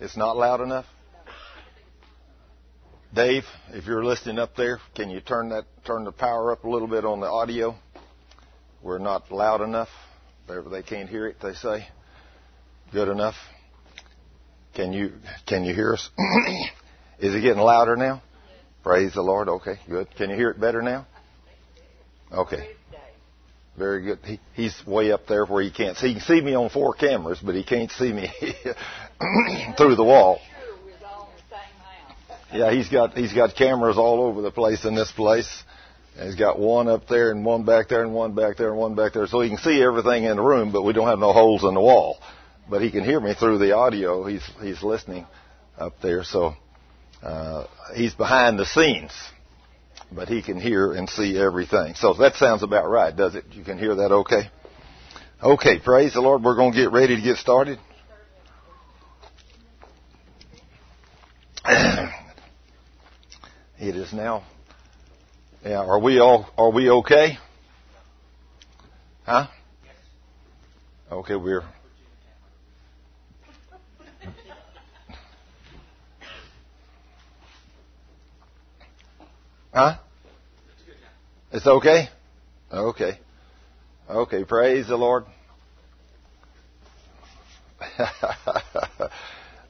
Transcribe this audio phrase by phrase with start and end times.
[0.00, 0.86] It's not loud enough?
[3.14, 6.68] Dave, if you're listening up there, can you turn that turn the power up a
[6.68, 7.76] little bit on the audio?
[8.82, 9.88] We're not loud enough.
[10.48, 11.86] They can't hear it, they say.
[12.92, 13.36] Good enough.
[14.74, 15.12] Can you
[15.46, 16.10] can you hear us?
[17.20, 18.20] Is it getting louder now?
[18.82, 19.48] Praise the Lord.
[19.48, 20.08] Okay, good.
[20.16, 21.06] Can you hear it better now?
[22.32, 22.68] Okay.
[23.76, 24.18] Very good.
[24.24, 26.08] He, he's way up there where he can't see.
[26.08, 28.30] He can see me on four cameras, but he can't see me
[29.76, 30.38] through the wall.
[32.52, 35.64] Yeah, he's got he's got cameras all over the place in this place.
[36.16, 38.78] And he's got one up there and one back there and one back there and
[38.78, 41.18] one back there, so he can see everything in the room, but we don't have
[41.18, 42.18] no holes in the wall.
[42.70, 44.24] But he can hear me through the audio.
[44.24, 45.26] He's he's listening
[45.76, 46.54] up there, so
[47.24, 47.66] uh,
[47.96, 49.10] he's behind the scenes
[50.12, 51.94] but he can hear and see everything.
[51.94, 53.44] So that sounds about right, does it?
[53.52, 54.50] You can hear that okay?
[55.42, 56.42] Okay, praise the Lord.
[56.42, 57.78] We're going to get ready to get started.
[61.66, 62.10] it
[63.96, 64.44] is now.
[65.64, 67.38] Yeah, are we all are we okay?
[69.24, 69.46] Huh?
[71.10, 71.64] Okay, we're
[79.74, 79.96] Huh?
[81.50, 82.08] It's okay?
[82.72, 83.18] Okay.
[84.08, 85.24] Okay, praise the Lord.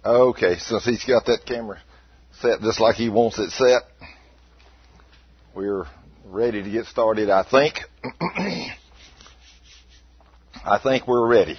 [0.05, 1.81] okay, since he's got that camera
[2.43, 3.85] set just like he wants it set,
[5.55, 5.87] we're
[6.27, 7.79] ready to get started, I think.
[10.67, 11.57] I think we're ready.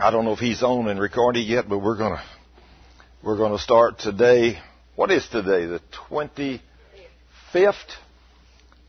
[0.00, 2.24] I don't know if he's on and recording yet, but we're gonna
[3.22, 4.58] we're gonna start today
[4.98, 5.64] what is today?
[5.66, 6.60] The 25th?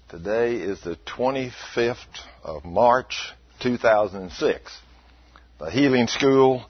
[0.10, 1.98] Today is the 25th
[2.44, 4.80] of March 2006.
[5.60, 6.66] The Healing School,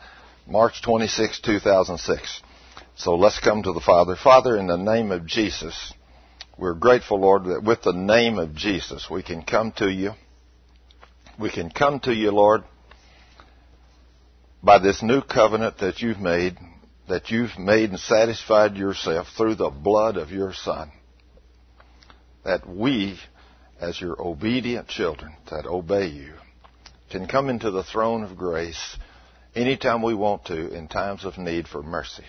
[0.45, 2.41] March 26, 2006.
[2.97, 4.17] So let's come to the Father.
[4.17, 5.93] Father, in the name of Jesus,
[6.57, 10.15] we're grateful, Lord, that with the name of Jesus we can come to you.
[11.39, 12.65] We can come to you, Lord,
[14.61, 16.57] by this new covenant that you've made
[17.09, 20.91] that you've made and satisfied yourself through the blood of your Son.
[22.45, 23.19] That we,
[23.81, 26.33] as your obedient children that obey you,
[27.11, 28.97] can come into the throne of grace
[29.55, 32.25] anytime we want to in times of need for mercy.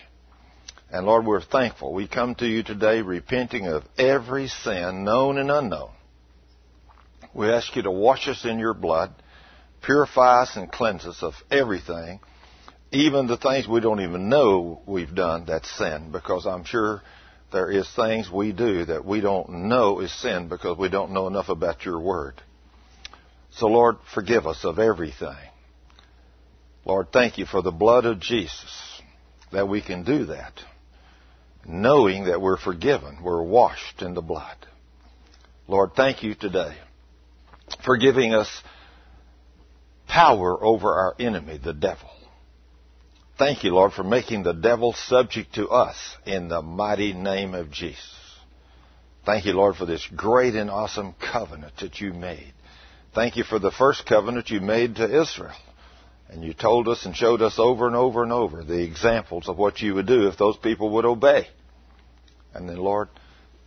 [0.91, 1.93] And Lord, we're thankful.
[1.93, 5.91] We come to you today repenting of every sin, known and unknown.
[7.33, 9.13] We ask you to wash us in your blood,
[9.83, 12.19] purify us and cleanse us of everything
[12.91, 17.01] even the things we don't even know we've done that's sin because I'm sure
[17.51, 21.27] there is things we do that we don't know is sin because we don't know
[21.27, 22.41] enough about your word.
[23.51, 25.35] So Lord, forgive us of everything.
[26.85, 29.01] Lord, thank you for the blood of Jesus
[29.51, 30.53] that we can do that
[31.65, 34.57] knowing that we're forgiven, we're washed in the blood.
[35.67, 36.75] Lord, thank you today
[37.85, 38.49] for giving us
[40.07, 42.09] power over our enemy, the devil.
[43.41, 45.97] Thank you, Lord, for making the devil subject to us
[46.27, 48.13] in the mighty name of Jesus.
[49.25, 52.53] Thank you, Lord, for this great and awesome covenant that you made.
[53.15, 55.55] Thank you for the first covenant you made to Israel.
[56.29, 59.57] And you told us and showed us over and over and over the examples of
[59.57, 61.47] what you would do if those people would obey.
[62.53, 63.09] And then, Lord,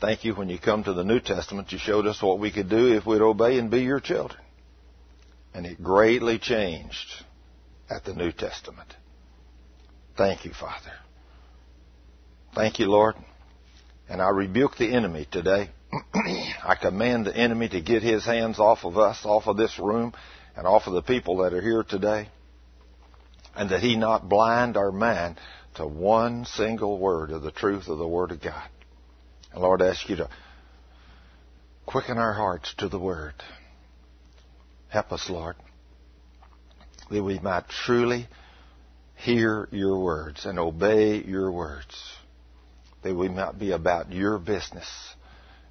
[0.01, 2.71] thank you when you come to the New Testament, you showed us what we could
[2.71, 4.41] do if we'd obey and be your children.
[5.53, 7.25] And it greatly changed
[7.91, 8.95] at the New Testament.
[10.17, 10.93] Thank you, Father.
[12.55, 13.17] Thank you, Lord.
[14.09, 15.71] And I rebuke the enemy today.
[16.65, 20.13] I command the enemy to get his hands off of us, off of this room,
[20.57, 22.29] and off of the people that are here today.
[23.57, 25.39] And that he not blind our mind
[25.77, 28.69] to one single word of the truth of the Word of God.
[29.53, 30.29] And Lord, I ask you to
[31.87, 33.35] quicken our hearts to the Word.
[34.89, 35.57] Help us, Lord,
[37.11, 38.29] that we might truly
[39.25, 41.97] hear your words and obey your words,
[43.03, 44.87] that we might be about your business.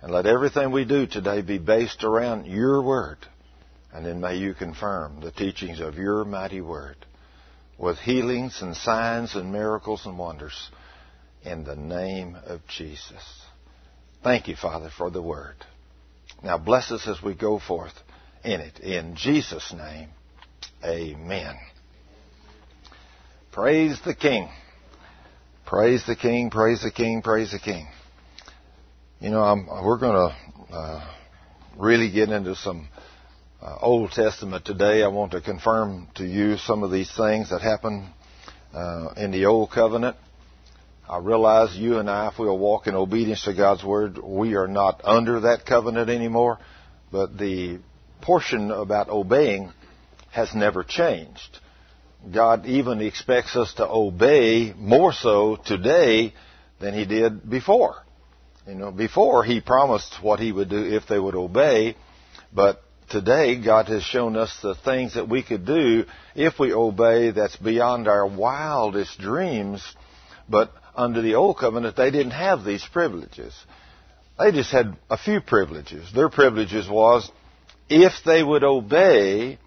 [0.01, 3.19] And let everything we do today be based around your word.
[3.93, 6.97] And then may you confirm the teachings of your mighty word
[7.77, 10.69] with healings and signs and miracles and wonders
[11.43, 13.41] in the name of Jesus.
[14.23, 15.55] Thank you, Father, for the word.
[16.43, 17.93] Now bless us as we go forth
[18.43, 18.79] in it.
[18.79, 20.09] In Jesus' name,
[20.83, 21.55] amen.
[23.53, 24.49] Praise the King.
[25.67, 27.87] Praise the King, praise the King, praise the King.
[29.19, 31.13] You know, I'm, we're going to uh,
[31.77, 32.87] really get into some
[33.61, 35.03] uh, Old Testament today.
[35.03, 38.07] I want to confirm to you some of these things that happened
[38.73, 40.17] uh, in the Old Covenant.
[41.07, 44.67] I realize you and I, if we'll walk in obedience to God's Word, we are
[44.67, 46.57] not under that covenant anymore.
[47.11, 47.81] But the
[48.19, 49.71] portion about obeying
[50.31, 51.59] has never changed.
[52.31, 56.33] God even expects us to obey more so today
[56.79, 57.95] than He did before.
[58.67, 61.95] You know, before He promised what He would do if they would obey,
[62.53, 66.05] but today God has shown us the things that we could do
[66.35, 69.83] if we obey that's beyond our wildest dreams.
[70.47, 73.53] But under the Old Covenant, they didn't have these privileges.
[74.39, 76.11] They just had a few privileges.
[76.13, 77.29] Their privileges was
[77.89, 79.59] if they would obey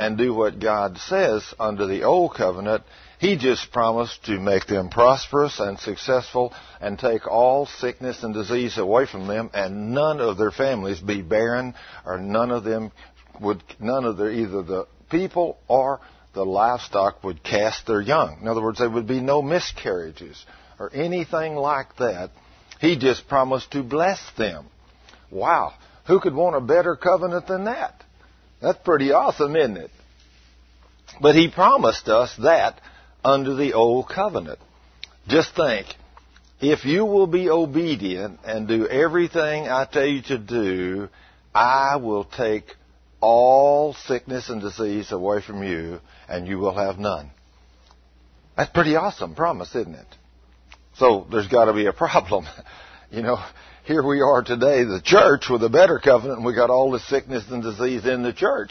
[0.00, 2.84] and do what God says under the Old Covenant,
[3.18, 8.78] He just promised to make them prosperous and successful and take all sickness and disease
[8.78, 11.74] away from them and none of their families be barren
[12.06, 12.92] or none of them
[13.42, 16.00] would, none of their, either the people or
[16.32, 18.38] the livestock would cast their young.
[18.40, 20.42] In other words, there would be no miscarriages
[20.78, 22.30] or anything like that.
[22.80, 24.64] He just promised to bless them.
[25.30, 25.74] Wow.
[26.06, 28.02] Who could want a better covenant than that?
[28.60, 29.90] That's pretty awesome, isn't it?
[31.20, 32.80] But he promised us that
[33.24, 34.58] under the old covenant.
[35.28, 35.86] Just think,
[36.60, 41.08] if you will be obedient and do everything I tell you to do,
[41.54, 42.64] I will take
[43.20, 47.30] all sickness and disease away from you and you will have none.
[48.56, 50.06] That's pretty awesome promise, isn't it?
[50.96, 52.46] So there's got to be a problem.
[53.10, 53.44] You know,
[53.86, 57.00] here we are today, the church with a better covenant, and we got all the
[57.00, 58.70] sickness and disease in the church.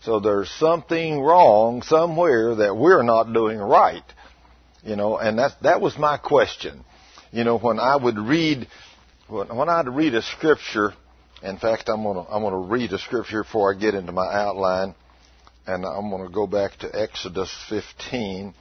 [0.00, 4.02] So there's something wrong somewhere that we're not doing right.
[4.84, 6.82] You know, and that that was my question.
[7.30, 8.68] You know, when I would read,
[9.28, 10.94] when, when I'd read a scripture,
[11.42, 14.94] in fact, I'm gonna I'm gonna read a scripture before I get into my outline,
[15.66, 18.54] and I'm gonna go back to Exodus 15,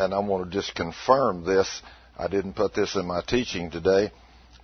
[0.00, 1.82] and I want to just confirm this.
[2.18, 4.10] I didn't put this in my teaching today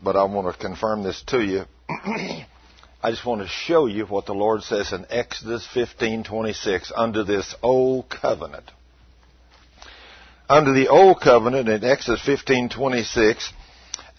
[0.02, 1.64] but I want to confirm this to you.
[3.04, 7.54] I just want to show you what the Lord says in Exodus 15:26 under this
[7.62, 8.70] old covenant.
[10.48, 13.52] Under the old covenant in Exodus 15:26,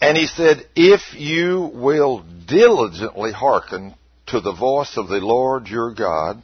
[0.00, 3.94] and he said, "If you will diligently hearken
[4.26, 6.42] to the voice of the Lord your God,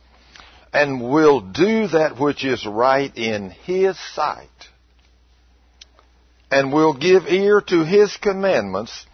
[0.72, 4.48] and will do that which is right in his sight,
[6.50, 9.06] and will give ear to his commandments,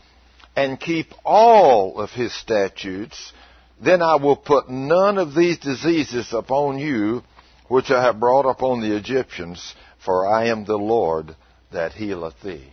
[0.56, 3.32] and keep all of his statutes,
[3.80, 7.22] then I will put none of these diseases upon you
[7.68, 9.74] which I have brought upon the Egyptians,
[10.04, 11.36] for I am the Lord
[11.72, 12.72] that healeth thee.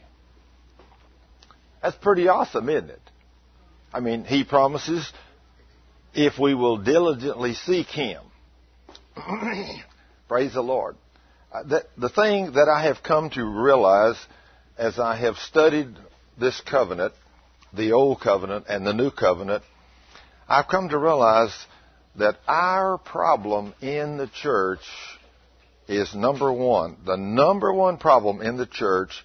[1.81, 3.01] That's pretty awesome, isn't it?
[3.93, 5.11] I mean, he promises
[6.13, 8.21] if we will diligently seek him.
[10.27, 10.95] Praise the Lord.
[11.51, 14.15] Uh, the, the thing that I have come to realize
[14.77, 15.89] as I have studied
[16.39, 17.13] this covenant
[17.73, 19.63] the Old Covenant and the New Covenant,
[20.47, 21.53] I've come to realize
[22.17, 24.81] that our problem in the church
[25.87, 26.97] is number one.
[27.05, 29.23] The number one problem in the church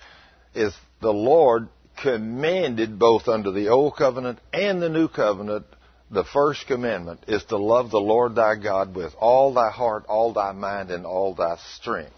[0.54, 1.68] is the Lord
[2.02, 5.66] commanded both under the Old Covenant and the New Covenant.
[6.10, 10.32] The first commandment is to love the Lord thy God with all thy heart, all
[10.32, 12.12] thy mind, and all thy strength.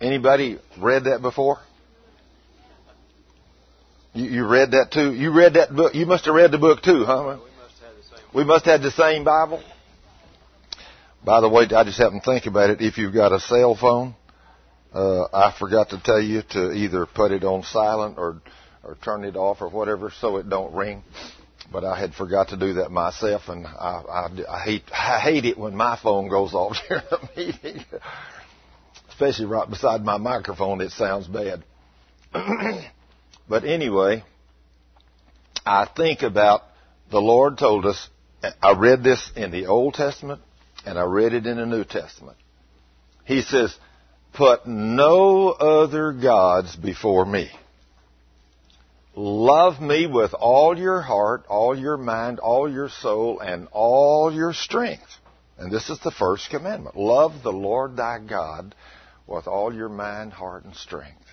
[0.00, 1.58] Anybody read that before?
[4.18, 5.14] You, you read that too?
[5.14, 5.94] You read that book?
[5.94, 7.38] You must have read the book too, huh?
[8.34, 9.62] We must have the same Bible.
[11.24, 12.80] By the way, I just happened to think about it.
[12.80, 14.16] If you've got a cell phone,
[14.92, 18.42] uh, I forgot to tell you to either put it on silent or
[18.82, 21.04] or turn it off or whatever so it don't ring.
[21.70, 25.44] But I had forgot to do that myself, and I, I, I hate I hate
[25.44, 27.84] it when my phone goes off during a meeting,
[29.10, 30.80] especially right beside my microphone.
[30.80, 31.62] It sounds bad.
[33.48, 34.24] But anyway,
[35.64, 36.62] I think about
[37.10, 38.08] the Lord told us,
[38.62, 40.40] I read this in the Old Testament
[40.84, 42.36] and I read it in the New Testament.
[43.24, 43.76] He says,
[44.34, 47.50] put no other gods before me.
[49.14, 54.52] Love me with all your heart, all your mind, all your soul, and all your
[54.52, 55.10] strength.
[55.58, 56.96] And this is the first commandment.
[56.96, 58.76] Love the Lord thy God
[59.26, 61.26] with all your mind, heart, and strength.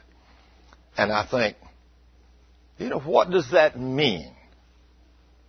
[0.97, 1.57] And I think,
[2.77, 4.31] you know, what does that mean?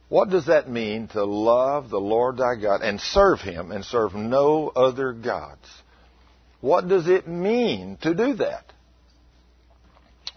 [0.09, 4.15] What does that mean to love the Lord thy God and serve Him and serve
[4.15, 5.67] no other gods?
[6.61, 8.65] What does it mean to do that?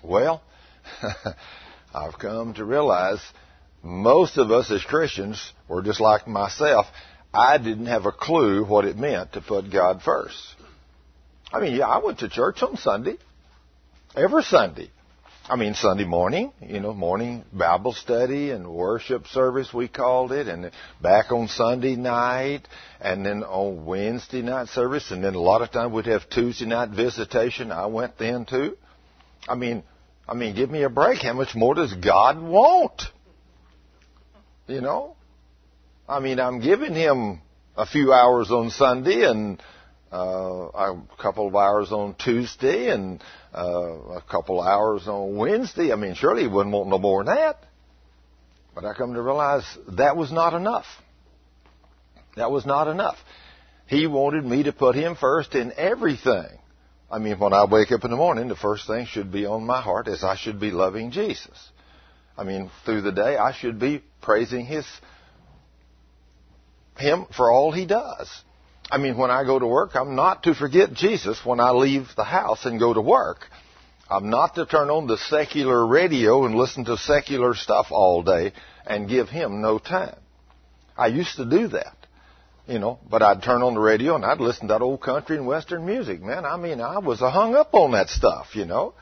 [0.04, 0.42] Well,
[1.94, 3.22] I've come to realize
[3.84, 6.88] most of us as Christians were just like myself.
[7.34, 10.38] I didn't have a clue what it meant to put God first.
[11.54, 13.18] I mean, yeah, I went to church on Sunday.
[14.16, 14.90] Every Sunday.
[15.50, 20.48] I mean, Sunday morning, you know, morning Bible study and worship service, we called it,
[20.48, 20.70] and
[21.02, 22.68] back on Sunday night,
[23.02, 26.68] and then on Wednesday night service, and then a lot of times we'd have Tuesday
[26.68, 27.72] night visitation.
[27.72, 28.78] I went then too.
[29.48, 29.82] I mean,
[30.28, 31.24] I mean, give me a break.
[31.24, 33.02] How much more does God want?
[34.68, 35.16] You know?
[36.08, 37.42] I mean, I'm giving him
[37.76, 39.60] a few hours on Sunday and
[40.12, 43.22] uh, a couple of hours on Tuesday and
[43.54, 45.92] uh, a couple hours on Wednesday.
[45.92, 47.64] I mean, surely he wouldn't want no more than that.
[48.74, 49.66] But I come to realize
[49.98, 50.86] that was not enough.
[52.36, 53.18] That was not enough.
[53.88, 56.60] He wanted me to put him first in everything.
[57.12, 59.66] I mean, when I wake up in the morning, the first thing should be on
[59.66, 61.58] my heart is I should be loving Jesus.
[62.38, 64.86] I mean, through the day, I should be praising His
[66.98, 68.30] Him for all He does.
[68.92, 72.08] I mean, when I go to work, I'm not to forget Jesus when I leave
[72.16, 73.46] the house and go to work.
[74.10, 78.54] I'm not to turn on the secular radio and listen to secular stuff all day
[78.88, 80.18] and give Him no time.
[80.98, 81.96] I used to do that
[82.70, 85.38] you know, but I'd turn on the radio and I'd listen to that old country
[85.38, 86.46] and western music, man.
[86.46, 88.94] I mean, I was hung up on that stuff, you know.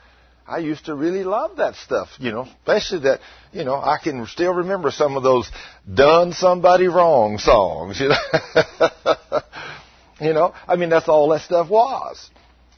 [0.46, 3.20] I used to really love that stuff, you know, especially that,
[3.52, 5.50] you know, I can still remember some of those
[5.92, 8.16] done somebody wrong songs, you know.
[10.20, 12.30] you know, I mean, that's all that stuff was.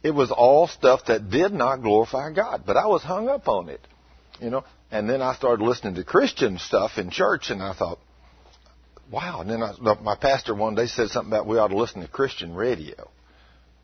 [0.03, 3.69] It was all stuff that did not glorify God, but I was hung up on
[3.69, 3.87] it,
[4.41, 4.65] you know.
[4.91, 7.99] And then I started listening to Christian stuff in church and I thought,
[9.11, 9.41] wow.
[9.41, 12.09] And then I, my pastor one day said something about we ought to listen to
[12.09, 13.11] Christian radio.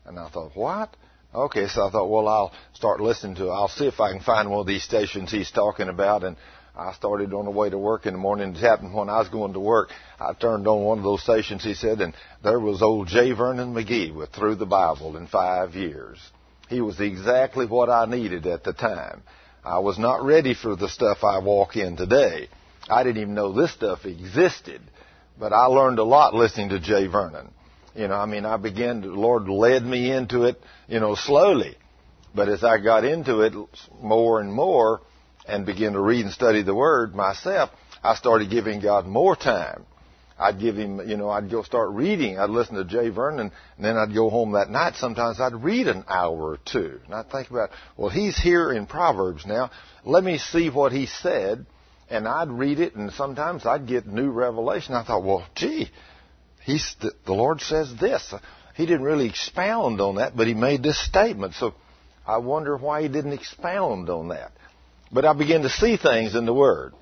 [0.05, 0.95] And I thought, what?
[1.35, 4.49] Okay, so I thought, well, I'll start listening to, I'll see if I can find
[4.49, 6.23] one of these stations he's talking about.
[6.23, 6.37] And
[6.77, 8.55] I started on the way to work in the morning.
[8.55, 9.89] It happened when I was going to work.
[10.19, 13.31] I turned on one of those stations, he said, and there was old J.
[13.31, 16.19] Vernon McGee with Through the Bible in five years.
[16.69, 19.23] He was exactly what I needed at the time.
[19.65, 22.47] I was not ready for the stuff I walk in today.
[22.87, 24.81] I didn't even know this stuff existed.
[25.39, 27.07] But I learned a lot listening to J.
[27.07, 27.51] Vernon.
[27.95, 31.15] You know, I mean, I began to, the Lord led me into it, you know,
[31.15, 31.75] slowly.
[32.35, 33.53] But as I got into it
[33.99, 35.01] more and more
[35.47, 37.69] and begin to read and study the Word myself,
[38.03, 39.85] I started giving God more time.
[40.39, 42.37] I'd give him, you know, I'd go start reading.
[42.37, 43.09] I'd listen to J.
[43.09, 44.95] Vernon, and then I'd go home that night.
[44.95, 46.99] Sometimes I'd read an hour or two.
[47.05, 49.71] And I'd think about, well, he's here in Proverbs now.
[50.05, 51.65] Let me see what he said
[52.09, 54.93] and I'd read it, and sometimes I'd get new revelation.
[54.93, 55.89] I thought, well, gee,
[56.63, 58.33] he's the, the Lord says this.
[58.75, 61.55] He didn't really expound on that, but he made this statement.
[61.55, 61.73] So
[62.25, 64.51] I wonder why he didn't expound on that.
[65.11, 66.93] But I begin to see things in the Word,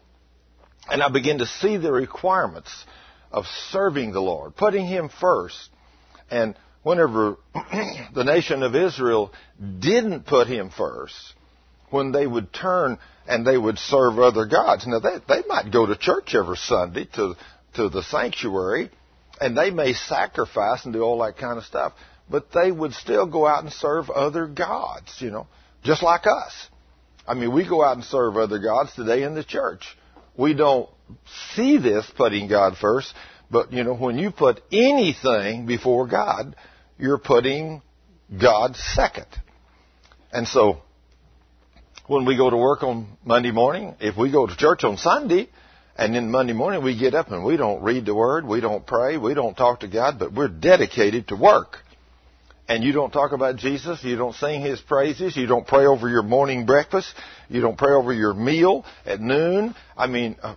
[0.90, 2.86] and I begin to see the requirements
[3.32, 5.70] of serving the Lord, putting Him first.
[6.30, 7.38] And whenever
[8.14, 9.34] the nation of Israel
[9.80, 11.16] didn't put Him first,
[11.90, 12.98] when they would turn
[13.28, 14.86] and they would serve other gods.
[14.86, 17.36] Now they they might go to church every Sunday to
[17.76, 18.92] to the sanctuary,
[19.40, 21.94] and they may sacrifice and do all that kind of stuff,
[22.30, 25.48] but they would still go out and serve other gods, you know,
[25.84, 26.70] just like us.
[27.28, 29.98] I mean, we go out and serve other gods today in the church.
[30.38, 30.90] We don't
[31.56, 33.14] see this putting God first,
[33.50, 36.56] but you know, when you put anything before God,
[36.98, 37.82] you're putting
[38.40, 39.28] God second.
[40.32, 40.82] And so
[42.08, 45.50] when we go to work on Monday morning, if we go to church on Sunday,
[45.98, 48.86] and then Monday morning we get up and we don't read the Word, we don't
[48.86, 51.78] pray, we don't talk to God, but we're dedicated to work.
[52.68, 56.10] And you don't talk about Jesus, you don't sing His praises, you don't pray over
[56.10, 57.14] your morning breakfast,
[57.48, 59.76] you don't pray over your meal at noon.
[59.96, 60.56] I mean, uh,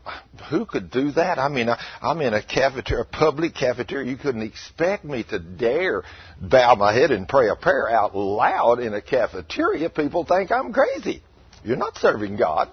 [0.49, 1.39] who could do that?
[1.39, 4.11] I mean, I, I'm in a cafeteria, a public cafeteria.
[4.11, 6.03] You couldn't expect me to dare
[6.41, 9.91] bow my head and pray a prayer out loud in a cafeteria.
[9.91, 11.23] People think I'm crazy.
[11.63, 12.71] You're not serving God.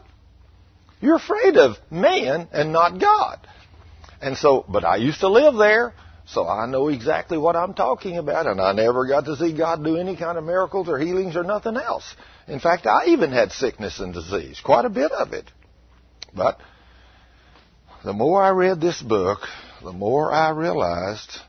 [1.02, 3.46] You're afraid of man and not God.
[4.22, 5.94] And so, but I used to live there,
[6.28, 9.84] so I know exactly what I'm talking about, and I never got to see God
[9.84, 12.16] do any kind of miracles or healings or nothing else.
[12.48, 15.52] In fact, I even had sickness and disease, quite a bit of it.
[16.34, 16.60] But
[18.04, 19.40] the more I read this book,
[19.84, 21.40] the more I realized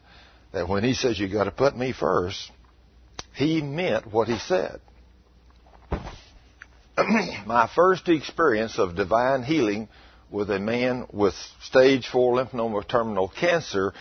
[0.53, 2.51] that when he says you got to put me first,
[3.35, 4.81] he meant what he said.
[7.47, 9.89] my first experience of divine healing
[10.31, 13.93] with a man with stage 4 lymphoma terminal cancer,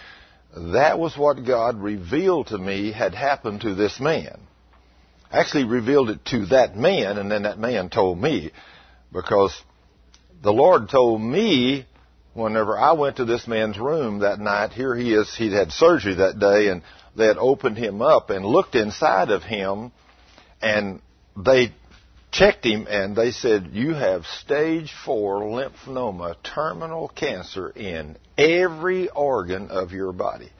[0.56, 4.40] that was what God revealed to me had happened to this man.
[5.32, 8.52] Actually revealed it to that man, and then that man told me,
[9.12, 9.56] because
[10.42, 11.86] the Lord told me
[12.34, 16.16] whenever I went to this man's room that night, here he is, he'd had surgery
[16.16, 16.84] that day, and
[17.16, 19.92] they had opened him up and looked inside of him
[20.62, 21.02] and
[21.38, 21.74] they
[22.38, 29.70] checked him and they said, You have stage four lymphoma, terminal cancer in every organ
[29.70, 30.52] of your body.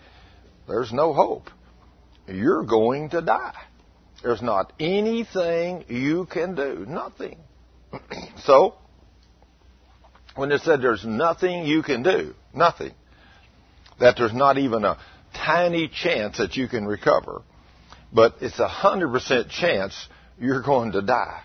[0.68, 1.50] There's no hope.
[2.28, 3.62] You're going to die.
[4.24, 6.86] There's not anything you can do.
[6.88, 7.38] Nothing.
[8.40, 8.76] so,
[10.36, 12.94] when they said there's nothing you can do, nothing,
[14.00, 14.98] that there's not even a
[15.34, 17.44] tiny chance that you can recover,
[18.12, 20.08] but it's a hundred percent chance
[20.40, 21.44] you're going to die.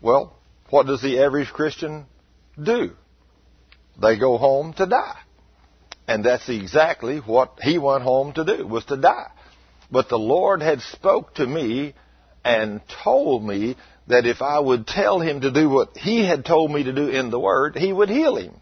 [0.00, 0.36] Well,
[0.70, 2.06] what does the average Christian
[2.62, 2.90] do?
[4.00, 5.18] They go home to die.
[6.08, 9.30] And that's exactly what he went home to do, was to die.
[9.90, 11.94] But the Lord had spoke to me
[12.44, 13.76] and told me
[14.06, 17.08] that if I would tell him to do what he had told me to do
[17.08, 18.54] in the Word, he would heal him.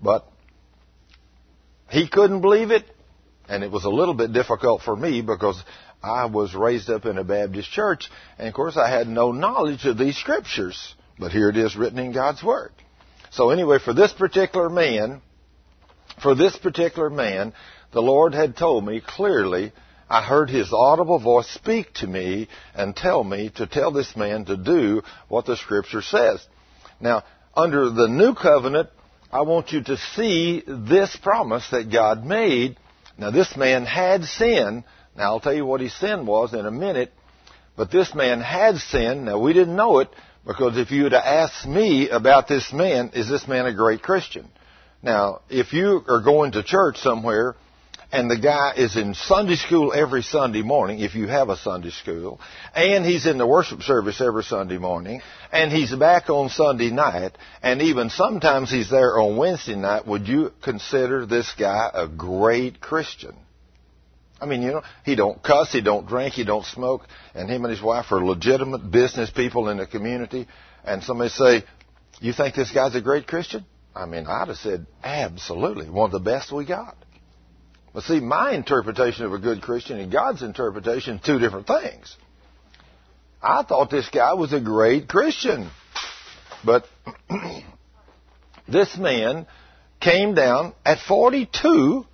[0.00, 0.24] But
[1.90, 2.84] he couldn't believe it,
[3.48, 5.60] and it was a little bit difficult for me because
[6.02, 9.84] I was raised up in a Baptist church, and of course I had no knowledge
[9.86, 10.94] of these scriptures.
[11.18, 12.72] But here it is written in God's Word.
[13.30, 15.22] So anyway, for this particular man,
[16.22, 17.52] for this particular man,
[17.92, 19.72] the Lord had told me clearly
[20.08, 24.44] I heard his audible voice speak to me and tell me to tell this man
[24.44, 26.46] to do what the scripture says.
[27.00, 27.24] Now,
[27.54, 28.90] under the new covenant,
[29.32, 32.76] I want you to see this promise that God made.
[33.18, 34.84] Now, this man had sin.
[35.16, 37.12] Now, I'll tell you what his sin was in a minute.
[37.76, 39.24] But this man had sin.
[39.24, 40.08] Now, we didn't know it
[40.46, 44.48] because if you had asked me about this man, is this man a great Christian?
[45.02, 47.54] Now, if you are going to church somewhere
[48.12, 51.90] and the guy is in Sunday school every Sunday morning, if you have a Sunday
[51.90, 52.40] school,
[52.74, 55.20] and he's in the worship service every Sunday morning,
[55.50, 57.32] and he's back on Sunday night,
[57.62, 62.80] and even sometimes he's there on Wednesday night, would you consider this guy a great
[62.80, 63.34] Christian?
[64.40, 67.02] I mean, you know, he don't cuss, he don't drink, he don't smoke,
[67.34, 70.46] and him and his wife are legitimate business people in the community,
[70.84, 71.64] and somebody say,
[72.20, 73.64] you think this guy's a great Christian?
[73.94, 76.96] I mean, I'd have said, absolutely, one of the best we got.
[77.94, 82.14] But see, my interpretation of a good Christian and God's interpretation, two different things.
[83.42, 85.70] I thought this guy was a great Christian.
[86.62, 86.84] But
[88.68, 89.46] this man
[90.00, 92.06] came down at 42,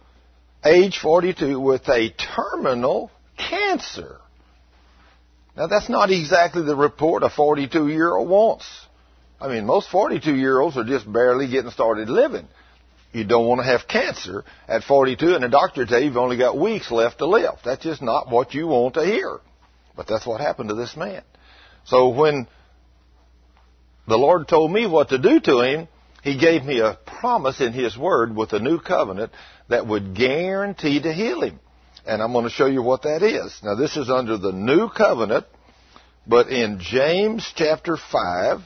[0.64, 4.18] age 42, with a terminal cancer.
[5.56, 8.66] Now that's not exactly the report a 42 year old wants.
[9.40, 12.46] I mean, most 42 year olds are just barely getting started living.
[13.12, 16.38] You don't want to have cancer at 42 and the doctor tell you you've only
[16.38, 17.58] got weeks left to live.
[17.64, 19.40] That's just not what you want to hear.
[19.94, 21.22] But that's what happened to this man.
[21.84, 22.46] So when
[24.08, 25.88] the Lord told me what to do to him,
[26.22, 29.32] He gave me a promise in His Word with a new covenant
[29.68, 31.58] that would guarantee to heal him.
[32.06, 33.58] And I'm going to show you what that is.
[33.62, 35.46] Now this is under the new covenant,
[36.26, 38.60] but in James chapter 5,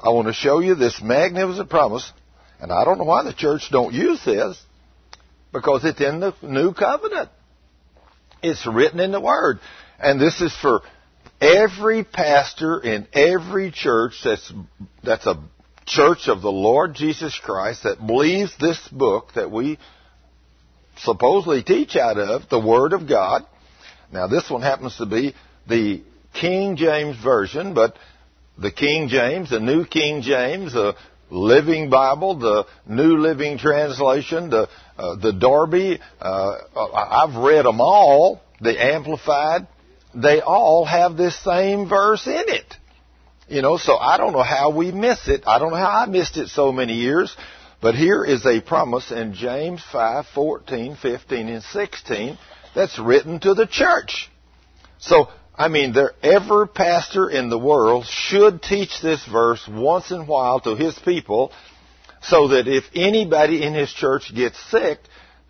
[0.00, 2.12] I want to show you this magnificent promise
[2.62, 4.62] and I don't know why the church don't use this,
[5.52, 7.28] because it's in the new covenant.
[8.40, 9.58] It's written in the Word.
[9.98, 10.82] And this is for
[11.40, 14.52] every pastor in every church that's,
[15.02, 15.42] that's a
[15.86, 19.78] church of the Lord Jesus Christ that believes this book that we
[20.98, 23.46] supposedly teach out of, the Word of God.
[24.12, 25.34] Now this one happens to be
[25.68, 26.02] the
[26.34, 27.96] King James Version, but
[28.58, 30.94] the King James, the New King James, the
[31.30, 34.68] Living Bible, the New Living Translation, the
[34.98, 35.98] uh, the Darby.
[36.20, 36.58] Uh,
[36.94, 38.40] I've read them all.
[38.60, 39.66] The Amplified.
[40.14, 42.76] They all have this same verse in it.
[43.52, 45.42] You know, so I don't know how we miss it.
[45.46, 47.36] I don't know how I missed it so many years.
[47.82, 52.38] But here is a promise in James 5, 14, 15, and 16
[52.74, 54.30] that's written to the church.
[54.98, 60.20] So I mean, there, every pastor in the world should teach this verse once in
[60.20, 61.52] a while to his people
[62.22, 64.98] so that if anybody in his church gets sick,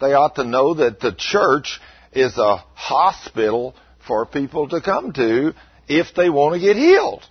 [0.01, 5.55] they ought to know that the church is a hospital for people to come to
[5.87, 7.23] if they want to get healed.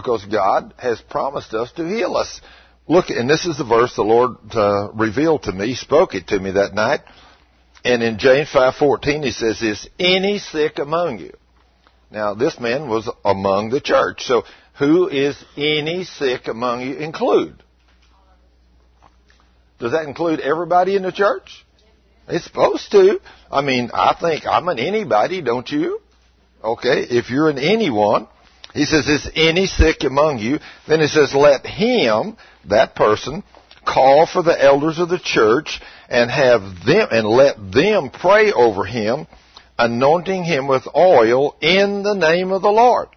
[0.00, 2.40] Because God has promised us to heal us.
[2.88, 6.38] Look, and this is the verse the Lord uh, revealed to me, spoke it to
[6.38, 7.00] me that night.
[7.84, 11.32] And in James 5:14 he says, "Is any sick among you?"
[12.10, 14.24] Now, this man was among the church.
[14.24, 14.44] So,
[14.78, 17.62] who is any sick among you include?
[19.78, 21.64] Does that include everybody in the church?
[22.28, 23.20] It's supposed to.
[23.50, 26.00] I mean, I think I'm an anybody, don't you?
[26.62, 28.26] Okay, if you're an anyone,
[28.76, 30.58] he says, is any sick among you?
[30.86, 32.36] Then he says, let him,
[32.68, 33.42] that person,
[33.86, 38.84] call for the elders of the church and have them, and let them pray over
[38.84, 39.26] him
[39.78, 43.08] anointing him with oil in the name of the Lord.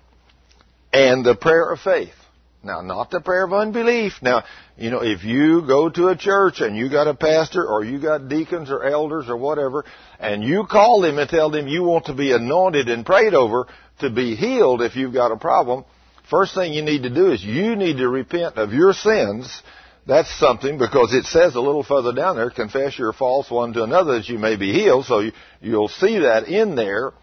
[0.91, 2.13] And the prayer of faith.
[2.61, 4.13] Now, not the prayer of unbelief.
[4.21, 4.43] Now,
[4.77, 8.01] you know, if you go to a church and you got a pastor or you
[8.01, 9.85] got deacons or elders or whatever,
[10.19, 13.67] and you call them and tell them you want to be anointed and prayed over
[13.99, 15.85] to be healed if you've got a problem,
[16.29, 19.61] first thing you need to do is you need to repent of your sins.
[20.07, 23.83] That's something because it says a little further down there, confess your faults one to
[23.83, 25.05] another that you may be healed.
[25.05, 25.31] So you,
[25.61, 27.13] you'll see that in there.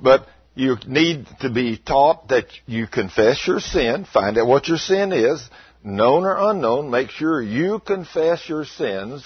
[0.00, 4.78] But you need to be taught that you confess your sin, find out what your
[4.78, 5.48] sin is,
[5.82, 9.24] known or unknown, make sure you confess your sins,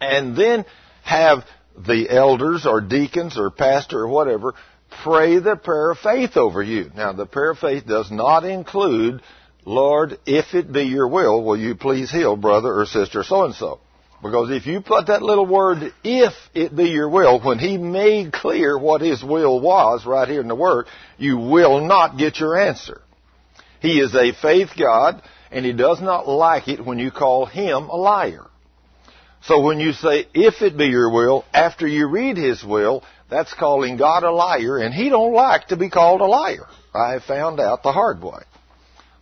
[0.00, 0.64] and then
[1.02, 1.44] have
[1.76, 4.54] the elders or deacons or pastor or whatever
[5.02, 6.90] pray the prayer of faith over you.
[6.94, 9.22] Now, the prayer of faith does not include,
[9.64, 13.54] Lord, if it be your will, will you please heal brother or sister so and
[13.54, 13.80] so?
[14.22, 18.32] Because if you put that little word, if it be your will, when he made
[18.32, 20.86] clear what his will was right here in the word,
[21.18, 23.02] you will not get your answer.
[23.80, 27.88] He is a faith God, and he does not like it when you call him
[27.88, 28.46] a liar.
[29.42, 33.54] So when you say, if it be your will, after you read his will, that's
[33.54, 36.66] calling God a liar, and he don't like to be called a liar.
[36.94, 38.42] I have found out the hard way.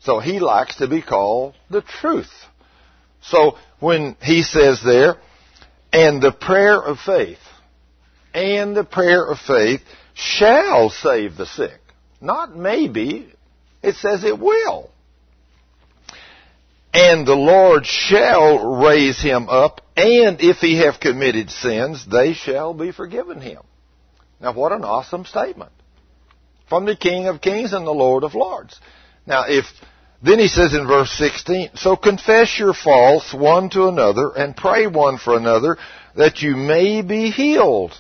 [0.03, 2.31] So he likes to be called the truth.
[3.23, 5.17] So when he says there,
[5.93, 7.38] and the prayer of faith,
[8.35, 9.81] and the prayer of faith
[10.14, 11.81] shall save the sick.
[12.21, 13.33] Not maybe,
[13.83, 14.90] it says it will.
[16.93, 22.75] And the Lord shall raise him up, and if he have committed sins, they shall
[22.75, 23.62] be forgiven him.
[24.44, 25.72] Now what an awesome statement.
[26.68, 28.78] From the King of Kings and the Lord of Lords.
[29.26, 29.64] Now if
[30.22, 34.87] then he says in verse 16, So confess your faults one to another and pray
[34.87, 35.78] one for another
[36.14, 37.92] that you may be healed.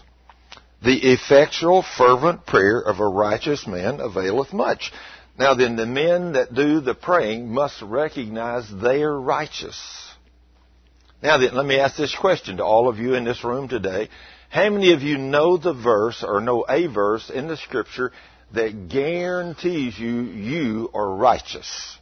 [0.82, 4.92] The effectual fervent prayer of a righteous man availeth much.
[5.38, 10.10] Now then the men that do the praying must recognize they are righteous.
[11.22, 14.10] Now then, let me ask this question to all of you in this room today.
[14.54, 18.12] How many of you know the verse or know a verse in the scripture
[18.52, 21.98] that guarantees you you are righteous?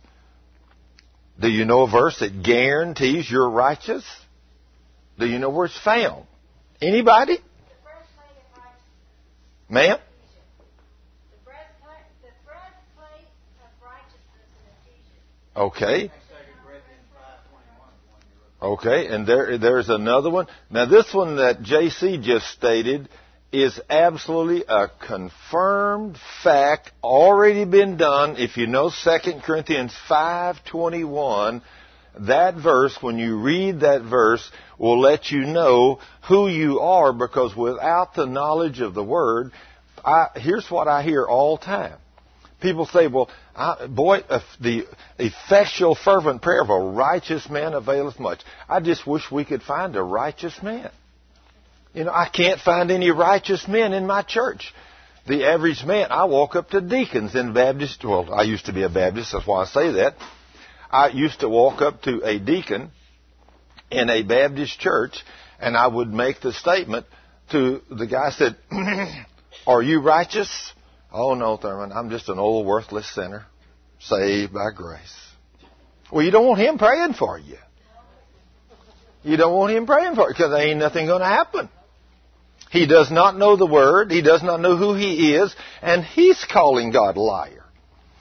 [1.41, 4.05] Do you know a verse that guarantees you're righteous?
[5.19, 6.27] Do you know where it's found?
[6.83, 7.39] Anybody?
[9.71, 9.97] Ma'am?
[11.31, 12.05] The Bread Place
[13.63, 15.57] of Righteousness in Ephesians.
[15.57, 16.11] Okay.
[18.63, 20.47] Okay, and there, there's another one.
[20.71, 23.09] Now this one that JC just stated
[23.53, 28.37] is absolutely a confirmed fact, already been done.
[28.39, 31.61] If you know 2 Corinthians 5:21,
[32.21, 34.49] that verse, when you read that verse,
[34.79, 35.99] will let you know
[36.29, 39.51] who you are because without the knowledge of the Word,
[40.05, 41.97] I, here's what I hear all time.
[42.63, 44.87] People say, well, I, boy, uh, the
[45.19, 48.41] effectual fervent prayer of a righteous man availeth much.
[48.69, 50.91] I just wish we could find a righteous man.
[51.93, 54.73] You know, I can't find any righteous men in my church.
[55.27, 58.83] The average man, I walk up to deacons in Baptist, well, I used to be
[58.83, 60.15] a Baptist, that's why I say that.
[60.91, 62.91] I used to walk up to a deacon
[63.91, 65.23] in a Baptist church
[65.61, 67.07] and I would make the statement
[67.51, 68.57] to the guy I said,
[69.67, 70.73] are you righteous?
[71.13, 73.45] Oh no, Thurman, I'm just an old worthless sinner,
[74.01, 75.15] saved by grace.
[76.11, 77.57] Well, you don't want him praying for you.
[79.23, 81.69] You don't want him praying for you because there ain't nothing going to happen.
[82.71, 84.11] He does not know the Word.
[84.11, 85.55] He does not know who He is.
[85.83, 87.65] And he's calling God a liar.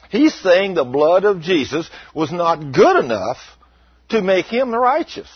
[0.09, 3.37] He's saying the blood of Jesus was not good enough
[4.09, 5.29] to make Him righteous.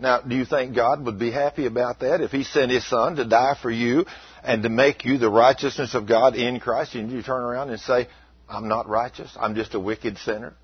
[0.00, 3.16] Now, do you think God would be happy about that if He sent His Son
[3.16, 4.06] to die for you
[4.44, 7.80] and to make you the righteousness of God in Christ and you turn around and
[7.80, 8.08] say,
[8.48, 10.54] I'm not righteous, I'm just a wicked sinner?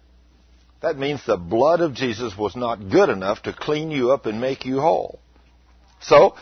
[0.82, 4.40] That means the blood of Jesus was not good enough to clean you up and
[4.40, 5.18] make you whole.
[6.00, 6.34] So,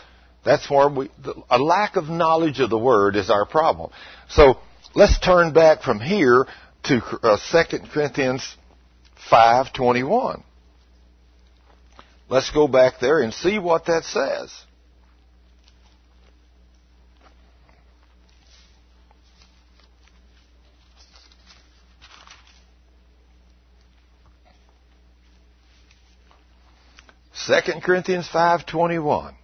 [0.43, 1.09] that's where we,
[1.49, 3.91] a lack of knowledge of the Word is our problem.
[4.27, 4.59] So
[4.93, 6.45] let's turn back from here
[6.83, 8.57] to uh, 2 Corinthians
[9.31, 10.43] 5.21.
[12.33, 14.51] Let's go back there and see what that says.
[27.33, 29.35] Second Corinthians 5:21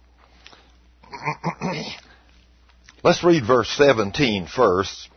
[3.04, 5.08] Let's read verse 17 first.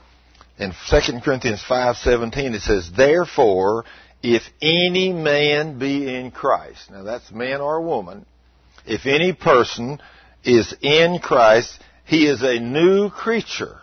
[0.59, 3.85] In 2 Corinthians 5:17 it says, "Therefore,
[4.23, 8.25] if any man be in Christ." Now that's man or woman.
[8.85, 10.01] If any person
[10.43, 13.81] is in Christ, he is a new creature.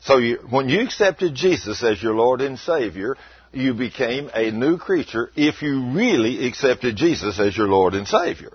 [0.00, 3.16] So you, when you accepted Jesus as your Lord and Savior,
[3.52, 8.52] you became a new creature if you really accepted Jesus as your Lord and Savior.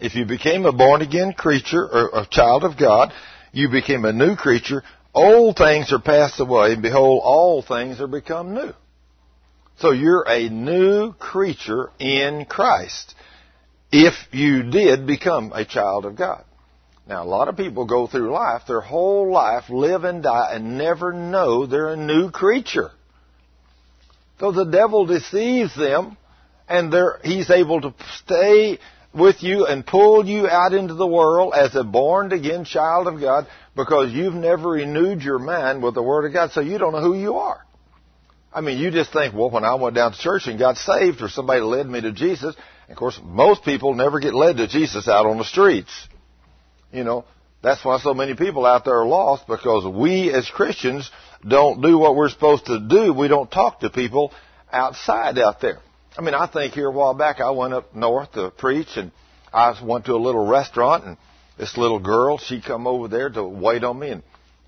[0.00, 3.12] If you became a born again creature or a child of God,
[3.52, 4.82] you became a new creature.
[5.14, 8.72] Old things are passed away, and behold, all things are become new.
[9.78, 13.14] So you're a new creature in Christ
[13.90, 16.44] if you did become a child of God.
[17.06, 20.78] Now, a lot of people go through life, their whole life, live and die, and
[20.78, 22.92] never know they're a new creature.
[24.38, 26.16] So the devil deceives them,
[26.68, 28.78] and he's able to stay
[29.12, 33.20] with you and pull you out into the world as a born again child of
[33.20, 36.92] God because you've never renewed your mind with the Word of God, so you don't
[36.92, 37.64] know who you are.
[38.54, 41.22] I mean, you just think, well, when I went down to church and got saved,
[41.22, 42.54] or somebody led me to Jesus.
[42.88, 45.90] Of course, most people never get led to Jesus out on the streets.
[46.92, 47.24] You know,
[47.62, 51.10] that's why so many people out there are lost because we as Christians
[51.46, 53.14] don't do what we're supposed to do.
[53.14, 54.32] We don't talk to people
[54.70, 55.78] outside out there.
[56.18, 59.10] I mean, I think here a while back I went up north to preach and
[59.52, 61.16] I went to a little restaurant and
[61.56, 64.22] this little girl, she come over there to wait on me and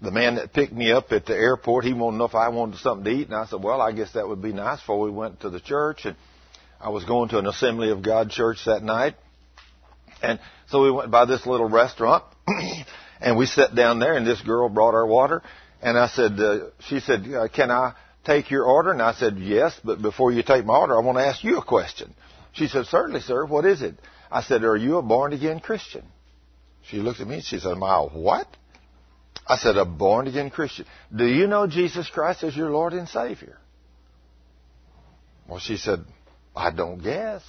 [0.04, 2.48] the man that picked me up at the airport, he wanted to know if I
[2.48, 5.00] wanted something to eat and I said, well, I guess that would be nice before
[5.00, 6.16] we went to the church and
[6.80, 9.16] I was going to an Assembly of God church that night
[10.24, 12.24] and so we went by this little restaurant,
[13.20, 15.42] and we sat down there, and this girl brought our water.
[15.82, 17.92] And I said, uh, she said, uh, can I
[18.24, 18.90] take your order?
[18.90, 21.58] And I said, yes, but before you take my order, I want to ask you
[21.58, 22.14] a question.
[22.52, 23.44] She said, certainly, sir.
[23.44, 23.96] What is it?
[24.30, 26.04] I said, are you a born again Christian?
[26.88, 28.46] She looked at me and she said, a what?
[29.46, 30.86] I said, a born again Christian.
[31.14, 33.58] Do you know Jesus Christ as your Lord and Savior?
[35.46, 36.04] Well, she said,
[36.56, 37.42] I don't guess.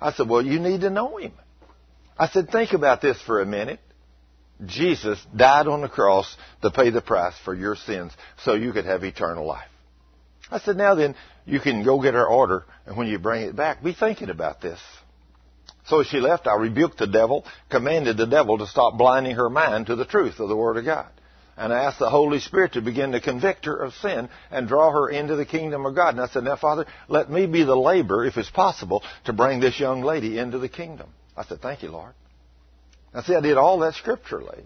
[0.00, 1.32] I said, well, you need to know Him.
[2.18, 3.80] I said, think about this for a minute.
[4.64, 8.12] Jesus died on the cross to pay the price for your sins
[8.44, 9.68] so you could have eternal life.
[10.50, 13.56] I said, now then, you can go get our order, and when you bring it
[13.56, 14.78] back, be thinking about this.
[15.86, 19.86] So she left, I rebuked the devil, commanded the devil to stop blinding her mind
[19.86, 21.10] to the truth of the Word of God.
[21.56, 24.90] And I asked the Holy Spirit to begin to convict her of sin and draw
[24.90, 26.14] her into the kingdom of God.
[26.14, 29.60] And I said, now Father, let me be the labor, if it's possible, to bring
[29.60, 31.08] this young lady into the kingdom.
[31.36, 32.14] I said, Thank you, Lord.
[33.14, 34.64] Now, see, I did all that scripturally.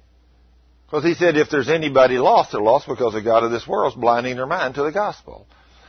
[0.87, 3.92] Because he said, if there's anybody lost, they're lost because the God of this world
[3.92, 5.46] is blinding their mind to the gospel.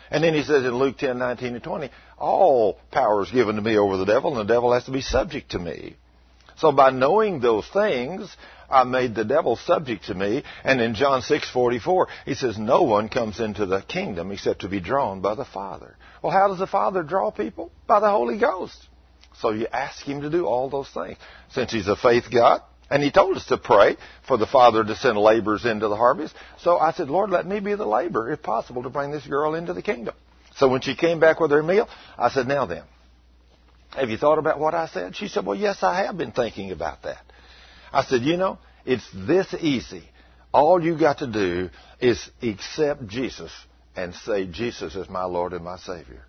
[0.10, 3.62] And then he says in Luke 10, 19 and 20, all power is given to
[3.62, 5.96] me over the devil, and the devil has to be subject to me.
[6.58, 8.36] So by knowing those things,
[8.70, 10.44] I made the devil subject to me.
[10.64, 14.80] And in John 6:44, he says, "No one comes into the kingdom except to be
[14.80, 17.72] drawn by the Father." Well, how does the Father draw people?
[17.86, 18.78] By the Holy Ghost.
[19.40, 21.18] So you ask Him to do all those things.
[21.52, 24.96] Since He's a faith God, and He told us to pray for the Father to
[24.96, 26.36] send laborers into the harvest.
[26.60, 29.56] So I said, Lord, let me be the laborer, if possible, to bring this girl
[29.56, 30.16] into the kingdom.
[30.56, 32.84] So when she came back with her meal, I said, now then,
[33.92, 35.16] have you thought about what I said?
[35.16, 37.20] She said, well, yes, I have been thinking about that.
[37.91, 40.04] I said, you know, it's this easy.
[40.54, 41.69] All you got to do
[42.00, 43.52] is accept Jesus
[43.95, 46.23] and say, Jesus is my Lord and my Savior.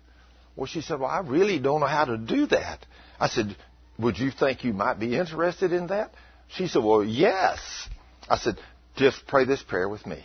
[0.55, 2.85] Well, she said, Well, I really don't know how to do that.
[3.19, 3.55] I said,
[3.97, 6.13] Would you think you might be interested in that?
[6.49, 7.59] She said, Well, yes.
[8.29, 8.55] I said,
[8.97, 10.23] Just pray this prayer with me.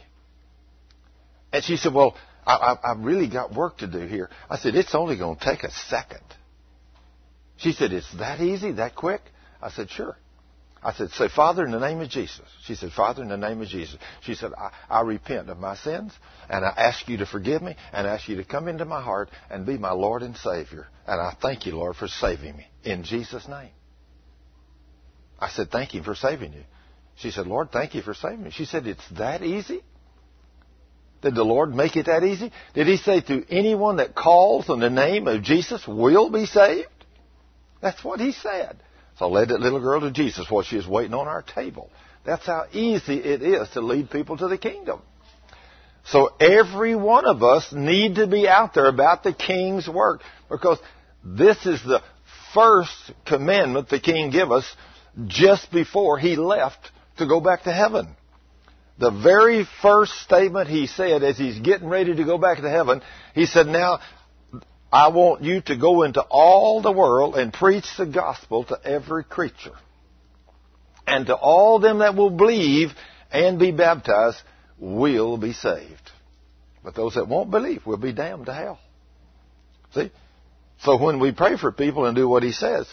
[1.53, 2.17] And she said, Well,
[2.47, 4.29] I, have really got work to do here.
[4.51, 6.25] I said, It's only going to take a second.
[7.57, 9.23] She said, It's that easy, that quick?
[9.63, 10.17] I said, Sure.
[10.85, 12.45] I said, say, Father, in the name of Jesus.
[12.67, 13.97] She said, Father, in the name of Jesus.
[14.23, 16.13] She said, I, I repent of my sins,
[16.51, 19.01] and I ask you to forgive me, and I ask you to come into my
[19.01, 20.87] heart and be my Lord and Savior.
[21.07, 22.67] And I thank you, Lord, for saving me.
[22.85, 23.71] In Jesus' name.
[25.41, 26.65] I said, thank you for saving you.
[27.17, 28.51] She said, Lord, thank you for saving me.
[28.51, 29.83] She said, it's that easy?
[31.23, 32.53] Did the Lord make it that easy?
[32.75, 36.89] Did He say to anyone that calls on the name of Jesus will be saved?
[37.81, 38.77] That's what He said.
[39.19, 41.91] So led that little girl to Jesus while she was waiting on our table.
[42.25, 45.03] That's how easy it is to lead people to the kingdom.
[46.07, 50.79] So every one of us need to be out there about the king's work because
[51.25, 52.03] this is the
[52.53, 54.71] first commandment the king gave us
[55.27, 58.09] just before he left to go back to heaven.
[58.99, 63.03] The very first statement he said as he's getting ready to go back to heaven,
[63.35, 64.01] he said, now
[64.95, 69.25] I want you to go into all the world and preach the gospel to every
[69.25, 69.73] creature.
[71.05, 72.93] And to all them that will believe
[73.33, 74.39] and be baptized
[74.79, 76.13] will be saved.
[76.85, 78.79] But those that won't believe will be damned to hell.
[79.95, 80.13] See?
[80.83, 82.87] So when we pray for people and do what he says,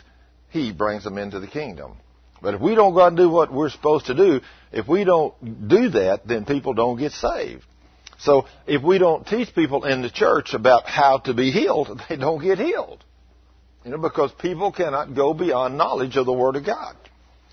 [0.50, 1.98] he brings them into the kingdom.
[2.42, 5.04] But if we don't go out and do what we're supposed to do, if we
[5.04, 7.64] don't do that, then people don't get saved.
[8.24, 12.18] So if we don't teach people in the church about how to be healed, they
[12.18, 13.04] don't get healed.
[13.84, 16.96] You know, because people cannot go beyond knowledge of the Word of God.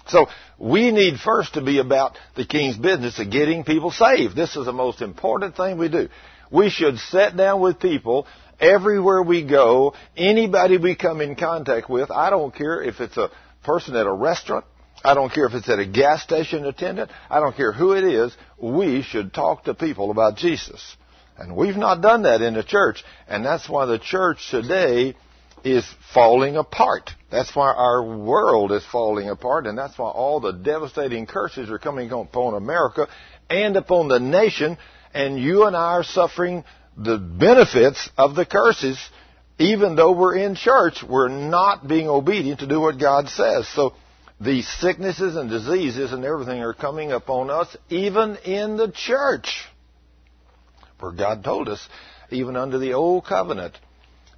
[0.09, 0.27] So
[0.59, 4.37] we need first to be about the King's business of getting people saved.
[4.37, 6.09] This is the most important thing we do.
[6.51, 8.27] We should sit down with people
[8.59, 12.11] everywhere we go, anybody we come in contact with.
[12.11, 13.31] I don't care if it's a
[13.65, 14.65] person at a restaurant.
[15.05, 17.11] I don't care if it's at a gas station attendant.
[17.31, 18.37] I don't care who it is.
[18.59, 20.97] We should talk to people about Jesus.
[21.37, 23.05] And we've not done that in the church.
[23.29, 25.15] And that's why the church today
[25.65, 27.11] is falling apart.
[27.31, 31.79] That's why our world is falling apart, and that's why all the devastating curses are
[31.79, 33.09] coming upon America
[33.51, 34.79] and upon the nation,
[35.15, 36.65] and you and I are suffering
[36.97, 38.99] the benefits of the curses,
[39.59, 43.69] even though we're in church, we're not being obedient to do what God says.
[43.69, 43.95] So
[44.41, 49.65] these sicknesses and diseases and everything are coming upon us, even in the church.
[51.01, 51.87] For God told us,
[52.31, 53.77] even under the old covenant,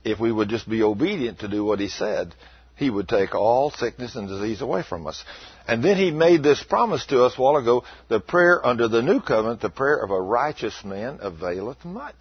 [0.04, 2.34] if we would just be obedient to do what he said,
[2.76, 5.22] he would take all sickness and disease away from us.
[5.68, 9.02] And then he made this promise to us a while ago, the prayer under the
[9.02, 12.14] new covenant, the prayer of a righteous man availeth much.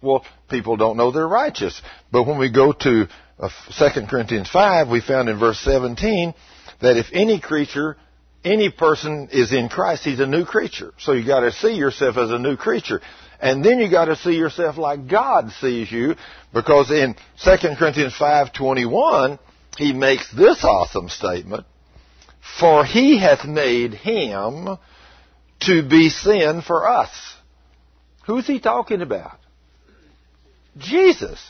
[0.00, 1.80] Well, people don't know they're righteous.
[2.10, 3.06] But when we go to
[3.38, 6.32] uh, 2 Corinthians 5, we found in verse 17
[6.80, 7.96] that if any creature,
[8.44, 10.92] any person is in Christ, he's a new creature.
[10.98, 13.00] So you gotta see yourself as a new creature.
[13.40, 16.14] And then you got to see yourself like God sees you,
[16.52, 19.38] because in 2 Corinthians 5:21,
[19.78, 21.64] he makes this awesome statement:
[22.60, 24.76] "For he hath made him
[25.60, 27.10] to be sin for us."
[28.24, 29.38] Who's he talking about?
[30.76, 31.40] Jesus.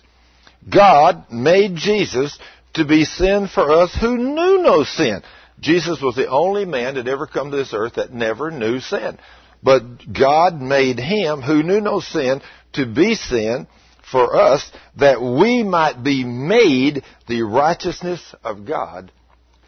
[0.69, 2.39] God made Jesus
[2.75, 5.23] to be sin for us who knew no sin.
[5.61, 9.19] Jesus was the only man that ever come to this earth that never knew sin.
[9.63, 12.41] But God made him who knew no sin
[12.75, 13.67] to be sin
[14.11, 19.13] for us that we might be made the righteousness of God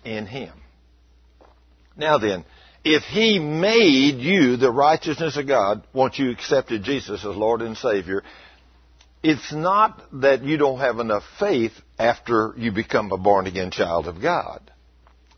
[0.04, 0.52] in him.
[1.96, 2.44] Now then,
[2.84, 7.76] if he made you the righteousness of God once you accepted Jesus as Lord and
[7.76, 8.24] Savior,
[9.22, 14.08] it's not that you don't have enough faith after you become a born again child
[14.08, 14.60] of God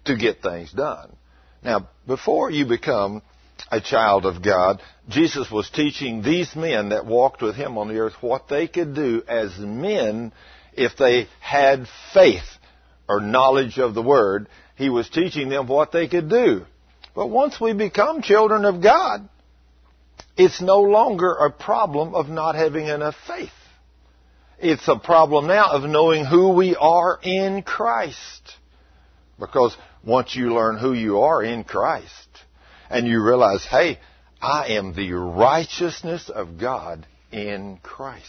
[0.06, 1.14] to get things done.
[1.62, 3.22] Now, before you become
[3.70, 7.98] a child of God, Jesus was teaching these men that walked with him on the
[7.98, 10.32] earth what they could do as men
[10.72, 12.58] if they had faith
[13.08, 14.48] or knowledge of the Word.
[14.76, 16.64] He was teaching them what they could do.
[17.14, 19.28] But once we become children of God,
[20.36, 23.50] it's no longer a problem of not having enough faith.
[24.58, 28.52] It's a problem now of knowing who we are in Christ.
[29.38, 32.28] Because once you learn who you are in Christ,
[32.90, 33.98] and you realize, hey,
[34.40, 38.28] I am the righteousness of God in Christ.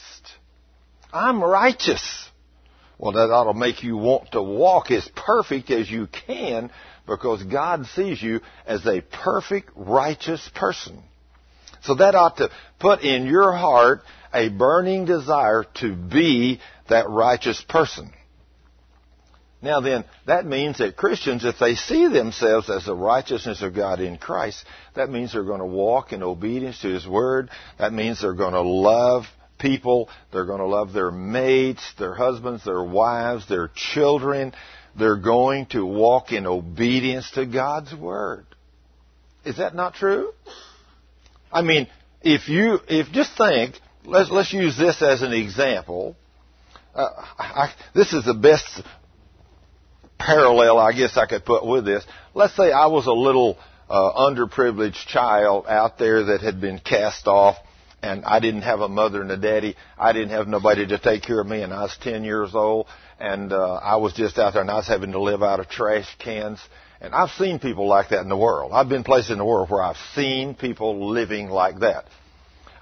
[1.14, 2.30] I'm righteous.
[2.98, 6.72] Well, that ought to make you want to walk as perfect as you can
[7.06, 11.04] because God sees you as a perfect, righteous person.
[11.84, 14.02] So that ought to put in your heart
[14.36, 18.12] a burning desire to be that righteous person.
[19.62, 24.00] Now then, that means that Christians, if they see themselves as the righteousness of God
[24.00, 27.50] in Christ, that means they're going to walk in obedience to His Word.
[27.80, 29.24] That means they're going to love
[29.58, 30.10] people.
[30.32, 34.54] They're going to love their mates, their husbands, their wives, their children.
[34.98, 38.45] They're going to walk in obedience to God's Word.
[39.45, 40.32] Is that not true?
[41.52, 41.88] I mean,
[42.21, 46.15] if you, if just think, let's, let's use this as an example.
[46.94, 48.82] Uh, I, this is the best
[50.18, 52.06] parallel I guess I could put with this.
[52.34, 53.58] Let's say I was a little
[53.89, 57.58] uh, underprivileged child out there that had been cast off
[58.02, 59.76] and I didn't have a mother and a daddy.
[59.98, 62.88] I didn't have nobody to take care of me and I was 10 years old
[63.20, 65.70] and uh, I was just out there and I was having to live out of
[65.70, 66.60] trash cans.
[67.02, 68.71] And I've seen people like that in the world.
[68.73, 72.06] I've been places in the world where I've seen people living like that.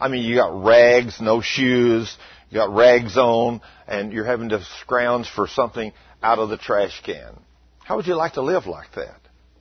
[0.04, 2.14] I mean, you got rags, no shoes,
[2.50, 7.02] you got rags on, and you're having to scrounge for something out of the trash
[7.06, 7.40] can.
[7.86, 9.16] How would you like to live like that?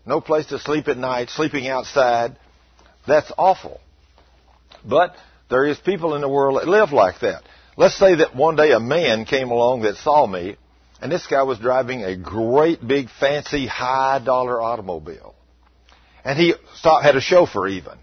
[0.04, 2.36] No place to sleep at night, sleeping outside.
[3.06, 3.80] That's awful.
[4.84, 5.14] But
[5.48, 7.44] there is people in the world that live like that.
[7.76, 10.56] Let's say that one day a man came along that saw me,
[11.00, 15.36] and this guy was driving a great big fancy high dollar automobile.
[16.24, 17.96] And he stopped, had a chauffeur even.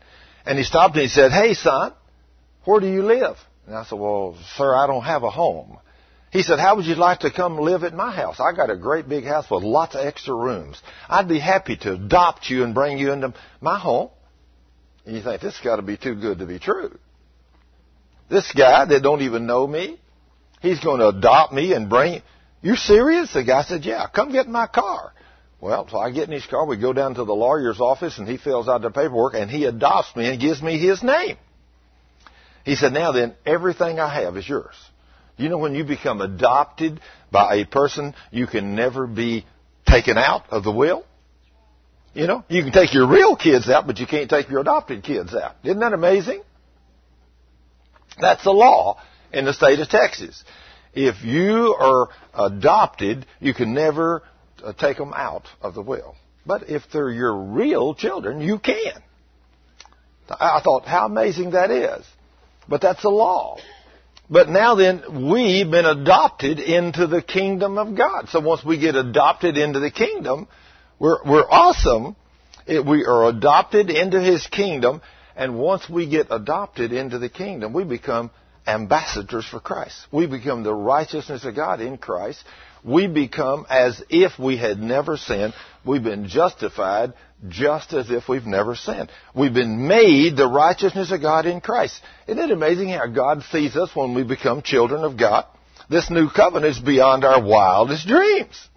[0.45, 1.91] And he stopped and he said, Hey son,
[2.69, 3.35] where do you live?
[3.65, 5.79] And I said, Well, sir, I don't have a home.
[6.31, 8.39] He said, how would you like to come live at my house?
[8.39, 10.79] I got a great big house with lots of extra rooms.
[11.09, 14.11] I'd be happy to adopt you and bring you into my home.
[15.03, 16.95] And you think, this has got to be too good to be true.
[18.29, 19.99] This guy that don't even know me,
[20.61, 22.21] he's going to adopt me and bring,
[22.61, 23.33] you serious?
[23.33, 25.13] The guy said, yeah, come get in my car.
[25.59, 28.27] Well, so I get in his car, we go down to the lawyer's office, and
[28.27, 31.37] he fills out the paperwork, and he adopts me and gives me his name.
[32.65, 34.75] He said, now then, everything I have is yours.
[35.37, 36.99] You know when you become adopted
[37.31, 39.45] by a person, you can never be
[39.87, 41.05] taken out of the will?
[42.13, 45.03] You know, you can take your real kids out, but you can't take your adopted
[45.03, 45.55] kids out.
[45.63, 46.41] Isn't that amazing?
[48.19, 48.99] That's the law
[49.31, 50.43] in the state of Texas.
[50.93, 54.23] If you are adopted, you can never
[54.63, 56.15] uh, take them out of the will.
[56.45, 59.03] But if they're your real children, you can.
[60.29, 62.05] I thought, how amazing that is.
[62.69, 63.57] But that's the law.
[64.29, 68.29] But now then, we've been adopted into the kingdom of God.
[68.29, 70.47] So once we get adopted into the kingdom,
[70.99, 72.15] we're, we're awesome.
[72.67, 75.01] It, we are adopted into His kingdom,
[75.35, 78.29] and once we get adopted into the kingdom, we become
[78.67, 79.97] ambassadors for Christ.
[80.11, 82.43] We become the righteousness of God in Christ.
[82.83, 85.55] We become as if we had never sinned.
[85.83, 87.13] We've been justified
[87.47, 89.09] just as if we've never sinned.
[89.33, 92.01] We've been made the righteousness of God in Christ.
[92.27, 95.45] Isn't it amazing how God sees us when we become children of God?
[95.89, 98.69] This new covenant is beyond our wildest dreams.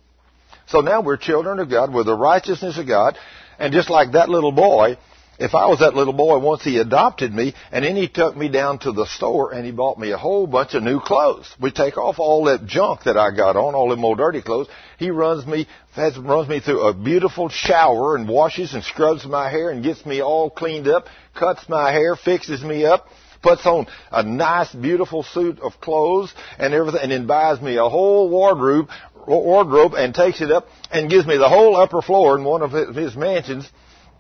[0.67, 1.93] So now we're children of God.
[1.93, 3.19] We're the righteousness of God.
[3.59, 4.97] And just like that little boy,
[5.39, 8.49] if I was that little boy once he adopted me and then he took me
[8.49, 11.55] down to the store and he bought me a whole bunch of new clothes.
[11.61, 14.69] We take off all that junk that I got on, all them old dirty clothes.
[14.99, 19.51] He runs me, has, runs me through a beautiful shower and washes and scrubs my
[19.51, 23.07] hair and gets me all cleaned up, cuts my hair, fixes me up,
[23.43, 27.89] puts on a nice beautiful suit of clothes and everything and then buys me a
[27.89, 28.89] whole wardrobe,
[29.27, 32.73] wardrobe and takes it up and gives me the whole upper floor in one of
[32.95, 33.69] his mansions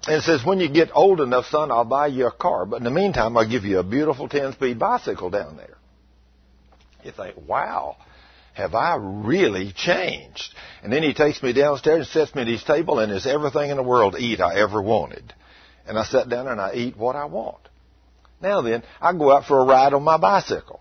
[0.07, 2.67] and it says, when you get old enough, son, I'll buy you a car.
[2.67, 5.77] But in the meantime, I'll give you a beautiful 10-speed bicycle down there.
[7.05, 7.97] You think, wow,
[8.55, 10.55] have I really changed?
[10.83, 13.71] And then he takes me downstairs and sets me at his table and there's everything
[13.71, 15.33] in the world to eat I ever wanted.
[15.87, 17.61] And I sit down and I eat what I want.
[18.41, 20.81] Now then, I go out for a ride on my bicycle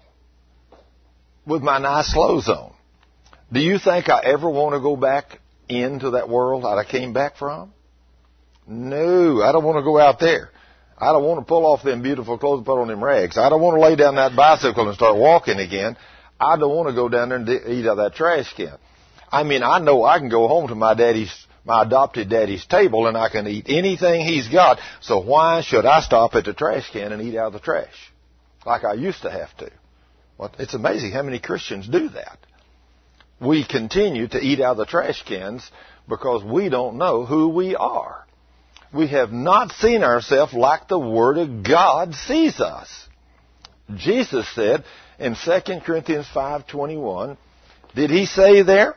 [1.45, 2.73] with my nice clothes on.
[3.51, 7.13] Do you think I ever want to go back into that world that I came
[7.13, 7.73] back from?
[8.67, 10.49] No, I don't want to go out there.
[10.97, 13.37] I don't want to pull off them beautiful clothes and put on them rags.
[13.37, 15.97] I don't want to lay down that bicycle and start walking again.
[16.39, 18.77] I don't want to go down there and eat out of that trash can.
[19.31, 21.33] I mean, I know I can go home to my daddy's,
[21.65, 24.79] my adopted daddy's table and I can eat anything he's got.
[25.01, 28.13] So why should I stop at the trash can and eat out of the trash?
[28.63, 29.71] Like I used to have to.
[30.37, 32.37] Well, it's amazing how many Christians do that.
[33.39, 35.69] We continue to eat out of the trash cans
[36.07, 38.20] because we don't know who we are
[38.93, 42.89] we have not seen ourselves like the Word of God sees us.
[43.95, 44.83] Jesus said
[45.19, 47.37] in 2 Corinthians 5.21,
[47.95, 48.95] did he say there?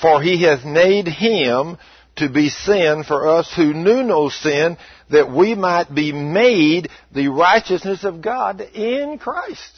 [0.00, 1.78] For he has made him
[2.16, 4.76] to be sin for us who knew no sin,
[5.10, 9.72] that we might be made the righteousness of God in Christ.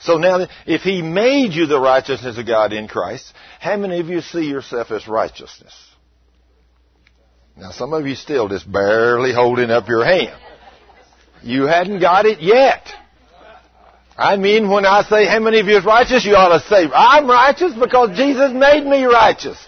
[0.00, 4.08] So now, if he made you the righteousness of God in Christ, how many of
[4.08, 5.74] you see yourself as righteousness?
[7.56, 10.36] Now some of you still just barely holding up your hand.
[11.42, 12.88] You hadn't got it yet.
[14.16, 16.88] I mean, when I say how many of you is righteous, you ought to say,
[16.92, 19.58] I'm righteous because Jesus made me righteous.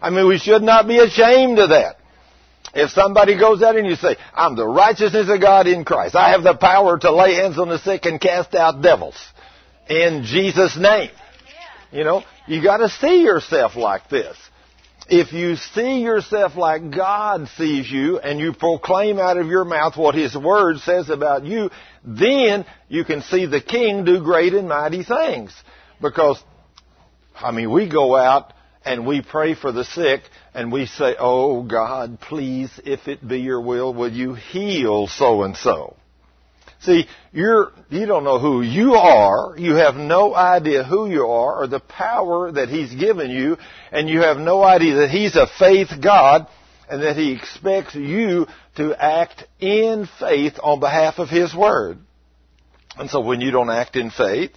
[0.00, 1.96] I mean, we should not be ashamed of that.
[2.74, 6.14] If somebody goes out and you say, I'm the righteousness of God in Christ.
[6.14, 9.16] I have the power to lay hands on the sick and cast out devils.
[9.88, 11.10] In Jesus' name.
[11.92, 14.36] You know, you gotta see yourself like this.
[15.08, 19.96] If you see yourself like God sees you and you proclaim out of your mouth
[19.96, 21.70] what His Word says about you,
[22.04, 25.54] then you can see the King do great and mighty things.
[26.00, 26.42] Because,
[27.36, 28.52] I mean, we go out
[28.84, 30.22] and we pray for the sick
[30.54, 35.44] and we say, Oh God, please, if it be your will, will you heal so
[35.44, 35.96] and so?
[36.86, 39.58] See, you're, you don't know who you are.
[39.58, 43.56] You have no idea who you are or the power that He's given you.
[43.90, 46.46] And you have no idea that He's a faith God
[46.88, 51.98] and that He expects you to act in faith on behalf of His Word.
[52.96, 54.52] And so when you don't act in faith,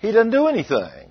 [0.00, 1.10] He doesn't do anything.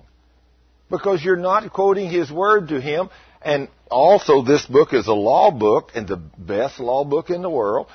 [0.88, 3.10] Because you're not quoting His Word to Him.
[3.42, 7.50] And also this book is a law book and the best law book in the
[7.50, 7.88] world.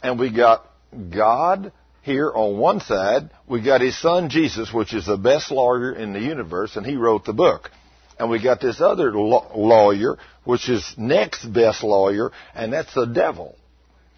[0.00, 0.64] And we got
[1.10, 1.72] God
[2.02, 6.12] here on one side, we got his son Jesus, which is the best lawyer in
[6.12, 7.70] the universe, and he wrote the book.
[8.18, 13.56] And we got this other lawyer, which is next best lawyer, and that's the devil.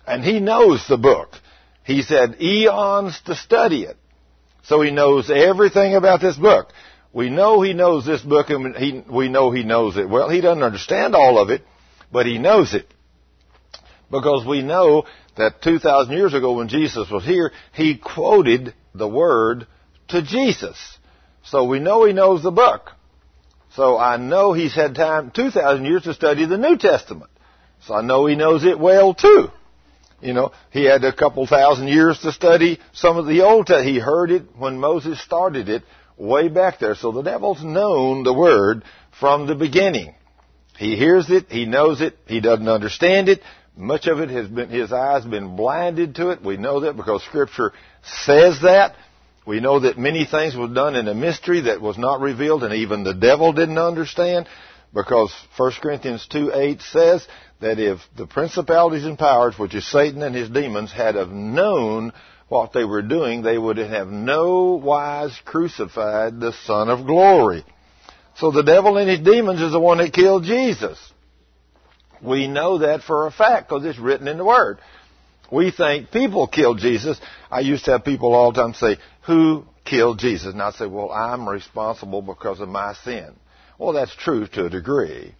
[0.06, 1.30] And he knows the book.
[1.84, 3.96] He's had eons to study it.
[4.64, 6.68] So he knows everything about this book.
[7.12, 10.08] We know he knows this book and he, we know he knows it.
[10.08, 11.62] Well, he doesn't understand all of it,
[12.12, 12.92] but he knows it.
[14.10, 15.04] Because we know
[15.38, 19.66] that 2,000 years ago when Jesus was here, he quoted the word
[20.08, 20.98] to Jesus.
[21.44, 22.90] So we know he knows the book.
[23.74, 27.30] So I know he's had time, 2,000 years to study the New Testament.
[27.86, 29.48] So I know he knows it well too.
[30.20, 33.94] You know, he had a couple thousand years to study some of the Old Testament.
[33.94, 35.84] He heard it when Moses started it
[36.16, 36.96] way back there.
[36.96, 38.82] So the devil's known the Word
[39.20, 40.14] from the beginning.
[40.76, 43.40] He hears it, he knows it, he doesn't understand it,
[43.78, 46.42] much of it has been, his eyes been blinded to it.
[46.42, 47.72] We know that because scripture
[48.24, 48.96] says that.
[49.46, 52.74] We know that many things were done in a mystery that was not revealed and
[52.74, 54.46] even the devil didn't understand
[54.92, 57.26] because 1 Corinthians 2 8 says
[57.60, 62.12] that if the principalities and powers, which is Satan and his demons, had have known
[62.48, 67.64] what they were doing, they would have no wise crucified the Son of glory.
[68.36, 70.98] So the devil and his demons is the one that killed Jesus.
[72.22, 74.78] We know that for a fact because it's written in the Word.
[75.50, 77.20] We think people killed Jesus.
[77.50, 80.52] I used to have people all the time say, who killed Jesus?
[80.52, 83.34] And I'd say, well, I'm responsible because of my sin.
[83.78, 85.34] Well, that's true to a degree.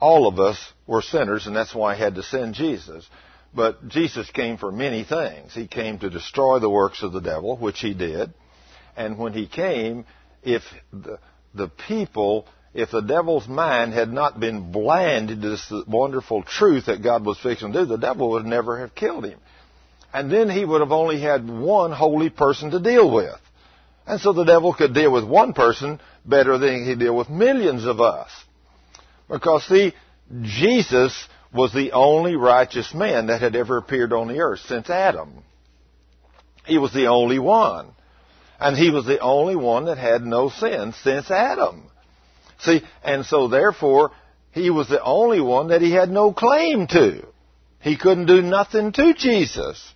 [0.00, 3.08] All of us were sinners and that's why I had to send Jesus.
[3.54, 5.54] But Jesus came for many things.
[5.54, 8.34] He came to destroy the works of the devil, which he did.
[8.96, 10.04] And when he came,
[10.42, 10.62] if
[10.92, 11.18] the,
[11.54, 12.46] the people
[12.76, 17.38] if the devil's mind had not been blinded to this wonderful truth that God was
[17.38, 19.38] fixing to do, the devil would never have killed him.
[20.12, 23.34] And then he would have only had one holy person to deal with.
[24.06, 27.30] And so the devil could deal with one person better than he could deal with
[27.30, 28.30] millions of us.
[29.28, 29.94] Because see,
[30.42, 35.42] Jesus was the only righteous man that had ever appeared on the earth since Adam.
[36.66, 37.88] He was the only one.
[38.60, 41.90] And he was the only one that had no sin since Adam.
[42.58, 44.12] See, and so therefore,
[44.52, 47.26] he was the only one that he had no claim to.
[47.80, 49.92] He couldn't do nothing to Jesus.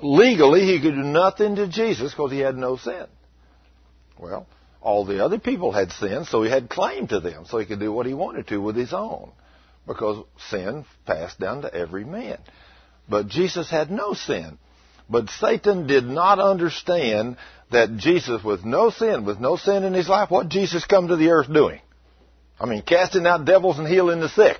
[0.00, 3.06] Legally, he could do nothing to Jesus because he had no sin.
[4.18, 4.46] Well,
[4.80, 7.80] all the other people had sin, so he had claim to them, so he could
[7.80, 9.30] do what he wanted to with his own.
[9.86, 12.38] Because sin passed down to every man.
[13.08, 14.58] But Jesus had no sin.
[15.08, 17.36] But Satan did not understand
[17.70, 21.16] that Jesus, with no sin, with no sin in his life, what Jesus come to
[21.16, 21.80] the earth doing?
[22.60, 24.58] I mean, casting out devils and healing the sick,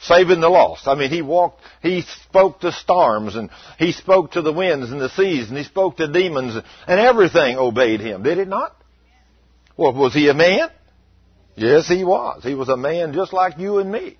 [0.00, 0.88] saving the lost.
[0.88, 5.00] I mean, he walked, he spoke to storms and he spoke to the winds and
[5.00, 6.56] the seas and he spoke to demons
[6.86, 8.22] and everything obeyed him.
[8.22, 8.74] Did it not?
[9.76, 10.68] Well, was he a man?
[11.56, 12.42] Yes, he was.
[12.42, 14.16] He was a man just like you and me.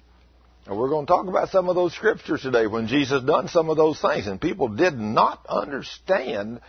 [0.67, 3.71] And we're going to talk about some of those scriptures today when Jesus done some
[3.71, 4.27] of those things.
[4.27, 6.61] And people did not understand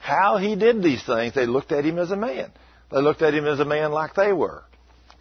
[0.00, 1.34] how he did these things.
[1.34, 2.50] They looked at him as a man.
[2.90, 4.64] They looked at him as a man like they were.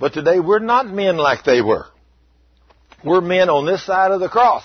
[0.02, 1.86] But today we're not men like they were.
[3.06, 4.64] We're men on this side of the cross.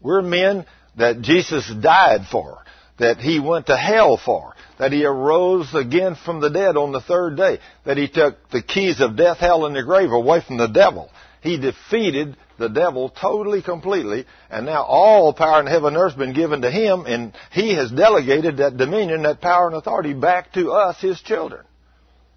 [0.00, 0.64] We're men
[0.96, 2.62] that Jesus died for,
[2.98, 7.02] that he went to hell for, that he arose again from the dead on the
[7.02, 10.56] third day, that he took the keys of death, hell, and the grave away from
[10.56, 11.10] the devil.
[11.42, 16.18] He defeated the devil totally, completely, and now all power in heaven and earth has
[16.18, 20.54] been given to him, and he has delegated that dominion, that power and authority back
[20.54, 21.66] to us, his children.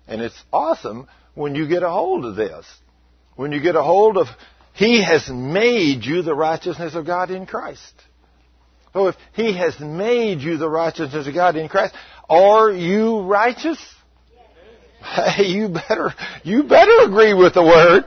[0.05, 1.07] And it's awesome
[1.38, 2.65] when you get a hold of this.
[3.35, 4.25] When you get a hold of,
[4.73, 7.93] He has made you the righteousness of God in Christ.
[8.93, 11.93] So if He has made you the righteousness of God in Christ,
[12.27, 13.77] are you righteous?
[14.99, 16.11] Hey, you better,
[16.43, 18.05] you better agree with the Word.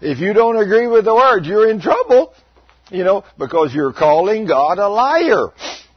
[0.00, 2.32] If you don't agree with the Word, you're in trouble.
[2.90, 5.48] You know, because you're calling God a liar.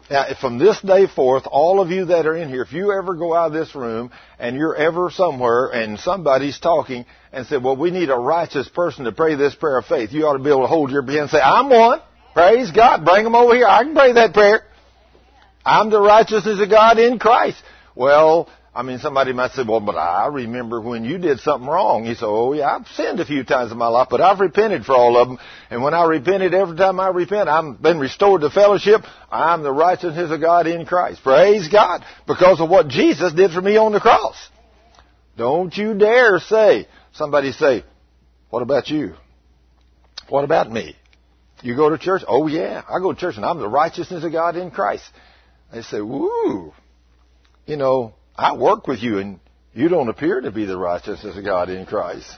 [0.09, 3.13] Now, from this day forth, all of you that are in here, if you ever
[3.13, 7.77] go out of this room and you're ever somewhere and somebody's talking and say, well,
[7.77, 10.49] we need a righteous person to pray this prayer of faith, you ought to be
[10.49, 12.01] able to hold your hand and say, I'm one.
[12.33, 13.05] Praise God.
[13.05, 13.67] Bring them over here.
[13.67, 14.63] I can pray that prayer.
[15.63, 17.61] I'm the righteousness of God in Christ.
[17.95, 22.05] Well, I mean, somebody might say, well, but I remember when you did something wrong.
[22.05, 24.85] He said, oh yeah, I've sinned a few times in my life, but I've repented
[24.85, 25.39] for all of them.
[25.71, 29.01] And when I repented, every time I repent, I've been restored to fellowship.
[29.31, 31.23] I'm the righteousness of God in Christ.
[31.23, 32.05] Praise God.
[32.27, 34.37] Because of what Jesus did for me on the cross.
[35.35, 37.83] Don't you dare say, somebody say,
[38.49, 39.15] what about you?
[40.27, 40.95] What about me?
[41.61, 42.21] You go to church?
[42.27, 45.03] Oh yeah, I go to church and I'm the righteousness of God in Christ.
[45.73, 46.73] They say, woo,
[47.65, 49.39] you know, I work with you and
[49.73, 52.37] you don't appear to be the righteousness of God in Christ.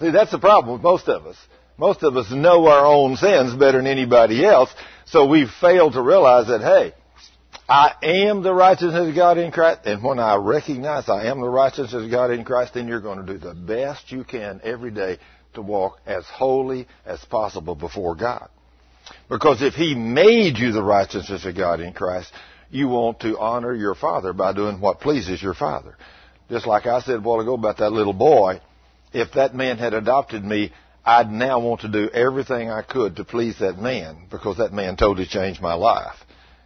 [0.00, 1.36] See, that's the problem with most of us.
[1.76, 4.70] Most of us know our own sins better than anybody else,
[5.04, 6.94] so we fail to realize that, hey,
[7.68, 11.48] I am the righteousness of God in Christ, and when I recognize I am the
[11.48, 14.90] righteousness of God in Christ, then you're going to do the best you can every
[14.90, 15.18] day
[15.54, 18.48] to walk as holy as possible before God.
[19.28, 22.32] Because if He made you the righteousness of God in Christ,
[22.70, 25.96] you want to honor your Father by doing what pleases your Father.
[26.50, 28.60] Just like I said a while ago about that little boy,
[29.12, 30.72] if that man had adopted me,
[31.04, 34.96] I'd now want to do everything I could to please that man because that man
[34.96, 36.16] totally changed my life.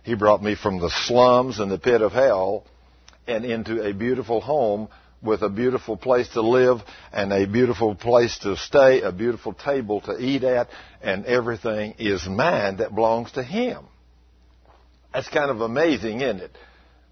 [0.03, 2.64] He brought me from the slums and the pit of hell
[3.26, 4.88] and into a beautiful home
[5.22, 6.80] with a beautiful place to live
[7.12, 10.68] and a beautiful place to stay, a beautiful table to eat at,
[11.03, 13.84] and everything is mine that belongs to Him.
[15.12, 16.50] That's kind of amazing, isn't it?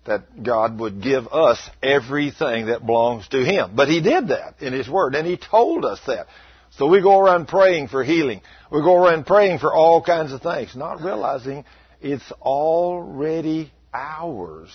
[0.06, 3.72] That God would give us everything that belongs to Him.
[3.74, 6.26] But He did that in His Word, and He told us that.
[6.72, 8.40] So we go around praying for healing.
[8.70, 11.64] We go around praying for all kinds of things, not realizing
[12.00, 14.70] it's already ours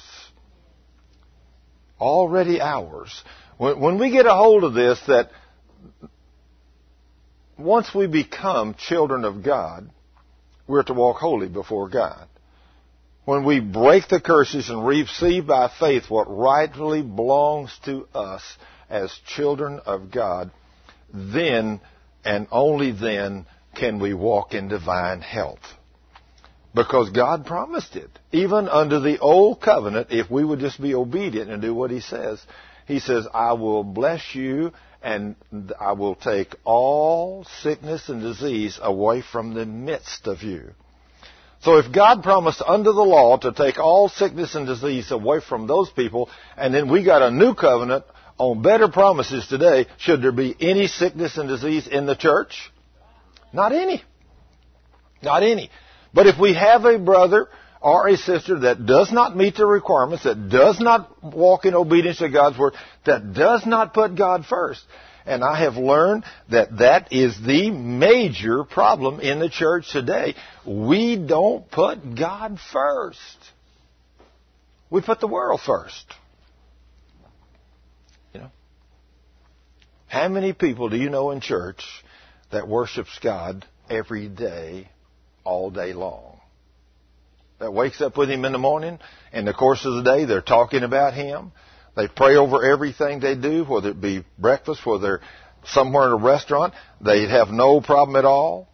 [2.03, 3.23] already ours.
[3.57, 5.31] When, when we get a hold of this, that
[7.57, 9.89] once we become children of God,
[10.67, 12.27] we're to walk holy before God.
[13.25, 18.41] When we break the curses and receive by faith what rightfully belongs to us
[18.89, 20.51] as children of God,
[21.13, 21.79] then
[22.25, 23.45] and only then
[23.75, 25.61] can we walk in divine health.
[26.75, 28.09] Because God promised it.
[28.31, 32.01] Even under the old covenant, if we would just be obedient and do what He
[32.01, 32.43] says,
[32.87, 35.35] He says, I will bless you and
[35.79, 40.73] I will take all sickness and disease away from the midst of you.
[41.63, 45.65] So if God promised under the law to take all sickness and disease away from
[45.65, 48.03] those people, and then we got a new covenant
[48.37, 52.69] on better promises today, should there be any sickness and disease in the church?
[53.53, 54.03] Not any.
[55.21, 55.69] Not any.
[56.13, 57.47] But if we have a brother
[57.79, 62.17] or a sister that does not meet the requirements, that does not walk in obedience
[62.17, 62.73] to God's word,
[63.05, 64.83] that does not put God first,
[65.25, 70.35] and I have learned that that is the major problem in the church today.
[70.65, 73.37] We don't put God first.
[74.89, 76.05] We put the world first.
[78.33, 78.51] You know?
[80.07, 81.83] How many people do you know in church
[82.53, 84.89] that worships God every day
[85.43, 86.39] all day long.
[87.59, 88.99] That wakes up with him in the morning.
[89.31, 91.51] In the course of the day, they're talking about him.
[91.95, 95.21] They pray over everything they do, whether it be breakfast, whether
[95.65, 96.73] somewhere in a restaurant.
[97.01, 98.67] They'd have no problem at all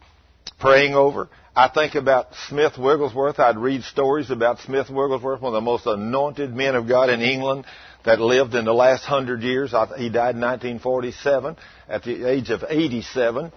[0.58, 1.28] praying over.
[1.54, 3.38] I think about Smith Wigglesworth.
[3.38, 7.20] I'd read stories about Smith Wigglesworth, one of the most anointed men of God in
[7.20, 7.66] England
[8.04, 9.72] that lived in the last hundred years.
[9.72, 11.56] He died in 1947
[11.88, 13.52] at the age of 87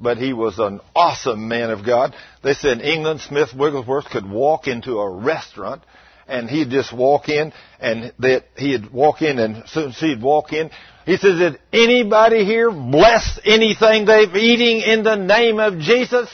[0.00, 2.14] but he was an awesome man of God.
[2.42, 5.82] They said in England, Smith Wigglesworth could walk into a restaurant
[6.28, 10.22] and he'd just walk in and that he'd walk in and as soon as he'd
[10.22, 10.70] walk in,
[11.04, 16.28] he says, did anybody here bless anything they've eating in the name of Jesus?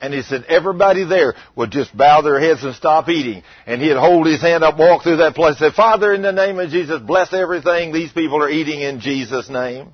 [0.00, 3.42] And he said everybody there would just bow their heads and stop eating.
[3.66, 6.58] And he'd hold his hand up, walk through that place, say, Father, in the name
[6.58, 9.92] of Jesus, bless everything these people are eating in Jesus' name.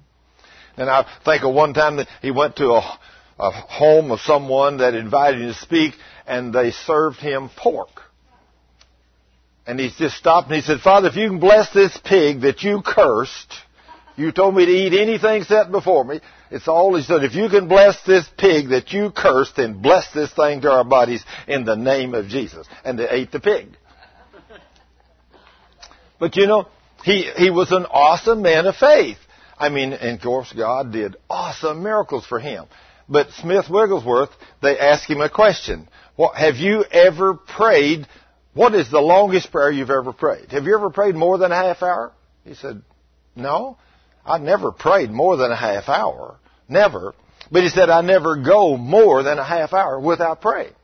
[0.77, 2.99] And I think of one time that he went to a,
[3.39, 5.95] a home of someone that invited him to speak,
[6.27, 7.91] and they served him pork.
[9.67, 12.63] And he just stopped and he said, Father, if you can bless this pig that
[12.63, 13.55] you cursed,
[14.17, 16.21] you told me to eat anything set before me.
[16.51, 17.23] It's all he said.
[17.23, 20.85] If you can bless this pig that you cursed, then bless this thing to our
[20.85, 22.67] bodies in the name of Jesus.
[22.85, 23.77] And they ate the pig.
[26.19, 26.67] But you know,
[27.05, 29.19] he, he was an awesome man of faith.
[29.59, 32.67] I mean, and of course, God did awesome miracles for him.
[33.09, 34.31] But Smith Wigglesworth,
[34.63, 35.89] they asked him a question.
[36.17, 38.07] What, have you ever prayed?
[38.53, 40.51] What is the longest prayer you've ever prayed?
[40.51, 42.13] Have you ever prayed more than a half hour?
[42.45, 42.83] He said,
[43.37, 43.77] No.
[44.25, 46.39] I never prayed more than a half hour.
[46.69, 47.15] Never.
[47.51, 50.75] But he said, I never go more than a half hour without praying.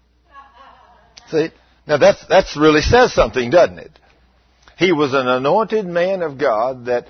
[1.28, 1.50] See?
[1.86, 3.98] Now that's, that's really says something, doesn't it?
[4.78, 7.06] He was an anointed man of God that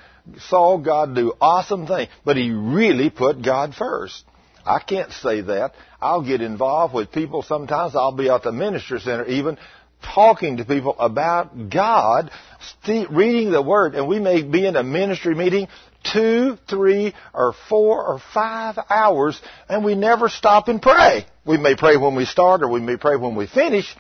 [0.49, 4.25] saw God do awesome things, but he really put God first.
[4.65, 5.75] I can't say that.
[6.01, 7.95] I'll get involved with people sometimes.
[7.95, 9.59] I'll be at the ministry center even
[10.03, 12.30] talking to people about God,
[12.86, 15.68] reading the Word, and we may be in a ministry meeting
[16.12, 21.26] two, three, or four, or five hours, and we never stop and pray.
[21.44, 23.94] We may pray when we start, or we may pray when we finish,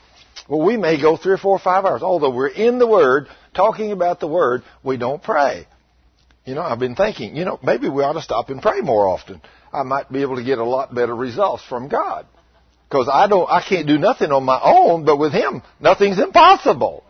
[0.48, 2.02] Well, we may go three or four or five hours.
[2.02, 5.66] Although we're in the Word, talking about the Word, we don't pray.
[6.44, 9.08] You know, I've been thinking, you know, maybe we ought to stop and pray more
[9.08, 9.40] often.
[9.72, 12.26] I might be able to get a lot better results from God.
[12.88, 17.02] Because I don't, I can't do nothing on my own, but with Him, nothing's impossible.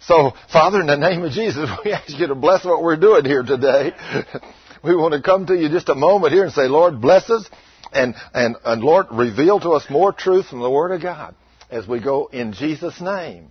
[0.00, 3.24] So, Father, in the name of Jesus, we ask you to bless what we're doing
[3.24, 3.92] here today.
[4.84, 7.48] we want to come to you just a moment here and say, Lord, bless us,
[7.92, 11.34] and, and, and Lord, reveal to us more truth from the Word of God
[11.70, 13.50] as we go in Jesus' name.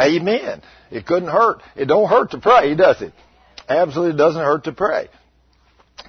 [0.00, 0.62] Amen.
[0.90, 1.58] It couldn't hurt.
[1.76, 3.12] It don't hurt to pray, does it?
[3.68, 5.08] Absolutely doesn't hurt to pray.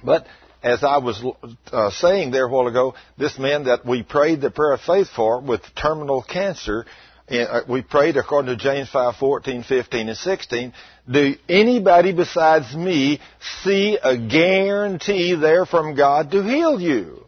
[0.02, 0.26] But
[0.64, 1.22] as I was
[1.70, 5.08] uh, saying there a while ago, this man that we prayed the prayer of faith
[5.14, 6.86] for with terminal cancer,
[7.30, 10.72] uh, we prayed according to James 5, 14, 15, and 16.
[11.10, 13.20] Do anybody besides me
[13.62, 17.26] see a guarantee there from God to heal you?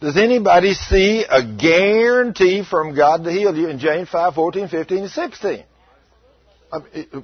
[0.00, 4.98] Does anybody see a guarantee from God to heal you in James 5, 14, 15,
[4.98, 5.64] and 16?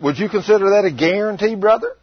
[0.03, 1.97] Would you consider that a guarantee, brother?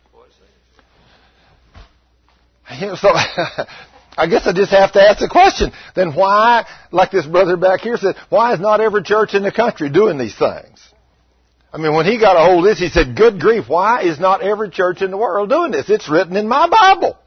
[2.97, 3.09] So,
[4.18, 5.72] I guess I just have to ask the question.
[5.95, 9.51] Then why, like this brother back here said, why is not every church in the
[9.51, 10.80] country doing these things?
[11.72, 14.20] I mean, when he got a hold of this, he said, good grief, why is
[14.20, 15.89] not every church in the world doing this?
[15.89, 17.18] It's written in my Bible.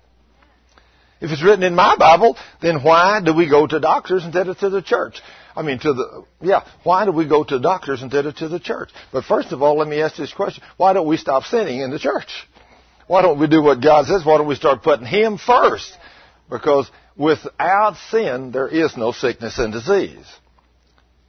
[1.21, 4.59] If it's written in my Bible, then why do we go to doctors instead of
[4.59, 5.21] to the church?
[5.57, 8.61] I mean, to the, yeah, why do we go to doctors instead of to the
[8.61, 8.91] church?
[9.13, 10.63] But first of all, let me ask this question.
[10.77, 12.29] Why don't we stop sinning in the church?
[13.07, 14.25] Why don't we do what God says?
[14.25, 15.97] Why don't we start putting Him first?
[16.51, 20.27] Because without sin, there is no sickness and disease.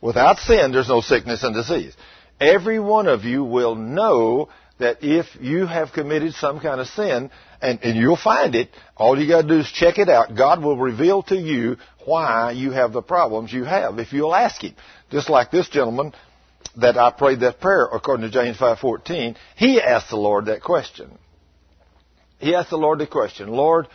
[0.01, 1.95] Without sin, there's no sickness and disease.
[2.39, 4.49] Every one of you will know
[4.79, 9.19] that if you have committed some kind of sin, and, and you'll find it, all
[9.19, 10.35] you gotta do is check it out.
[10.35, 14.61] God will reveal to you why you have the problems you have if you'll ask
[14.61, 14.75] Him.
[15.09, 16.13] Just like this gentleman
[16.75, 21.17] that I prayed that prayer according to James 5.14, he asked the Lord that question.
[22.39, 23.87] He asked the Lord the question, Lord,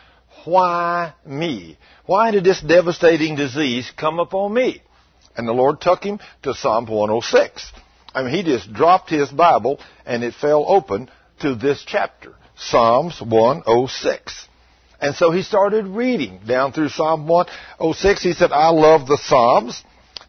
[0.44, 1.78] why me?
[2.06, 4.82] Why did this devastating disease come upon me?
[5.36, 7.72] And the Lord took him to Psalm 106.
[8.14, 13.20] I mean, he just dropped his Bible and it fell open to this chapter, Psalms
[13.20, 14.48] 106.
[15.00, 18.22] And so he started reading down through Psalm 106.
[18.22, 19.82] He said, I love the Psalms.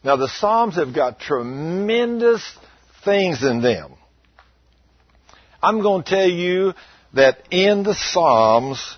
[0.03, 2.57] Now the Psalms have got tremendous
[3.03, 3.93] things in them.
[5.61, 6.74] I'm going to tell you
[7.14, 8.97] that in the Psalms,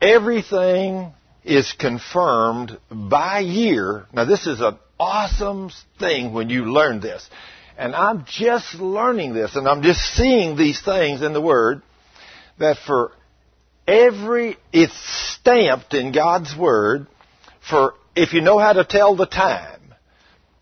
[0.00, 1.12] everything
[1.44, 4.06] is confirmed by year.
[4.12, 7.28] Now this is an awesome thing when you learn this.
[7.78, 11.82] And I'm just learning this and I'm just seeing these things in the Word
[12.58, 13.12] that for
[13.88, 14.92] every, it's
[15.38, 17.06] stamped in God's Word
[17.68, 19.79] for if you know how to tell the time,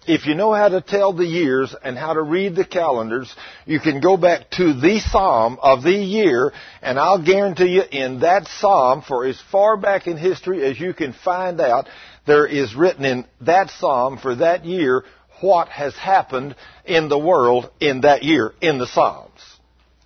[0.08, 3.32] if you know how to tell the years and how to read the calendars,
[3.66, 8.20] you can go back to the psalm of the year, and I'll guarantee you in
[8.20, 11.88] that psalm, for as far back in history as you can find out,
[12.26, 15.04] there is written in that psalm for that year
[15.40, 19.40] what has happened in the world in that year in the psalms.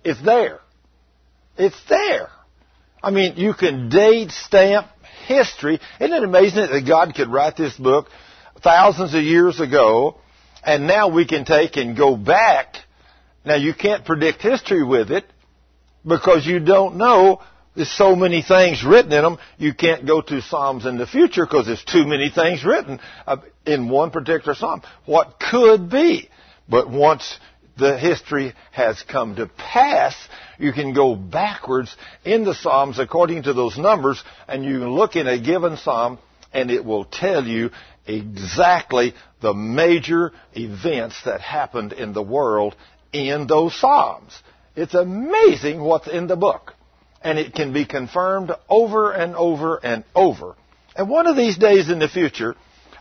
[0.03, 0.59] It's there.
[1.57, 2.29] It's there.
[3.01, 4.87] I mean, you can date, stamp,
[5.27, 5.79] history.
[5.99, 8.07] Isn't it amazing that God could write this book
[8.61, 10.17] thousands of years ago,
[10.63, 12.75] and now we can take and go back.
[13.45, 15.25] Now you can't predict history with it
[16.05, 17.41] because you don't know.
[17.75, 19.39] There's so many things written in them.
[19.57, 23.37] You can't go to Psalms in the future because there's too many things written uh,
[23.65, 24.83] in one particular Psalm.
[25.05, 26.29] What could be?
[26.69, 27.39] But once
[27.77, 30.15] the history has come to pass,
[30.59, 35.15] you can go backwards in the Psalms according to those numbers and you can look
[35.15, 36.19] in a given Psalm
[36.53, 37.71] and it will tell you
[38.05, 42.75] exactly the major events that happened in the world
[43.11, 44.37] in those Psalms.
[44.75, 46.73] It's amazing what's in the book.
[47.21, 50.55] And it can be confirmed over and over and over.
[50.95, 52.55] And one of these days in the future,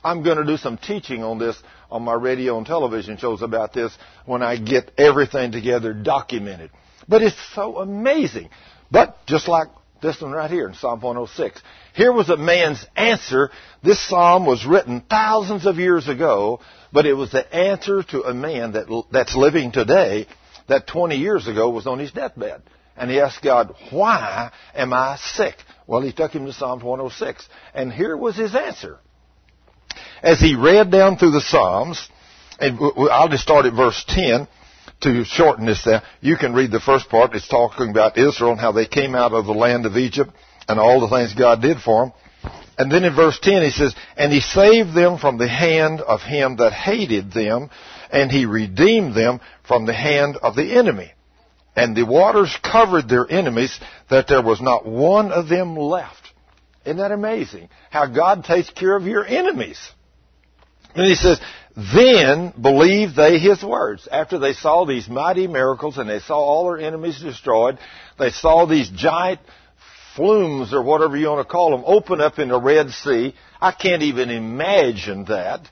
[0.05, 3.73] I'm going to do some teaching on this on my radio and television shows about
[3.73, 6.71] this when I get everything together documented.
[7.09, 8.49] But it's so amazing.
[8.91, 9.69] But just like
[10.03, 11.63] this one right here in Psalm 106.
[11.95, 13.51] Here was a man's answer.
[13.83, 16.61] This psalm was written thousands of years ago,
[16.93, 20.27] but it was the answer to a man that, that's living today
[20.69, 22.63] that 20 years ago was on his deathbed.
[22.97, 25.55] And he asked God, why am I sick?
[25.87, 27.49] Well, he took him to Psalm 106.
[27.75, 28.99] And here was his answer.
[30.23, 32.09] As he read down through the Psalms,
[32.59, 32.79] and
[33.11, 34.47] I'll just start at verse 10,
[35.03, 37.35] to shorten this down, you can read the first part.
[37.35, 40.31] It's talking about Israel and how they came out of the land of Egypt
[40.69, 42.13] and all the things God did for them.
[42.79, 46.21] And then in verse 10 he says, And he saved them from the hand of
[46.23, 47.71] him that hated them,
[48.11, 51.13] and he redeemed them from the hand of the enemy.
[51.77, 53.79] And the waters covered their enemies,
[54.11, 56.33] that there was not one of them left.
[56.85, 57.69] Isn't that amazing?
[57.91, 59.79] How God takes care of your enemies.
[60.95, 61.41] And he says,
[61.77, 64.07] then believed they his words.
[64.11, 67.79] After they saw these mighty miracles and they saw all their enemies destroyed,
[68.19, 69.41] they saw these giant
[70.15, 73.35] flumes or whatever you want to call them open up in the Red Sea.
[73.61, 75.69] I can't even imagine that.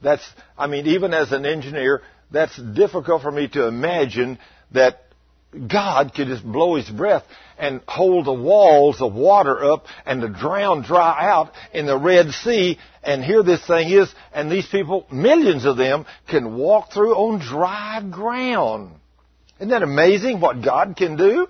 [0.00, 0.26] That's,
[0.56, 4.38] I mean, even as an engineer, that's difficult for me to imagine
[4.72, 5.11] that
[5.52, 7.24] God could just blow his breath
[7.58, 12.30] and hold the walls of water up and the drown dry out in the Red
[12.30, 12.78] Sea.
[13.02, 17.38] And here this thing is, and these people, millions of them, can walk through on
[17.40, 18.94] dry ground.
[19.58, 21.46] Isn't that amazing what God can do?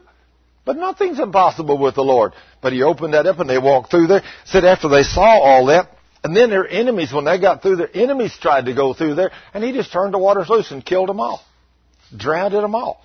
[0.64, 2.32] But nothing's impossible with the Lord.
[2.60, 4.22] But he opened that up and they walked through there.
[4.44, 5.88] Said after they saw all that,
[6.24, 9.32] and then their enemies, when they got through, their enemies tried to go through there,
[9.54, 11.40] and he just turned the waters loose and killed them all.
[12.16, 13.04] Drowned them all.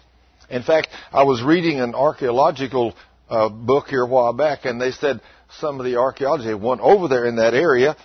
[0.50, 2.96] In fact, I was reading an archaeological
[3.30, 5.20] uh, book here a while back, and they said
[5.60, 7.98] some of the archaeology went over there in that area.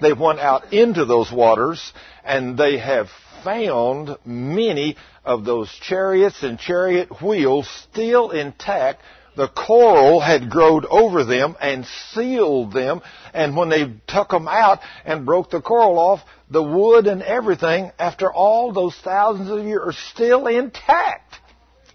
[0.00, 1.92] They went out into those waters,
[2.24, 3.08] and they have
[3.42, 9.00] found many of those chariots and chariot wheels still intact.
[9.36, 13.02] The coral had grown over them and sealed them,
[13.34, 16.20] and when they took them out and broke the coral off,
[16.50, 21.34] the wood and everything, after all those thousands of years, are still intact.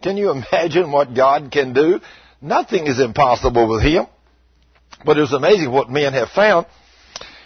[0.02, 2.00] Can you imagine what God can do?
[2.42, 4.08] Nothing is impossible with Him.
[5.06, 6.66] But it was amazing what men have found.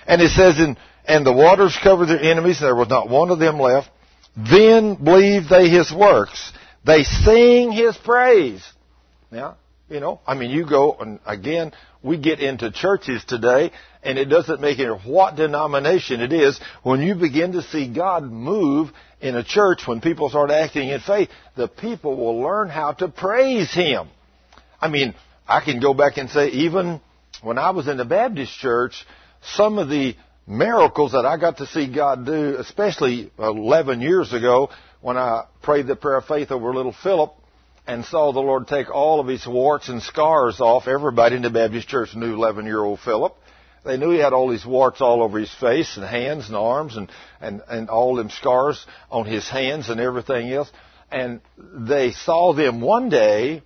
[0.07, 3.29] And it says in, and the waters covered their enemies, and there was not one
[3.29, 3.89] of them left.
[4.35, 6.51] Then believe they his works.
[6.85, 8.65] They sing his praise.
[9.31, 9.57] Now,
[9.89, 11.71] you know, I mean, you go, and again,
[12.03, 13.71] we get into churches today,
[14.05, 16.59] and it doesn't make what denomination it is.
[16.83, 20.99] When you begin to see God move in a church, when people start acting in
[20.99, 24.07] faith, the people will learn how to praise Him.
[24.79, 25.15] I mean,
[25.47, 27.01] I can go back and say, even
[27.41, 29.05] when I was in the Baptist church,
[29.41, 30.15] some of the
[30.47, 34.69] miracles that I got to see God do, especially 11 years ago
[35.01, 37.33] when I prayed the prayer of faith over little Philip
[37.87, 40.87] and saw the Lord take all of his warts and scars off.
[40.87, 43.35] Everybody in the Baptist church knew 11 year old Philip.
[43.85, 46.97] They knew he had all these warts all over his face and hands and arms
[46.97, 47.09] and,
[47.39, 50.71] and, and all them scars on his hands and everything else.
[51.11, 53.61] And they saw them one day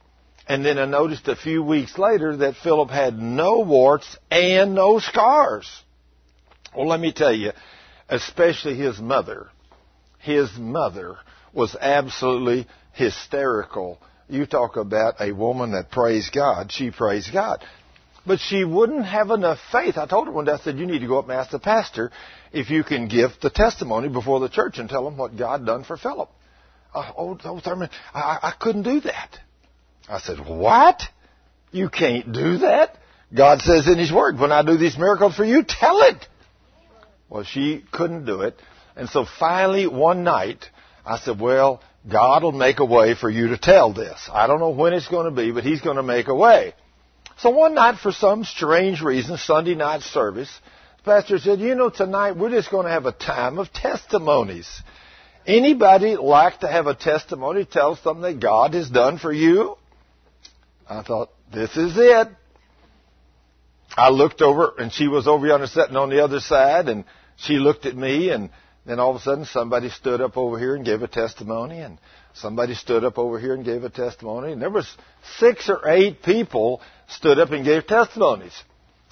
[0.50, 4.98] and then I noticed a few weeks later that Philip had no warts and no
[4.98, 5.70] scars.
[6.76, 7.52] Well, let me tell you,
[8.10, 9.52] especially his mother.
[10.18, 11.18] His mother
[11.54, 14.02] was absolutely hysterical.
[14.28, 16.72] You talk about a woman that praised God.
[16.72, 17.64] She praised God.
[18.26, 19.98] But she wouldn't have enough faith.
[19.98, 21.60] I told her one day, I said, you need to go up and ask the
[21.60, 22.12] pastor
[22.52, 25.84] if you can give the testimony before the church and tell them what God done
[25.84, 26.30] for Philip.
[26.94, 29.38] Uh, oh, oh Thurman, I, I couldn't do that.
[30.10, 31.02] I said, what?
[31.72, 32.98] You can't do that?
[33.34, 36.26] God says in His Word, when I do these miracles for you, tell it.
[37.30, 38.60] Well, she couldn't do it.
[38.96, 40.66] And so finally, one night,
[41.06, 44.30] I said, well, God will make a way for you to tell this.
[44.32, 46.74] I don't know when it's going to be, but He's going to make a way.
[47.42, 50.52] So one night, for some strange reason, Sunday night service,
[50.98, 54.70] the pastor said, you know, tonight we're just going to have a time of testimonies.
[55.48, 59.78] Anybody like to have a testimony, tell something that God has done for you?
[60.90, 62.28] I thought, this is it.
[63.96, 67.06] I looked over, and she was over yonder sitting on the other side, and
[67.38, 68.50] she looked at me, and
[68.86, 72.00] then all of a sudden somebody stood up over here and gave a testimony, and
[72.34, 74.88] somebody stood up over here and gave a testimony, and there was
[75.38, 78.54] six or eight people stood up and gave testimonies.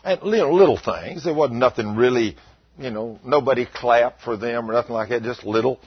[0.04, 1.26] And know, little things.
[1.26, 2.38] There wasn't nothing really,
[2.78, 5.80] you know, nobody clapped for them or nothing like that, just little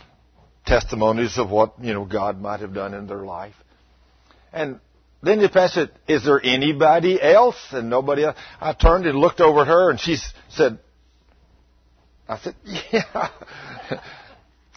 [0.67, 3.55] testimonies of what, you know, God might have done in their life.
[4.53, 4.81] And
[5.23, 7.57] then the pastor said, is there anybody else?
[7.71, 8.37] And nobody else.
[8.61, 10.17] I turned and looked over at her and she
[10.49, 10.79] said,
[12.29, 13.31] I said, yeah.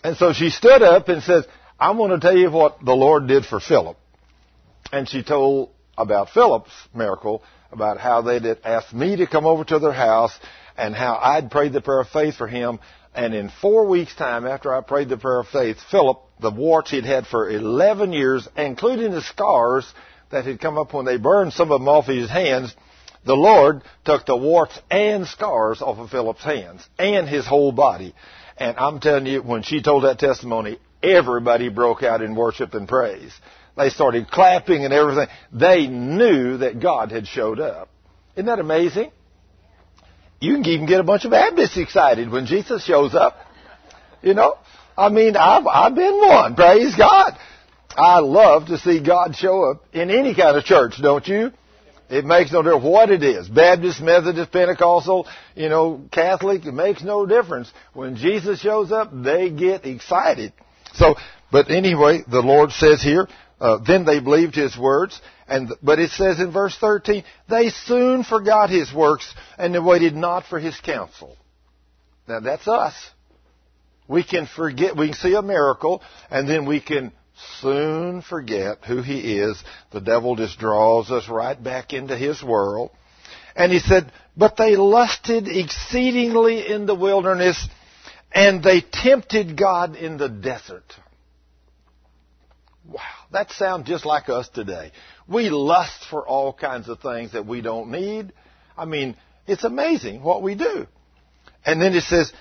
[0.03, 1.43] and so she stood up and said,
[1.79, 3.97] I want to tell you what the Lord did for Philip.
[4.91, 9.79] And she told about Philip's miracle, about how they'd asked me to come over to
[9.79, 10.37] their house
[10.77, 12.79] and how I'd prayed the prayer of faith for him.
[13.15, 16.91] And in four weeks' time after I prayed the prayer of faith, Philip, the warts
[16.91, 19.91] he'd had for 11 years, including the scars
[20.31, 22.75] that had come up when they burned some of them off his hands,
[23.25, 28.13] the Lord took the warts and scars off of Philip's hands and his whole body.
[28.57, 32.87] And I'm telling you, when she told that testimony, everybody broke out in worship and
[32.87, 33.31] praise.
[33.75, 35.27] They started clapping and everything.
[35.51, 37.89] They knew that God had showed up.
[38.35, 39.11] Isn't that amazing?
[40.43, 43.37] you can even get a bunch of Baptists excited when Jesus shows up.
[44.21, 44.57] You know?
[44.97, 46.55] I mean, I've, I've been one.
[46.55, 47.37] Praise God.
[47.95, 51.51] I love to see God show up in any kind of church, don't you?
[52.09, 53.47] It makes no difference what it is.
[53.47, 57.71] Baptist, Methodist, Pentecostal, you know, Catholic, it makes no difference.
[57.93, 60.51] When Jesus shows up, they get excited.
[60.95, 61.15] So,
[61.51, 63.27] but anyway, the Lord says here,
[63.63, 68.25] uh, then they believed his words, and but it says in verse 13, they soon
[68.25, 71.37] forgot his works and they waited not for his counsel.
[72.27, 72.93] Now that's us.
[74.05, 77.13] We can forget, we can see a miracle, and then we can
[77.61, 79.63] soon forget who he is.
[79.93, 82.91] The devil just draws us right back into his world.
[83.55, 87.65] And he said, but they lusted exceedingly in the wilderness,
[88.33, 90.83] and they tempted God in the desert.
[92.85, 94.91] Wow, that sounds just like us today.
[95.27, 98.33] We lust for all kinds of things that we don't need.
[98.77, 99.15] I mean,
[99.47, 100.87] it's amazing what we do.
[101.65, 102.31] And then it says,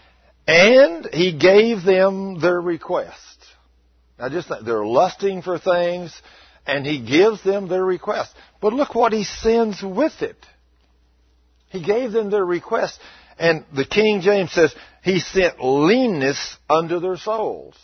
[0.47, 3.39] and he gave them their request.
[4.19, 6.13] Now just think, they're lusting for things,
[6.67, 8.33] and he gives them their request.
[8.61, 10.37] But look what he sends with it.
[11.69, 12.99] He gave them their request,
[13.39, 17.77] and the King James says, he sent leanness unto their souls.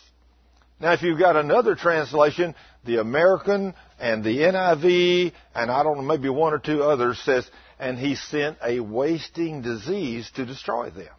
[0.79, 2.55] Now if you've got another translation,
[2.85, 7.49] the American and the NIV, and I don't know, maybe one or two others says,
[7.79, 11.13] and he sent a wasting disease to destroy them.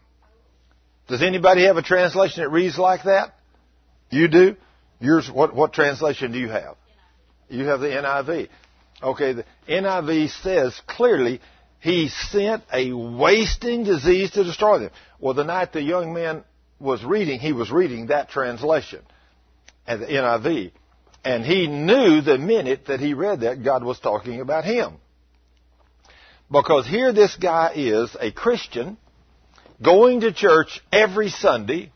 [1.08, 3.34] Does anybody have a translation that reads like that?
[4.11, 4.56] You do?
[5.00, 6.76] Yours, what, what translation do you have?
[7.48, 8.48] You have the NIV.
[9.02, 11.40] Okay, the NIV says clearly,
[11.80, 14.90] he sent a wasting disease to destroy them.
[15.18, 16.44] Well, the night the young man
[16.78, 19.00] was reading, he was reading that translation,
[19.91, 20.70] and the NIV.
[21.24, 24.95] And he knew the minute that he read that, God was talking about him.
[26.51, 28.97] Because here this guy is a Christian,
[29.82, 31.93] going to church every Sunday,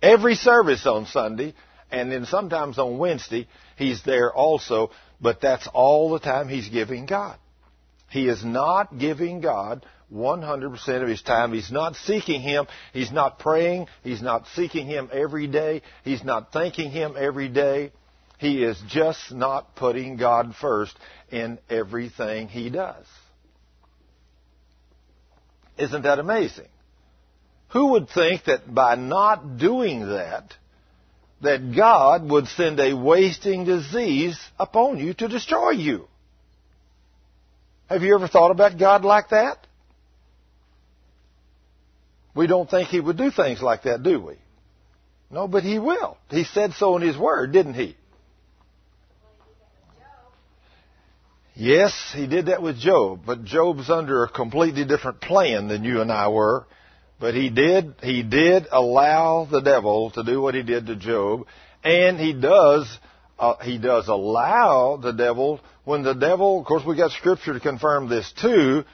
[0.00, 1.54] every service on Sunday,
[1.90, 7.06] and then sometimes on Wednesday, he's there also, but that's all the time he's giving
[7.06, 7.38] God.
[8.08, 11.52] He is not giving God 100% of his time.
[11.52, 12.66] He's not seeking Him.
[12.92, 13.86] He's not praying.
[14.02, 15.82] He's not seeking Him every day.
[16.04, 17.92] He's not thanking Him every day.
[18.38, 20.96] He is just not putting God first
[21.30, 23.06] in everything he does.
[25.78, 26.68] Isn't that amazing?
[27.68, 30.54] Who would think that by not doing that,
[31.42, 36.06] that God would send a wasting disease upon you to destroy you?
[37.88, 39.65] Have you ever thought about God like that?
[42.36, 44.34] We don't think He would do things like that, do we?
[45.30, 46.18] No, but He will.
[46.30, 47.96] He said so in His Word, didn't He?
[51.54, 56.02] Yes, He did that with Job, but Job's under a completely different plan than you
[56.02, 56.66] and I were.
[57.18, 61.46] But he did, he did allow the devil to do what he did to Job,
[61.82, 62.86] and he does,
[63.38, 67.60] uh, he does allow the devil, when the devil, of course we got scripture to
[67.60, 68.84] confirm this too,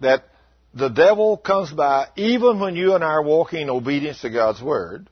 [0.00, 0.24] that
[0.74, 4.60] the devil comes by even when you and I are walking in obedience to God's
[4.60, 5.08] word,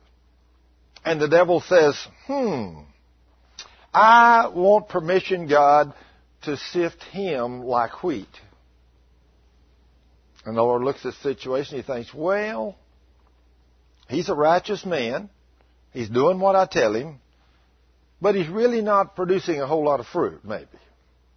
[1.04, 1.96] and the devil says,
[2.26, 2.80] hmm,
[3.94, 5.92] I want permission, God,
[6.42, 8.28] to sift him like wheat.
[10.44, 12.76] And the Lord looks at the situation, he thinks, well,
[14.08, 15.30] he's a righteous man.
[15.92, 17.20] He's doing what I tell him,
[18.20, 20.66] but he's really not producing a whole lot of fruit, maybe.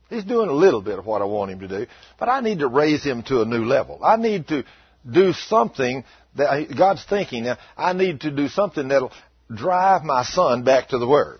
[0.09, 1.87] He's doing a little bit of what I want him to do,
[2.19, 3.99] but I need to raise him to a new level.
[4.03, 4.63] I need to
[5.09, 6.03] do something
[6.35, 7.57] that God's thinking now.
[7.77, 9.11] I need to do something that'll
[9.53, 11.39] drive my son back to the Word.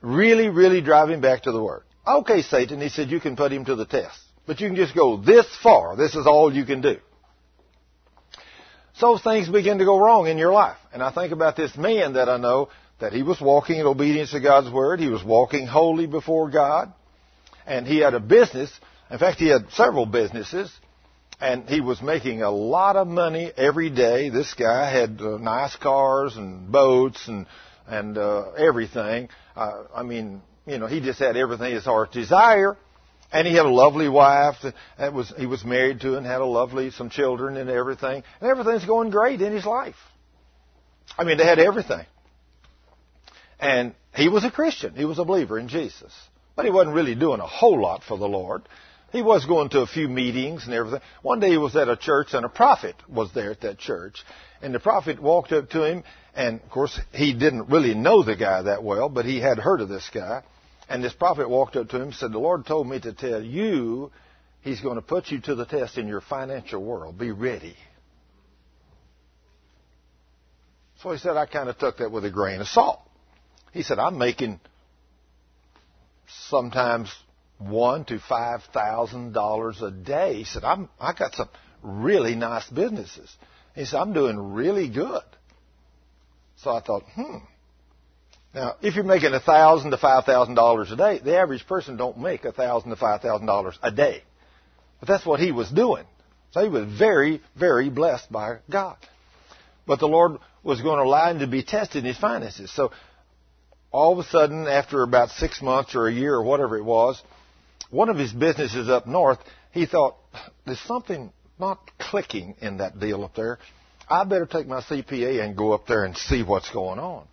[0.00, 1.82] Really, really drive him back to the Word.
[2.06, 4.18] Okay, Satan, he said, you can put him to the test.
[4.46, 5.96] But you can just go this far.
[5.96, 6.98] This is all you can do.
[8.94, 10.78] So things begin to go wrong in your life.
[10.92, 12.68] And I think about this man that I know
[12.98, 15.00] that he was walking in obedience to God's Word.
[15.00, 16.92] He was walking holy before God.
[17.66, 18.70] And he had a business.
[19.10, 20.72] In fact, he had several businesses.
[21.40, 24.30] And he was making a lot of money every day.
[24.30, 27.46] This guy had uh, nice cars and boats and,
[27.86, 29.28] and, uh, everything.
[29.54, 32.78] Uh, I mean, you know, he just had everything his heart desired.
[33.32, 34.54] And he had a lovely wife
[34.98, 38.22] that was he was married to and had a lovely some children and everything.
[38.40, 39.96] And everything's going great in his life.
[41.18, 42.06] I mean, they had everything.
[43.58, 44.94] And he was a Christian.
[44.94, 46.12] He was a believer in Jesus.
[46.54, 48.62] But he wasn't really doing a whole lot for the Lord.
[49.12, 51.00] He was going to a few meetings and everything.
[51.22, 54.24] One day he was at a church and a prophet was there at that church.
[54.60, 56.02] And the prophet walked up to him
[56.34, 59.80] and of course he didn't really know the guy that well, but he had heard
[59.80, 60.42] of this guy.
[60.88, 63.42] And this prophet walked up to him and said, The Lord told me to tell
[63.42, 64.10] you,
[64.66, 67.16] He's going to put you to the test in your financial world.
[67.16, 67.76] Be ready.
[71.00, 72.98] So he said, I kind of took that with a grain of salt.
[73.76, 74.58] He said, I'm making
[76.48, 77.14] sometimes
[77.58, 80.36] one to five thousand dollars a day.
[80.36, 81.50] He said, I'm I got some
[81.82, 83.34] really nice businesses.
[83.74, 85.22] He said, I'm doing really good.
[86.62, 87.36] So I thought, hmm.
[88.54, 91.98] Now, if you're making a thousand to five thousand dollars a day, the average person
[91.98, 94.22] don't make a thousand to five thousand dollars a day.
[95.00, 96.04] But that's what he was doing.
[96.52, 98.96] So he was very, very blessed by God.
[99.86, 102.72] But the Lord was going to allow him to be tested in his finances.
[102.74, 102.92] So
[103.96, 107.20] all of a sudden, after about six months or a year or whatever it was,
[107.90, 109.38] one of his businesses up north,
[109.72, 110.16] he thought,
[110.66, 113.58] there's something not clicking in that deal up there.
[114.06, 117.26] I better take my CPA and go up there and see what's going on.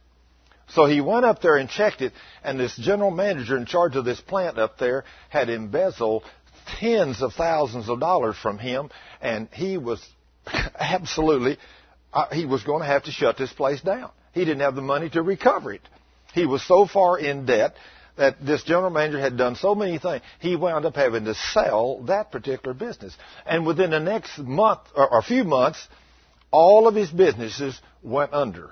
[0.70, 2.14] So he went up there and checked it,
[2.46, 6.24] and this general manager in charge of this plant up there had embezzled
[6.80, 8.90] tens of thousands of dollars from him,
[9.22, 10.02] and he was
[10.80, 11.58] absolutely,
[12.14, 14.12] uh, he was going to have to shut this place down.
[14.32, 15.82] He didn't have the money to recover it.
[16.34, 17.76] He was so far in debt
[18.18, 22.04] that this general manager had done so many things, he wound up having to sell
[22.04, 23.16] that particular business.
[23.46, 25.88] And within the next month or a few months,
[26.52, 28.72] all of his businesses went under.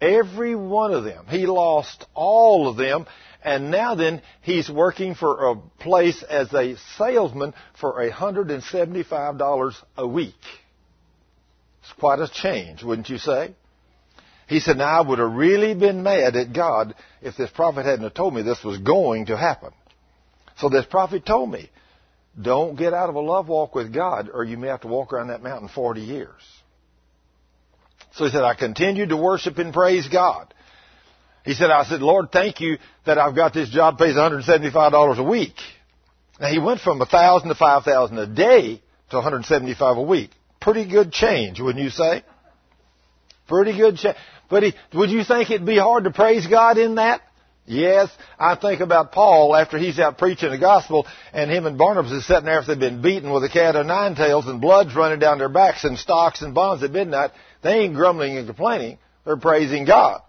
[0.00, 1.26] Every one of them.
[1.28, 3.06] He lost all of them.
[3.44, 10.34] And now then, he's working for a place as a salesman for $175 a week.
[11.82, 13.54] It's quite a change, wouldn't you say?
[14.52, 18.14] He said, now I would have really been mad at God if this prophet hadn't
[18.14, 19.70] told me this was going to happen.
[20.58, 21.70] So this prophet told me,
[22.38, 25.14] don't get out of a love walk with God or you may have to walk
[25.14, 26.42] around that mountain 40 years.
[28.12, 30.52] So he said, I continued to worship and praise God.
[31.46, 32.76] He said, I said, Lord, thank you
[33.06, 35.56] that I've got this job pays $175 a week.
[36.38, 40.30] Now he went from 1000 to 5000 a day to 175 a week.
[40.60, 42.22] Pretty good change, wouldn't you say?
[43.48, 44.16] Pretty good change.
[44.52, 47.22] But he, would you think it'd be hard to praise God in that?
[47.64, 52.12] Yes, I think about Paul after he's out preaching the gospel and him and Barnabas
[52.12, 54.94] is sitting there after they've been beaten with a cat of nine tails and blood's
[54.94, 57.30] running down their backs and stocks and bonds at midnight.
[57.62, 58.98] They ain't grumbling and complaining.
[59.24, 60.20] They're praising God.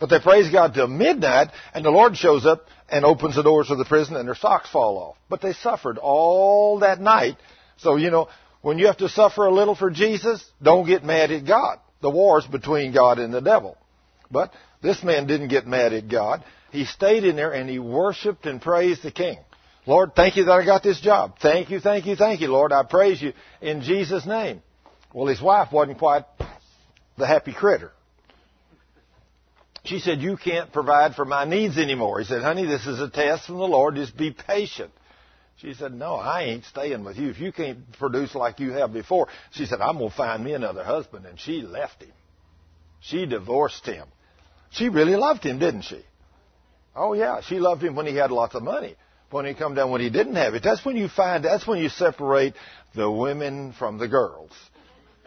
[0.00, 3.70] But they praise God till midnight and the Lord shows up and opens the doors
[3.70, 5.16] of the prison and their socks fall off.
[5.28, 7.36] But they suffered all that night.
[7.76, 8.30] So, you know,
[8.62, 11.78] when you have to suffer a little for Jesus, don't get mad at God.
[12.00, 13.76] The war's between God and the devil.
[14.30, 16.44] But this man didn't get mad at God.
[16.70, 19.38] He stayed in there and he worshiped and praised the king.
[19.86, 21.36] Lord, thank you that I got this job.
[21.40, 22.72] Thank you, thank you, thank you, Lord.
[22.72, 23.32] I praise you
[23.62, 24.62] in Jesus' name.
[25.14, 26.24] Well, his wife wasn't quite
[27.16, 27.92] the happy critter.
[29.84, 32.18] She said, You can't provide for my needs anymore.
[32.18, 33.94] He said, Honey, this is a test from the Lord.
[33.94, 34.90] Just be patient.
[35.60, 37.30] She said, No, I ain't staying with you.
[37.30, 40.54] If you can't produce like you have before, she said, I'm going to find me
[40.54, 41.26] another husband.
[41.26, 42.12] And she left him.
[43.00, 44.06] She divorced him.
[44.70, 46.02] She really loved him, didn't she?
[46.94, 48.96] Oh yeah, she loved him when he had lots of money.
[49.30, 50.62] When he come down when he didn't have it.
[50.62, 52.54] That's when you find, that's when you separate
[52.94, 54.50] the women from the girls.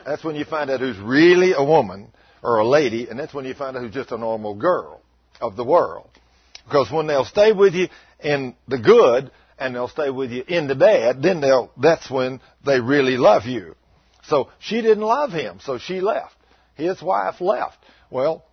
[0.05, 2.07] That's when you find out who's really a woman
[2.41, 5.01] or a lady, and that's when you find out who's just a normal girl
[5.39, 6.09] of the world.
[6.65, 7.89] Because when they'll stay with you
[8.23, 12.41] in the good, and they'll stay with you in the bad, then they'll, that's when
[12.65, 13.75] they really love you.
[14.23, 16.35] So she didn't love him, so she left.
[16.73, 17.77] His wife left.
[18.09, 18.43] Well,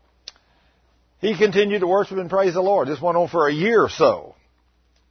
[1.21, 2.89] he continued to worship and praise the Lord.
[2.89, 4.35] This went on for a year or so.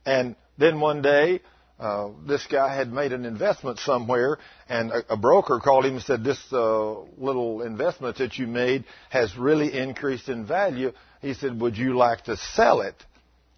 [0.06, 1.42] And then one day,
[1.80, 4.38] uh, this guy had made an investment somewhere,
[4.70, 8.86] and a, a broker called him and said, "This uh, little investment that you made
[9.10, 10.92] has really increased in value."
[11.22, 12.96] He said, "Would you like to sell it?"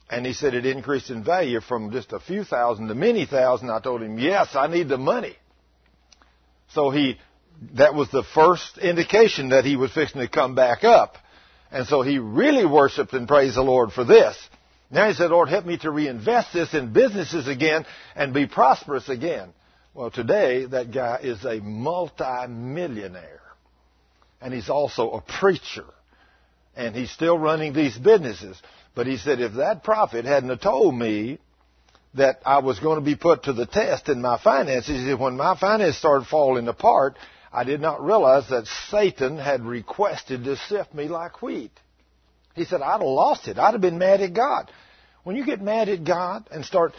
[0.09, 3.69] And he said it increased in value from just a few thousand to many thousand.
[3.69, 5.35] I told him, "Yes, I need the money."
[6.73, 7.17] So he,
[7.75, 11.15] that was the first indication that he was fixing to come back up.
[11.71, 14.37] And so he really worshiped and praised the Lord for this.
[14.91, 19.07] Now he said, Lord, help me to reinvest this in businesses again and be prosperous
[19.07, 19.53] again.
[19.93, 23.41] Well, today that guy is a multi-millionaire.
[24.41, 25.85] And he's also a preacher.
[26.75, 28.59] And he's still running these businesses.
[28.99, 31.39] But he said, if that prophet hadn't have told me
[32.15, 35.57] that I was going to be put to the test in my finances, when my
[35.57, 37.15] finances started falling apart,
[37.53, 41.71] I did not realize that Satan had requested to sift me like wheat.
[42.55, 43.57] He said, I'd have lost it.
[43.57, 44.69] I'd have been mad at God.
[45.23, 46.91] When you get mad at God and start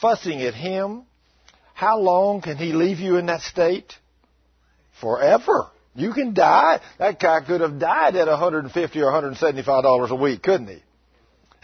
[0.00, 1.02] fussing at Him,
[1.74, 3.92] how long can He leave you in that state?
[4.98, 5.66] Forever.
[5.94, 6.80] You can die.
[6.98, 10.82] That guy could have died at 150 or 175 dollars a week, couldn't he?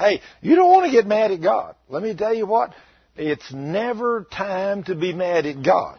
[0.01, 1.75] Hey, you don't want to get mad at God.
[1.91, 2.73] Let me tell you what.
[3.17, 5.99] it's never time to be mad at God.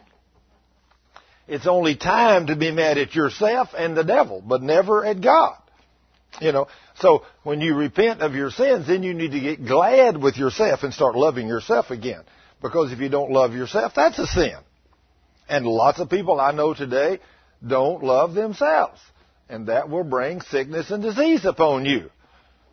[1.46, 5.56] It's only time to be mad at yourself and the devil, but never at God.
[6.40, 6.66] You know,
[6.96, 10.82] so when you repent of your sins, then you need to get glad with yourself
[10.82, 12.22] and start loving yourself again.
[12.60, 14.56] Because if you don't love yourself, that's a sin.
[15.48, 17.20] And lots of people I know today
[17.64, 19.00] don't love themselves.
[19.48, 22.10] And that will bring sickness and disease upon you.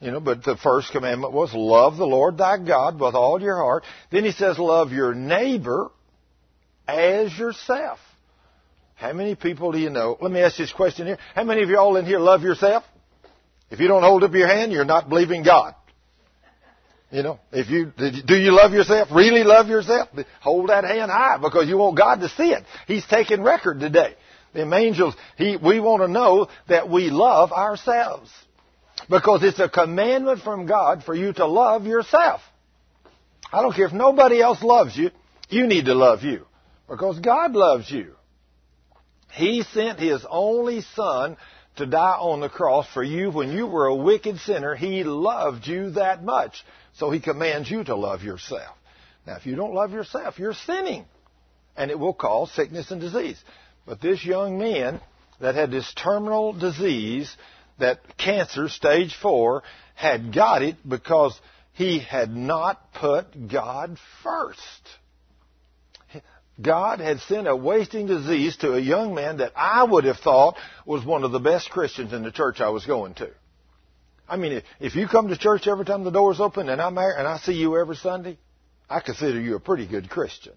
[0.01, 3.57] You know, but the first commandment was love the Lord thy God with all your
[3.57, 3.83] heart.
[4.11, 5.91] Then he says love your neighbor
[6.87, 7.99] as yourself.
[8.95, 10.17] How many people do you know?
[10.21, 11.17] Let me ask you this question here.
[11.35, 12.83] How many of you all in here love yourself?
[13.69, 15.75] If you don't hold up your hand, you're not believing God.
[17.11, 19.09] You know, if you, do you love yourself?
[19.11, 20.09] Really love yourself?
[20.41, 22.63] Hold that hand high because you want God to see it.
[22.87, 24.15] He's taking record today.
[24.53, 28.31] Them angels, he, we want to know that we love ourselves.
[29.09, 32.41] Because it's a commandment from God for you to love yourself.
[33.51, 35.09] I don't care if nobody else loves you,
[35.49, 36.45] you need to love you.
[36.87, 38.13] Because God loves you.
[39.31, 41.37] He sent His only Son
[41.77, 44.75] to die on the cross for you when you were a wicked sinner.
[44.75, 46.63] He loved you that much.
[46.93, 48.75] So He commands you to love yourself.
[49.25, 51.05] Now, if you don't love yourself, you're sinning.
[51.75, 53.41] And it will cause sickness and disease.
[53.85, 54.99] But this young man
[55.39, 57.35] that had this terminal disease,
[57.79, 59.63] that cancer, stage four,
[59.95, 61.39] had got it because
[61.73, 64.61] he had not put God first.
[66.61, 70.57] God had sent a wasting disease to a young man that I would have thought
[70.85, 73.29] was one of the best Christians in the church I was going to.
[74.27, 77.17] I mean, if you come to church every time the door's open and I'm there
[77.17, 78.37] and I see you every Sunday,
[78.89, 80.53] I consider you a pretty good Christian.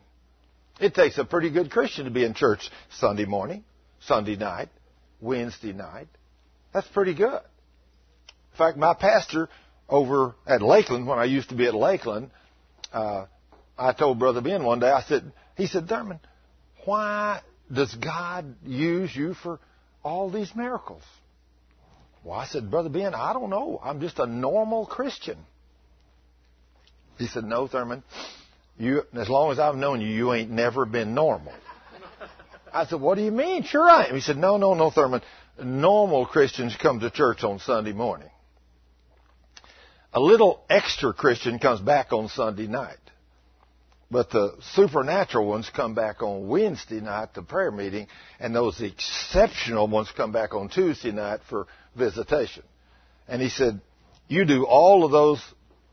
[0.80, 3.62] It takes a pretty good Christian to be in church Sunday morning,
[4.00, 4.68] Sunday night,
[5.20, 6.08] Wednesday night.
[6.72, 7.40] That's pretty good.
[8.52, 9.48] In fact, my pastor
[9.88, 12.30] over at Lakeland, when I used to be at Lakeland,
[12.92, 13.26] uh,
[13.78, 16.20] I told Brother Ben one day, I said, he said, Thurman,
[16.84, 17.40] why
[17.72, 19.60] does God use you for
[20.02, 21.02] all these miracles?
[22.24, 23.80] Well, I said, Brother Ben, I don't know.
[23.82, 25.38] I'm just a normal Christian.
[27.18, 28.02] He said, No, Thurman,
[28.78, 31.52] you, as long as I've known you, you ain't never been normal.
[32.72, 33.64] I said, What do you mean?
[33.64, 34.14] Sure I am.
[34.14, 35.22] He said, No, no, no, Thurman.
[35.60, 38.30] Normal Christians come to church on Sunday morning.
[40.14, 42.98] A little extra Christian comes back on Sunday night.
[44.10, 48.08] But the supernatural ones come back on Wednesday night, the prayer meeting,
[48.38, 51.66] and those exceptional ones come back on Tuesday night for
[51.96, 52.62] visitation.
[53.26, 53.80] And he said,
[54.28, 55.42] You do all of those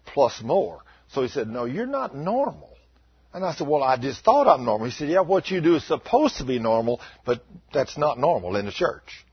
[0.06, 0.82] plus more.
[1.14, 2.76] So he said, No, you're not normal.
[3.34, 4.88] And I said, Well, I just thought I'm normal.
[4.88, 7.42] He said, Yeah, what you do is supposed to be normal, but
[7.74, 9.26] that's not normal in the church.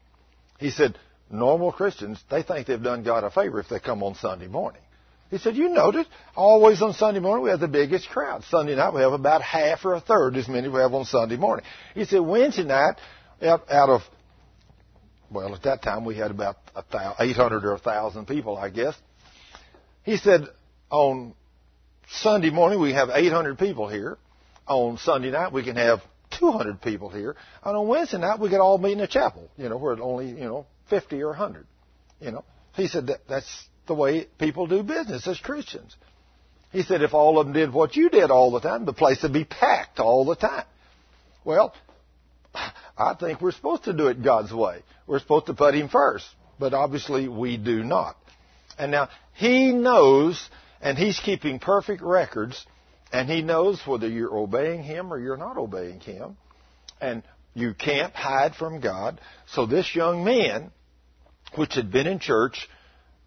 [0.58, 0.98] He said,
[1.30, 4.82] Normal Christians, they think they've done God a favor if they come on Sunday morning.
[5.30, 6.06] He said, You notice,
[6.36, 8.44] always on Sunday morning we have the biggest crowd.
[8.44, 11.36] Sunday night we have about half or a third as many we have on Sunday
[11.36, 11.64] morning.
[11.94, 12.94] He said, Wednesday night,
[13.42, 14.02] out of,
[15.30, 16.56] well, at that time we had about
[17.18, 18.94] 800 or 1,000 people, I guess.
[20.04, 20.46] He said,
[20.90, 21.34] On
[22.08, 24.18] Sunday morning we have 800 people here.
[24.68, 26.00] On Sunday night we can have
[26.32, 27.36] 200 people here.
[27.64, 30.28] And on Wednesday night we could all meet in a chapel, you know, where only,
[30.28, 31.66] you know, 50 or 100.
[32.20, 32.44] You know,
[32.74, 35.94] he said that, that's the way people do business as Christians.
[36.72, 39.22] He said if all of them did what you did all the time, the place
[39.22, 40.64] would be packed all the time.
[41.44, 41.74] Well,
[42.98, 44.82] I think we're supposed to do it God's way.
[45.06, 46.26] We're supposed to put Him first.
[46.58, 48.16] But obviously we do not.
[48.78, 50.48] And now, He knows,
[50.80, 52.66] and He's keeping perfect records,
[53.12, 56.36] and He knows whether you're obeying Him or you're not obeying Him.
[57.00, 57.22] And
[57.54, 59.20] you can't hide from God.
[59.48, 60.72] So this young man,
[61.54, 62.68] which had been in church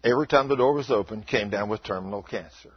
[0.04, 2.72] every time the door was open, came down with terminal cancer.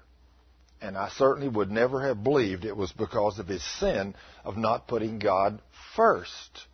[0.82, 4.88] And I certainly would never have believed it was because of his sin of not
[4.88, 5.62] putting God
[5.96, 6.68] first.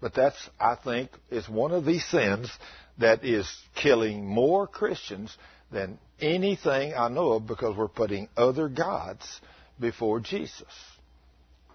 [0.00, 2.50] But that's, I think, is one of these sins
[2.98, 5.36] that is killing more Christians
[5.70, 9.40] than anything I know of because we're putting other gods
[9.78, 10.62] before Jesus.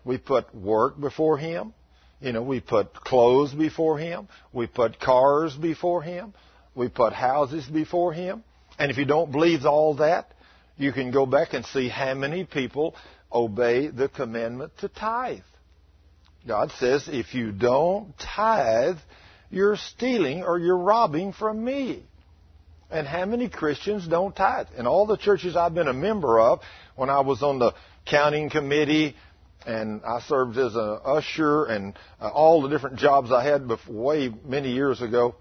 [0.04, 1.74] We put work before Him.
[2.20, 4.28] You know, we put clothes before Him.
[4.54, 6.34] We put cars before Him.
[6.76, 8.44] We put houses before Him.
[8.80, 10.34] And if you don't believe all that,
[10.78, 12.96] you can go back and see how many people
[13.32, 15.42] obey the commandment to tithe.
[16.48, 18.98] God says, if you don't tithe,
[19.52, 22.04] you're stealing or you're robbing from me.
[22.92, 24.68] And how many Christians don't tithe?
[24.78, 26.60] In all the churches I've been a member of,
[26.96, 27.74] when I was on the
[28.06, 29.16] counting committee
[29.66, 33.96] and I served as an usher and uh, all the different jobs I had before,
[33.96, 35.36] way many years ago,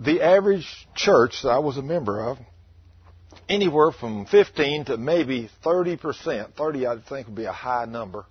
[0.00, 2.38] the average church that I was a member of
[3.48, 6.56] anywhere from 15 to maybe 30 percent.
[6.56, 8.24] 30, I think, would be a high number.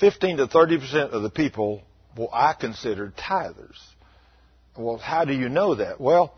[0.00, 1.82] 15 to 30 percent of the people,
[2.16, 3.76] well, I considered tithers.
[4.78, 6.00] Well, how do you know that?
[6.00, 6.32] Well,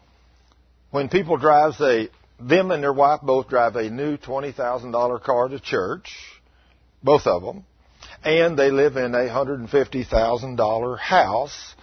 [0.90, 2.08] when people drive, say,
[2.40, 6.16] them and their wife both drive a new $20,000 car to church,
[7.02, 7.66] both of them,
[8.24, 11.74] and they live in a $150,000 house,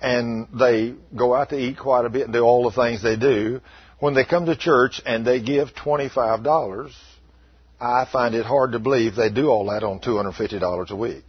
[0.00, 3.16] and they go out to eat quite a bit and do all the things they
[3.16, 3.60] do.
[3.98, 6.92] When they come to church and they give $25,
[7.80, 11.24] I find it hard to believe they do all that on $250 a week.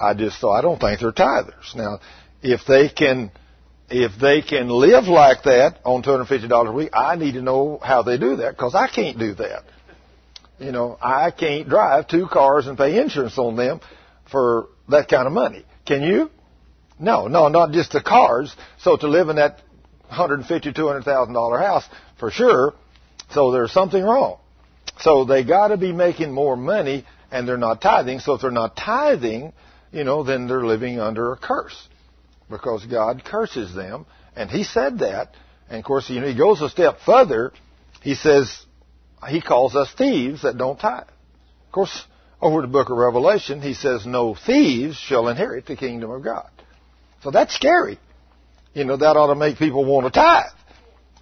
[0.00, 1.74] I just thought, I don't think they're tithers.
[1.76, 2.00] Now,
[2.42, 3.30] if they can
[3.88, 8.02] if they can live like that on $250 a week, I need to know how
[8.02, 9.62] they do that because I can't do that.
[10.58, 13.80] You know, I can't drive two cars and pay insurance on them
[14.30, 15.64] for that kind of money.
[15.86, 16.30] Can you?
[16.98, 18.54] No, no, not just the cars.
[18.78, 19.60] So to live in that
[20.10, 21.84] $150,000, $200,000 house,
[22.18, 22.74] for sure.
[23.30, 24.38] So there's something wrong.
[25.00, 28.20] So they got to be making more money and they're not tithing.
[28.20, 29.52] So if they're not tithing,
[29.92, 31.88] you know, then they're living under a curse
[32.50, 34.06] because God curses them.
[34.34, 35.34] And he said that.
[35.68, 37.52] And of course, you know, he goes a step further.
[38.02, 38.64] He says,
[39.28, 41.08] he calls us thieves that don't tithe.
[41.66, 42.04] Of course,
[42.40, 46.50] over the book of Revelation, he says, no thieves shall inherit the kingdom of God.
[47.22, 47.98] So that's scary.
[48.74, 50.52] You know, that ought to make people want to tithe.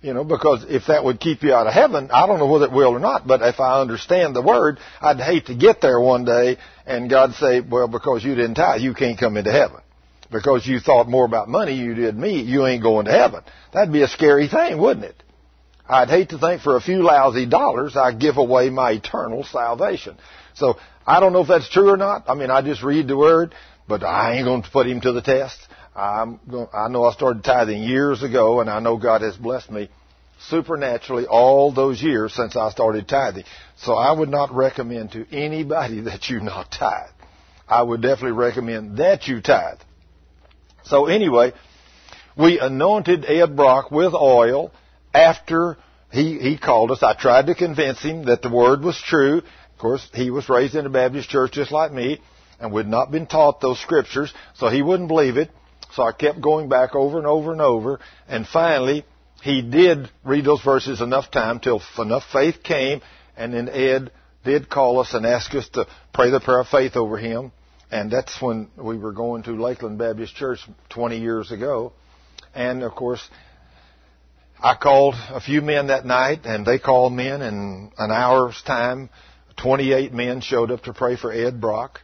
[0.03, 2.67] You know, because if that would keep you out of heaven, I don't know whether
[2.67, 5.99] it will or not, but if I understand the word, I'd hate to get there
[5.99, 9.81] one day and God say, well, because you didn't tithe, you can't come into heaven
[10.35, 13.43] because you thought more about money you did me, you ain't going to heaven.
[13.73, 15.23] That'd be a scary thing, wouldn't it?
[15.89, 20.17] I'd hate to think for a few lousy dollars I give away my eternal salvation.
[20.55, 22.25] So I don't know if that's true or not.
[22.29, 23.55] I mean, I just read the word,
[23.87, 25.59] but I ain't going to put him to the test.
[25.95, 29.71] I'm going, I know I started tithing years ago, and I know God has blessed
[29.71, 29.89] me
[30.49, 33.45] supernaturally all those years since I started tithing.
[33.77, 37.11] So I would not recommend to anybody that you not tithe.
[37.69, 39.79] I would definitely recommend that you tithe.
[40.85, 41.53] So anyway,
[42.37, 44.73] we anointed Ed Brock with oil
[45.13, 45.77] after
[46.11, 47.03] he, he called us.
[47.03, 49.39] I tried to convince him that the word was true.
[49.39, 52.21] Of course, he was raised in a Baptist church just like me
[52.61, 55.51] and would not been taught those scriptures, so he wouldn't believe it.
[55.93, 59.05] So I kept going back over and over and over, and finally,
[59.43, 63.01] he did read those verses enough time till enough faith came,
[63.37, 64.11] and then Ed
[64.45, 67.53] did call us and ask us to pray the prayer of faith over him.
[67.95, 70.59] And that's when we were going to Lakeland Baptist Church
[70.89, 71.93] 20 years ago.
[72.53, 73.23] And of course,
[74.61, 77.41] I called a few men that night, and they called men.
[77.41, 79.11] In an hour's time,
[79.59, 82.01] 28 men showed up to pray for Ed Brock.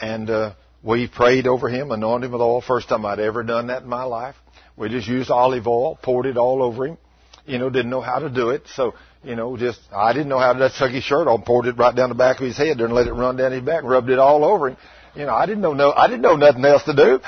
[0.00, 2.62] And uh, we prayed over him, anointed him with oil.
[2.62, 4.36] First time I'd ever done that in my life.
[4.78, 6.96] We just used olive oil, poured it all over him.
[7.44, 8.62] You know, didn't know how to do it.
[8.76, 11.76] So, you know, just, I didn't know how to, took his shirt off, poured it
[11.76, 14.08] right down the back of his head, and let it run down his back, rubbed
[14.08, 14.78] it all over him.
[15.18, 17.18] You know, I didn't know no, I didn't know nothing else to do.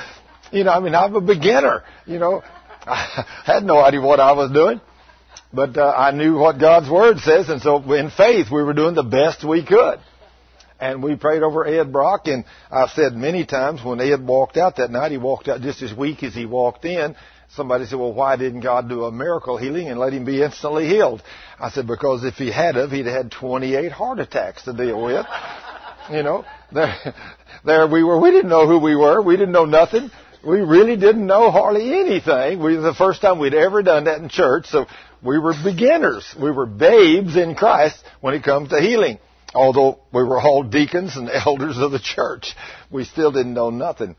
[0.53, 1.83] You know, I mean, I'm a beginner.
[2.05, 2.41] You know,
[2.85, 4.79] I had no idea what I was doing,
[5.51, 8.95] but uh, I knew what God's Word says, and so in faith we were doing
[8.95, 9.99] the best we could.
[10.79, 14.77] And we prayed over Ed Brock, and I've said many times when Ed walked out
[14.77, 17.15] that night, he walked out just as weak as he walked in.
[17.55, 20.87] Somebody said, well, why didn't God do a miracle healing and let him be instantly
[20.87, 21.21] healed?
[21.59, 25.25] I said, because if he had of, he'd had 28 heart attacks to deal with.
[26.09, 26.95] You know, there,
[27.63, 28.19] there we were.
[28.19, 29.21] We didn't know who we were.
[29.21, 30.09] We didn't know nothing.
[30.43, 32.61] We really didn't know hardly anything.
[32.61, 34.87] We the first time we'd ever done that in church, so
[35.23, 36.35] we were beginners.
[36.39, 39.19] We were babes in Christ when it comes to healing.
[39.53, 42.55] Although we were all deacons and elders of the church,
[42.89, 44.15] we still didn't know nothing.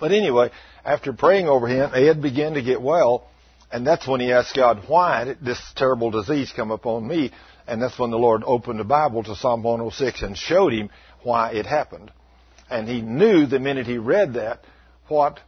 [0.00, 0.50] But anyway,
[0.84, 3.28] after praying over him, Ed began to get well,
[3.72, 7.32] and that's when he asked God, why did this terrible disease come upon me?
[7.66, 10.90] And that's when the Lord opened the Bible to Psalm 106 and showed him
[11.22, 12.12] why it happened.
[12.68, 14.60] And he knew the minute he read that
[15.08, 15.38] what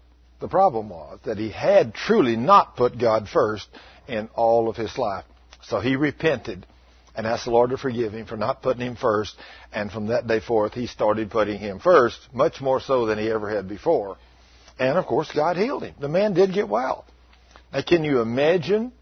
[0.41, 3.67] the problem was, that he had truly not put God first
[4.07, 5.25] in all of his life.
[5.63, 6.67] So he repented
[7.17, 9.35] and asked the Lord to forgive him for not putting him first.
[9.73, 13.31] And from that day forth, he started putting him first, much more so than he
[13.31, 14.17] ever had before.
[14.79, 15.95] And of course, God healed him.
[15.99, 17.05] The man did get well.
[17.73, 18.93] Now, can you imagine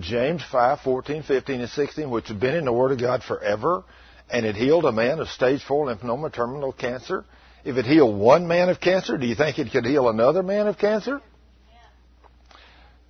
[0.00, 3.84] James 5, 14, 15, and 16, which have been in the Word of God forever,
[4.30, 7.24] and it healed a man of stage 4 lymphoma terminal cancer.
[7.64, 10.66] If it healed one man of cancer, do you think it could heal another man
[10.68, 11.20] of cancer?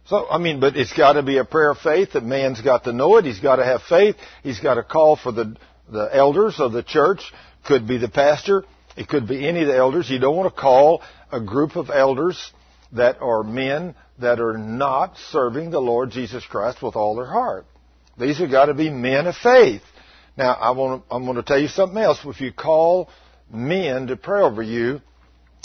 [0.07, 2.15] So, I mean, but it's got to be a prayer of faith.
[2.15, 3.27] that man's got to know it.
[3.27, 4.17] He's got to have faith.
[4.43, 5.55] He's got to call for the,
[5.91, 7.21] the elders of the church.
[7.67, 8.65] Could be the pastor.
[8.97, 10.09] It could be any of the elders.
[10.09, 12.53] You don't want to call a group of elders
[12.93, 17.67] that are men that are not serving the Lord Jesus Christ with all their heart.
[18.19, 19.83] These have got to be men of faith.
[20.39, 22.21] Now, I want to, I'm going to tell you something else.
[22.25, 23.09] If you call
[23.53, 25.01] men to pray over you,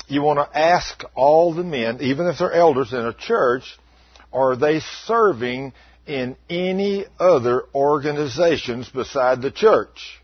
[0.08, 3.78] you want to ask all the men, even if they're elders in a church,
[4.34, 5.74] are they serving
[6.08, 10.20] in any other organizations beside the church?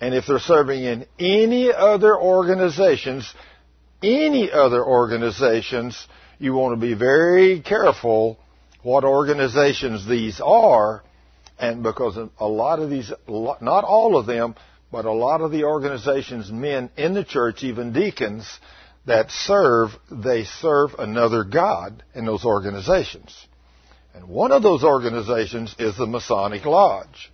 [0.00, 3.34] And if they're serving in any other organizations,
[4.00, 6.06] any other organizations,
[6.38, 8.38] you want to be very careful
[8.84, 11.02] what organizations these are,
[11.58, 14.54] and because a lot of these, not all of them,
[14.90, 18.58] but a lot of the organizations, men in the church, even deacons,
[19.06, 23.34] that serve, they serve another God in those organizations.
[24.14, 27.30] And one of those organizations is the Masonic Lodge.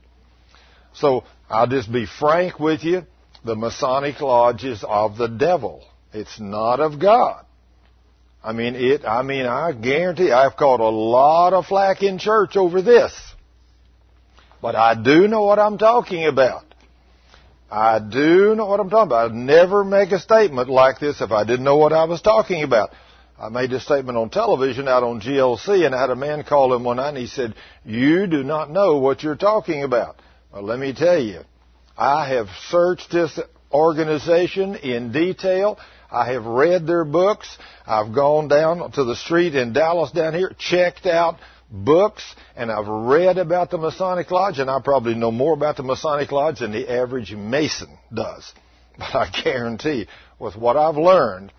[0.94, 3.02] So I'll just be frank with you.
[3.44, 5.84] The Masonic Lodge is of the devil.
[6.12, 7.44] It's not of God.
[8.42, 12.56] I mean, it, I mean, I guarantee I've caught a lot of flack in church
[12.56, 13.12] over this.
[14.64, 16.64] But I do know what I'm talking about.
[17.70, 19.30] I do know what I'm talking about.
[19.32, 22.62] I'd never make a statement like this if I didn't know what I was talking
[22.62, 22.88] about.
[23.38, 26.74] I made this statement on television out on GLC and I had a man call
[26.74, 27.54] in one night and he said,
[27.84, 30.16] you do not know what you're talking about.
[30.50, 31.40] Well, let me tell you,
[31.94, 33.38] I have searched this
[33.70, 35.78] organization in detail.
[36.10, 37.58] I have read their books.
[37.86, 41.36] I've gone down to the street in Dallas down here, checked out
[41.74, 45.82] books, and I've read about the Masonic Lodge, and I probably know more about the
[45.82, 48.52] Masonic Lodge than the average Mason does.
[48.96, 50.06] But I guarantee,
[50.38, 51.52] with what I've learned,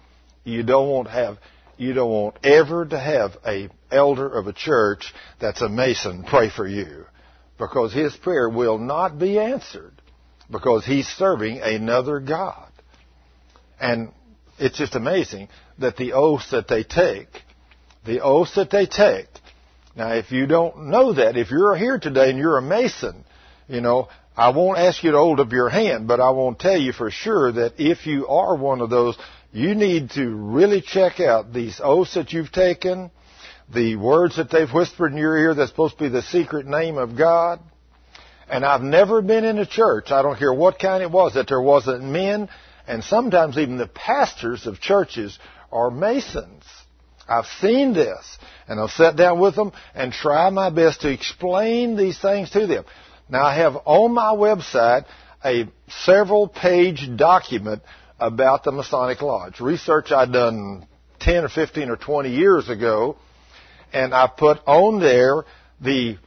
[0.46, 1.38] you don't want to have,
[1.76, 6.50] you don't want ever to have a elder of a church that's a Mason pray
[6.50, 7.06] for you,
[7.58, 9.92] because his prayer will not be answered,
[10.50, 12.72] because he's serving another God.
[13.82, 14.14] And
[14.60, 17.28] it's just amazing that the oaths that they take,
[18.06, 19.28] the oaths that they take.
[19.96, 23.24] Now, if you don't know that, if you're here today and you're a Mason,
[23.68, 26.78] you know, I won't ask you to hold up your hand, but I won't tell
[26.78, 29.18] you for sure that if you are one of those,
[29.54, 33.10] you need to really check out these oaths that you've taken,
[33.74, 36.98] the words that they've whispered in your ear that's supposed to be the secret name
[36.98, 37.62] of God.
[38.50, 41.48] And I've never been in a church, I don't care what kind it was, that
[41.48, 42.50] there wasn't men
[42.88, 45.40] and sometimes even the pastors of churches
[45.72, 46.64] are Masons.
[47.28, 48.38] I've seen this,
[48.68, 52.68] and I've sat down with them and tried my best to explain these things to
[52.68, 52.86] them.
[53.30, 55.06] Now I have on my website
[55.44, 55.68] a
[56.04, 57.82] several page document
[58.20, 59.60] about the Masonic Lodge.
[59.60, 60.88] Research I'd done
[61.20, 63.18] 10 or 15 or 20 years ago,
[63.92, 65.46] and I put on there
[65.82, 66.18] the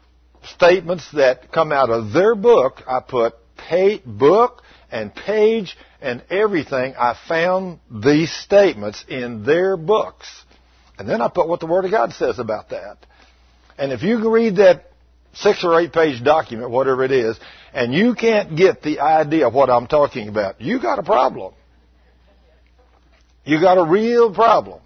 [0.55, 2.83] statements that come out of their book.
[2.87, 10.29] I put pay, book and page and everything, I found these statements in their books.
[10.99, 12.99] And then I put what the Word of God says about that.
[13.79, 14.87] And if you can read that
[15.35, 17.39] six or eight page document, whatever it is,
[17.73, 21.55] and you can't get the idea of what I'm talking about, you got a problem.
[23.45, 24.81] You got a real problem.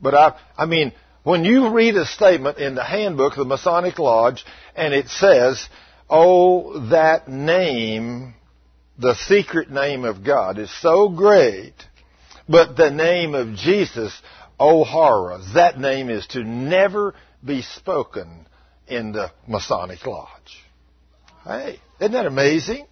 [0.00, 0.92] But I, I mean,
[1.22, 4.44] when you read a statement in the handbook of the Masonic Lodge
[4.76, 5.68] and it says,
[6.08, 8.34] oh, that name
[8.98, 11.74] the secret name of God is so great,
[12.48, 14.12] but the name of Jesus,
[14.58, 17.14] oh horror, that name is to never
[17.44, 18.46] be spoken
[18.86, 20.64] in the Masonic Lodge.
[21.44, 22.86] Hey, isn't that amazing?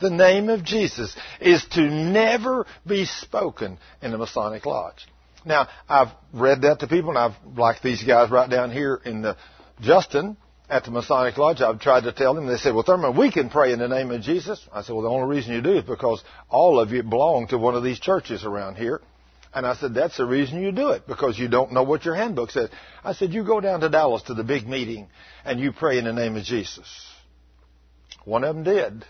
[0.00, 5.06] The name of Jesus is to never be spoken in the Masonic Lodge.
[5.44, 9.22] Now, I've read that to people, and I've, like these guys right down here in
[9.22, 9.36] the
[9.80, 10.36] Justin,
[10.68, 12.46] at the Masonic Lodge, I've tried to tell them.
[12.46, 14.66] They said, well, Thurman, we can pray in the name of Jesus.
[14.72, 17.58] I said, well, the only reason you do is because all of you belong to
[17.58, 19.02] one of these churches around here.
[19.54, 22.14] And I said, that's the reason you do it, because you don't know what your
[22.14, 22.70] handbook says.
[23.04, 25.08] I said, you go down to Dallas to the big meeting
[25.44, 26.88] and you pray in the name of Jesus.
[28.24, 29.04] One of them did.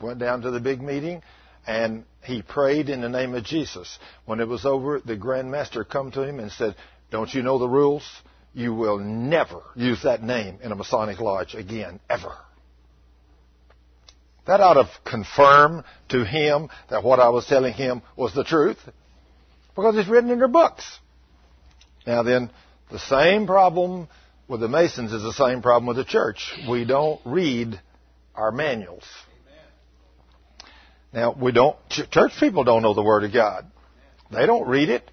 [0.00, 1.22] Went down to the big meeting
[1.66, 3.98] and he prayed in the name of Jesus.
[4.24, 6.74] When it was over, the Grand Master come to him and said,
[7.10, 8.02] don't you know the rules?
[8.52, 12.34] you will never use that name in a Masonic lodge again, ever.
[14.46, 18.78] That ought to confirm to him that what I was telling him was the truth,
[19.74, 20.98] because it's written in their books.
[22.06, 22.50] Now then,
[22.90, 24.08] the same problem
[24.48, 26.52] with the Masons is the same problem with the church.
[26.68, 27.80] We don't read
[28.34, 29.04] our manuals.
[31.12, 33.66] Now, we don't, church people don't know the Word of God.
[34.30, 35.08] They don't read it.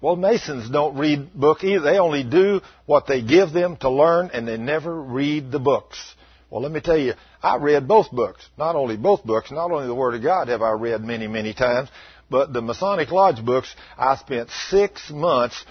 [0.00, 1.80] Well, Masons don't read book either.
[1.80, 6.14] They only do what they give them to learn and they never read the books.
[6.50, 8.48] Well, let me tell you, I read both books.
[8.56, 11.52] Not only both books, not only the Word of God have I read many, many
[11.52, 11.88] times,
[12.30, 15.64] but the Masonic Lodge books, I spent six months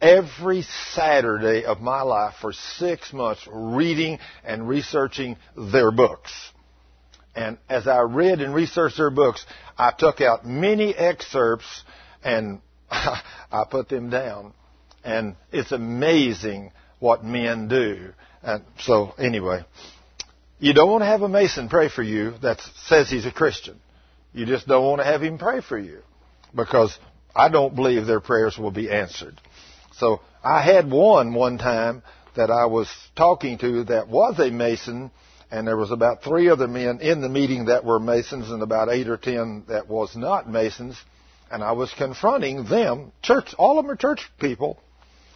[0.00, 0.62] every
[0.92, 6.32] Saturday of my life for six months reading and researching their books.
[7.34, 9.44] And as I read and researched their books,
[9.78, 11.84] I took out many excerpts
[12.24, 12.60] and
[12.90, 14.52] I put them down.
[15.04, 18.12] And it's amazing what men do.
[18.42, 19.64] And so anyway,
[20.58, 23.80] you don't want to have a Mason pray for you that says he's a Christian.
[24.32, 26.00] You just don't want to have him pray for you
[26.54, 26.96] because
[27.34, 29.40] I don't believe their prayers will be answered.
[29.96, 32.02] So I had one one time
[32.36, 35.10] that I was talking to that was a Mason
[35.50, 38.88] and there was about three other men in the meeting that were Masons and about
[38.88, 40.96] eight or ten that was not Masons.
[41.50, 44.78] And I was confronting them, church, all of them are church people,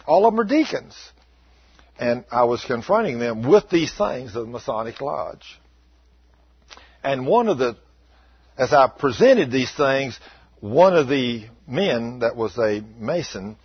[0.07, 0.95] all of them are deacons.
[1.99, 5.59] And I was confronting them with these things of the Masonic Lodge.
[7.03, 7.77] And one of the,
[8.57, 10.19] as I presented these things,
[10.59, 13.57] one of the men that was a Mason,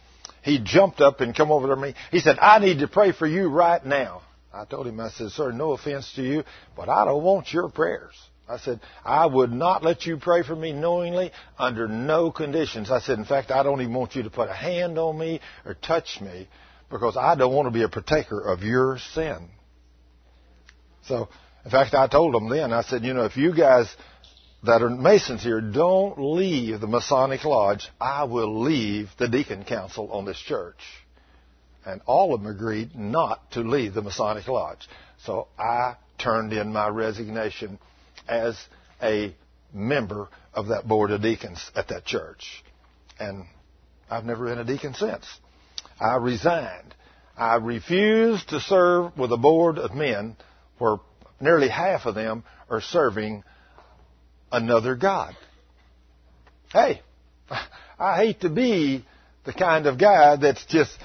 [0.43, 1.95] he jumped up and come over to me.
[2.11, 4.23] He said, I need to pray for you right now.
[4.53, 6.45] I told him, I said, sir, no offense to you,
[6.77, 8.15] but I don't want your prayers.
[8.49, 12.91] I said, I would not let you pray for me knowingly under no conditions.
[12.91, 15.41] I said, in fact, I don't even want you to put a hand on me
[15.65, 16.49] or touch me
[16.91, 19.49] because I don't want to be a partaker of your sin.
[21.05, 21.29] So,
[21.65, 23.95] in fact, I told him then, I said, you know, if you guys
[24.63, 30.11] that are Masons here don't leave the Masonic Lodge, I will leave the deacon council
[30.13, 30.79] on this church.
[31.87, 34.87] And all of them agreed not to leave the Masonic Lodge.
[35.25, 37.79] So I turned in my resignation
[38.29, 38.59] as
[39.03, 39.35] a
[39.73, 42.63] member of that board of deacons at that church.
[43.19, 43.47] And
[44.11, 45.27] I've never been a deacon since.
[45.99, 46.95] I resigned.
[47.37, 50.37] I refused to serve with a board of men
[50.79, 50.97] where
[51.41, 53.43] nearly half of them are serving
[54.53, 55.37] another God.
[56.73, 57.03] Hey,
[57.99, 59.05] I hate to be
[59.45, 60.97] the kind of guy that's just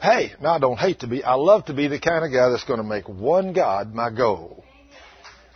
[0.00, 1.24] Hey, no, I don't hate to be.
[1.24, 4.10] I love to be the kind of guy that's going to make one God my
[4.10, 4.64] goal.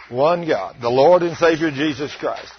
[0.09, 2.51] One God, the Lord and Savior Jesus Christ.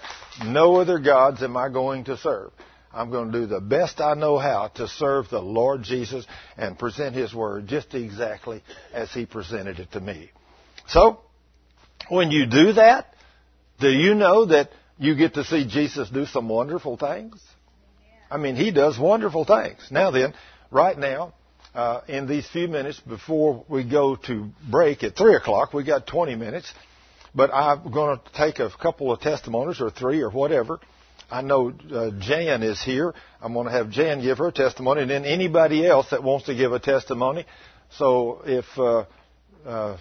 [0.46, 2.52] No other gods am I going to serve.
[2.94, 6.26] I'm going to do the best I know how to serve the Lord Jesus
[6.56, 8.64] and present His Word just exactly
[8.94, 10.32] as He presented it to me.
[10.88, 11.20] So,
[12.10, 13.11] when you do that,
[13.82, 17.42] do you know that you get to see Jesus do some wonderful things?
[18.30, 19.88] I mean, He does wonderful things.
[19.92, 20.34] Now then,
[20.70, 21.34] right now,
[21.74, 25.74] uh, in these few minutes before we go to break at 3 o'clock.
[25.74, 26.74] We got 20 minutes.
[27.34, 30.80] But I'm going to take a couple of testimonies or three or whatever.
[31.30, 33.14] I know uh, Jan is here.
[33.42, 36.56] I'm going to have Jan give her testimony, and then anybody else that wants to
[36.56, 37.46] give a testimony.
[37.92, 39.06] So if uh,
[39.66, 39.98] uh,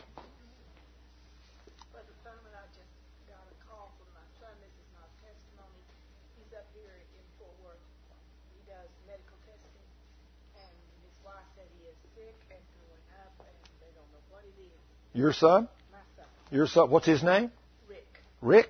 [15.13, 15.69] Your son?
[15.91, 16.25] Son.
[16.51, 16.91] Your son.
[16.91, 17.51] What's his name?
[17.89, 18.07] Rick.
[18.41, 18.69] Rick?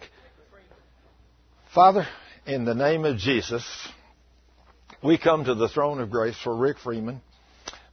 [1.75, 2.07] Father,
[2.47, 3.65] in the name of Jesus,
[5.05, 7.21] we come to the throne of grace for Rick Freeman.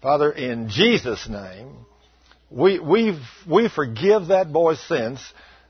[0.02, 1.86] Father, in Jesus' name,
[2.50, 5.20] we, we we forgive that boy's sins.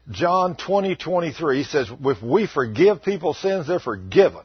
[0.10, 4.42] John 20, 23 says, if we forgive people's sins, they're forgiven.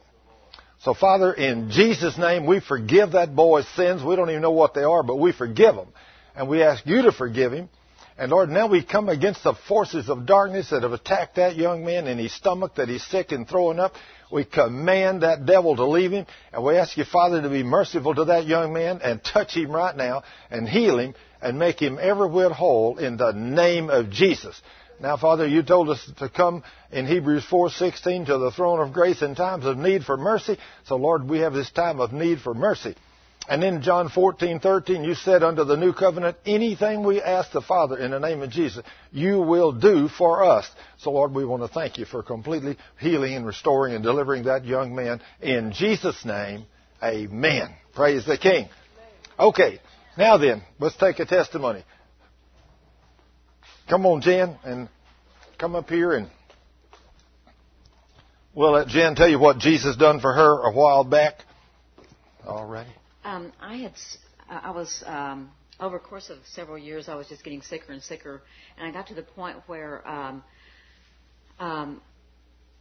[0.81, 4.03] So Father, in Jesus' name, we forgive that boy's sins.
[4.03, 5.87] We don't even know what they are, but we forgive them.
[6.35, 7.69] And we ask you to forgive him.
[8.17, 11.83] And Lord, now we come against the forces of darkness that have attacked that young
[11.83, 13.93] man in his stomach, that he's sick and throwing up.
[14.31, 18.13] We command that devil to leave him, and we ask you, Father, to be merciful
[18.15, 21.97] to that young man and touch him right now and heal him and make him
[21.99, 24.59] every whit whole in the name of Jesus.
[24.99, 29.21] Now, Father, you told us to come in Hebrews 4:16 to the throne of grace
[29.21, 30.57] in times of need for mercy.
[30.85, 32.95] So, Lord, we have this time of need for mercy.
[33.47, 37.61] And in John 14, 13, you said under the new covenant, anything we ask the
[37.61, 40.69] Father in the name of Jesus, you will do for us.
[40.99, 44.63] So Lord, we want to thank you for completely healing and restoring and delivering that
[44.63, 45.21] young man.
[45.41, 46.65] In Jesus' name,
[47.03, 47.75] amen.
[47.93, 48.69] Praise the King.
[49.37, 49.79] Okay,
[50.17, 51.83] now then, let's take a testimony.
[53.89, 54.87] Come on, Jen, and
[55.57, 56.29] come up here and
[58.53, 61.39] we'll let Jen tell you what Jesus done for her a while back.
[62.45, 62.89] Already.
[63.23, 63.93] Um, I had,
[64.49, 68.01] I was um, over a course of several years, I was just getting sicker and
[68.01, 68.41] sicker,
[68.77, 70.43] and I got to the point where um,
[71.59, 72.01] um,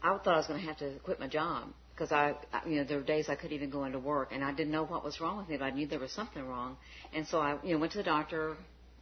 [0.02, 2.34] I thought I was going to have to quit my job because I,
[2.66, 4.84] you know, there were days I couldn't even go into work, and I didn't know
[4.84, 6.76] what was wrong with me, but I knew there was something wrong,
[7.14, 8.56] and so I, you know, went to the doctor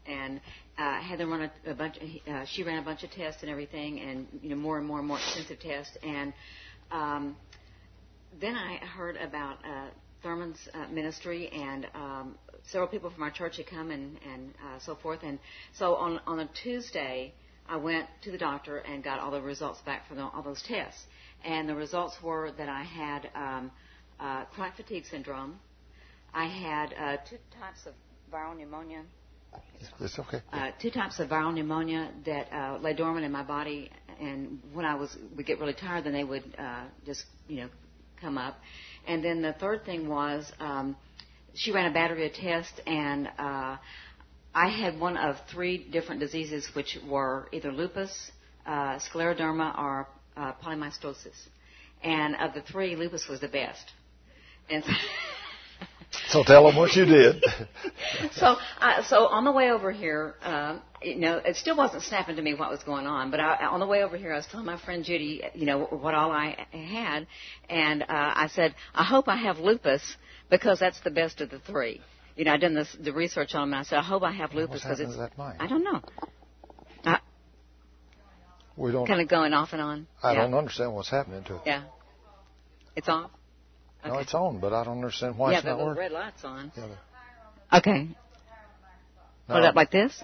[0.07, 0.41] and
[0.79, 1.97] uh, had them run a, a bunch.
[2.29, 4.99] Uh, she ran a bunch of tests and everything, and you know, more and more
[4.99, 6.33] and more extensive tests, and
[6.91, 7.37] um,
[8.41, 9.57] then I heard about.
[9.65, 9.89] Uh,
[10.23, 12.39] Thurman's uh, ministry, and um,
[12.71, 15.21] several people from our church had come and and uh, so forth.
[15.23, 15.39] And
[15.73, 17.33] so on on a Tuesday,
[17.71, 20.63] I went to the doctor and got all the results back from the, all those
[20.63, 21.01] tests.
[21.45, 23.71] And the results were that I had um,
[24.19, 25.59] uh, chronic fatigue syndrome.
[26.35, 27.95] I had uh, two types of
[28.33, 29.03] viral pneumonia.
[30.01, 30.43] It's okay.
[30.53, 33.91] Uh, two types of viral pneumonia that uh, lay dormant in my body,
[34.21, 37.69] and when I was would get really tired, then they would uh, just you know
[38.21, 38.59] come up.
[39.07, 40.97] And then the third thing was um,
[41.55, 43.77] she ran a battery of tests, and uh,
[44.55, 48.31] I had one of three different diseases, which were either lupus,
[48.67, 51.49] uh, scleroderma, or uh, polymyositis.
[52.03, 53.93] And of the three, lupus was the best.
[54.69, 54.85] And
[56.29, 57.45] so tell them what you did.
[58.33, 62.37] so, uh, so on the way over here, um, you know, it still wasn't snapping
[62.37, 63.31] to me what was going on.
[63.31, 65.85] But I, on the way over here, I was telling my friend Judy, you know,
[65.85, 67.27] what all I had,
[67.69, 70.03] and uh, I said, I hope I have lupus
[70.51, 72.01] because that's the best of the three.
[72.37, 73.75] You know, I done this the research on them.
[73.75, 75.17] And I said, I hope I have lupus because it's.
[75.17, 75.57] That mic?
[75.59, 76.01] I don't know.
[77.05, 77.19] I,
[78.77, 79.07] we don't.
[79.07, 80.07] Kind of going off and on.
[80.23, 80.43] I yeah.
[80.43, 81.63] don't understand what's happening to it.
[81.67, 81.85] Yeah.
[82.97, 83.31] It's off.
[84.03, 84.13] Okay.
[84.13, 85.89] No, it's on, but I don't understand why yeah, it's not working.
[85.89, 86.73] Yeah, the red light's on.
[86.77, 88.09] Yeah, okay.
[89.49, 90.23] No, it up like this.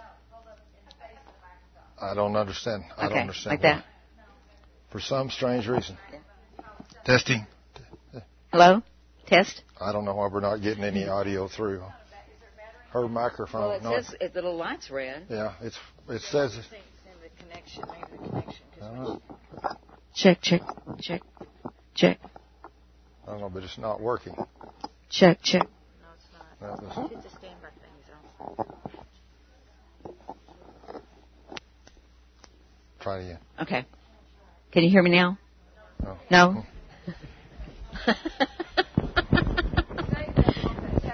[2.00, 2.84] I don't understand.
[2.96, 3.52] I don't understand.
[3.52, 3.84] like that.
[4.90, 5.96] For some strange reason.
[7.04, 7.46] Testing.
[8.52, 8.82] Hello.
[9.26, 9.62] Test.
[9.80, 11.82] I don't know why we're not getting any audio through.
[12.90, 13.60] Her microphone.
[13.60, 15.26] Well, it no, says it, the little light's red.
[15.28, 15.78] Yeah, it's
[16.08, 16.56] it says.
[17.38, 19.20] Connection, the connection
[20.14, 20.62] check, check,
[21.00, 21.22] check,
[21.94, 22.18] check.
[23.26, 24.34] I don't know, but it's not working.
[25.10, 25.62] Check, check.
[25.62, 26.80] No, it's not.
[26.80, 27.90] That was, It's a standby thing.
[28.08, 28.66] So.
[33.06, 33.38] Try again.
[33.62, 33.86] Okay.
[34.72, 35.38] Can you hear me now?
[36.02, 36.16] No.
[36.28, 36.64] No.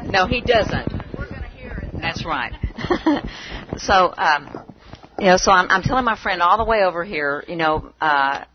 [0.07, 0.91] no, he doesn't.
[1.19, 1.91] We're going to hear it.
[2.01, 2.55] That's right.
[3.77, 4.65] so, um,
[5.19, 7.93] you know, so I'm, I'm telling my friend all the way over here, you know,
[8.01, 8.47] uh,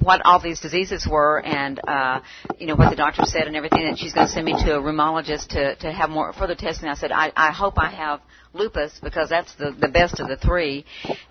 [0.00, 2.20] what all these diseases were and uh
[2.58, 4.76] you know what the doctor said and everything and she's going to send me to
[4.76, 8.20] a rheumatologist to to have more further testing i said i i hope i have
[8.52, 10.84] lupus because that's the the best of the three.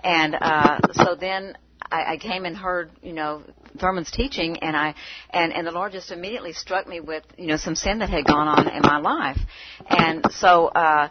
[0.04, 1.58] And uh so then
[1.92, 3.44] I, I came and heard, you know,
[3.80, 4.96] Thurman's teaching, and I,
[5.30, 8.26] and and the Lord just immediately struck me with, you know, some sin that had
[8.26, 9.40] gone on in my life,
[9.88, 11.10] and so, uh,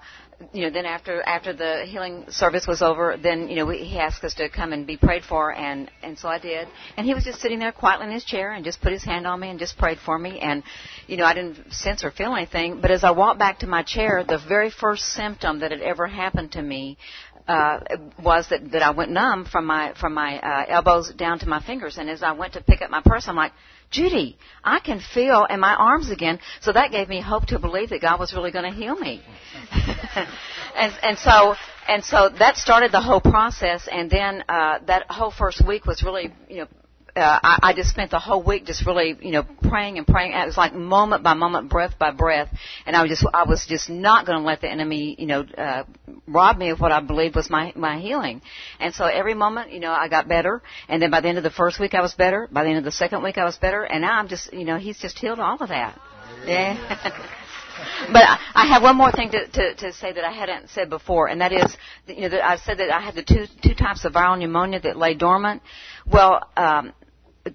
[0.52, 3.98] you know, then after after the healing service was over, then you know we, he
[3.98, 6.68] asked us to come and be prayed for, and and so I did.
[6.96, 9.26] And he was just sitting there quietly in his chair and just put his hand
[9.26, 10.38] on me and just prayed for me.
[10.40, 10.62] And
[11.06, 13.82] you know I didn't sense or feel anything, but as I walked back to my
[13.82, 16.98] chair, the very first symptom that had ever happened to me
[17.48, 17.80] uh,
[18.22, 21.62] was that that I went numb from my from my uh, elbows down to my
[21.62, 21.98] fingers.
[21.98, 23.52] And as I went to pick up my purse, I'm like.
[23.88, 26.40] Judy, I can feel in my arms again.
[26.60, 29.22] So that gave me hope to believe that God was really going to heal me.
[30.76, 31.54] and and so
[31.86, 33.88] and so that started the whole process.
[33.90, 36.66] And then uh, that whole first week was really you know.
[37.16, 40.32] Uh, I, I just spent the whole week just really, you know, praying and praying.
[40.32, 42.50] It was like moment by moment, breath by breath,
[42.84, 45.40] and I was just, I was just not going to let the enemy, you know,
[45.56, 45.84] uh,
[46.28, 48.42] rob me of what I believed was my my healing.
[48.78, 50.60] And so every moment, you know, I got better,
[50.90, 52.48] and then by the end of the first week, I was better.
[52.52, 54.66] By the end of the second week, I was better, and now I'm just, you
[54.66, 55.98] know, he's just healed all of that.
[56.44, 56.76] Yeah.
[58.12, 60.90] but I, I have one more thing to, to, to say that I hadn't said
[60.90, 61.76] before, and that is,
[62.06, 64.80] you know, that I said that I had the two two types of viral pneumonia
[64.80, 65.62] that lay dormant.
[66.06, 66.92] Well, um,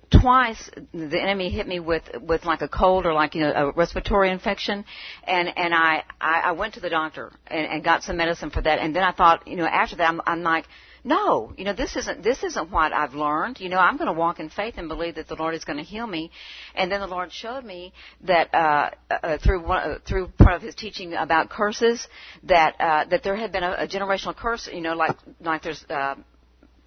[0.10, 3.72] twice the enemy hit me with with like a cold or like you know a
[3.72, 4.86] respiratory infection,
[5.24, 8.62] and and I I, I went to the doctor and, and got some medicine for
[8.62, 10.66] that, and then I thought, you know, after that I'm, I'm like
[11.04, 13.60] no, you know, this isn't this isn't what I've learned.
[13.60, 15.78] You know, I'm going to walk in faith and believe that the Lord is going
[15.78, 16.32] to heal me.
[16.76, 20.62] And then the Lord showed me that uh, uh, through one, uh, through part of
[20.62, 22.08] His teaching about curses,
[22.44, 24.70] that uh, that there had been a, a generational curse.
[24.72, 25.84] You know, like like there's.
[25.90, 26.16] Uh,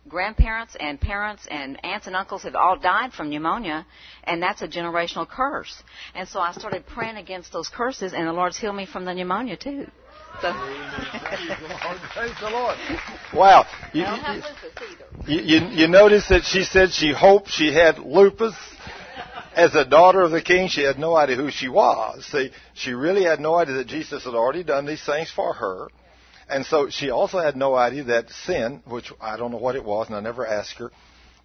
[0.09, 3.87] grandparents and parents and aunts and uncles have all died from pneumonia,
[4.25, 5.83] and that's a generational curse.
[6.15, 9.15] And so I started praying against those curses, and the Lord's healed me from the
[9.15, 9.87] pneumonia too.
[10.41, 10.53] So.
[12.13, 12.77] Praise the Lord.
[13.33, 13.67] Wow.
[13.93, 15.05] You, I don't have lupus either.
[15.27, 18.55] you, you, you notice that she said she hoped she had lupus.
[19.55, 22.27] As a daughter of the king, she had no idea who she was.
[22.27, 25.89] See, she really had no idea that Jesus had already done these things for her.
[26.49, 29.85] And so she also had no idea that sin, which I don't know what it
[29.85, 30.91] was, and I never asked her,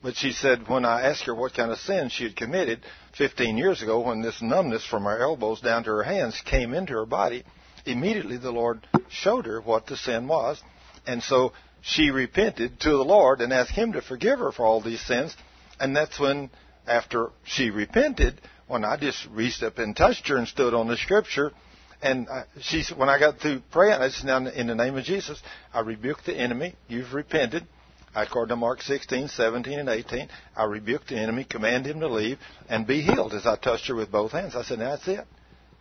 [0.01, 2.85] but she said when I asked her what kind of sin she had committed
[3.17, 6.93] 15 years ago when this numbness from her elbows down to her hands came into
[6.93, 7.43] her body,
[7.85, 10.61] immediately the Lord showed her what the sin was.
[11.05, 14.81] And so she repented to the Lord and asked Him to forgive her for all
[14.81, 15.35] these sins.
[15.79, 16.49] And that's when,
[16.87, 20.97] after she repented, when I just reached up and touched her and stood on the
[20.97, 21.51] scripture,
[22.01, 25.03] And uh, she, when I got through praying, I said, now in the name of
[25.03, 25.41] Jesus,
[25.73, 26.75] I rebuke the enemy.
[26.87, 27.65] You've repented.
[28.15, 32.39] According to Mark 16, 17, and 18, I rebuke the enemy, command him to leave,
[32.67, 34.55] and be healed as I touched her with both hands.
[34.55, 35.27] I said, that's it.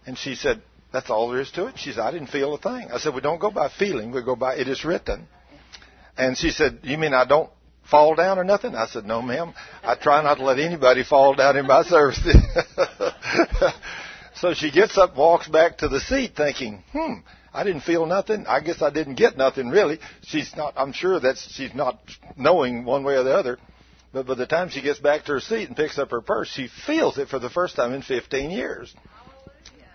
[0.06, 0.60] And she said,
[0.92, 1.78] that's all there is to it.
[1.78, 2.88] She said, I didn't feel a thing.
[2.92, 5.26] I said, we don't go by feeling, we go by it is written.
[6.18, 7.50] And she said, you mean I don't
[7.90, 8.74] fall down or nothing?
[8.74, 9.54] I said, no ma'am.
[9.82, 12.20] I try not to let anybody fall down in my service.
[14.40, 17.14] so she gets up, walks back to the seat thinking, hmm,
[17.52, 18.46] I didn't feel nothing.
[18.46, 19.98] I guess I didn't get nothing really.
[20.22, 21.98] She's not, I'm sure that she's not
[22.36, 23.58] knowing one way or the other.
[24.12, 26.48] But by the time she gets back to her seat and picks up her purse,
[26.48, 28.94] she feels it for the first time in 15 years.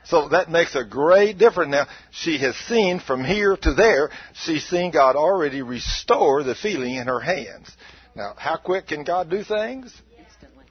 [0.06, 1.72] So that makes a great difference.
[1.72, 6.96] Now, she has seen from here to there, she's seen God already restore the feeling
[6.96, 7.72] in her hands.
[8.16, 9.96] Now, how quick can God do things?
[10.18, 10.66] Instantly.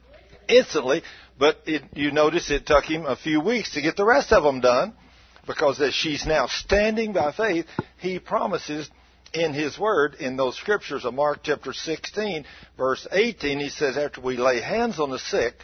[0.47, 1.03] Instantly.
[1.37, 4.43] But it, you notice it took him a few weeks to get the rest of
[4.43, 4.93] them done
[5.47, 7.65] because as she's now standing by faith,
[7.97, 8.89] he promises
[9.33, 12.45] in his word in those scriptures of Mark chapter 16
[12.77, 15.55] verse 18 he says after we lay hands on the sick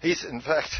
[0.00, 0.70] he's in fact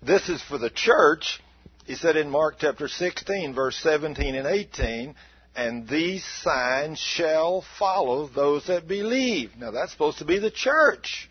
[0.00, 1.40] this is for the church
[1.84, 5.16] he said in Mark chapter 16 verse 17 and 18
[5.56, 9.52] and these signs shall follow those that believe.
[9.58, 11.30] Now that's supposed to be the church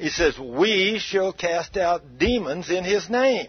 [0.00, 3.48] he says we shall cast out demons in his name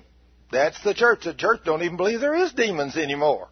[0.52, 1.24] that's the church.
[1.24, 3.48] The church don't even believe there is demons anymore.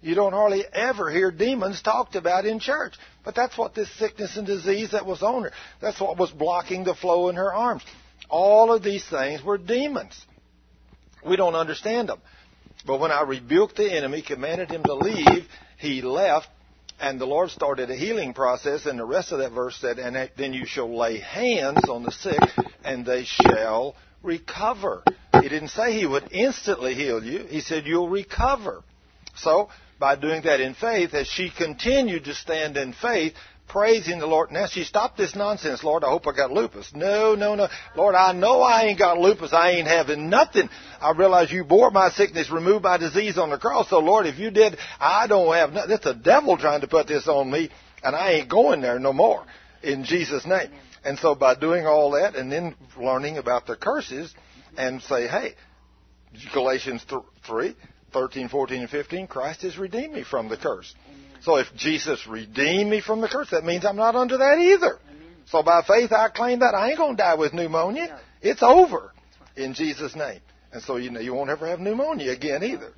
[0.00, 2.94] You don't hardly ever hear demons talked about in church.
[3.24, 5.52] But that's what this sickness and disease that was on her.
[5.82, 7.82] That's what was blocking the flow in her arms.
[8.30, 10.24] All of these things were demons.
[11.26, 12.20] We don't understand them.
[12.86, 15.46] But when I rebuked the enemy, commanded him to leave,
[15.78, 16.48] he left,
[17.00, 20.30] and the Lord started a healing process, and the rest of that verse said, And
[20.36, 22.40] then you shall lay hands on the sick,
[22.84, 25.02] and they shall recover.
[25.40, 27.46] He didn't say he would instantly heal you.
[27.46, 28.82] He said you'll recover.
[29.36, 33.34] So, by doing that in faith, as she continued to stand in faith,
[33.70, 34.50] praising the Lord.
[34.50, 36.02] Now she stopped this nonsense, Lord.
[36.02, 36.90] I hope I got lupus.
[36.94, 37.68] No, no, no.
[37.96, 39.52] Lord, I know I ain't got lupus.
[39.52, 40.68] I ain't having nothing.
[41.00, 43.88] I realize you bore my sickness, removed my disease on the cross.
[43.90, 45.92] So Lord, if you did, I don't have nothing.
[45.92, 47.70] It's the devil trying to put this on me,
[48.02, 49.44] and I ain't going there no more.
[49.82, 50.70] In Jesus' name.
[51.04, 54.34] And so by doing all that and then learning about the curses
[54.76, 55.54] and say, hey,
[56.52, 57.04] Galatians
[57.46, 57.74] 3,
[58.12, 60.94] 13, 14, and 15, Christ has redeemed me from the curse.
[61.08, 61.19] Amen.
[61.42, 64.98] So if Jesus redeemed me from the curse, that means I'm not under that either.
[65.46, 68.20] So by faith, I claim that I ain't going to die with pneumonia.
[68.40, 69.12] It's over
[69.56, 70.40] in Jesus' name.
[70.72, 72.92] And so you know you won't ever have pneumonia again either.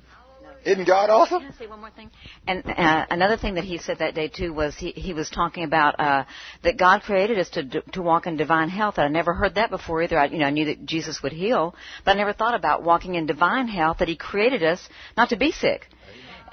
[0.65, 1.41] Isn't God awesome?
[1.41, 2.09] Can I say one more thing?
[2.47, 5.65] And uh, another thing that he said that day too was he, he was talking
[5.65, 6.23] about uh,
[6.63, 8.97] that God created us to to walk in divine health.
[8.97, 10.17] I never heard that before either.
[10.17, 11.75] I, you know, I knew that Jesus would heal,
[12.05, 13.97] but I never thought about walking in divine health.
[13.97, 14.87] That He created us
[15.17, 15.87] not to be sick.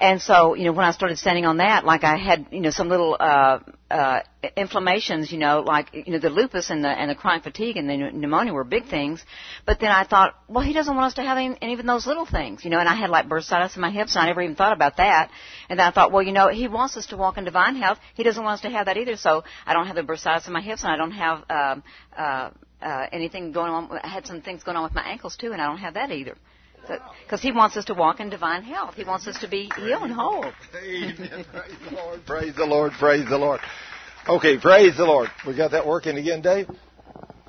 [0.01, 2.71] And so, you know, when I started standing on that, like I had, you know,
[2.71, 3.59] some little uh,
[3.91, 4.21] uh,
[4.57, 7.87] inflammations, you know, like you know the lupus and the and the chronic fatigue and
[7.87, 9.23] the pneumonia were big things.
[9.63, 12.25] But then I thought, well, he doesn't want us to have any, even those little
[12.25, 12.79] things, you know.
[12.79, 15.29] And I had like bursitis in my hips, and I never even thought about that.
[15.69, 17.99] And then I thought, well, you know, he wants us to walk in divine health.
[18.15, 19.17] He doesn't want us to have that either.
[19.17, 21.83] So I don't have the bursitis in my hips, and I don't have um,
[22.17, 22.49] uh,
[22.81, 23.99] uh, anything going on.
[24.01, 26.11] I had some things going on with my ankles too, and I don't have that
[26.11, 26.35] either.
[27.23, 28.95] Because he wants us to walk in divine health.
[28.95, 30.45] He wants us to be healed and whole.
[30.75, 31.45] Amen.
[31.51, 32.19] Praise the Lord.
[32.27, 32.91] Praise the Lord.
[32.93, 33.61] Praise the Lord.
[34.27, 35.29] Okay, praise the Lord.
[35.47, 36.67] We got that working again, Dave?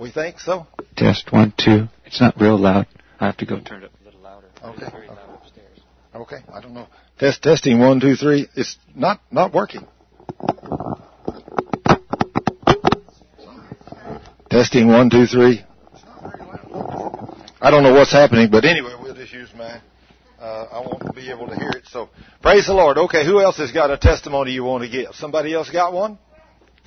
[0.01, 0.67] We think so?
[0.97, 1.89] Test one, two.
[2.07, 2.87] It's not real loud.
[3.21, 4.49] I have to go turn it up a little louder.
[4.65, 4.83] Okay.
[4.83, 5.79] It's very loud upstairs.
[6.15, 6.89] Okay, I don't know.
[7.19, 8.49] Test testing one, two, three.
[8.57, 9.87] It's not not working.
[14.51, 15.65] Testing one, two, three.
[17.61, 19.81] I don't know what's happening, but anyway, we'll just use mine.
[20.43, 21.87] Uh, I won't be able to hear it.
[21.87, 22.09] So
[22.43, 22.99] praise the Lord.
[22.99, 25.15] Okay, who else has got a testimony you want to give?
[25.15, 26.19] Somebody else got one?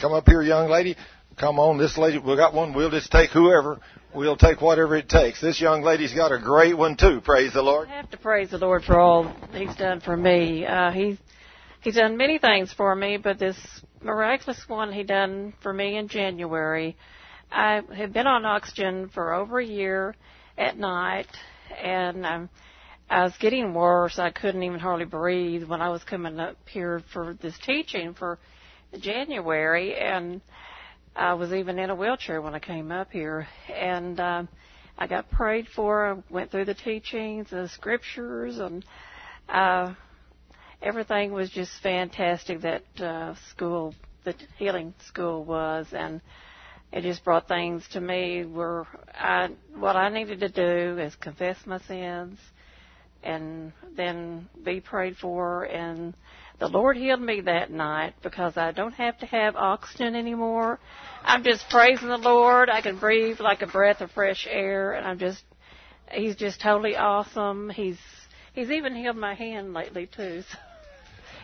[0.02, 0.98] Come up here, young lady.
[1.40, 2.74] Come on, this lady, we got one.
[2.74, 3.80] We'll just take whoever.
[4.14, 5.40] We'll take whatever it takes.
[5.40, 7.22] This young lady's got a great one too.
[7.22, 7.88] Praise the Lord.
[7.88, 10.66] I have to praise the Lord for all He's done for me.
[10.66, 11.18] Uh, he's
[11.80, 13.56] He's done many things for me, but this
[14.02, 16.98] miraculous one He done for me in January.
[17.50, 20.14] I have been on oxygen for over a year
[20.58, 21.30] at night,
[21.82, 22.50] and um,
[23.10, 24.18] I was getting worse.
[24.18, 28.40] I couldn't even hardly breathe when I was coming up here for this teaching for
[29.00, 30.42] January, and
[31.16, 33.48] I was even in a wheelchair when I came up here.
[33.72, 34.44] And uh,
[34.98, 36.14] I got prayed for.
[36.14, 38.84] I went through the teachings, the scriptures, and
[39.50, 39.94] uh,
[40.82, 42.62] everything was just fantastic.
[42.62, 46.22] That uh, school, the healing school was, and
[46.92, 51.58] it just brought things to me where I what I needed to do is confess
[51.68, 52.40] my sins
[53.26, 56.14] and then be prayed for and
[56.60, 60.80] the Lord healed me that night because I don't have to have oxygen anymore.
[61.24, 62.70] I'm just praising the Lord.
[62.70, 65.44] I can breathe like a breath of fresh air and I'm just
[66.12, 67.70] he's just totally awesome.
[67.70, 68.00] He's
[68.54, 70.44] he's even healed my hand lately too.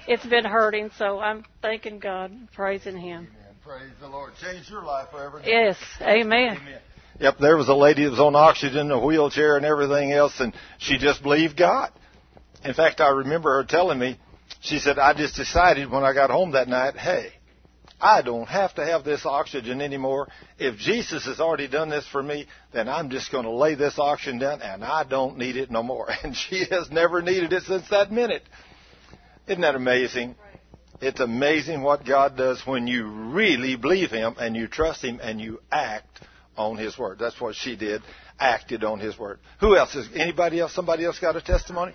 [0.08, 3.28] So it's been hurting, so I'm thanking God, praising him.
[3.30, 3.56] Amen.
[3.64, 4.34] Praise the Lord.
[4.42, 5.42] Change your life forever.
[5.46, 6.58] Yes, amen.
[6.58, 6.80] Amen.
[7.20, 10.54] Yep, there was a lady that was on oxygen, a wheelchair, and everything else, and
[10.80, 11.92] she just believed God.
[12.64, 14.20] In fact, I remember her telling me,
[14.62, 17.34] she said, I just decided when I got home that night, hey,
[18.02, 20.28] I don't have to have this oxygen anymore.
[20.58, 24.00] If Jesus has already done this for me, then I'm just going to lay this
[24.00, 26.10] oxygen down and I don't need it no more.
[26.24, 28.44] And she has never needed it since that minute.
[29.48, 30.36] Isn't that amazing?
[31.00, 35.40] It's amazing what God does when you really believe Him and you trust Him and
[35.40, 36.20] you act
[36.70, 37.20] on His Word.
[37.20, 38.02] That's what she did,
[38.40, 39.40] acted on His Word.
[39.60, 39.96] Who else?
[39.96, 40.74] Is anybody else?
[40.74, 41.94] Somebody else got a testimony?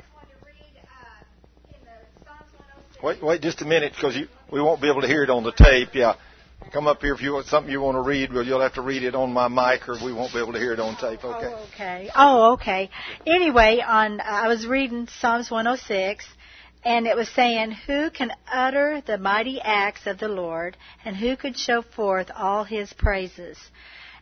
[3.03, 4.17] Wait, wait just a minute because
[4.51, 5.91] we won't be able to hear it on the tape.
[5.95, 6.15] Yeah.
[6.73, 8.33] Come up here if you want something you want to read.
[8.33, 10.59] Well, you'll have to read it on my mic, or we won't be able to
[10.59, 11.23] hear it on tape.
[11.23, 11.53] Okay.
[11.55, 12.11] Oh, okay.
[12.17, 12.91] Oh, okay.
[13.27, 16.25] Anyway, on I was reading Psalms 106,
[16.85, 21.37] and it was saying, "Who can utter the mighty acts of the Lord, and who
[21.37, 23.59] could show forth all His praises?"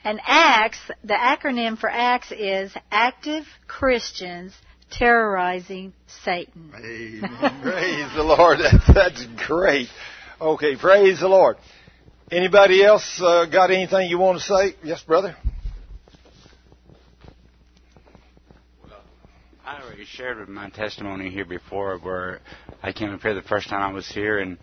[0.05, 4.53] And acts, the acronym for acts is active Christians
[4.91, 5.95] terrorizing
[6.25, 6.73] Satan.
[6.77, 7.61] Amen.
[7.63, 8.59] praise the Lord.
[8.63, 9.89] That's, that's great.
[10.41, 11.57] Okay, praise the Lord.
[12.31, 14.75] Anybody else uh, got anything you want to say?
[14.83, 15.37] Yes, brother.
[18.83, 19.01] Well,
[19.65, 22.41] I already shared with my testimony here before, where
[22.83, 24.59] I came up here the first time I was here, and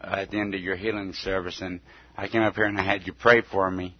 [0.00, 1.80] uh, at the end of your healing service, and
[2.16, 3.94] I came up here and I had you pray for me,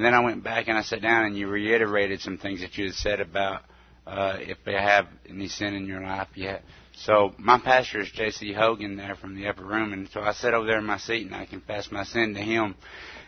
[0.00, 2.78] and then I went back and I sat down and you reiterated some things that
[2.78, 3.64] you had said about
[4.06, 6.60] uh, if they have any sin in your life, yeah.
[6.94, 8.54] So my pastor is J.C.
[8.54, 11.26] Hogan there from the upper room, and so I sat over there in my seat
[11.26, 12.76] and I confessed my sin to him,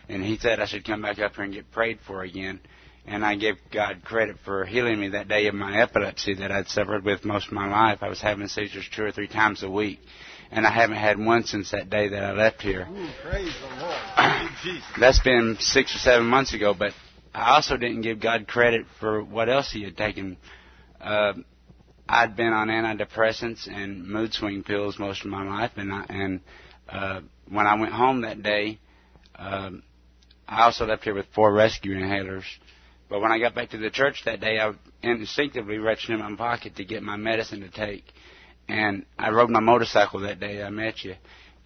[0.09, 2.59] and he said I should come back up here and get prayed for again.
[3.05, 6.69] And I gave God credit for healing me that day of my epilepsy that I'd
[6.69, 7.99] suffered with most of my life.
[8.01, 10.01] I was having seizures two or three times a week,
[10.53, 12.87] and I haven't had one since that day that I left here.
[12.89, 14.51] Ooh, praise the Lord.
[14.63, 14.85] Jesus.
[15.01, 16.93] That's been six or seven months ago, but
[17.35, 20.37] I also didn't give God credit for what else He had taken.
[21.01, 21.33] Uh,
[22.07, 26.41] I'd been on antidepressants and mood swing pills most of my life, and I, and
[26.89, 28.79] uh, when I went home that day,
[29.37, 29.83] um,
[30.47, 32.45] I also left here with four rescue inhalers.
[33.09, 34.73] But when I got back to the church that day, I
[35.03, 38.05] instinctively reached in my pocket to get my medicine to take,
[38.73, 41.15] and I rode my motorcycle that day I met you,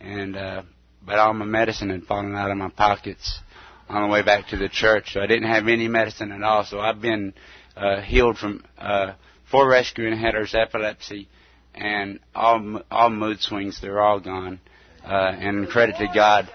[0.00, 0.62] and uh,
[1.04, 3.40] but all my medicine had fallen out of my pockets
[3.88, 6.64] on the way back to the church, so I didn't have any medicine at all.
[6.64, 7.34] So I've been
[7.76, 8.64] uh, healed from.
[8.76, 9.14] Uh,
[9.50, 11.28] four rescue inhalers, epilepsy,
[11.74, 13.80] and all all mood swings.
[13.80, 14.60] They're all gone.
[15.04, 16.50] Uh, and credit to God.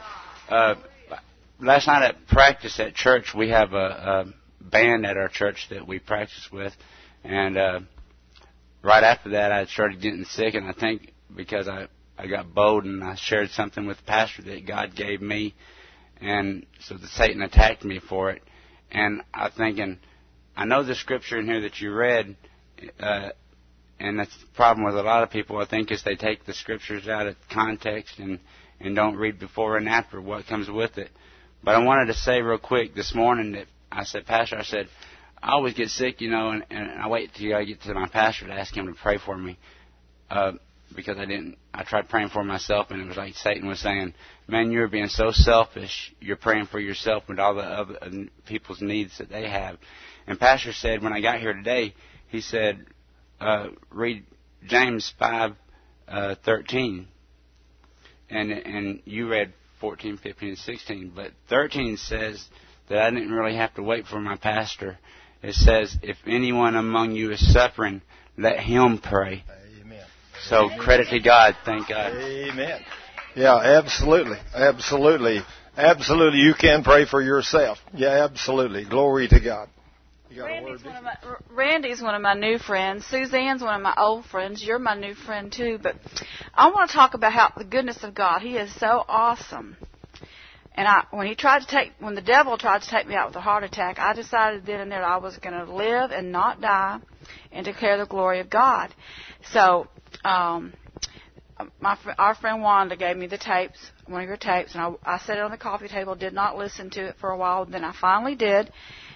[0.50, 0.76] Uh,
[1.62, 4.26] last night at practice at church, we have a, a
[4.62, 6.74] band at our church that we practice with,
[7.24, 7.80] and uh,
[8.84, 11.88] right after that, I started getting sick, and I think because I
[12.18, 15.56] I got bold and I shared something with the pastor that God gave me,
[16.20, 18.42] and so the Satan attacked me for it,
[18.92, 20.00] and I'm thinking,
[20.56, 22.36] I know the scripture in here that you read
[23.00, 23.30] uh,
[24.00, 25.58] and that's the problem with a lot of people.
[25.58, 28.40] I think is they take the scriptures out of context and
[28.80, 31.12] and don't read before and after what comes with it.
[31.64, 34.88] But I wanted to say real quick this morning that I said, Pastor, I said,
[35.44, 38.08] I always get sick, you know, and, and I wait till I get to my
[38.08, 39.58] pastor to ask him to pray for me.
[40.30, 40.54] Uh,
[40.96, 44.14] because I didn't, I tried praying for myself and it was like Satan was saying,
[44.48, 46.14] man, you're being so selfish.
[46.20, 49.78] You're praying for yourself and all the other people's needs that they have.
[50.28, 51.96] And Pastor said when I got here today,
[52.28, 52.86] he said,
[53.40, 54.24] uh, read
[54.68, 55.54] James five
[56.08, 57.08] uh, thirteen,
[58.30, 61.12] and and you read 14, 15, and 16.
[61.16, 62.44] But 13 says
[62.90, 65.00] that I didn't really have to wait for my pastor.
[65.44, 68.02] It says, if anyone among you is suffering,
[68.38, 69.44] let him pray.
[69.82, 70.06] Amen.
[70.44, 71.56] So credit to God.
[71.66, 72.14] Thank God.
[72.14, 72.82] Amen.
[73.36, 75.40] Yeah, absolutely, absolutely,
[75.78, 76.40] absolutely.
[76.40, 77.80] You can pray for yourself.
[77.94, 78.84] Yeah, absolutely.
[78.86, 79.70] Glory to God.
[80.38, 81.16] Randy's one, of my,
[81.50, 83.06] Randy's one of my new friends.
[83.06, 84.64] Suzanne's one of my old friends.
[84.64, 85.78] You're my new friend too.
[85.82, 85.96] But
[86.54, 88.42] I want to talk about how the goodness of God.
[88.42, 89.76] He is so awesome.
[90.74, 93.28] And I, when he tried to take, when the devil tried to take me out
[93.28, 96.32] with a heart attack, I decided then and there I was going to live and
[96.32, 97.00] not die,
[97.52, 98.94] and declare the glory of God.
[99.52, 99.88] So,
[100.24, 100.74] um,
[101.80, 103.78] my our friend Wanda gave me the tapes,
[104.08, 106.16] one of your tapes, and I, I set it on the coffee table.
[106.16, 107.66] Did not listen to it for a while.
[107.66, 108.72] Then I finally did,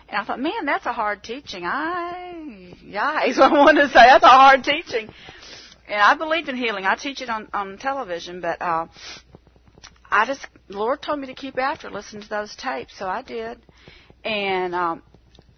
[0.09, 1.63] And I thought, man, that's a hard teaching.
[1.65, 3.93] I, yeah, is what I wanted to say.
[4.05, 5.09] That's a hard teaching.
[5.87, 6.85] And I believed in healing.
[6.85, 8.87] I teach it on on television, but uh,
[10.11, 13.59] I just Lord told me to keep after, listen to those tapes, so I did.
[14.23, 15.03] And um,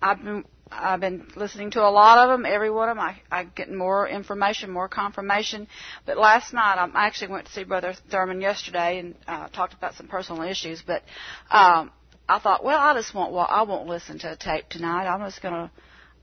[0.02, 3.03] I've been I've been listening to a lot of them, every one of them.
[3.03, 5.68] I, I get more information, more confirmation.
[6.06, 9.95] But last night, I actually went to see Brother Thurman yesterday and uh, talked about
[9.95, 10.84] some personal issues.
[10.86, 11.03] But
[11.49, 11.91] um,
[12.28, 13.32] I thought, well, I just won't.
[13.32, 15.07] Well, I won't listen to a tape tonight.
[15.07, 15.72] I'm just gonna.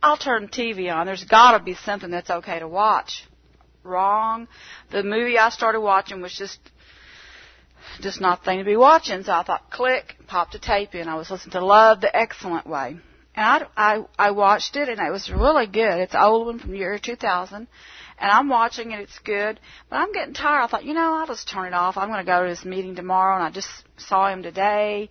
[0.02, 1.06] I'll turn TV on.
[1.06, 3.26] There's got to be something that's okay to watch.
[3.82, 4.48] Wrong.
[4.90, 6.58] The movie I started watching was just
[8.00, 9.22] just not the thing to be watching.
[9.22, 11.08] So I thought, click, popped a tape in.
[11.08, 12.96] I was listening to Love the Excellent Way.
[13.36, 15.98] And I, I, I watched it and it was really good.
[15.98, 17.56] It's an old one from year 2000.
[17.56, 17.68] And
[18.30, 19.58] I'm watching it, it's good.
[19.90, 20.62] But I'm getting tired.
[20.62, 21.96] I thought, you know, I'll just turn it off.
[21.96, 25.10] I'm going to go to this meeting tomorrow and I just saw him today.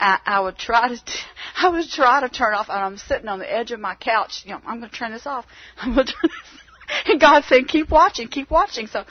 [0.00, 1.00] I, I would try to,
[1.56, 4.42] I would try to turn off and I'm sitting on the edge of my couch.
[4.44, 5.46] You know, I'm going to turn this off.
[5.76, 6.60] I'm going to turn this
[7.06, 8.86] and God said, keep watching, keep watching.
[8.86, 9.04] So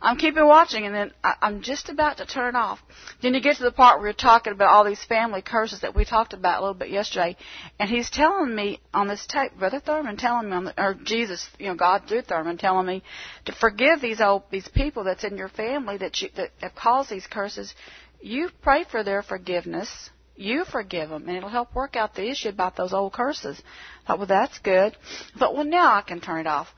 [0.00, 2.78] I'm keeping watching, and then I'm just about to turn off.
[3.22, 5.94] Then you get to the part where you're talking about all these family curses that
[5.96, 7.36] we talked about a little bit yesterday,
[7.78, 11.48] and he's telling me on this tape, Brother Thurman telling me, on the, or Jesus,
[11.58, 13.02] you know, God through Thurman telling me
[13.46, 17.10] to forgive these old these people that's in your family that you, that have caused
[17.10, 17.74] these curses.
[18.20, 20.10] You pray for their forgiveness.
[20.38, 23.60] You forgive them, and it'll help work out the issue about those old curses.
[24.04, 24.94] I thought, well, that's good.
[25.38, 26.68] But well, now I can turn it off.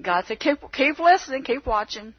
[0.00, 2.14] God said, keep, keep listening, keep watching.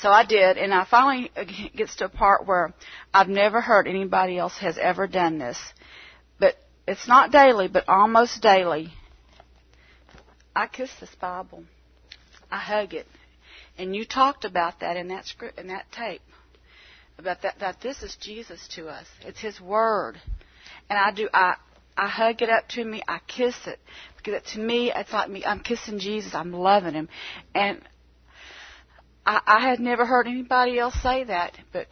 [0.00, 1.30] So I did, and I finally
[1.74, 2.74] gets to a part where
[3.14, 5.58] I've never heard anybody else has ever done this.
[6.38, 6.56] But
[6.86, 8.92] it's not daily, but almost daily.
[10.54, 11.64] I kiss this Bible.
[12.50, 13.06] I hug it.
[13.78, 16.22] And you talked about that in that script, in that tape.
[17.18, 19.06] About that, that this is Jesus to us.
[19.22, 20.20] It's His Word.
[20.90, 21.54] And I do, I,
[21.96, 23.02] I hug it up to me.
[23.08, 23.78] I kiss it
[24.16, 25.44] because to me, it's like me.
[25.44, 26.34] I'm kissing Jesus.
[26.34, 27.08] I'm loving Him,
[27.54, 27.80] and
[29.24, 31.86] I, I had never heard anybody else say that, but.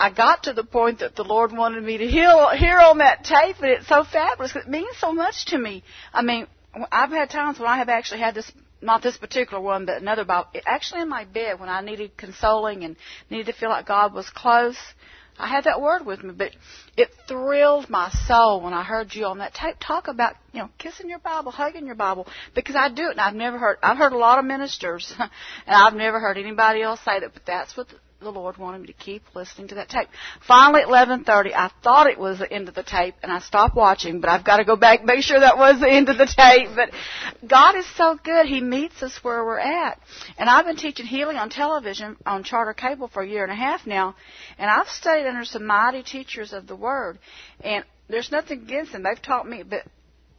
[0.00, 3.24] I got to the point that the Lord wanted me to hear, hear on that
[3.24, 4.54] tape, and it's so fabulous.
[4.54, 5.82] It means so much to me.
[6.14, 6.46] I mean,
[6.92, 8.50] I've had times when I have actually had this,
[8.80, 12.84] not this particular one, but another about, actually in my bed when I needed consoling
[12.84, 12.96] and
[13.30, 14.78] needed to feel like God was close.
[15.38, 16.50] I had that word with me, but
[16.96, 20.70] it thrilled my soul when I heard you on that tape talk about, you know,
[20.78, 23.78] kissing your Bible, hugging your Bible, because I do it, and I've never heard.
[23.82, 25.30] I've heard a lot of ministers, and
[25.66, 27.32] I've never heard anybody else say that.
[27.32, 27.86] But that's what
[28.20, 30.08] the Lord wanted me to keep listening to that tape.
[30.46, 33.76] Finally, at 11:30, I thought it was the end of the tape, and I stopped
[33.76, 34.20] watching.
[34.20, 36.70] But I've got to go back make sure that was the end of the tape.
[36.74, 36.90] But
[37.46, 40.00] God is so good; He meets us where we're at.
[40.36, 43.56] And I've been teaching healing on television on Charter Cable for a year and a
[43.56, 44.16] half now,
[44.58, 47.18] and I've studied under some mighty teachers of the Word.
[47.60, 49.84] And there's nothing against them; they've taught me, but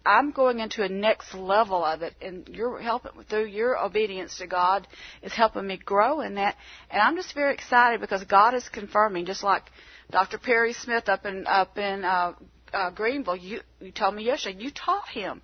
[0.06, 4.48] I'm going into a next level of it, and you're helping through your obedience to
[4.48, 4.88] God
[5.22, 6.56] is helping me grow in that.
[6.90, 9.64] And I'm just very excited because God is confirming, just like
[10.10, 10.38] Dr.
[10.38, 12.34] Perry Smith up in up in uh,
[12.74, 13.36] uh, Greenville.
[13.36, 15.42] You you told me yesterday you taught him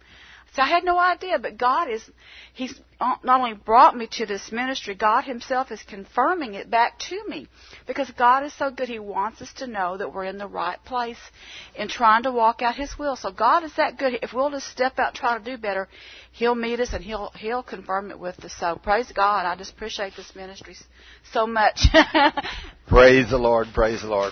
[0.55, 2.01] so I had no idea, but God is,
[2.53, 7.21] He's not only brought me to this ministry, God Himself is confirming it back to
[7.27, 7.47] me.
[7.85, 10.81] Because God is so good, He wants us to know that we're in the right
[10.85, 11.19] place
[11.75, 13.17] in trying to walk out His will.
[13.17, 14.19] So God is that good.
[14.23, 15.89] If we'll just step out try to do better,
[16.31, 18.53] He'll meet us and He'll, He'll confirm it with us.
[18.57, 19.45] So praise God.
[19.45, 20.77] I just appreciate this ministry
[21.33, 21.81] so much.
[22.87, 23.67] praise the Lord.
[23.73, 24.31] Praise the Lord.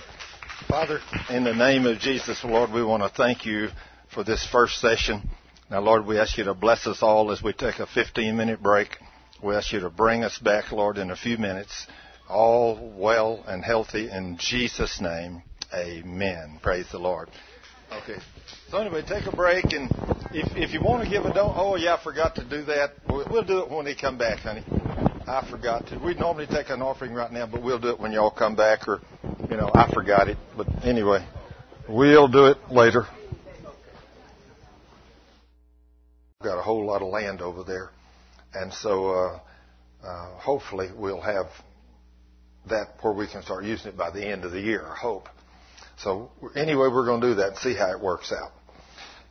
[0.70, 3.68] Father, in the name of Jesus, Lord, we want to thank you
[4.14, 5.30] for this first session.
[5.70, 8.62] Now, Lord, we ask you to bless us all as we take a 15 minute
[8.62, 8.98] break.
[9.42, 11.88] We ask you to bring us back, Lord, in a few minutes,
[12.30, 15.44] all well and healthy in Jesus' name.
[15.74, 16.60] Amen.
[16.62, 17.30] Praise the Lord.
[17.92, 18.20] Okay.
[18.70, 19.90] So anyway, take a break, and
[20.34, 22.94] if if you want to give a don't, oh yeah, I forgot to do that.
[23.08, 24.64] We'll do it when they come back, honey.
[25.28, 26.00] I forgot to.
[26.00, 28.88] We normally take an offering right now, but we'll do it when y'all come back,
[28.88, 29.02] or
[29.50, 30.38] you know, I forgot it.
[30.58, 31.26] But anyway,
[31.88, 33.06] we'll do it later.
[36.44, 37.90] Got a whole lot of land over there,
[38.54, 39.40] and so uh,
[40.06, 41.48] uh, hopefully we'll have
[42.70, 44.86] that where we can start using it by the end of the year.
[44.86, 45.30] I hope.
[45.98, 48.52] So anyway, we're going to do that and see how it works out.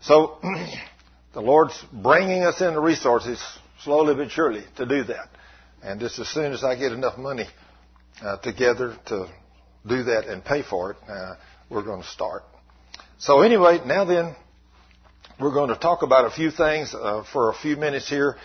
[0.00, 0.38] So
[1.34, 3.42] the Lord's bringing us in the resources
[3.84, 5.28] slowly but surely to do that,
[5.82, 7.46] and just as soon as I get enough money
[8.22, 9.28] uh, together to
[9.86, 11.34] do that and pay for it, uh,
[11.68, 12.44] we're going to start.
[13.18, 14.34] So anyway, now then,
[15.42, 18.36] we're going to talk about a few things uh, for a few minutes here.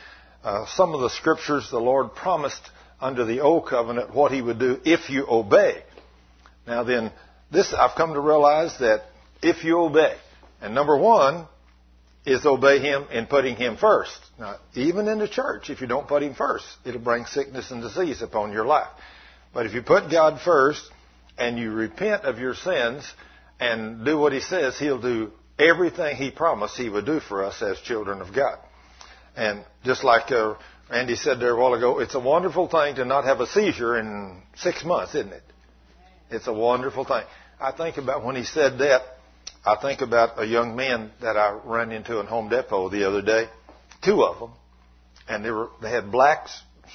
[0.43, 2.61] Uh, some of the scriptures the Lord promised
[2.99, 5.83] under the old covenant what He would do if you obey.
[6.65, 7.11] Now then,
[7.51, 9.03] this I've come to realize that
[9.43, 10.15] if you obey,
[10.59, 11.47] And number one
[12.25, 14.17] is obey Him in putting Him first.
[14.39, 17.81] Now, even in the church, if you don't put Him first, it'll bring sickness and
[17.81, 18.89] disease upon your life.
[19.53, 20.83] But if you put God first
[21.37, 23.09] and you repent of your sins
[23.59, 27.61] and do what He says, He'll do everything He promised He would do for us
[27.61, 28.59] as children of God.
[29.35, 30.55] And just like uh,
[30.89, 33.97] Randy said there a while ago, it's a wonderful thing to not have a seizure
[33.97, 35.43] in six months, isn't it?
[36.29, 37.23] It's a wonderful thing.
[37.59, 39.01] I think about when he said that,
[39.65, 43.21] I think about a young man that I ran into in Home Depot the other
[43.21, 43.47] day,
[44.03, 44.51] two of them,
[45.27, 46.47] and they were they had black,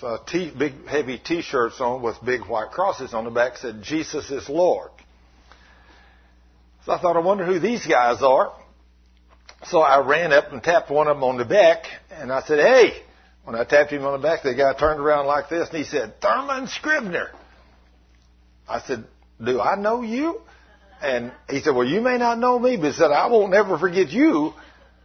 [0.03, 4.31] uh, t- big heavy T-shirts on with big white crosses on the back said Jesus
[4.31, 4.91] is Lord.
[6.85, 8.53] So I thought, I wonder who these guys are.
[9.65, 12.59] So I ran up and tapped one of them on the back, and I said,
[12.59, 13.03] "Hey."
[13.45, 15.83] When I tapped him on the back, the guy turned around like this, and he
[15.83, 17.31] said, "Thurman Scribner."
[18.69, 19.05] I said,
[19.45, 20.43] "Do I know you?"
[21.03, 23.77] And he said, Well, you may not know me, but he said, I won't never
[23.77, 24.55] forget you.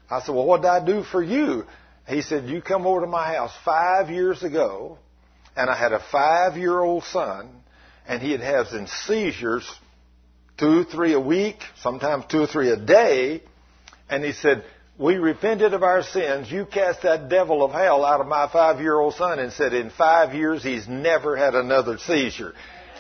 [0.10, 1.66] I said, Well, what did I do for you?
[2.08, 5.00] He said, You come over to my house five years ago,
[5.56, 7.50] and I had a five year old son,
[8.08, 9.68] and he had having seizures
[10.58, 13.42] two, three a week, sometimes two or three a day.
[14.10, 14.64] And he said,
[14.98, 16.52] We repented of our sins.
[16.52, 19.74] You cast that devil of hell out of my five year old son and said,
[19.74, 22.54] In five years, he's never had another seizure.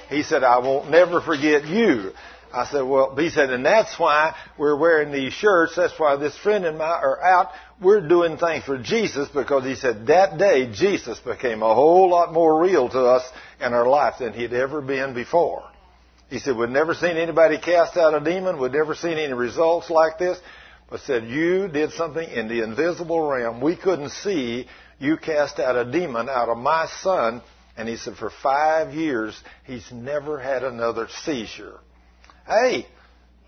[0.09, 2.11] He said, I won't never forget you.
[2.53, 5.75] I said, well, he said, and that's why we're wearing these shirts.
[5.75, 7.51] That's why this friend and I are out.
[7.81, 12.33] We're doing things for Jesus because he said that day Jesus became a whole lot
[12.33, 13.29] more real to us
[13.59, 15.69] in our life than he'd ever been before.
[16.29, 18.59] He said, we'd never seen anybody cast out a demon.
[18.59, 20.37] We'd never seen any results like this.
[20.89, 23.61] But said, you did something in the invisible realm.
[23.61, 24.67] We couldn't see.
[24.99, 27.41] You cast out a demon out of my son.
[27.77, 31.79] And he said, for five years, he's never had another seizure.
[32.45, 32.87] Hey,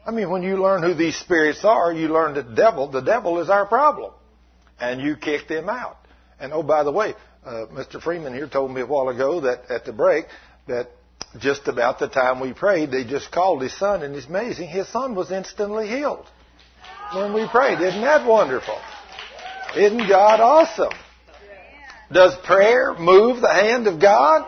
[0.05, 3.01] I mean, when you learn who these spirits are, you learn that the devil, the
[3.01, 4.13] devil is our problem.
[4.79, 5.97] And you kick them out.
[6.39, 7.15] And oh, by the way,
[7.45, 8.01] uh, Mr.
[8.01, 10.25] Freeman here told me a while ago that at the break
[10.67, 10.89] that
[11.37, 14.69] just about the time we prayed, they just called his son, and it's amazing.
[14.69, 16.25] His son was instantly healed
[17.13, 17.79] when we prayed.
[17.79, 18.79] Isn't that wonderful?
[19.77, 20.97] Isn't God awesome?
[22.11, 24.47] Does prayer move the hand of God?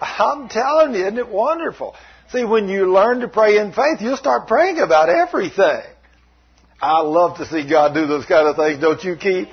[0.00, 1.94] I'm telling you, isn't it wonderful?
[2.30, 5.82] See, when you learn to pray in faith, you'll start praying about everything.
[6.80, 9.48] I love to see God do those kind of things, don't you, Keith?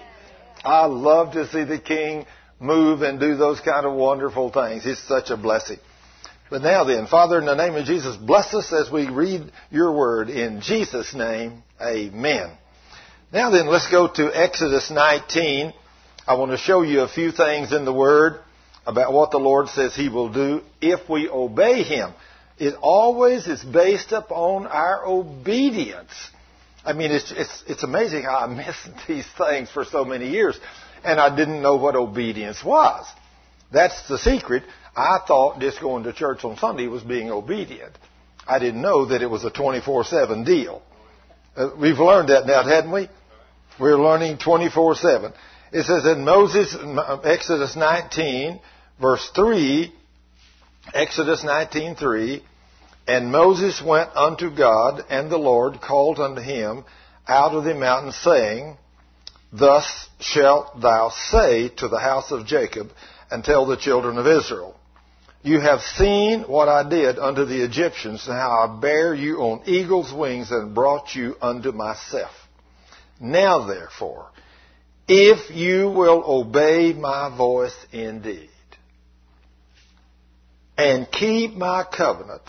[0.64, 2.26] I love to see the King
[2.60, 4.86] move and do those kind of wonderful things.
[4.86, 5.78] It's such a blessing.
[6.50, 9.92] But now then, Father, in the name of Jesus, bless us as we read your
[9.92, 10.30] word.
[10.30, 12.52] In Jesus' name, amen.
[13.34, 15.74] Now then, let's go to Exodus 19.
[16.28, 18.40] I want to show you a few things in the word
[18.86, 22.14] about what the Lord says he will do if we obey him
[22.58, 26.12] it always is based upon our obedience.
[26.86, 30.58] I mean, it's, it's, it's amazing how I missed these things for so many years,
[31.04, 33.06] and I didn't know what obedience was.
[33.72, 34.64] That's the secret.
[34.96, 37.94] I thought just going to church on Sunday was being obedient.
[38.48, 40.82] I didn't know that it was a 24-7 deal.
[41.56, 43.10] Uh, we've learned that now, hadn't we?
[43.80, 45.34] We're learning 24-7.
[45.74, 46.76] It says in Moses,
[47.24, 48.62] Exodus 19,
[49.02, 49.94] verse 3,
[50.94, 52.42] Exodus 19:3
[53.08, 56.86] And Moses went unto God and the Lord called unto him
[57.28, 58.78] out of the mountain saying
[59.52, 62.92] Thus shalt thou say to the house of Jacob
[63.32, 64.76] and tell the children of Israel
[65.46, 69.62] You have seen what I did unto the Egyptians and how I bare you on
[69.68, 72.34] eagle's wings and brought you unto myself.
[73.22, 74.32] Now therefore
[75.08, 78.50] if you will obey my voice indeed
[80.78, 82.42] and keep my covenant,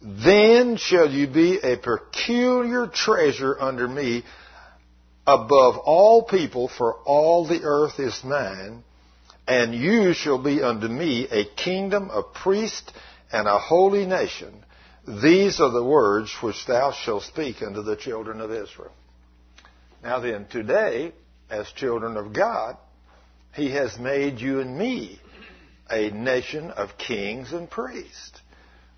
[0.00, 4.24] then shall you be a peculiar treasure under me
[5.26, 8.82] above all people, for all the earth is mine,
[9.46, 12.92] and you shall be unto me a kingdom, a priest,
[13.32, 14.64] and a holy nation.
[15.06, 18.92] These are the words which thou shalt speak unto the children of Israel.
[20.02, 21.12] Now then, today,
[21.50, 22.76] as children of God,
[23.54, 25.20] He has made you and me
[25.90, 28.40] a nation of kings and priests.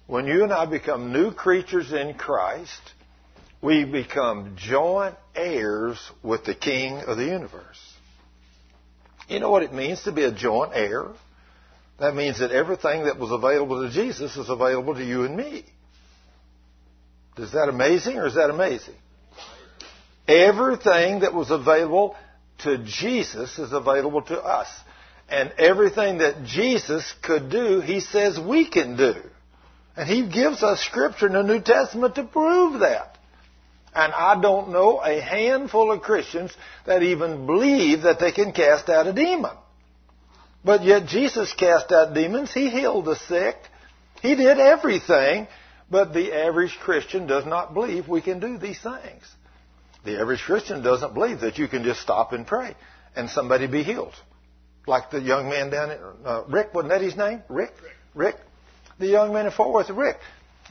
[0.06, 2.80] When you and I become new creatures in Christ,
[3.60, 7.85] we become joint heirs with the King of the universe.
[9.28, 11.08] You know what it means to be a joint heir?
[11.98, 15.64] That means that everything that was available to Jesus is available to you and me.
[17.38, 18.94] Is that amazing or is that amazing?
[20.28, 22.16] Everything that was available
[22.58, 24.68] to Jesus is available to us.
[25.28, 29.14] And everything that Jesus could do, he says we can do.
[29.96, 33.15] And he gives us scripture in the New Testament to prove that.
[33.96, 36.54] And I don't know a handful of Christians
[36.84, 39.56] that even believe that they can cast out a demon.
[40.62, 42.52] But yet Jesus cast out demons.
[42.52, 43.56] He healed the sick.
[44.20, 45.48] He did everything.
[45.90, 49.24] But the average Christian does not believe we can do these things.
[50.04, 52.76] The average Christian doesn't believe that you can just stop and pray
[53.16, 54.14] and somebody be healed.
[54.86, 57.42] Like the young man down in, uh, Rick, wasn't that his name?
[57.48, 57.72] Rick?
[58.14, 58.36] Rick?
[58.98, 60.18] The young man in Fort Worth, Rick.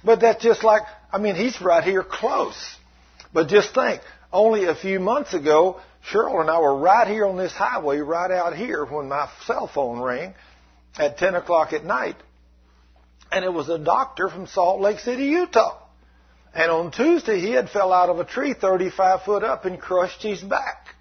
[0.04, 2.78] But that's just like, I mean, he's right here close.
[3.36, 4.02] But just think,
[4.32, 8.32] only a few months ago, Cheryl and I were right here on this highway, right
[8.32, 10.34] out here, when my cell phone rang
[10.98, 12.16] at 10 o'clock at night.
[13.34, 15.78] And it was a doctor from Salt Lake City, Utah.
[16.54, 20.24] And on Tuesday, he had fell out of a tree 35 foot up and crushed
[20.24, 20.96] his back.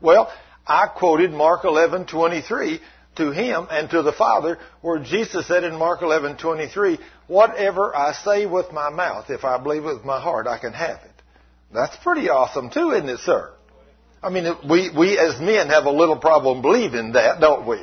[0.00, 0.32] Well,
[0.68, 2.80] I quoted Mark 11:23
[3.16, 8.46] to him and to the Father, where Jesus said in Mark 11:23, "Whatever I say
[8.46, 11.15] with my mouth, if I believe with my heart, I can have it."
[11.72, 13.52] That's pretty awesome too, isn't it, sir?
[14.22, 17.82] I mean, we we as men have a little problem believing that, don't we?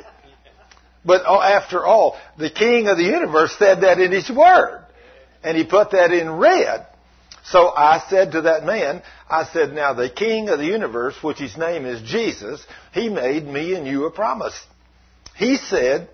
[1.04, 4.84] But oh, after all, the King of the universe said that in His Word,
[5.42, 6.86] and He put that in red.
[7.44, 11.38] So I said to that man, I said, now the King of the universe, which
[11.38, 14.58] his name is Jesus, he made me and you a promise.
[15.36, 16.08] He said,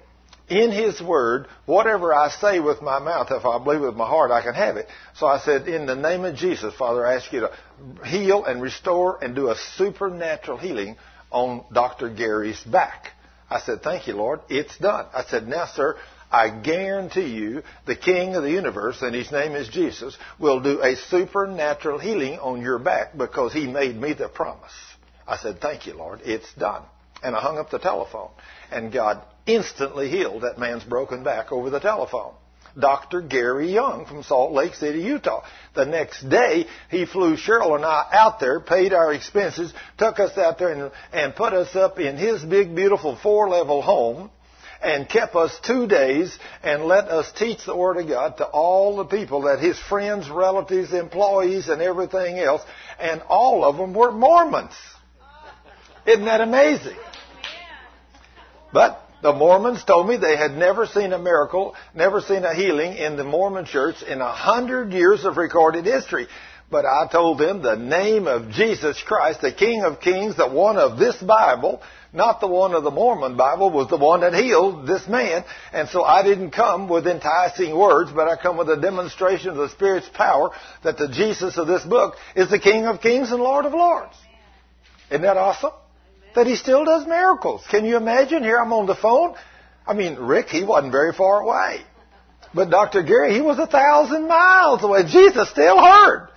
[0.51, 4.33] in his word, whatever I say with my mouth, if I believe with my heart,
[4.33, 4.89] I can have it.
[5.15, 8.61] So I said, in the name of Jesus, Father, I ask you to heal and
[8.61, 10.97] restore and do a supernatural healing
[11.31, 12.11] on Dr.
[12.11, 13.13] Gary's back.
[13.49, 14.41] I said, thank you, Lord.
[14.49, 15.07] It's done.
[15.15, 15.97] I said, now, sir,
[16.33, 20.81] I guarantee you the King of the universe, and his name is Jesus, will do
[20.83, 24.73] a supernatural healing on your back because he made me the promise.
[25.27, 26.21] I said, Thank you, Lord.
[26.25, 26.83] It's done.
[27.23, 28.31] And I hung up the telephone.
[28.71, 32.35] And God instantly healed that man's broken back over the telephone.
[32.79, 33.21] Dr.
[33.21, 35.43] Gary Young from Salt Lake City, Utah.
[35.75, 40.39] The next day, he flew Cheryl and I out there, paid our expenses, took us
[40.39, 44.31] out there and, and put us up in his big, beautiful four-level home
[44.83, 48.97] and kept us two days and let us teach the Word of God to all
[48.97, 52.63] the people that his friends, relatives, employees, and everything else,
[52.99, 54.75] and all of them were Mormons.
[56.07, 56.97] Isn't that amazing?
[58.73, 62.97] But the Mormons told me they had never seen a miracle, never seen a healing
[62.97, 66.27] in the Mormon church in a hundred years of recorded history.
[66.71, 70.79] But I told them the name of Jesus Christ, the King of Kings, the one
[70.79, 71.83] of this Bible,
[72.13, 75.45] not the one of the Mormon Bible, was the one that healed this man.
[75.73, 79.57] And so I didn't come with enticing words, but I come with a demonstration of
[79.57, 80.51] the Spirit's power
[80.85, 84.15] that the Jesus of this book is the King of Kings and Lord of Lords.
[85.11, 85.73] Isn't that awesome?
[86.35, 87.65] That he still does miracles.
[87.71, 88.43] Can you imagine?
[88.43, 89.35] Here I'm on the phone.
[89.87, 91.81] I mean, Rick, he wasn't very far away.
[92.55, 93.03] But Dr.
[93.03, 95.05] Gary, he was a thousand miles away.
[95.05, 96.29] Jesus still heard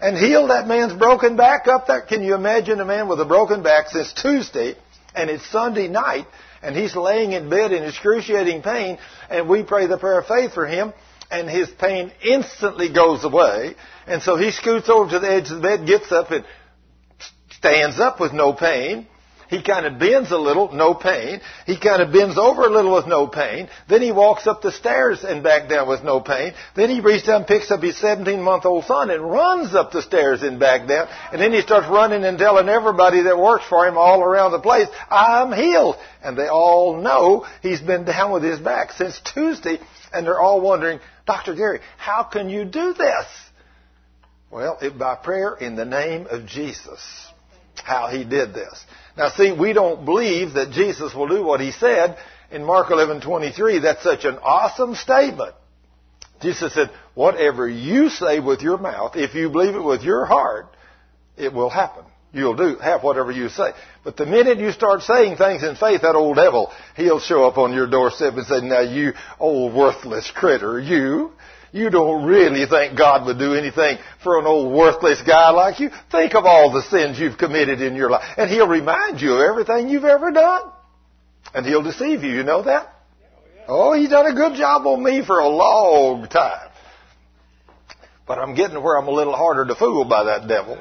[0.00, 2.02] and healed that man's broken back up there.
[2.02, 4.76] Can you imagine a man with a broken back since Tuesday
[5.14, 6.26] and it's Sunday night,
[6.62, 8.98] and he's laying in bed in excruciating pain,
[9.30, 10.92] and we pray the prayer of faith for him,
[11.30, 13.76] and his pain instantly goes away,
[14.06, 16.44] and so he scoots over to the edge of the bed, gets up, and
[17.50, 19.06] stands up with no pain,
[19.48, 21.40] he kind of bends a little, no pain.
[21.66, 23.68] He kind of bends over a little with no pain.
[23.88, 26.54] Then he walks up the stairs and back down with no pain.
[26.74, 30.02] Then he reaches down, picks up his 17 month old son and runs up the
[30.02, 31.08] stairs and back down.
[31.32, 34.60] And then he starts running and telling everybody that works for him all around the
[34.60, 35.96] place, I'm healed.
[36.22, 39.78] And they all know he's been down with his back since Tuesday.
[40.12, 41.54] And they're all wondering, Dr.
[41.54, 43.26] Gary, how can you do this?
[44.50, 47.00] Well, it, by prayer in the name of Jesus,
[47.82, 48.84] how he did this.
[49.16, 52.16] Now see, we don't believe that Jesus will do what he said
[52.50, 53.78] in Mark 11:23.
[53.78, 55.54] That's such an awesome statement.
[56.40, 60.66] Jesus said, "Whatever you say with your mouth, if you believe it with your heart,
[61.36, 62.04] it will happen.
[62.32, 63.72] You'll do have whatever you say.
[64.02, 67.58] But the minute you start saying things in faith, that old devil, he'll show up
[67.58, 71.32] on your doorstep and say, "Now you old worthless critter, you."
[71.74, 75.90] You don't really think God would do anything for an old worthless guy like you.
[76.08, 78.22] Think of all the sins you've committed in your life.
[78.36, 80.70] And He'll remind you of everything you've ever done.
[81.52, 82.30] And He'll deceive you.
[82.30, 82.94] You know that?
[83.66, 86.70] Oh, He's done a good job on me for a long time.
[88.24, 90.78] But I'm getting to where I'm a little harder to fool by that devil.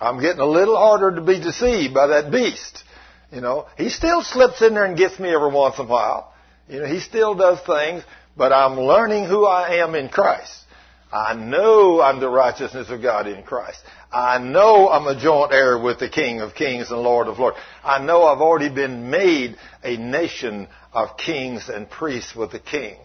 [0.00, 2.82] I'm getting a little harder to be deceived by that beast.
[3.30, 6.34] You know, he still slips in there and gets me every once in a while.
[6.68, 8.02] You know, he still does things,
[8.40, 10.64] but I'm learning who I am in Christ.
[11.12, 13.82] I know I'm the righteousness of God in Christ.
[14.10, 17.58] I know I'm a joint heir with the King of Kings and Lord of Lords.
[17.84, 22.96] I know I've already been made a nation of kings and priests with the King.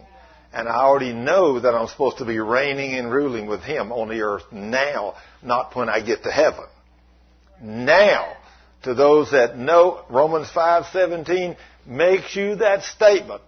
[0.54, 4.08] And I already know that I'm supposed to be reigning and ruling with Him on
[4.08, 6.64] the earth now, not when I get to heaven.
[7.60, 8.38] Now,
[8.84, 13.42] to those that know, Romans 5:17 makes you that statement.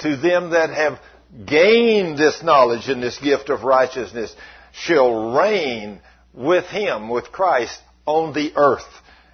[0.00, 1.00] To them that have
[1.46, 4.34] gained this knowledge and this gift of righteousness
[4.72, 6.00] shall reign
[6.32, 8.86] with Him, with Christ, on the earth.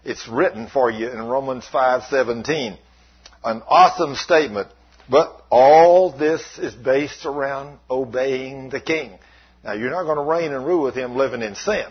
[0.04, 2.76] It's written for you in Romans 5:17.
[3.44, 4.68] An awesome statement,
[5.08, 9.18] but all this is based around obeying the king.
[9.62, 11.86] Now you're not going to reign and rule with him living in sin.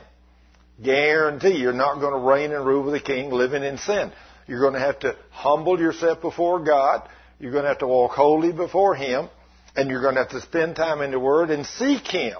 [0.81, 4.11] Guarantee you're not going to reign and rule with the king living in sin.
[4.47, 7.07] You're going to have to humble yourself before God.
[7.43, 9.27] You're going to have to walk holy before him.
[9.75, 12.37] And you're going to have to spend time in the Word and seek Him.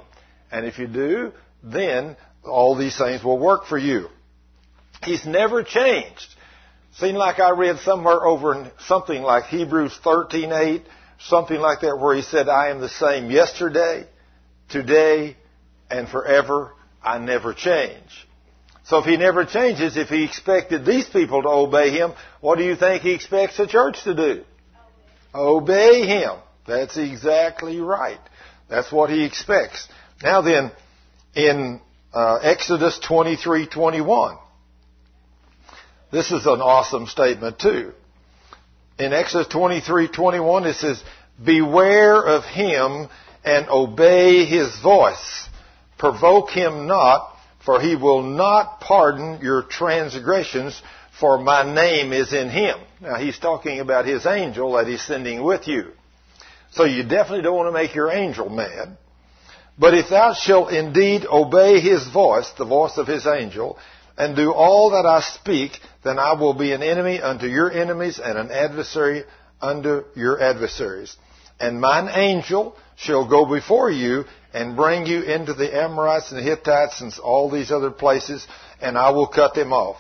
[0.50, 2.16] And if you do, then
[2.46, 4.08] all these things will work for you.
[5.04, 6.28] He's never changed.
[6.94, 10.84] Seemed like I read somewhere over in something like Hebrews 13:8,
[11.20, 14.08] something like that, where he said, "I am the same yesterday,
[14.70, 15.36] today,
[15.90, 16.76] and forever.
[17.04, 18.28] I never change."
[18.86, 22.64] So if he never changes, if he expected these people to obey him, what do
[22.64, 24.46] you think he expects the church to do?
[25.34, 26.32] Obey him.
[26.68, 28.20] That's exactly right.
[28.70, 29.88] That's what he expects.
[30.22, 30.72] Now then,
[31.36, 31.82] in
[32.14, 34.38] uh, Exodus 23:21,
[36.12, 37.94] this is an awesome statement too.
[39.00, 41.04] In Exodus 23:21, it says,
[41.44, 43.10] "Beware of him
[43.44, 45.50] and obey his voice.
[45.98, 47.36] Provoke him not,
[47.66, 50.82] for he will not pardon your transgressions."
[51.20, 52.78] For my name is in him.
[53.00, 55.92] Now he's talking about his angel that he's sending with you.
[56.72, 58.98] So you definitely don't want to make your angel mad.
[59.78, 63.78] But if thou shalt indeed obey his voice, the voice of his angel,
[64.18, 68.20] and do all that I speak, then I will be an enemy unto your enemies
[68.24, 69.24] and an adversary
[69.62, 71.16] unto your adversaries.
[71.60, 76.44] And mine angel shall go before you and bring you into the Amorites and the
[76.44, 78.46] Hittites and all these other places,
[78.82, 79.98] and I will cut them off.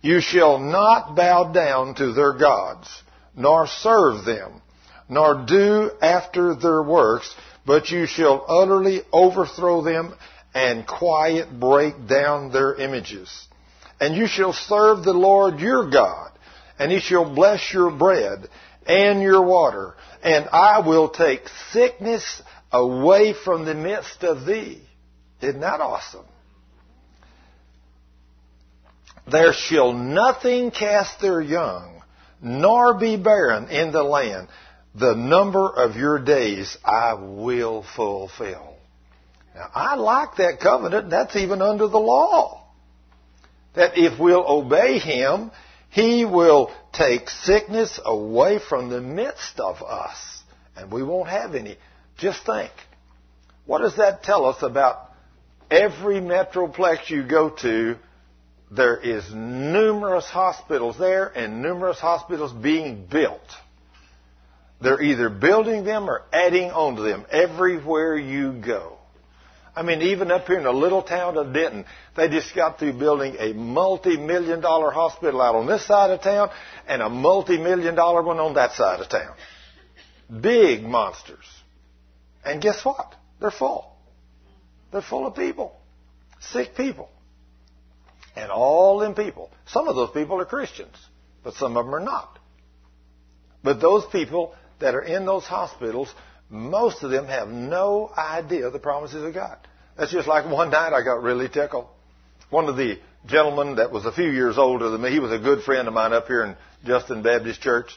[0.00, 2.88] You shall not bow down to their gods,
[3.34, 4.62] nor serve them
[5.08, 7.34] nor do after their works,
[7.64, 10.14] but you shall utterly overthrow them
[10.54, 13.48] and quiet break down their images.
[14.00, 16.30] And you shall serve the Lord your God,
[16.78, 18.48] and he shall bless your bread
[18.86, 24.82] and your water, and I will take sickness away from the midst of thee.
[25.40, 26.24] Isn't that awesome?
[29.30, 32.02] There shall nothing cast their young,
[32.40, 34.48] nor be barren in the land
[34.94, 38.76] the number of your days I will fulfill.
[39.54, 41.10] Now, I like that covenant.
[41.10, 42.64] That's even under the law.
[43.74, 45.50] That if we'll obey Him,
[45.90, 50.42] He will take sickness away from the midst of us.
[50.76, 51.76] And we won't have any.
[52.18, 52.70] Just think.
[53.66, 55.10] What does that tell us about
[55.70, 57.96] every metroplex you go to?
[58.70, 63.40] There is numerous hospitals there and numerous hospitals being built.
[64.80, 68.98] They're either building them or adding on to them everywhere you go.
[69.74, 71.84] I mean, even up here in the little town of Denton,
[72.16, 76.50] they just got through building a multi-million dollar hospital out on this side of town
[76.88, 79.34] and a multi-million dollar one on that side of town.
[80.40, 81.44] Big monsters.
[82.44, 83.14] And guess what?
[83.40, 83.94] They're full.
[84.90, 85.76] They're full of people.
[86.40, 87.08] Sick people.
[88.38, 89.50] And all them people.
[89.66, 90.96] Some of those people are Christians,
[91.42, 92.38] but some of them are not.
[93.64, 96.12] But those people that are in those hospitals,
[96.48, 99.58] most of them have no idea the promises of God.
[99.96, 101.86] That's just like one night I got really tickled.
[102.50, 105.38] One of the gentlemen that was a few years older than me, he was a
[105.38, 106.56] good friend of mine up here in
[106.86, 107.90] Justin Baptist Church.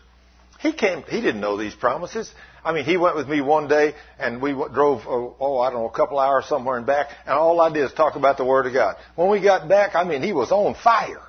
[0.59, 2.33] He came, he didn't know these promises.
[2.63, 5.81] I mean, he went with me one day and we drove, oh, oh, I don't
[5.81, 8.45] know, a couple hours somewhere and back, and all I did is talk about the
[8.45, 8.97] Word of God.
[9.15, 11.21] When we got back, I mean, he was on fire.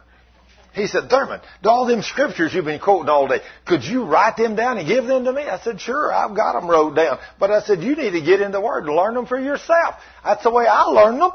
[0.74, 4.56] He said, Thurman, all them scriptures you've been quoting all day, could you write them
[4.56, 5.42] down and give them to me?
[5.42, 7.18] I said, sure, I've got them wrote down.
[7.38, 9.96] But I said, you need to get in the Word and learn them for yourself.
[10.24, 11.32] That's the way I learned them.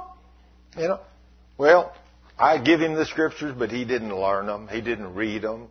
[0.78, 1.00] You know?
[1.58, 1.94] Well,
[2.38, 4.68] I give him the scriptures, but he didn't learn them.
[4.68, 5.70] He didn't read them.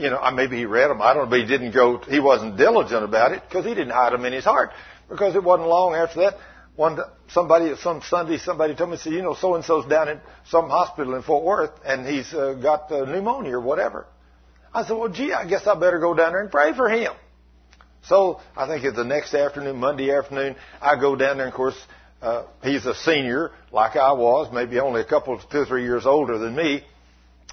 [0.00, 1.02] You know, maybe he read them.
[1.02, 3.90] I don't know, but he didn't go, he wasn't diligent about it because he didn't
[3.90, 4.70] hide them in his heart.
[5.08, 6.38] Because it wasn't long after that
[6.76, 6.98] one
[7.28, 10.70] somebody some Sunday somebody told me said you know so and so's down in some
[10.70, 14.06] hospital in Fort Worth and he's uh, got uh, pneumonia or whatever.
[14.72, 17.12] I said, well, gee, I guess I better go down there and pray for him.
[18.04, 21.46] So I think it's the next afternoon, Monday afternoon, I go down there.
[21.46, 21.76] And of course,
[22.22, 26.38] uh, he's a senior like I was, maybe only a couple, two three years older
[26.38, 26.84] than me,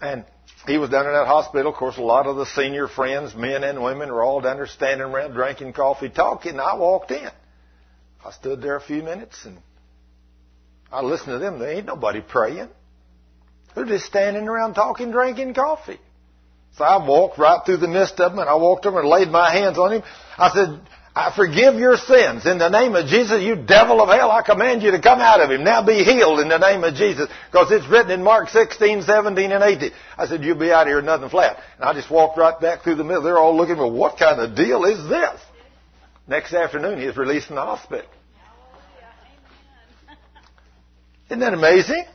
[0.02, 0.26] and
[0.66, 1.72] he was down in that hospital.
[1.72, 4.66] Of course, a lot of the senior friends, men and women, were all down there
[4.66, 6.60] standing around drinking coffee, talking.
[6.60, 7.30] I walked in.
[8.26, 9.60] I stood there a few minutes and
[10.92, 11.60] I listened to them.
[11.60, 12.70] There ain't nobody praying.
[13.76, 16.00] They're just standing around talking, drinking coffee.
[16.78, 19.30] So I walked right through the midst of them and I walked over and laid
[19.30, 20.04] my hands on him.
[20.38, 20.82] I said,
[21.18, 22.46] I forgive your sins.
[22.46, 25.42] In the name of Jesus, you devil of hell, I command you to come out
[25.42, 25.64] of him.
[25.64, 27.28] Now be healed in the name of Jesus.
[27.52, 29.92] Because it's written in Mark 16, 17, and 18.
[30.16, 31.58] I said, you'll be out of here nothing flat.
[31.78, 33.24] And I just walked right back through the middle.
[33.24, 35.42] They're all looking for what kind of deal is this?
[36.28, 38.06] Next afternoon, he was released from the hospital.
[41.32, 42.06] Isn't that amazing?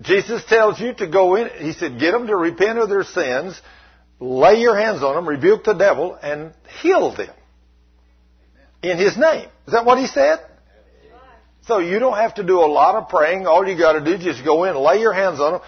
[0.00, 1.50] Jesus tells you to go in.
[1.58, 3.60] He said, get them to repent of their sins,
[4.20, 7.28] lay your hands on them, rebuke the devil, and heal them
[8.82, 9.48] in His name.
[9.66, 10.38] Is that what He said?
[11.66, 13.46] So you don't have to do a lot of praying.
[13.46, 15.60] All you got to do is just go in, lay your hands on them,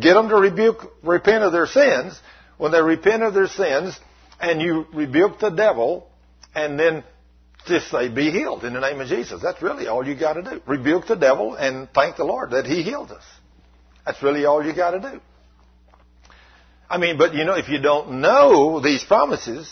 [0.00, 2.18] get them to rebuke, repent of their sins.
[2.56, 3.98] When they repent of their sins,
[4.40, 6.06] and you rebuke the devil,
[6.54, 7.04] and then
[7.66, 9.42] just say, be healed in the name of Jesus.
[9.42, 10.62] That's really all you got to do.
[10.66, 13.24] Rebuke the devil and thank the Lord that He healed us.
[14.06, 15.20] That's really all you got to do.
[16.88, 19.70] I mean, but you know, if you don't know these promises,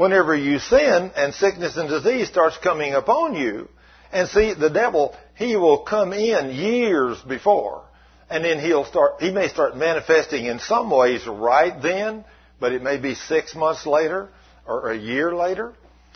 [0.00, 3.68] whenever you sin and sickness and disease starts coming upon you,
[4.10, 7.84] and see, the devil, he will come in years before,
[8.30, 12.24] and then he'll start, he may start manifesting in some ways right then,
[12.58, 14.30] but it may be six months later
[14.66, 15.74] or a year later,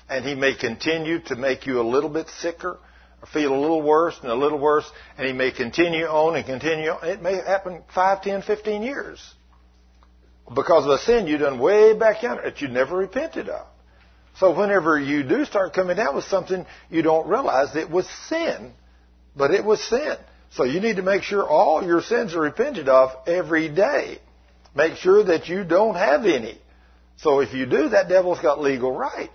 [0.08, 2.78] and he may continue to make you a little bit sicker,
[3.20, 6.46] or feel a little worse and a little worse, and he may continue on and
[6.46, 7.06] continue on.
[7.06, 9.20] It may happen five, ten, fifteen years
[10.54, 13.66] because of a sin you've done way back yonder that you never repented of.
[14.38, 18.72] So whenever you do start coming down with something, you don't realize it was sin,
[19.36, 20.16] but it was sin.
[20.50, 24.18] So you need to make sure all your sins are repented of every day.
[24.74, 26.58] Make sure that you don't have any.
[27.16, 29.30] So if you do, that devil's got legal right.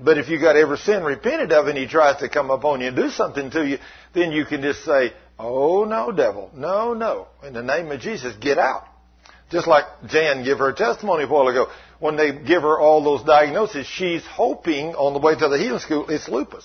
[0.00, 2.88] But if you got every sin repented of and he tries to come upon you
[2.88, 3.78] and do something to you,
[4.14, 6.50] then you can just say, Oh no, devil.
[6.54, 7.28] No, no.
[7.44, 8.84] In the name of Jesus, get out.
[9.50, 11.68] Just like Jan gave her testimony a while ago.
[12.00, 15.80] When they give her all those diagnoses, she's hoping on the way to the healing
[15.80, 16.64] school it's lupus.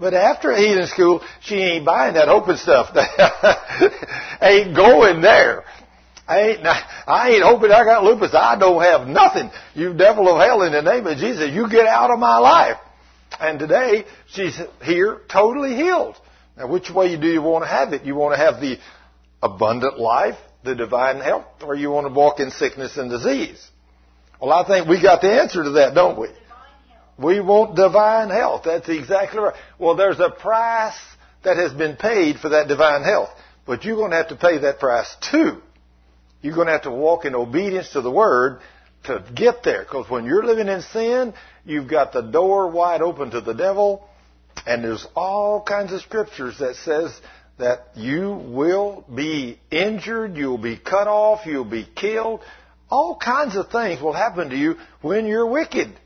[0.00, 2.88] But after healing school, she ain't buying that hoping stuff.
[4.42, 5.64] ain't going there.
[6.26, 8.34] I ain't, I ain't hoping I got lupus.
[8.34, 9.50] I don't have nothing.
[9.74, 12.78] You devil of hell in the name of Jesus, you get out of my life.
[13.38, 16.16] And today, she's here totally healed.
[16.56, 18.04] Now, which way do you want to have it?
[18.04, 18.78] You want to have the
[19.42, 23.68] abundant life the divine health, or you want to walk in sickness and disease?
[24.42, 26.26] Well, I think we got the answer to that, don't we?
[27.16, 28.62] We want divine health.
[28.64, 29.54] That's exactly right.
[29.78, 30.98] Well, there's a price
[31.44, 33.30] that has been paid for that divine health,
[33.66, 35.62] but you're going to have to pay that price too.
[36.40, 38.58] You're going to have to walk in obedience to the Word
[39.04, 39.84] to get there.
[39.84, 44.08] Because when you're living in sin, you've got the door wide open to the devil,
[44.66, 47.16] and there's all kinds of scriptures that says
[47.58, 52.40] that you will be injured, you'll be cut off, you'll be killed.
[52.92, 55.98] All kinds of things will happen to you when you're wicked,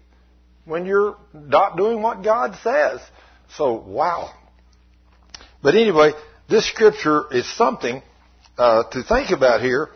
[0.66, 3.00] when you're not doing what God says.
[3.56, 4.30] So, wow.
[5.64, 6.12] But anyway,
[6.48, 8.04] this scripture is something
[8.56, 9.88] uh, to think about here.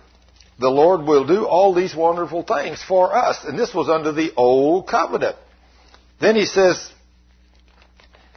[0.59, 3.45] The Lord will do all these wonderful things for us.
[3.45, 5.37] And this was under the old covenant.
[6.21, 6.91] Then he says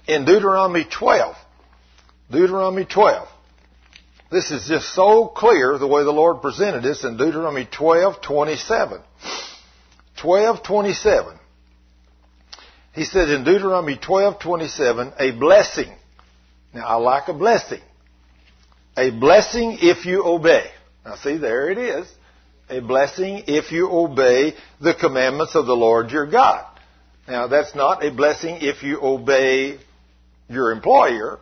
[0.07, 1.35] in Deuteronomy 12,
[2.30, 3.27] Deuteronomy 12.
[4.34, 8.99] This is just so clear the way the Lord presented this in Deuteronomy 12:27.
[10.18, 11.38] 12:27.
[12.93, 15.93] He said in Deuteronomy 12:27, a blessing.
[16.73, 17.81] Now I like a blessing.
[18.97, 20.72] A blessing if you obey.
[21.05, 22.07] Now see, there it is.
[22.72, 26.65] A blessing if you obey the commandments of the Lord your God.
[27.27, 29.77] Now that's not a blessing if you obey
[30.49, 31.39] your employer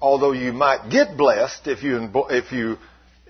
[0.00, 2.78] although you might get blessed if you if you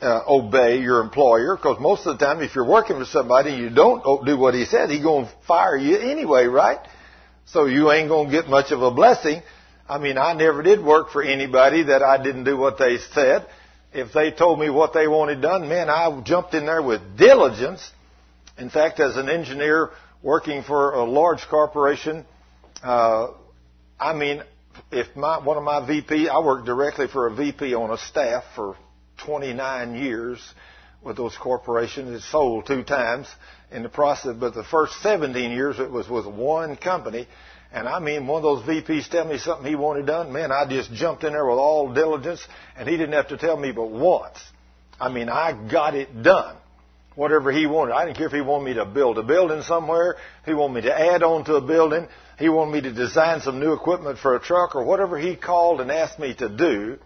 [0.01, 3.63] uh, obey your employer, because most of the time, if you're working for somebody and
[3.63, 6.79] you don't do what he said, he's going to fire you anyway, right?
[7.47, 9.43] So you ain't going to get much of a blessing.
[9.89, 13.47] I mean, I never did work for anybody that I didn't do what they said.
[13.93, 17.91] If they told me what they wanted done, man, I jumped in there with diligence.
[18.59, 19.91] In fact, as an engineer
[20.23, 22.27] working for a large corporation,
[22.83, 23.29] uh,
[23.99, 24.43] I mean,
[24.91, 28.45] if my, one of my VP, I worked directly for a VP on a staff
[28.55, 28.77] for
[29.25, 30.39] 29 years
[31.03, 32.15] with those corporations.
[32.15, 33.27] It sold two times
[33.71, 37.29] in the process, but the first 17 years it was with one company.
[37.73, 40.67] And I mean, one of those VPs tell me something he wanted done, man, I
[40.69, 42.47] just jumped in there with all diligence,
[42.77, 44.39] and he didn't have to tell me but once.
[44.99, 46.57] I mean, I got it done.
[47.19, 47.95] whatever he wanted.
[47.95, 50.15] I didn't care if he wanted me to build a building somewhere,
[50.47, 52.07] he wanted me to add on to a building,
[52.39, 55.81] he wanted me to design some new equipment for a truck, or whatever he called
[55.81, 56.99] and asked me to do.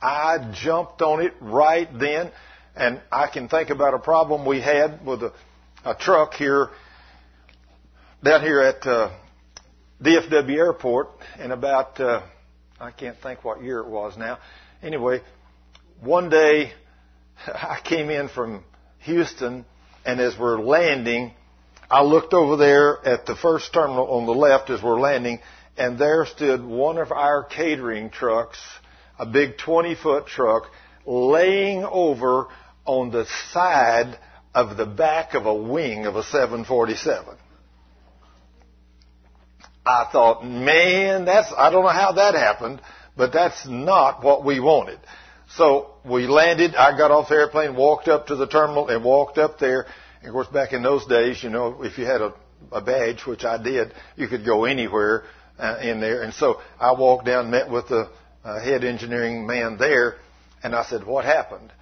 [0.00, 2.30] I jumped on it right then,
[2.74, 5.32] and I can think about a problem we had with a,
[5.84, 6.68] a truck here,
[8.24, 9.10] down here at uh,
[10.02, 12.22] DFW Airport in about, uh,
[12.80, 14.38] I can't think what year it was now.
[14.82, 15.20] Anyway,
[16.00, 16.72] one day
[17.46, 18.64] I came in from
[19.00, 19.66] Houston,
[20.06, 21.34] and as we're landing,
[21.90, 25.40] I looked over there at the first terminal on the left as we're landing,
[25.76, 28.58] and there stood one of our catering trucks,
[29.18, 30.64] a big 20 foot truck,
[31.06, 32.48] laying over
[32.84, 34.18] on the side
[34.54, 37.36] of the back of a wing of a 747.
[39.86, 42.82] I thought, man, that's, I don't know how that happened,
[43.16, 44.98] but that's not what we wanted.
[45.56, 49.38] So we landed, I got off the airplane, walked up to the terminal and walked
[49.38, 49.86] up there.
[50.20, 52.34] And of course, back in those days, you know, if you had a,
[52.72, 55.24] a badge, which I did, you could go anywhere
[55.58, 56.22] uh, in there.
[56.22, 58.10] And so I walked down, met with the
[58.44, 60.16] uh, head engineering man there,
[60.62, 61.72] and I said, what happened?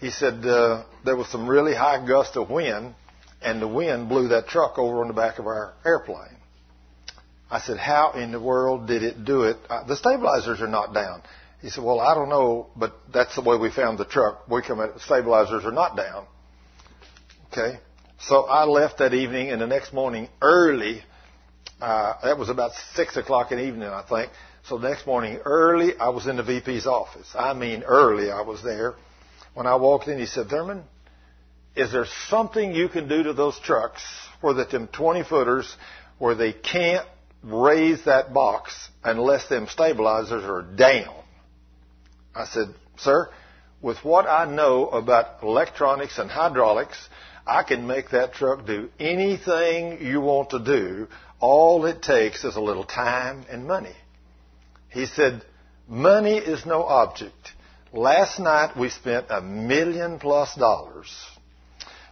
[0.00, 2.94] He said, uh, there was some really high gust of wind,
[3.42, 6.36] and the wind blew that truck over on the back of our airplane.
[7.50, 9.56] I said, how in the world did it do it?
[9.68, 11.22] Uh, the stabilizers are not down.
[11.60, 14.48] He said, well, I don't know, but that's the way we found the truck.
[14.48, 16.26] We come at stabilizers are not down.
[17.52, 17.78] Okay.
[18.20, 21.02] So I left that evening and the next morning early,
[21.80, 24.30] uh, that was about six o'clock in the evening, I think.
[24.66, 27.28] So the next morning early, I was in the VP's office.
[27.34, 28.94] I mean early I was there.
[29.52, 30.84] When I walked in, he said, Thurman,
[31.76, 34.02] is there something you can do to those trucks
[34.40, 35.76] where that them 20 footers
[36.18, 37.06] where they can't
[37.44, 41.14] raise that box unless them stabilizers are down.
[42.34, 43.28] I said, sir,
[43.82, 46.96] with what I know about electronics and hydraulics,
[47.46, 51.08] I can make that truck do anything you want to do.
[51.40, 53.94] All it takes is a little time and money.
[54.90, 55.42] He said,
[55.86, 57.52] money is no object.
[57.92, 61.12] Last night we spent a million plus dollars.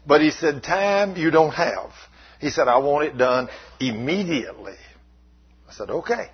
[0.06, 1.90] But he said, time you don't have.
[2.40, 3.48] He said, I want it done
[3.80, 4.76] immediately.
[5.68, 6.30] I said, okay.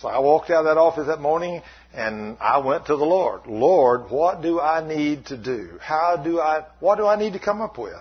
[0.00, 1.62] So I walked out of that office that morning
[1.92, 3.46] and I went to the Lord.
[3.46, 5.78] Lord, what do I need to do?
[5.80, 7.94] How do I, what do I need to come up with?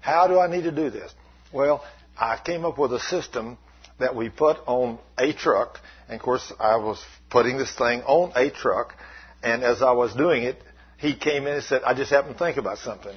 [0.00, 1.12] How do I need to do this?
[1.52, 1.82] Well,
[2.18, 3.56] I came up with a system
[3.98, 5.78] that we put on a truck.
[6.08, 8.94] And of course, I was putting this thing on a truck.
[9.42, 10.62] And as I was doing it,
[10.98, 13.16] he came in and said, I just happened to think about something.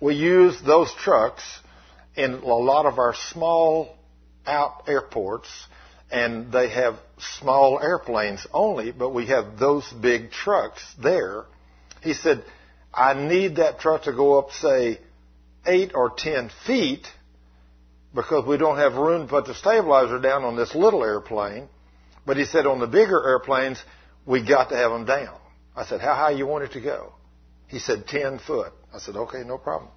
[0.00, 1.42] We use those trucks
[2.16, 3.96] in a lot of our small
[4.46, 5.48] out airports
[6.10, 6.96] and they have
[7.38, 11.44] small airplanes only, but we have those big trucks there.
[12.02, 12.42] He said,
[12.94, 14.98] I need that truck to go up, say,
[15.66, 17.06] eight or ten feet
[18.14, 21.68] because we don't have room to put the stabilizer down on this little airplane.
[22.24, 23.82] But he said on the bigger airplanes,
[24.26, 25.38] we got to have them down.
[25.76, 27.12] I said, how high you want it to go?
[27.68, 28.72] He said, 10 foot.
[28.94, 29.90] I said, okay, no problem.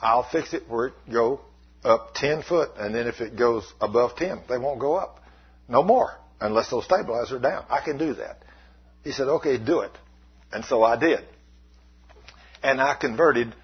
[0.00, 1.40] I'll fix it where it go
[1.84, 5.20] up 10 foot, and then if it goes above 10, they won't go up.
[5.68, 7.64] No more, unless those stabilizers are down.
[7.70, 8.42] I can do that.
[9.04, 9.92] He said, okay, do it.
[10.52, 11.20] And so I did.
[12.62, 13.54] And I converted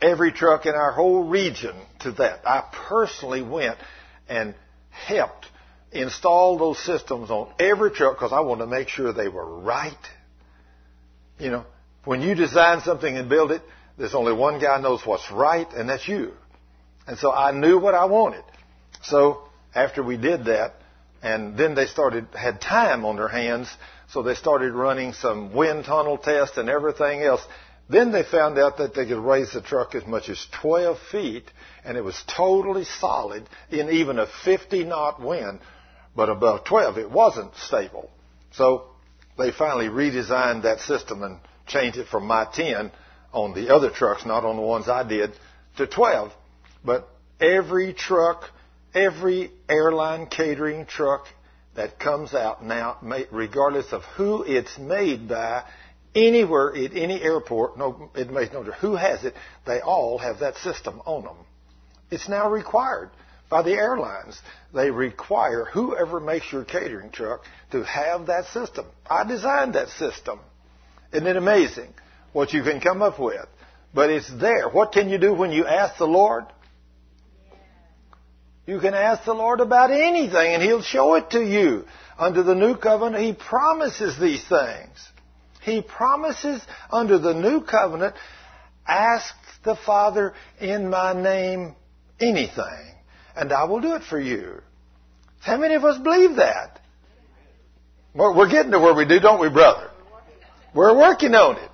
[0.00, 2.40] every truck in our whole region to that.
[2.46, 3.78] I personally went
[4.28, 4.54] and
[4.90, 5.46] helped
[5.92, 9.92] install those systems on every truck because I wanted to make sure they were right.
[11.38, 11.64] You know,
[12.04, 13.62] when you design something and build it,
[13.96, 16.32] there's only one guy knows what's right, and that's you.
[17.06, 18.44] And so I knew what I wanted.
[19.02, 20.74] So after we did that,
[21.22, 23.68] and then they started, had time on their hands,
[24.08, 27.40] so they started running some wind tunnel tests and everything else.
[27.88, 31.50] Then they found out that they could raise the truck as much as 12 feet,
[31.84, 35.60] and it was totally solid in even a 50 knot wind.
[36.16, 38.10] But above 12, it wasn't stable.
[38.52, 38.88] So
[39.36, 42.92] they finally redesigned that system and changed it from my 10
[43.32, 45.32] on the other trucks, not on the ones I did,
[45.76, 46.32] to 12.
[46.84, 47.08] But
[47.40, 48.44] every truck,
[48.94, 51.26] every airline catering truck
[51.74, 52.98] that comes out now,
[53.30, 55.64] regardless of who it's made by,
[56.14, 59.34] anywhere at any airport, no, it makes no difference who has it,
[59.66, 61.36] they all have that system on them.
[62.10, 63.10] It's now required
[63.50, 64.40] by the airlines.
[64.72, 67.42] They require whoever makes your catering truck
[67.72, 68.86] to have that system.
[69.08, 70.38] I designed that system.
[71.12, 71.92] Isn't it amazing
[72.32, 73.46] what you can come up with?
[73.92, 74.68] But it's there.
[74.68, 76.44] What can you do when you ask the Lord?
[78.66, 81.84] You can ask the Lord about anything and He'll show it to you.
[82.18, 85.08] Under the new covenant, He promises these things.
[85.62, 88.14] He promises under the new covenant,
[88.86, 89.34] ask
[89.64, 91.74] the Father in my name
[92.20, 92.94] anything,
[93.34, 94.60] and I will do it for you.
[95.40, 96.80] How many of us believe that?
[98.14, 99.90] We're getting to where we do, don't we, brother?
[100.74, 101.70] We're working on it.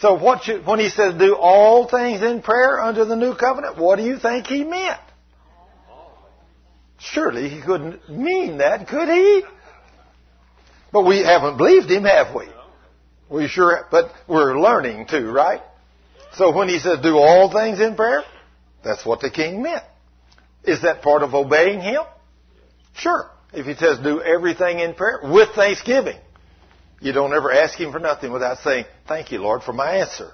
[0.00, 3.78] So what should, when he says do all things in prayer under the new covenant,
[3.78, 5.00] what do you think he meant?
[7.12, 9.42] Surely he couldn't mean that, could he?
[10.92, 12.46] But we haven't believed him, have we?
[13.28, 15.60] We sure, but we're learning too, right?
[16.34, 18.22] So when he says do all things in prayer,
[18.82, 19.84] that's what the king meant.
[20.64, 22.02] Is that part of obeying him?
[22.94, 23.30] Sure.
[23.52, 26.18] If he says do everything in prayer with thanksgiving,
[27.00, 30.32] you don't ever ask him for nothing without saying, thank you, Lord, for my answer.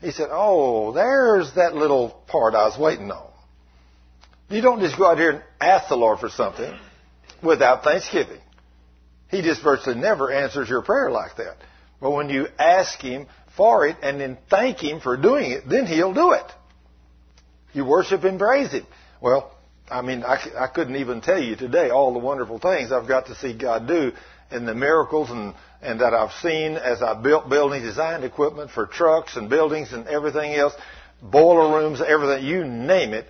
[0.00, 3.31] He said, oh, there's that little part I was waiting on.
[4.52, 6.78] You don't just go out here and ask the Lord for something
[7.42, 8.40] without thanksgiving.
[9.30, 11.56] He just virtually never answers your prayer like that.
[12.02, 15.86] But when you ask Him for it and then thank Him for doing it, then
[15.86, 16.44] He'll do it.
[17.72, 18.86] You worship and praise Him.
[19.22, 19.56] Well,
[19.90, 23.26] I mean, I, I couldn't even tell you today all the wonderful things I've got
[23.26, 24.12] to see God do
[24.50, 28.86] and the miracles and, and that I've seen as I built building designed equipment for
[28.86, 30.74] trucks and buildings and everything else,
[31.22, 33.26] boiler rooms, everything, you name it.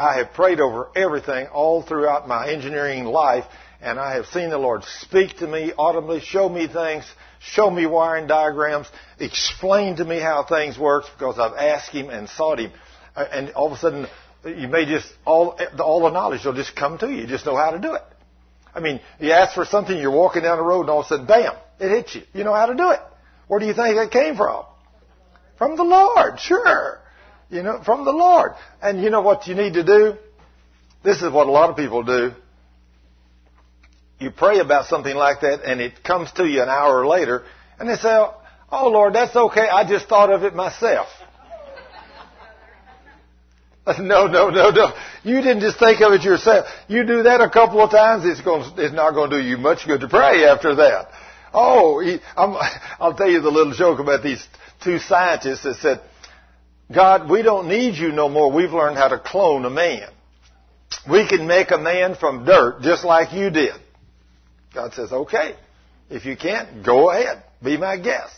[0.00, 3.44] I have prayed over everything all throughout my engineering life,
[3.82, 7.04] and I have seen the Lord speak to me audibly, show me things,
[7.38, 8.86] show me wiring diagrams,
[9.18, 12.72] explain to me how things work because I've asked Him and sought Him.
[13.14, 14.06] Uh, and all of a sudden,
[14.46, 17.16] you may just, all, all the knowledge will just come to you.
[17.16, 18.02] You just know how to do it.
[18.74, 21.08] I mean, you ask for something, you're walking down the road, and all of a
[21.10, 22.22] sudden, bam, it hits you.
[22.32, 23.00] You know how to do it.
[23.48, 24.64] Where do you think it came from?
[25.58, 27.00] From the Lord, sure.
[27.50, 28.52] You know, from the Lord.
[28.80, 30.14] And you know what you need to do?
[31.02, 32.32] This is what a lot of people do.
[34.18, 37.42] You pray about something like that and it comes to you an hour later
[37.78, 38.26] and they say,
[38.70, 39.68] Oh Lord, that's okay.
[39.68, 41.08] I just thought of it myself.
[43.98, 44.92] no, no, no, no.
[45.24, 46.66] You didn't just think of it yourself.
[46.86, 49.56] You do that a couple of times, it's going, it's not going to do you
[49.56, 51.08] much good to pray after that.
[51.52, 52.56] Oh, he, I'm,
[53.00, 54.46] I'll tell you the little joke about these
[54.84, 56.00] two scientists that said,
[56.92, 58.50] God, we don't need you no more.
[58.50, 60.08] We've learned how to clone a man.
[61.08, 63.74] We can make a man from dirt just like you did.
[64.74, 65.54] God says, okay.
[66.08, 67.44] If you can't, go ahead.
[67.62, 68.34] Be my guest.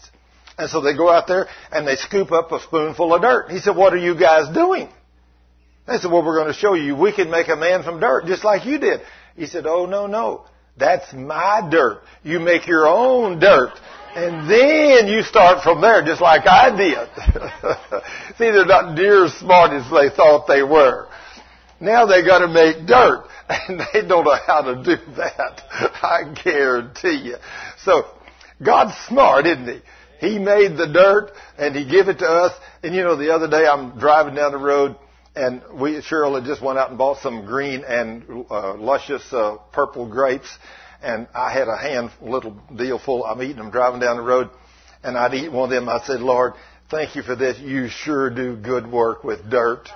[0.58, 3.50] And so they go out there and they scoop up a spoonful of dirt.
[3.50, 4.88] He said, what are you guys doing?
[5.86, 8.26] They said, well, we're going to show you we can make a man from dirt
[8.26, 9.00] just like you did.
[9.34, 10.44] He said, oh, no, no.
[10.76, 12.02] That's my dirt.
[12.22, 13.72] You make your own dirt.
[14.14, 17.08] And then you start from there, just like I did.
[18.36, 21.08] See, they're not near as smart as they thought they were.
[21.80, 25.62] Now they got to make dirt, and they don't know how to do that.
[26.02, 27.36] I guarantee you.
[27.84, 28.04] So,
[28.62, 30.28] God's smart, isn't He?
[30.28, 32.52] He made the dirt, and He gave it to us.
[32.82, 34.96] And you know, the other day I'm driving down the road,
[35.34, 39.56] and we Cheryl had just went out and bought some green and uh, luscious uh,
[39.72, 40.58] purple grapes
[41.02, 43.24] and I had a hand little deal full.
[43.24, 44.50] I'm eating them driving down the road,
[45.02, 45.88] and I'd eat one of them.
[45.88, 46.54] I said, Lord,
[46.90, 47.58] thank you for this.
[47.58, 49.88] You sure do good work with dirt.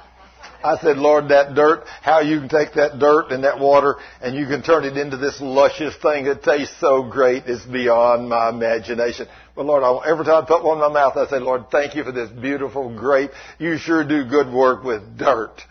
[0.65, 4.34] I said, Lord, that dirt, how you can take that dirt and that water and
[4.34, 8.48] you can turn it into this luscious thing that tastes so great is beyond my
[8.48, 9.28] imagination.
[9.57, 11.94] But Lord, I, every time I put one in my mouth, I say, Lord, thank
[11.94, 13.31] you for this beautiful grape.
[13.59, 15.62] You sure do good work with dirt.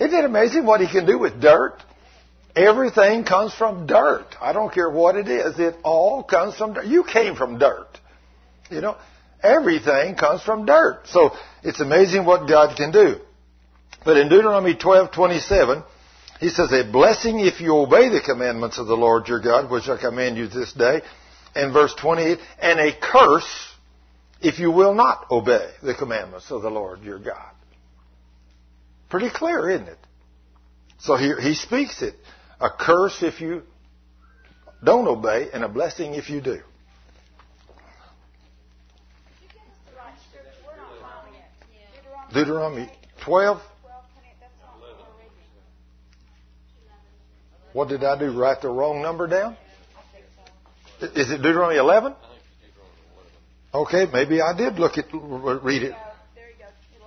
[0.00, 1.82] Isn't it amazing what he can do with dirt?
[2.56, 4.26] Everything comes from dirt.
[4.40, 5.58] I don't care what it is.
[5.58, 6.86] It all comes from dirt.
[6.86, 7.88] You came from dirt.
[8.70, 8.96] You know,
[9.42, 11.02] everything comes from dirt.
[11.08, 13.16] So it's amazing what God can do.
[14.06, 15.84] But in Deuteronomy 12:27,
[16.40, 19.88] he says, "A blessing if you obey the commandments of the Lord your God, which
[19.90, 21.02] I command you this day."
[21.56, 23.74] And verse 28, "And a curse
[24.40, 27.50] if you will not obey the commandments of the Lord your God."
[29.08, 29.98] Pretty clear, isn't it?
[30.98, 32.14] So he, he speaks it
[32.60, 33.62] a curse if you
[34.84, 36.60] don't obey, and a blessing if you do.
[42.32, 42.90] Deuteronomy
[43.24, 43.62] 12.
[47.72, 48.38] What did I do?
[48.38, 49.56] Write the wrong number down?
[51.00, 52.14] Is it Deuteronomy 11?
[53.74, 55.94] Okay, maybe I did look at read it.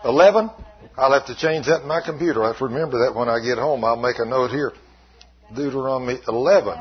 [0.04, 0.52] 11?
[0.98, 2.44] I'll have to change that in my computer.
[2.44, 3.84] I have to remember that when I get home.
[3.84, 4.74] I'll make a note here.
[5.56, 6.78] Deuteronomy 11.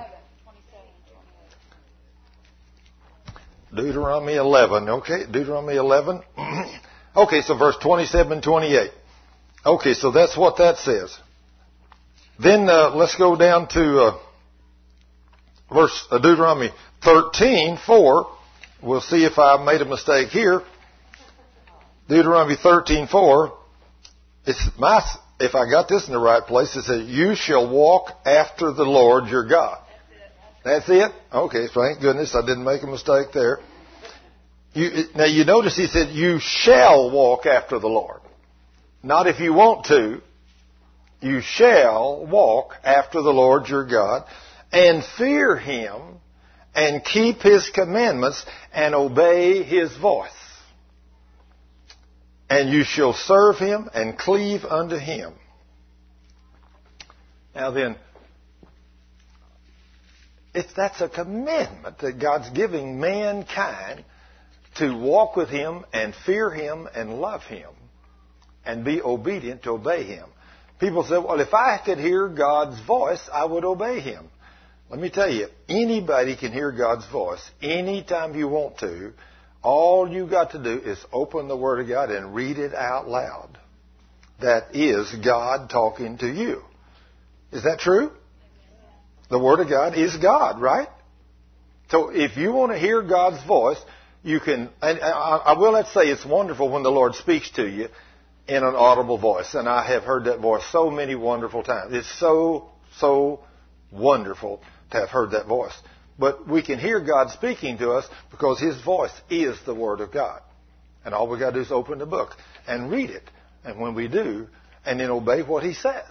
[3.75, 4.89] Deuteronomy 11.
[4.89, 6.23] Okay, Deuteronomy 11.
[7.17, 8.91] okay, so verse 27 28.
[9.65, 11.17] Okay, so that's what that says.
[12.39, 14.19] Then uh, let's go down to uh,
[15.73, 16.71] verse uh, Deuteronomy
[17.03, 18.27] 13 4.
[18.83, 20.63] We'll see if I made a mistake here.
[22.09, 23.53] Deuteronomy 13:4,
[24.47, 25.03] it's my,
[25.41, 28.85] if I got this in the right place, it says, you shall walk after the
[28.85, 29.79] Lord your God.
[30.65, 31.13] That's it?
[31.33, 33.61] Okay, thank goodness I didn't make a mistake there.
[34.73, 38.21] You, now you notice he said, you shall walk after the Lord.
[39.03, 40.21] Not if you want to.
[41.21, 44.25] You shall walk after the Lord your God
[44.73, 46.21] and fear him
[46.79, 50.31] and keep his commandments and obey his voice.
[52.49, 55.35] And you shall serve him and cleave unto him.
[57.53, 57.97] Now then,
[60.55, 64.05] it's, that's a commandment that God's giving mankind
[64.77, 67.71] to walk with Him and fear Him and love Him
[68.65, 70.27] and be obedient to obey Him.
[70.79, 74.29] People say, well, if I could hear God's voice, I would obey Him.
[74.91, 79.13] Let me tell you, anybody can hear God's voice anytime you want to.
[79.63, 83.07] All you got to do is open the Word of God and read it out
[83.07, 83.59] loud.
[84.41, 86.63] That is God talking to you.
[87.53, 88.13] Is that true?
[89.29, 90.89] The Word of God is God, right?
[91.91, 93.79] So if you want to hear God's voice,
[94.23, 97.89] you can, and I, will to say it's wonderful when the Lord speaks to you
[98.47, 99.55] in an audible voice.
[99.55, 101.93] And I have heard that voice so many wonderful times.
[101.93, 103.41] It's so, so
[103.93, 105.77] wonderful to have heard that voice.
[106.19, 110.13] But we can hear God speaking to us because His voice is the Word of
[110.13, 110.41] God.
[111.05, 112.33] And all we got to do is open the book
[112.67, 113.23] and read it.
[113.65, 114.49] And when we do,
[114.85, 116.05] and then obey what He says,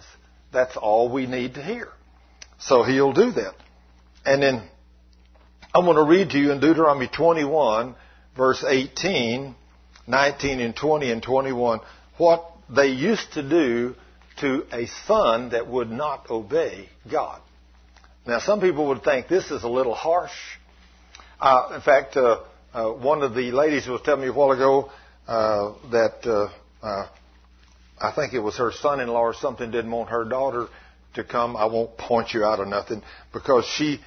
[0.52, 1.88] that's all we need to hear.
[2.58, 3.54] So He'll do that.
[4.24, 4.68] And then
[5.74, 7.94] I'm going to read to you in Deuteronomy 21,
[8.36, 9.54] verse 18,
[10.06, 11.80] 19, and 20 and 21
[12.16, 13.94] what they used to do
[14.40, 17.40] to a son that would not obey God.
[18.26, 20.32] Now, some people would think this is a little harsh.
[21.40, 22.40] Uh, in fact, uh,
[22.74, 24.90] uh, one of the ladies was telling me a while ago
[25.26, 26.48] uh, that uh,
[26.86, 27.08] uh,
[28.00, 30.68] I think it was her son-in-law or something didn't want her daughter
[31.14, 31.56] to come.
[31.56, 34.00] I won't point you out or nothing because she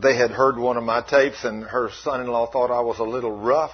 [0.00, 3.36] they had heard one of my tapes and her son-in-law thought I was a little
[3.36, 3.72] rough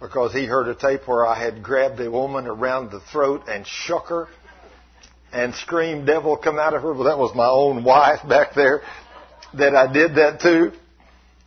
[0.00, 3.66] because he heard a tape where I had grabbed a woman around the throat and
[3.66, 4.28] shook her
[5.32, 6.92] and screamed, devil come out of her.
[6.92, 8.82] Well, that was my own wife back there
[9.54, 10.72] that I did that to.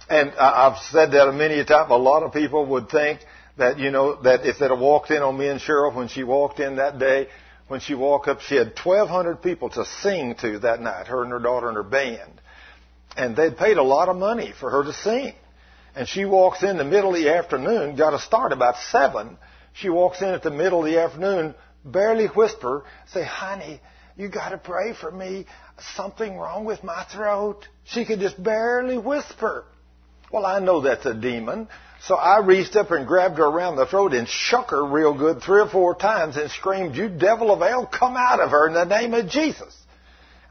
[0.09, 1.90] And I've said that many a time.
[1.90, 3.19] A lot of people would think
[3.57, 6.23] that, you know, that if they'd have walked in on me and Cheryl when she
[6.23, 7.27] walked in that day,
[7.67, 11.32] when she walked up, she had 1,200 people to sing to that night, her and
[11.32, 12.41] her daughter and her band.
[13.15, 15.33] And they'd paid a lot of money for her to sing.
[15.95, 19.38] And she walks in the middle of the afternoon, got to start about seven.
[19.73, 23.80] She walks in at the middle of the afternoon, barely whisper, say, honey,
[24.17, 25.45] you got to pray for me.
[25.95, 27.68] Something wrong with my throat.
[27.85, 29.66] She could just barely whisper.
[30.32, 31.68] Well, I know that's a demon.
[32.02, 35.42] So I reached up and grabbed her around the throat and shook her real good
[35.42, 38.74] three or four times and screamed, You devil of hell, come out of her in
[38.74, 39.76] the name of Jesus.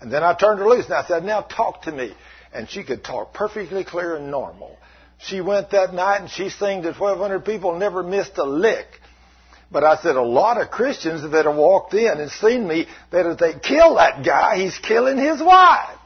[0.00, 2.14] And then I turned her loose and I said, Now talk to me
[2.52, 4.78] and she could talk perfectly clear and normal.
[5.18, 8.86] She went that night and she sang to 1,200 people, never missed a lick.
[9.72, 13.24] But I said, a lot of Christians that have walked in and seen me, that
[13.24, 15.98] if they kill that guy, he's killing his wife.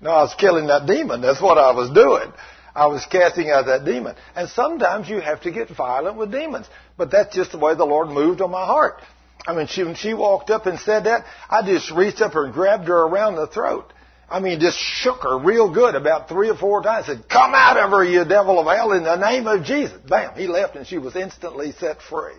[0.00, 1.20] No, I was killing that demon.
[1.20, 2.32] That's what I was doing.
[2.74, 4.16] I was casting out that demon.
[4.34, 6.66] And sometimes you have to get violent with demons.
[6.96, 9.00] But that's just the way the Lord moved on my heart.
[9.46, 12.52] I mean, she, when she walked up and said that, I just reached up and
[12.52, 13.92] grabbed her around the throat.
[14.28, 17.06] I mean, just shook her real good about three or four times.
[17.06, 20.34] Said, "Come out of her, you devil of hell, in the name of Jesus!" Bam!
[20.34, 22.34] He left, and she was instantly set free.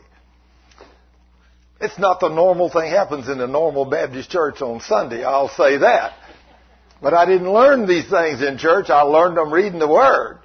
[1.80, 5.24] It's not the normal thing happens in a normal Baptist church on Sunday.
[5.24, 6.14] I'll say that.
[7.02, 8.90] But I didn't learn these things in church.
[8.90, 10.40] I learned them reading the Word.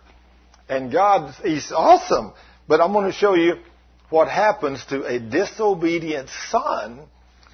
[0.69, 2.33] And God, He's awesome.
[2.69, 3.57] But I'm going to show you
[4.11, 7.01] what happens to a disobedient son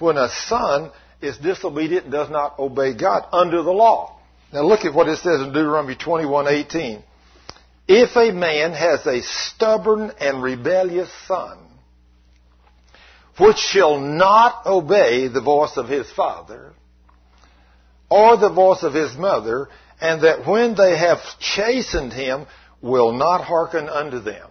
[0.00, 0.90] when a son
[1.20, 4.18] is disobedient and does not obey God under the law.
[4.52, 7.02] Now look at what it says in Deuteronomy 21:18.
[7.86, 11.58] If a man has a stubborn and rebellious son,
[13.38, 16.72] which shall not obey the voice of his father,
[18.10, 19.68] or the voice of his mother,
[20.00, 22.46] and that when they have chastened him,
[22.80, 24.48] will not hearken unto them.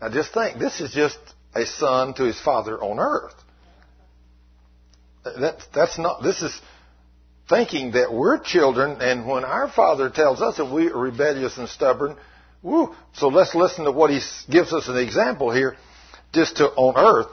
[0.00, 1.18] Now just think, this is just
[1.54, 3.34] a son to his father on earth.
[5.24, 6.60] That, that's not, this is
[7.48, 11.68] thinking that we're children, and when our Father tells us that we are rebellious and
[11.68, 12.16] stubborn,
[12.62, 15.76] woo, so let's listen to what He gives us an example here,
[16.32, 17.28] just to, on earth.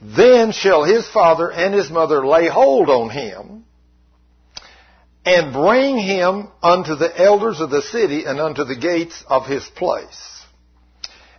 [0.00, 3.64] Then shall his father and his mother lay hold on him,
[5.24, 9.64] and bring him unto the elders of the city and unto the gates of his
[9.64, 10.36] place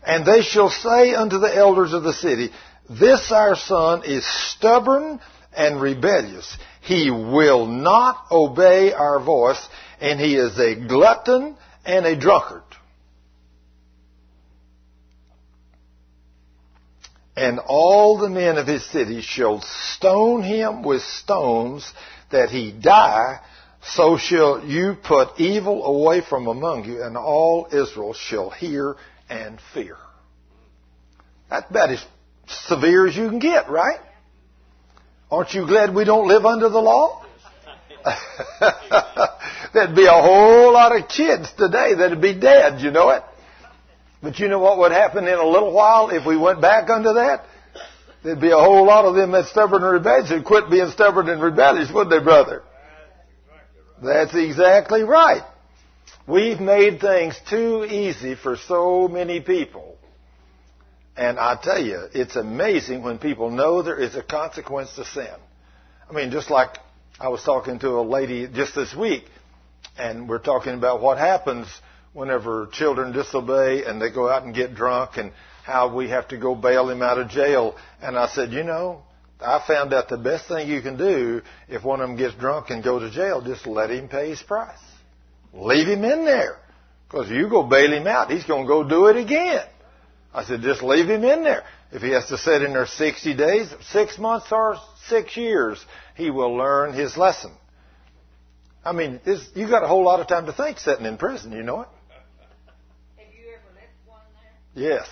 [0.08, 2.52] And they shall say unto the elders of the city,
[2.90, 5.20] This our son is stubborn
[5.56, 6.58] and rebellious.
[6.82, 9.68] He will not obey our voice,
[10.00, 12.64] and he is a glutton and a drunkard.
[17.38, 21.94] And all the men of his city shall stone him with stones
[22.32, 23.40] that he die,
[23.84, 28.96] so shall you put evil away from among you, and all Israel shall hear
[29.30, 29.98] and fear.
[31.48, 32.04] That's about as
[32.48, 34.00] severe as you can get, right?
[35.30, 37.24] Aren't you glad we don't live under the law?
[39.74, 43.22] There'd be a whole lot of kids today that'd be dead, you know it?
[44.28, 47.14] But you know what would happen in a little while if we went back under
[47.14, 47.46] that?
[48.26, 51.30] There'd be a whole lot of them that stubborn and rebellious who'd quit being stubborn
[51.30, 52.62] and rebellious, wouldn't they, brother?
[54.04, 55.44] That's exactly right.
[56.28, 59.96] We've made things too easy for so many people.
[61.16, 65.38] And I tell you, it's amazing when people know there is a consequence to sin.
[66.10, 66.72] I mean, just like
[67.18, 69.24] I was talking to a lady just this week,
[69.98, 71.70] and we're talking about what happens
[72.18, 75.32] whenever children disobey and they go out and get drunk and
[75.64, 77.76] how we have to go bail them out of jail.
[78.02, 79.04] And I said, you know,
[79.40, 82.72] I found out the best thing you can do if one of them gets drunk
[82.72, 84.80] and go to jail, just let him pay his price.
[85.54, 86.58] Leave him in there.
[87.08, 89.66] Because you go bail him out, he's going to go do it again.
[90.34, 91.64] I said, just leave him in there.
[91.92, 95.84] If he has to sit in there 60 days, six months, or six years,
[96.16, 97.52] he will learn his lesson.
[98.84, 99.20] I mean,
[99.54, 101.88] you got a whole lot of time to think sitting in prison, you know it?
[103.18, 104.54] Have you ever left one there?
[104.78, 105.08] Yes,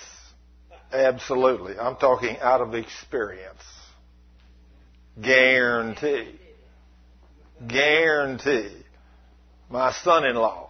[0.94, 1.80] absolutely.
[1.80, 3.64] I'm talking out of experience.
[5.20, 6.40] Guarantee.
[7.68, 8.76] Guarantee.
[9.72, 10.70] My son-in-law.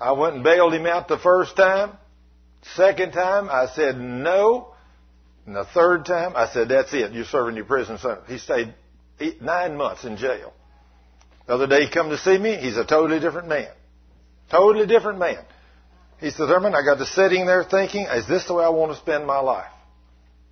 [0.00, 1.98] I went and bailed him out the first time.
[2.74, 4.72] Second time, I said no.
[5.44, 7.12] And the third time, I said, that's it.
[7.12, 8.24] You're serving your prison sentence.
[8.26, 8.72] He stayed
[9.20, 10.54] eight, nine months in jail.
[11.46, 12.56] The other day he come to see me.
[12.56, 13.68] He's a totally different man.
[14.50, 15.44] Totally different man.
[16.20, 18.92] He said, Thurman, I got to sitting there thinking, is this the way I want
[18.92, 19.70] to spend my life?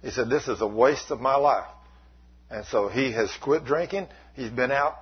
[0.02, 1.68] He said, this is a waste of my life.
[2.50, 4.08] And so he has quit drinking.
[4.34, 4.96] He's been out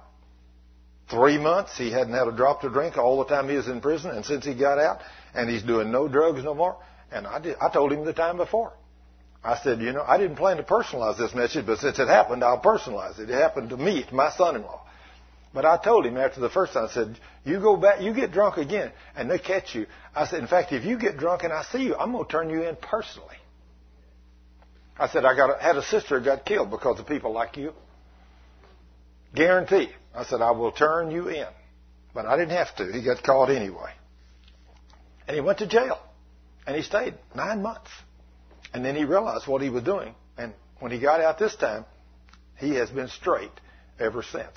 [1.10, 1.76] three months.
[1.76, 4.10] He hadn't had a drop to drink all the time he was in prison.
[4.10, 5.00] And since he got out,
[5.34, 6.76] and he's doing no drugs no more.
[7.10, 8.72] And I did, I told him the time before.
[9.42, 12.44] I said, you know, I didn't plan to personalize this message, but since it happened,
[12.44, 13.30] I'll personalize it.
[13.30, 14.82] It happened to me, to my son-in-law.
[15.52, 18.30] But I told him after the first time, I said, you go back, you get
[18.30, 19.86] drunk again, and they catch you.
[20.14, 22.30] I said, in fact, if you get drunk and I see you, I'm going to
[22.30, 23.36] turn you in personally.
[24.96, 27.56] I said, I got a, had a sister who got killed because of people like
[27.56, 27.72] you.
[29.34, 29.88] Guarantee.
[30.14, 31.46] I said, I will turn you in.
[32.14, 32.92] But I didn't have to.
[32.92, 33.92] He got caught anyway.
[35.26, 35.98] And he went to jail.
[36.66, 37.90] And he stayed nine months.
[38.74, 40.14] And then he realized what he was doing.
[40.36, 41.86] And when he got out this time,
[42.58, 43.52] he has been straight
[43.98, 44.56] ever since.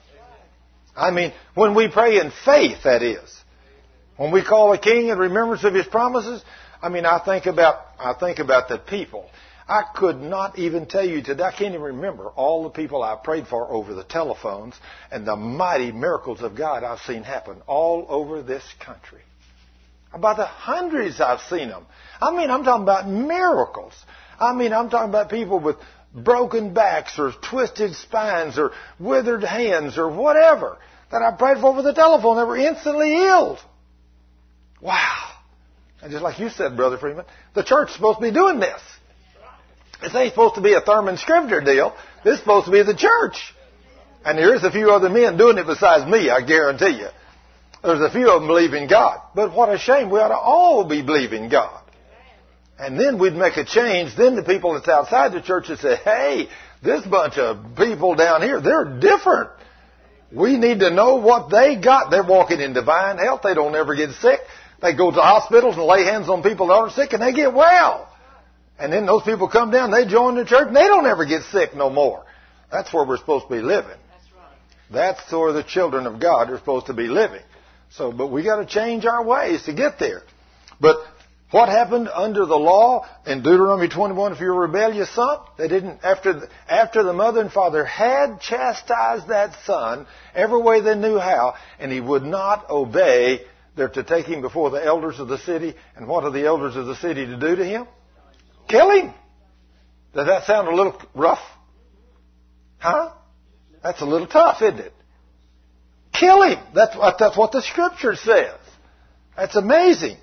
[0.95, 3.29] I mean, when we pray in faith, that is.
[4.17, 6.43] When we call a king in remembrance of his promises,
[6.81, 9.29] I mean, I think about, I think about the people.
[9.67, 13.15] I could not even tell you today, I can't even remember all the people I
[13.15, 14.75] prayed for over the telephones
[15.11, 19.21] and the mighty miracles of God I've seen happen all over this country.
[20.13, 21.85] About the hundreds I've seen them.
[22.21, 23.93] I mean, I'm talking about miracles.
[24.39, 25.77] I mean, I'm talking about people with
[26.13, 30.77] broken backs or twisted spines or withered hands or whatever
[31.11, 33.59] that I prayed for over the telephone that were instantly healed.
[34.81, 35.29] Wow.
[36.01, 38.81] And just like you said, Brother Freeman, the church is supposed to be doing this.
[40.01, 41.95] This ain't supposed to be a Thurman Scrivener deal.
[42.23, 43.53] This is supposed to be the church.
[44.25, 47.07] And there's a few other men doing it besides me, I guarantee you.
[47.83, 49.21] There's a few of them believing God.
[49.35, 50.09] But what a shame.
[50.09, 51.80] We ought to all be believing God.
[52.81, 54.15] And then we'd make a change.
[54.17, 56.49] Then the people that's outside the church would say, hey,
[56.81, 59.51] this bunch of people down here, they're different.
[60.31, 62.09] We need to know what they got.
[62.09, 63.41] They're walking in divine health.
[63.43, 64.39] They don't ever get sick.
[64.81, 67.53] They go to hospitals and lay hands on people that are sick and they get
[67.53, 68.09] well.
[68.79, 71.43] And then those people come down, they join the church, and they don't ever get
[71.43, 72.25] sick no more.
[72.71, 73.91] That's where we're supposed to be living.
[73.91, 75.19] That's right.
[75.19, 77.43] That's where the children of God are supposed to be living.
[77.91, 80.23] So, but we got to change our ways to get there.
[80.79, 80.97] But
[81.51, 85.39] What happened under the law in Deuteronomy 21 if you're a rebellious son?
[85.57, 90.79] They didn't, after the, after the mother and father had chastised that son every way
[90.79, 93.41] they knew how, and he would not obey,
[93.75, 96.77] they're to take him before the elders of the city, and what are the elders
[96.77, 97.85] of the city to do to him?
[98.69, 99.13] Kill him.
[100.13, 101.43] Does that sound a little rough?
[102.77, 103.11] Huh?
[103.83, 104.93] That's a little tough, isn't it?
[106.13, 106.59] Kill him.
[106.73, 108.57] That's that's what the scripture says.
[109.35, 110.17] That's amazing.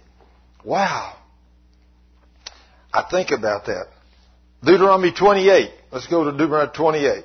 [0.65, 1.18] Wow.
[2.93, 3.87] I think about that.
[4.65, 5.71] Deuteronomy 28.
[5.93, 7.25] Let's go to Deuteronomy 28.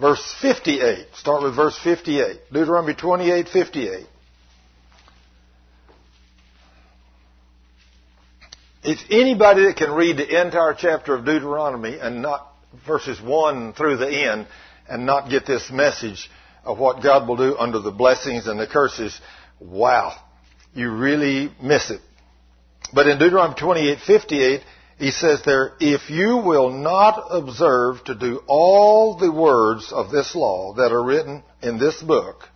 [0.00, 1.06] Verse 58.
[1.14, 2.52] Start with verse 58.
[2.52, 4.06] Deuteronomy 28, 58.
[8.82, 12.52] It's anybody that can read the entire chapter of Deuteronomy and not
[12.86, 14.46] verses 1 through the end
[14.88, 16.30] and not get this message
[16.64, 19.18] of what God will do under the blessings and the curses,
[19.58, 20.14] wow,
[20.74, 22.00] you really miss it.
[22.92, 24.62] But in Deuteronomy 28:58,
[24.98, 30.34] he says there, if you will not observe to do all the words of this
[30.34, 32.48] law that are written in this book,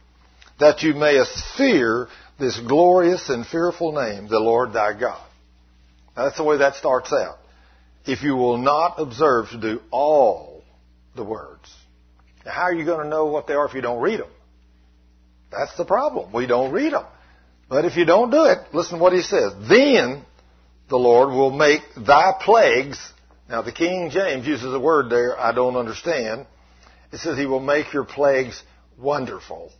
[0.58, 5.20] that you mayest fear this glorious and fearful name, the Lord thy God.
[6.16, 7.38] Now, that's the way that starts out.
[8.06, 10.64] If you will not observe to do all
[11.14, 11.70] the words.
[12.46, 14.30] Now, how are you going to know what they are if you don't read them?
[15.50, 16.32] That's the problem.
[16.32, 17.04] We don't read them.
[17.70, 19.52] But if you don't do it, listen to what he says.
[19.68, 20.24] Then
[20.88, 23.12] the Lord will make thy plagues.
[23.48, 26.46] Now the King James uses a word there I don't understand.
[27.12, 28.60] It says he will make your plagues
[28.98, 29.72] wonderful.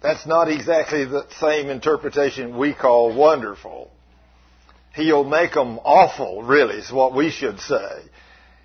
[0.00, 3.90] That's not exactly the same interpretation we call wonderful.
[4.94, 8.02] He'll make them awful, really, is what we should say.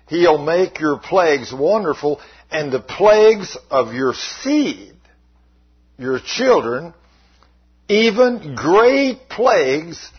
[0.08, 4.94] He'll make your plagues wonderful and the plagues of your seed,
[5.98, 6.94] your children,
[7.88, 8.54] even hmm.
[8.54, 10.10] great plagues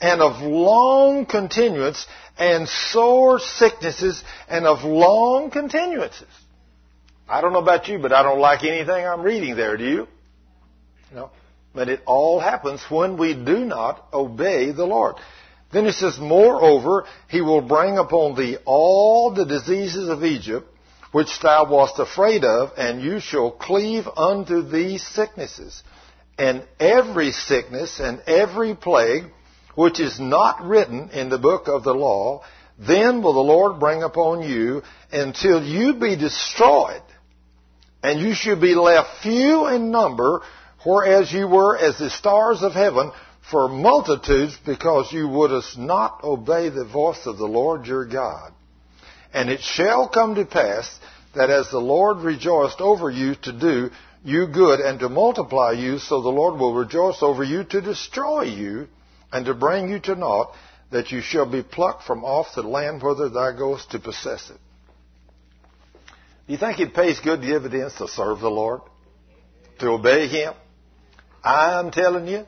[0.00, 2.06] and of long continuance
[2.38, 6.26] and sore sicknesses and of long continuances.
[7.28, 10.08] I don't know about you, but I don't like anything I'm reading there, do you?
[11.12, 11.30] No.
[11.74, 15.16] But it all happens when we do not obey the Lord.
[15.72, 20.66] Then he says, Moreover, he will bring upon thee all the diseases of Egypt,
[21.12, 25.82] which thou wast afraid of, and you shall cleave unto these sicknesses
[26.38, 29.24] and every sickness and every plague
[29.74, 32.42] which is not written in the book of the law,
[32.78, 37.02] then will the Lord bring upon you until you be destroyed,
[38.02, 40.42] and you should be left few in number,
[40.84, 43.10] whereas you were as the stars of heaven
[43.50, 48.52] for multitudes, because you wouldst not obey the voice of the Lord your God.
[49.32, 50.98] And it shall come to pass
[51.34, 53.90] that as the Lord rejoiced over you to do
[54.28, 58.42] you good and to multiply you, so the Lord will rejoice over you to destroy
[58.42, 58.86] you
[59.32, 60.52] and to bring you to naught,
[60.90, 64.58] that you shall be plucked from off the land whither thou goest to possess it.
[66.46, 68.80] Do you think it pays good dividends to serve the Lord?
[69.80, 70.54] To obey Him?
[71.44, 72.46] I'm telling you,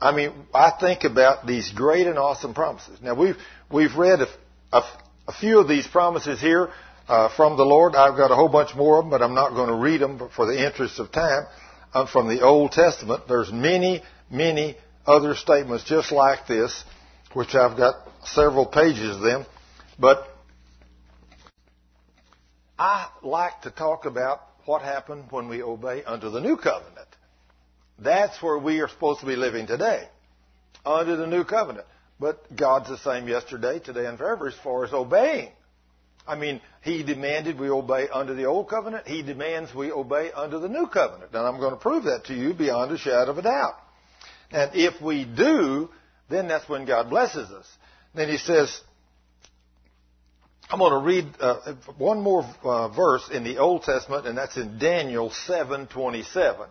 [0.00, 2.98] I mean, I think about these great and awesome promises.
[3.00, 3.36] Now we've,
[3.70, 4.28] we've read a,
[4.72, 4.82] a,
[5.28, 6.70] a few of these promises here
[7.08, 7.94] uh, from the Lord.
[7.94, 10.30] I've got a whole bunch more of them, but I'm not going to read them
[10.34, 11.46] for the interest of time.
[12.10, 16.84] From the Old Testament, there's many, many other statements just like this,
[17.34, 19.44] which I've got several pages of them.
[19.98, 20.26] But
[22.78, 27.08] I like to talk about what happened when we obey under the new covenant.
[27.98, 30.08] That's where we are supposed to be living today,
[30.86, 31.86] under the new covenant.
[32.18, 35.50] But God's the same yesterday, today, and forever as far as obeying.
[36.26, 39.08] I mean, he demanded we obey under the old covenant.
[39.08, 41.32] He demands we obey under the new covenant.
[41.34, 43.74] And I'm going to prove that to you beyond a shadow of a doubt.
[44.52, 45.88] And if we do,
[46.28, 47.66] then that's when God blesses us.
[48.14, 48.80] Then he says,
[50.72, 54.56] I'm going to read uh, one more uh, verse in the Old Testament, and that's
[54.56, 56.66] in Daniel 7:27.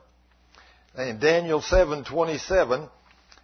[0.97, 2.89] In Daniel 7:27,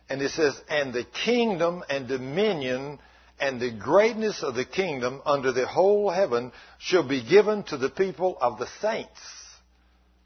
[0.10, 3.00] and it says, "And the kingdom and dominion
[3.40, 7.90] and the greatness of the kingdom under the whole heaven shall be given to the
[7.90, 9.20] people of the saints.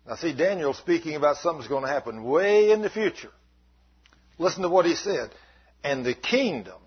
[0.08, 3.32] Now see, Daniel speaking about something's going to happen way in the future.
[4.38, 5.30] Listen to what he said.
[5.84, 6.80] And the kingdom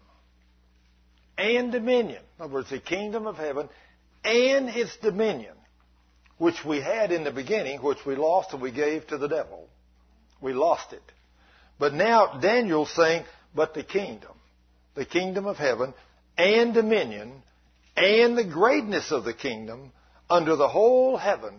[1.36, 3.69] and dominion, in other words, the kingdom of heaven
[4.25, 5.55] and its dominion,
[6.39, 9.69] which we had in the beginning, which we lost and we gave to the devil.
[10.41, 11.03] We lost it.
[11.78, 14.33] But now Daniel's saying, but the kingdom,
[14.94, 15.93] the kingdom of heaven
[16.37, 17.43] and dominion
[17.97, 19.93] and the greatness of the kingdom
[20.29, 21.55] under the whole heaven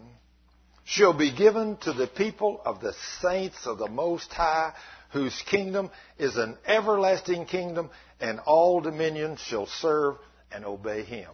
[0.85, 4.73] shall be given to the people of the saints of the Most High
[5.11, 5.89] whose kingdom
[6.19, 7.89] is an everlasting kingdom,
[8.19, 10.15] and all dominions shall serve
[10.51, 11.31] and obey him.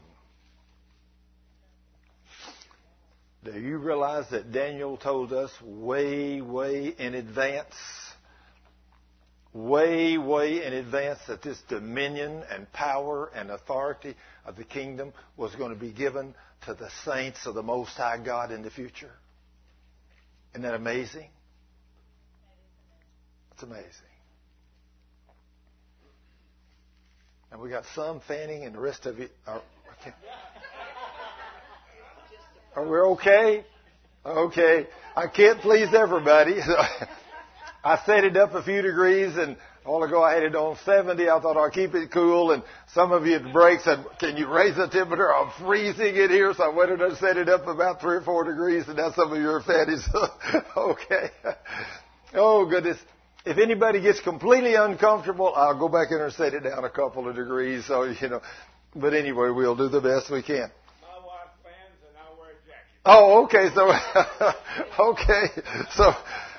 [3.43, 7.73] Do you realize that Daniel told us way, way in advance,
[9.53, 14.15] way, way in advance that this dominion and power and authority
[14.45, 16.33] of the kingdom was going to be given
[16.65, 19.11] to the saints of the Most High God in the future?
[20.53, 21.29] Isn't that amazing?
[23.53, 23.87] It's amazing.
[27.51, 29.61] And we got some fanning and the rest of you are.
[32.75, 33.65] Are we okay?
[34.25, 34.87] Okay.
[35.15, 36.55] I can't please everybody.
[37.83, 40.77] I set it up a few degrees and a while ago I had it on
[40.85, 41.27] 70.
[41.27, 42.61] I thought I'll keep it cool and
[42.93, 45.33] some of you at the break said, can you raise the temperature?
[45.33, 46.53] I'm freezing in here.
[46.55, 49.11] So I went and I set it up about three or four degrees and now
[49.11, 50.03] some of you are fatties.
[50.77, 51.31] okay.
[52.35, 52.97] Oh goodness.
[53.43, 57.27] If anybody gets completely uncomfortable, I'll go back in and set it down a couple
[57.27, 57.87] of degrees.
[57.87, 58.41] So, you know,
[58.95, 60.69] but anyway, we'll do the best we can.
[63.03, 63.69] Oh, okay.
[63.73, 63.91] So,
[65.09, 65.45] okay.
[65.95, 66.13] So,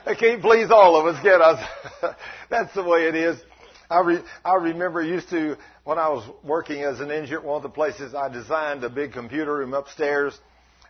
[0.05, 2.15] I can't please all of us, can I?
[2.51, 3.41] That's the way it is.
[3.89, 7.57] I, re, I remember used to, when I was working as an engineer at one
[7.59, 10.37] of the places, I designed a big computer room upstairs,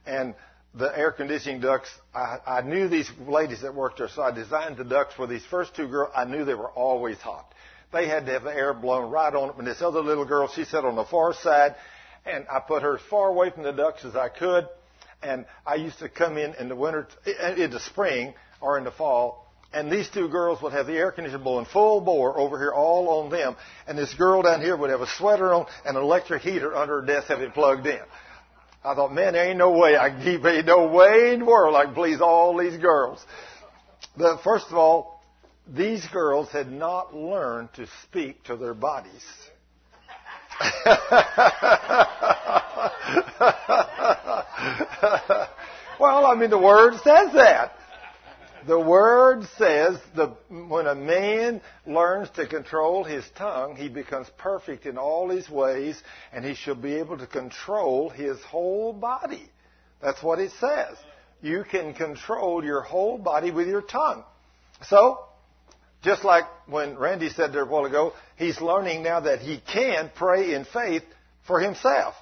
[0.07, 0.34] and
[0.74, 4.78] the air conditioning ducts, I, I knew these ladies that worked there, so I designed
[4.78, 6.10] the ducts for these first two girls.
[6.16, 7.52] I knew they were always hot.
[7.92, 9.58] They had to have the air blown right on them.
[9.58, 11.74] And this other little girl, she sat on the far side,
[12.24, 14.68] and I put her as far away from the ducts as I could
[15.23, 17.07] and I used to come in in the winter,
[17.57, 21.10] in the spring or in the fall, and these two girls would have the air
[21.10, 24.91] conditioner blowing full bore over here all on them, and this girl down here would
[24.91, 28.00] have a sweater on and an electric heater under her desk, have it plugged in.
[28.84, 31.47] I thought, man, there ain't no way I can keep, ain't no way in the
[31.47, 33.24] world I can please all these girls.
[34.16, 35.23] But first of all,
[35.68, 39.24] these girls had not learned to speak to their bodies.
[45.99, 47.73] well, I mean, the Word says that.
[48.66, 54.86] The Word says that when a man learns to control his tongue, he becomes perfect
[54.86, 56.00] in all his ways,
[56.32, 59.49] and he shall be able to control his whole body.
[60.00, 60.97] That's what it says.
[61.41, 64.23] You can control your whole body with your tongue.
[64.82, 65.24] So,
[66.02, 70.10] just like when Randy said there a while ago, he's learning now that he can
[70.15, 71.02] pray in faith
[71.47, 72.15] for himself.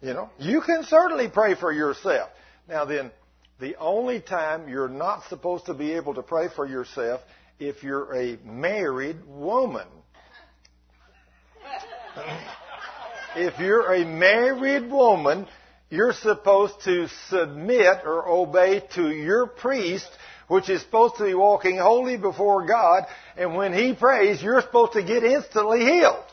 [0.00, 2.30] You know, you can certainly pray for yourself.
[2.68, 3.10] Now then,
[3.58, 7.20] the only time you're not supposed to be able to pray for yourself
[7.58, 9.86] if you're a married woman.
[13.36, 15.46] if you're a married woman,
[15.88, 20.08] you're supposed to submit or obey to your priest,
[20.48, 23.04] which is supposed to be walking holy before God,
[23.36, 26.24] and when he prays, you're supposed to get instantly healed.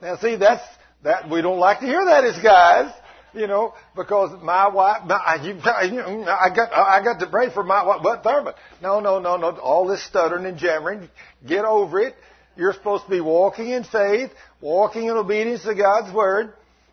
[0.00, 0.64] Now see, that's
[1.02, 2.92] that we don't like to hear that as guys,
[3.34, 8.00] you know, because my wife, my, I got, I got to pray for my wife,
[8.02, 8.54] but Thurman.
[8.82, 9.50] No, no, no, no.
[9.58, 11.08] All this stuttering and jammering,
[11.46, 12.14] get over it.
[12.56, 16.52] You're supposed to be walking in faith, walking in obedience to God's word,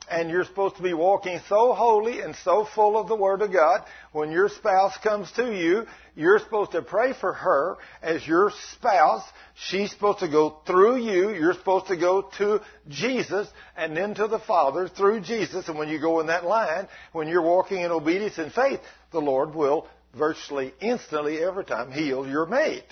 [0.09, 3.51] and you're supposed to be walking so holy and so full of the Word of
[3.51, 3.83] God.
[4.14, 5.85] When your spouse comes to you,
[6.18, 9.24] you're supposed to pray for her as your spouse.
[9.70, 11.30] She's supposed to go through you.
[11.30, 13.48] You're supposed to go to Jesus
[13.78, 15.68] and then to the Father through Jesus.
[15.70, 18.80] And when you go in that line, when you're walking in obedience and faith,
[19.12, 19.88] the Lord will
[20.18, 22.86] virtually instantly every time heal your mate.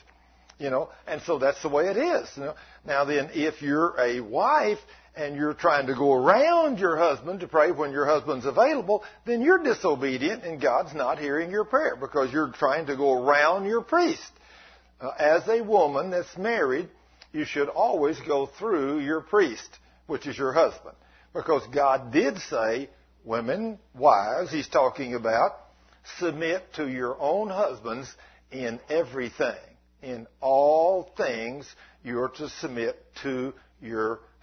[0.59, 2.29] You know, and so that's the way it is.
[2.85, 4.77] Now then, if you're a wife
[5.15, 9.41] and you're trying to go around your husband to pray when your husband's available, then
[9.41, 13.81] you're disobedient and God's not hearing your prayer because you're trying to go around your
[13.81, 14.31] priest.
[14.99, 16.89] Uh, as a woman that's married,
[17.31, 19.69] you should always go through your priest,
[20.07, 20.95] which is your husband.
[21.33, 22.89] Because God did say,
[23.25, 25.51] women, wives, He's talking about,
[26.19, 28.13] submit to your own husbands
[28.51, 29.55] in everything.
[30.01, 31.67] In all things,
[32.03, 34.34] you're to submit to your husband.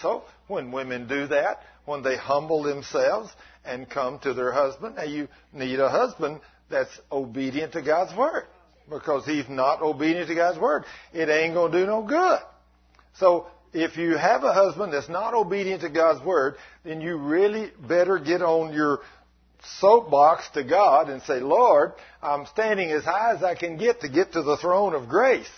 [0.00, 3.30] So when women do that, when they humble themselves
[3.64, 8.44] and come to their husband, now you need a husband that's obedient to God's word.
[8.88, 12.40] Because he's not obedient to God's word, it ain't gonna do no good.
[13.18, 17.70] So if you have a husband that's not obedient to God's word, then you really
[17.88, 19.00] better get on your
[19.80, 24.08] soapbox to God and say, Lord, I'm standing as high as I can get to
[24.08, 25.48] get to the throne of grace.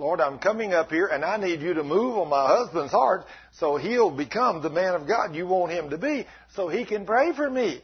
[0.00, 3.26] Lord, I'm coming up here and I need you to move on my husband's heart
[3.52, 7.06] so he'll become the man of God you want him to be so he can
[7.06, 7.82] pray for me.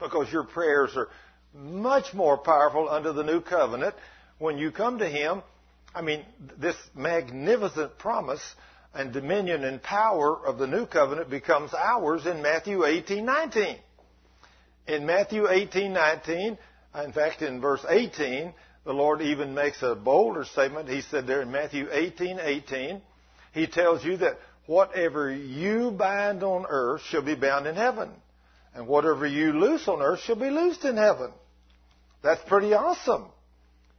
[0.00, 1.08] Because your prayers are
[1.54, 3.94] much more powerful under the new covenant
[4.38, 5.42] when you come to Him,
[5.94, 6.24] I mean,
[6.58, 8.42] this magnificent promise
[8.94, 13.78] and dominion and power of the new covenant becomes ours in Matthew 18:19.
[14.86, 16.56] In Matthew 18:19,
[17.04, 18.54] in fact in verse 18,
[18.88, 20.88] the Lord even makes a bolder statement.
[20.88, 23.02] He said there in Matthew 18:18,
[23.52, 28.10] he tells you that whatever you bind on earth shall be bound in heaven,
[28.74, 31.30] and whatever you loose on earth shall be loosed in heaven.
[32.22, 33.26] That's pretty awesome.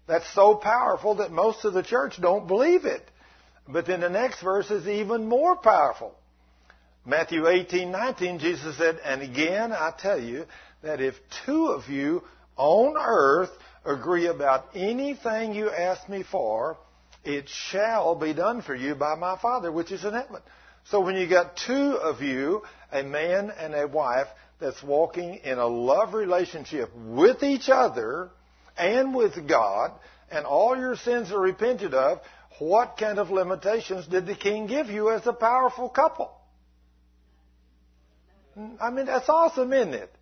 [0.08, 3.08] That's so powerful that most of the church don't believe it.
[3.68, 6.16] But then the next verse is even more powerful.
[7.06, 10.48] Matthew 18:19 Jesus said, "And again I tell you
[10.82, 11.14] that if
[11.46, 12.24] two of you
[12.58, 13.52] on earth
[13.86, 16.78] agree about anything you ask me for,
[17.24, 20.42] it shall be done for you by my Father which is in heaven."
[20.86, 24.28] So when you got two of you, a man and a wife
[24.60, 28.32] that's walking in a love relationship with each other
[28.78, 29.92] and with God,
[30.32, 32.22] and all your sins are repented of,
[32.60, 36.32] what kind of limitations did the king give you as a powerful couple?
[38.82, 40.14] I mean, that's awesome, isn't it?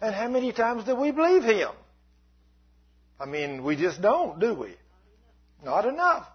[0.00, 1.70] And how many times do we believe him?
[3.18, 4.74] I mean, we just don't, do we?
[5.64, 6.26] Not enough.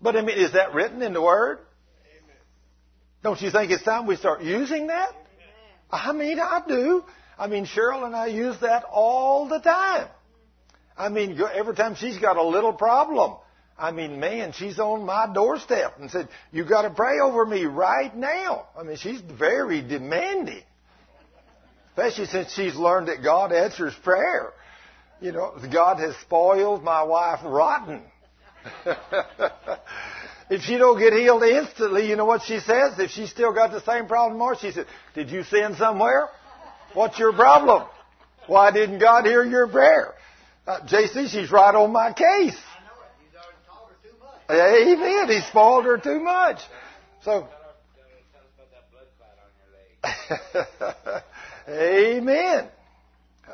[0.00, 1.58] But I mean, is that written in the Word?
[1.58, 2.36] Amen.
[3.22, 5.10] Don't you think it's time we start using that?
[5.10, 5.18] Amen.
[5.90, 7.04] I mean, I do.
[7.38, 10.08] I mean, Cheryl and I use that all the time.
[10.96, 13.36] I mean, every time she's got a little problem,
[13.78, 17.64] I mean, man, she's on my doorstep and said, you got to pray over me
[17.64, 18.66] right now.
[18.76, 20.62] I mean, she's very demanding.
[21.90, 24.52] Especially since she's learned that God answers prayer.
[25.20, 28.02] You know, God has spoiled my wife rotten.
[30.50, 32.98] if she don't get healed instantly, you know what she says?
[32.98, 36.28] If she's still got the same problem tomorrow, she says, did you sin somewhere?
[36.94, 37.88] What's your problem?
[38.46, 40.14] Why didn't God hear your prayer?
[40.66, 42.58] Uh, JC, she's right on my case.
[44.50, 45.28] Amen.
[45.28, 46.58] He spoiled her too much.
[47.22, 47.48] So.
[51.68, 52.68] Amen.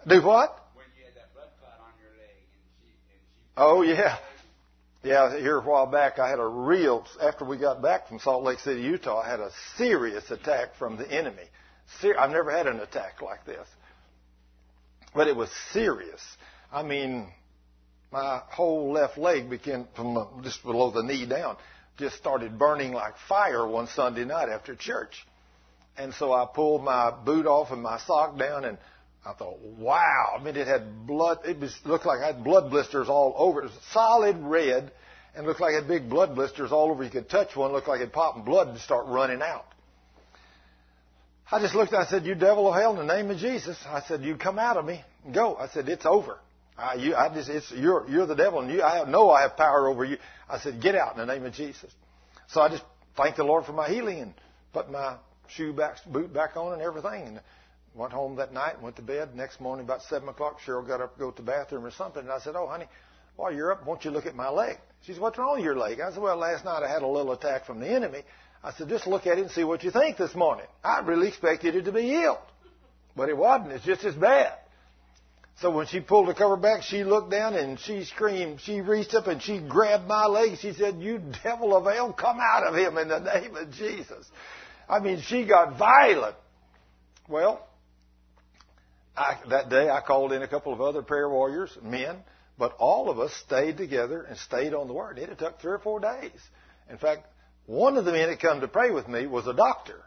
[0.06, 0.63] Do what?
[3.57, 4.18] Oh yeah.
[5.02, 8.42] Yeah, here a while back I had a real, after we got back from Salt
[8.42, 11.42] Lake City, Utah, I had a serious attack from the enemy.
[12.00, 13.66] Ser- I've never had an attack like this.
[15.15, 16.23] But it was serious.
[16.73, 17.28] I mean,
[18.10, 21.58] my whole left leg began from just below the knee down,
[21.99, 25.26] just started burning like fire one Sunday night after church.
[25.99, 28.78] And so I pulled my boot off and my sock down and
[29.26, 30.36] I thought, wow.
[30.38, 31.38] I mean, it had blood.
[31.44, 33.60] It was, looked like I had blood blisters all over.
[33.60, 34.92] It was solid red
[35.34, 37.02] and looked like it had big blood blisters all over.
[37.02, 39.64] You could touch one, looked like it popped and blood and start running out.
[41.50, 41.92] I just looked.
[41.92, 44.58] I said, "You devil of hell, in the name of Jesus!" I said, "You come
[44.58, 46.38] out of me, go." I said, "It's over."
[46.76, 49.56] I, you, I just, it's, you're, you're the devil, and you, I know I have
[49.56, 50.16] power over you.
[50.48, 51.92] I said, get out in the name of Jesus.
[52.48, 52.82] So I just
[53.16, 54.34] thanked the Lord for my healing and
[54.72, 55.16] put my
[55.48, 57.40] shoe back, boot back on and everything, and
[57.94, 59.34] went home that night went to bed.
[59.34, 62.23] Next morning, about seven o'clock, Cheryl got up to go to the bathroom or something,
[62.23, 62.86] and I said, oh, honey,
[63.36, 64.78] while you're up, won't you look at my leg?
[65.02, 66.00] She said, what's wrong with your leg?
[66.00, 68.23] I said, well, last night I had a little attack from the enemy.
[68.62, 70.66] I said, just look at it and see what you think this morning.
[70.82, 72.39] I really expected it to be healed.
[73.16, 73.73] But it wasn't.
[73.73, 74.55] It's just as bad.
[75.60, 78.60] So when she pulled the cover back, she looked down and she screamed.
[78.60, 80.58] She reached up and she grabbed my leg.
[80.58, 84.26] She said, You devil of hell, come out of him in the name of Jesus.
[84.89, 86.34] I mean, she got violent.
[87.28, 87.64] Well,
[89.16, 92.16] I, that day I called in a couple of other prayer warriors, men,
[92.58, 95.18] but all of us stayed together and stayed on the Word.
[95.18, 96.40] It took three or four days.
[96.90, 97.26] In fact,
[97.66, 100.02] one of the men that come to pray with me was a doctor.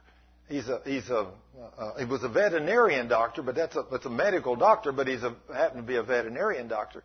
[0.47, 1.31] He's a he's a
[1.77, 5.23] uh, he was a veterinarian doctor, but that's a that's a medical doctor, but he's
[5.23, 7.03] a happened to be a veterinarian doctor.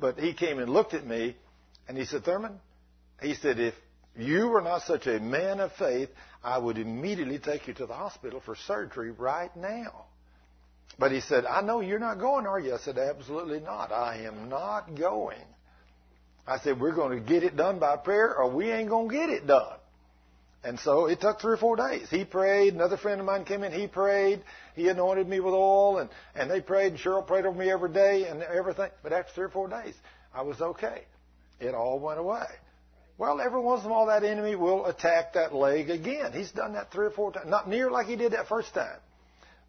[0.00, 1.36] But he came and looked at me,
[1.88, 2.60] and he said, Thurman,
[3.20, 3.74] he said, if
[4.16, 6.10] you were not such a man of faith,
[6.42, 10.06] I would immediately take you to the hospital for surgery right now.
[10.98, 12.74] But he said, I know you're not going, are you?
[12.74, 13.92] I said, absolutely not.
[13.92, 15.38] I am not going.
[16.46, 19.14] I said, we're going to get it done by prayer or we ain't going to
[19.14, 19.78] get it done.
[20.64, 22.08] And so it took three or four days.
[22.10, 22.74] He prayed.
[22.74, 23.72] Another friend of mine came in.
[23.72, 24.42] He prayed.
[24.74, 26.94] He anointed me with oil, and and they prayed.
[26.94, 28.90] And Cheryl prayed over me every day and everything.
[29.02, 29.94] But after three or four days,
[30.34, 31.04] I was okay.
[31.60, 32.46] It all went away.
[33.18, 36.32] Well, every once in a while, that enemy will attack that leg again.
[36.32, 37.48] He's done that three or four times.
[37.48, 38.98] Not near like he did that first time,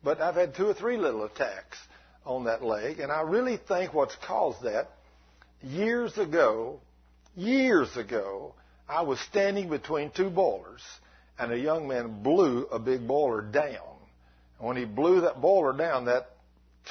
[0.04, 1.78] but I've had two or three little attacks
[2.26, 4.90] on that leg, and I really think what's caused that.
[5.62, 6.80] Years ago,
[7.36, 8.54] years ago,
[8.88, 10.82] I was standing between two boilers,
[11.38, 13.98] and a young man blew a big boiler down.
[14.58, 16.30] And when he blew that boiler down, that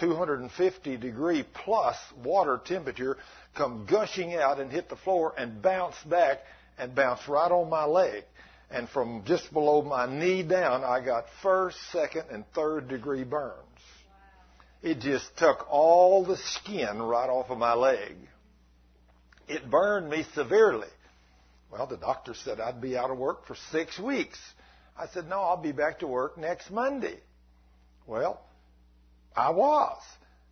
[0.01, 3.17] 250 degree plus water temperature
[3.57, 6.39] come gushing out and hit the floor and bounce back
[6.79, 8.25] and bounce right on my leg.
[8.71, 13.65] And from just below my knee down, I got first, second, and third degree burns.
[14.83, 18.15] It just took all the skin right off of my leg.
[19.49, 20.89] It burned me severely.
[21.71, 24.39] Well, the doctor said I'd be out of work for six weeks.
[24.97, 27.19] I said, no, I'll be back to work next Monday.
[28.07, 28.41] Well,
[29.35, 30.01] I was.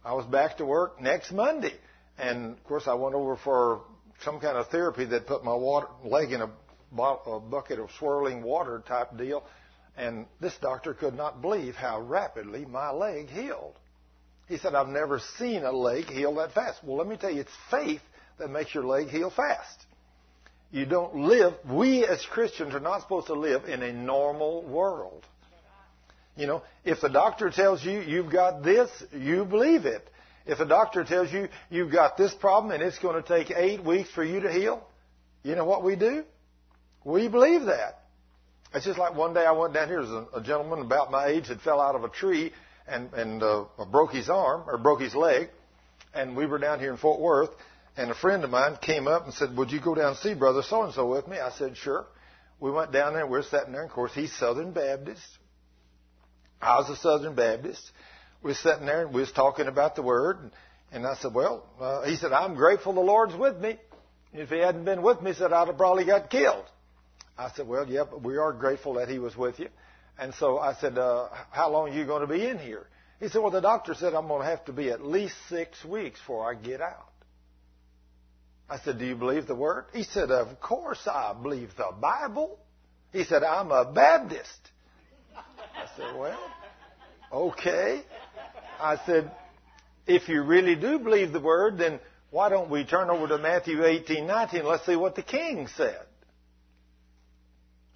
[0.04, 1.74] I was back to work next Monday.
[2.18, 3.82] And of course, I went over for
[4.22, 6.50] some kind of therapy that put my water, leg in a,
[6.92, 9.44] a bucket of swirling water type deal.
[9.96, 13.74] And this doctor could not believe how rapidly my leg healed.
[14.48, 16.84] He said, I've never seen a leg heal that fast.
[16.84, 18.02] Well, let me tell you, it's faith
[18.38, 19.86] that makes your leg heal fast.
[20.70, 25.24] You don't live, we as Christians are not supposed to live in a normal world.
[26.36, 30.06] You know, if the doctor tells you you've got this, you believe it.
[30.44, 33.82] If a doctor tells you you've got this problem and it's going to take eight
[33.82, 34.86] weeks for you to heal,
[35.42, 36.24] you know what we do?
[37.06, 38.00] We believe that.
[38.74, 40.02] It's just like one day I went down here.
[40.02, 42.52] There's a, a gentleman about my age that fell out of a tree
[42.88, 45.48] and and uh, broke his arm or broke his leg,
[46.12, 47.50] and we were down here in Fort Worth,
[47.96, 50.34] and a friend of mine came up and said, "Would you go down and see
[50.34, 52.06] Brother So and So with me?" I said, "Sure."
[52.58, 53.24] We went down there.
[53.24, 53.82] We are sitting there.
[53.82, 55.22] And of course, he's Southern Baptist.
[56.60, 57.88] I was a Southern Baptist.
[58.42, 60.50] We were sitting there and we was talking about the Word, and,
[60.90, 63.78] and I said, "Well," uh, he said, "I'm grateful the Lord's with me.
[64.32, 66.64] If He hadn't been with me, he said I'd have probably got killed."
[67.38, 69.68] I said, "Well, but we are grateful that He was with you."
[70.18, 72.86] And so I said, uh, how long are you going to be in here?
[73.20, 75.84] He said, well, the doctor said I'm going to have to be at least six
[75.84, 77.12] weeks before I get out.
[78.68, 79.84] I said, do you believe the word?
[79.92, 82.58] He said, of course I believe the Bible.
[83.12, 84.70] He said, I'm a Baptist.
[85.36, 86.38] I said, well,
[87.32, 88.02] okay.
[88.80, 89.30] I said,
[90.06, 92.00] if you really do believe the word, then
[92.30, 94.64] why don't we turn over to Matthew 18, 19?
[94.64, 96.00] Let's see what the king said.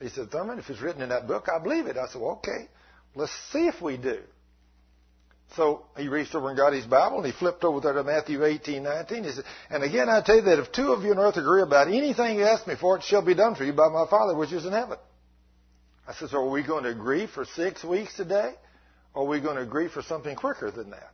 [0.00, 1.96] He said, Thurman, if it's written in that book, I believe it.
[1.96, 2.68] I said, well, okay,
[3.14, 4.20] let's see if we do.
[5.56, 8.44] So he reached over and got his Bible and he flipped over there to Matthew
[8.44, 9.24] 18, 19.
[9.24, 11.62] He said, And again I tell you that if two of you on earth agree
[11.62, 14.36] about anything you ask me for, it shall be done for you by my Father
[14.36, 14.98] which is in heaven.
[16.06, 18.54] I said, So are we going to agree for six weeks today?
[19.12, 21.12] Or are we going to agree for something quicker than that?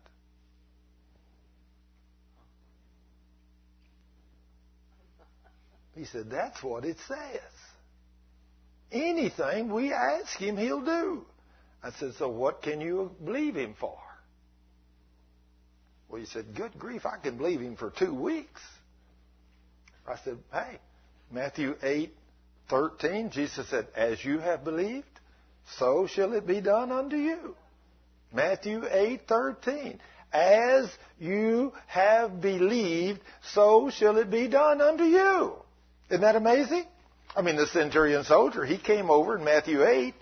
[5.95, 7.41] He said, That's what it says.
[9.05, 11.25] Anything we ask him, he'll do.
[11.83, 13.99] I said, so what can you believe him for?
[16.09, 18.61] Well, he said, good grief, I can believe him for two weeks.
[20.07, 20.79] I said, hey,
[21.31, 22.13] Matthew 8,
[22.71, 25.07] 13, Jesus said, as you have believed,
[25.79, 27.57] so shall it be done unto you.
[28.33, 30.01] Matthew 8, 13.
[30.33, 33.21] As you have believed,
[33.55, 35.55] so shall it be done unto you.
[36.11, 36.85] Isn't that amazing?
[37.37, 40.15] I mean, the centurion soldier, he came over in Matthew 8,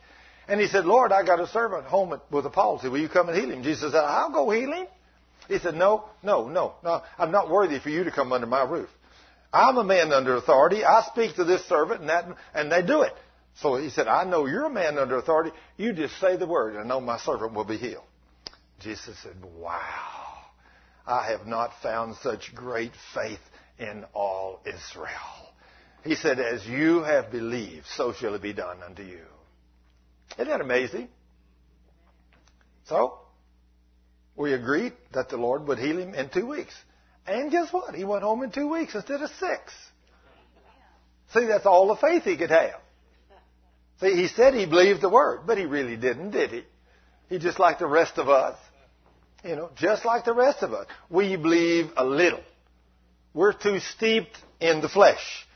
[0.49, 2.89] and he said, Lord, I got a servant home with a palsy.
[2.89, 3.62] Will you come and heal him?
[3.62, 4.86] Jesus said, I'll go heal him.
[5.49, 7.02] He said, no, no, no, no.
[7.18, 8.89] I'm not worthy for you to come under my roof.
[9.52, 10.84] I'm a man under authority.
[10.84, 13.12] I speak to this servant and that, and they do it.
[13.60, 15.52] So he said, I know you're a man under authority.
[15.76, 18.02] You just say the word and I know my servant will be healed.
[18.81, 20.43] Jesus said, wow,
[21.07, 23.39] I have not found such great faith
[23.78, 25.09] in all Israel.
[26.05, 29.24] He said, As you have believed, so shall it be done unto you.
[30.34, 31.08] Isn't that amazing?
[32.89, 33.18] So,
[34.36, 36.74] we agreed that the Lord would heal him in two weeks.
[37.26, 37.94] And guess what?
[37.94, 39.73] He went home in two weeks instead of six.
[41.33, 42.81] See, that's all the faith he could have.
[44.00, 46.65] See, he said he believed the word, but he really didn't, did he?
[47.31, 48.58] He just like the rest of us.
[49.42, 50.86] You know, just like the rest of us.
[51.08, 52.41] We believe a little.
[53.33, 55.47] We're too steeped in the flesh.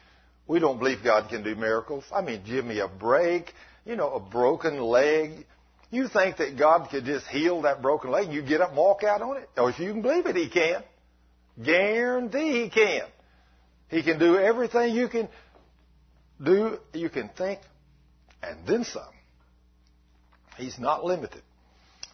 [0.49, 2.05] We don't believe God can do miracles.
[2.13, 3.53] I mean, give me a break.
[3.85, 5.47] You know, a broken leg.
[5.91, 8.33] You think that God could just heal that broken leg?
[8.33, 9.49] You get up and walk out on it?
[9.57, 10.83] Or if you can believe it, He can.
[11.63, 13.03] Guarantee He can.
[13.89, 15.29] He can do everything you can
[16.43, 17.61] do, you can think,
[18.43, 19.03] and then some.
[20.57, 21.43] He's not limited.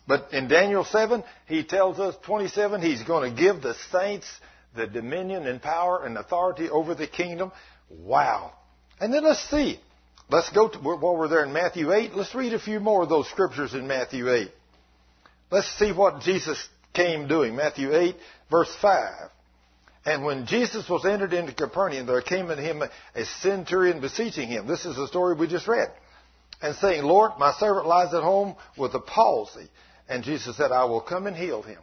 [0.06, 4.26] But in Daniel 7, he tells us, 27, he's going to give the saints
[4.76, 7.52] the dominion and power and authority over the kingdom.
[8.02, 8.52] Wow.
[9.00, 9.80] And then let's see.
[10.30, 13.08] Let's go to, while we're there in Matthew 8, let's read a few more of
[13.08, 14.50] those scriptures in Matthew 8.
[15.50, 17.54] Let's see what Jesus came doing.
[17.54, 18.16] Matthew 8,
[18.50, 19.30] verse 5.
[20.06, 24.66] And when Jesus was entered into Capernaum, there came unto him a centurion beseeching him.
[24.66, 25.88] This is the story we just read.
[26.62, 29.68] And saying, Lord, my servant lies at home with a palsy.
[30.08, 31.80] And Jesus said, I will come and heal him.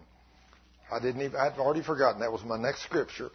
[0.91, 2.21] I didn't even, I'd already forgotten.
[2.21, 3.29] That was my next scripture.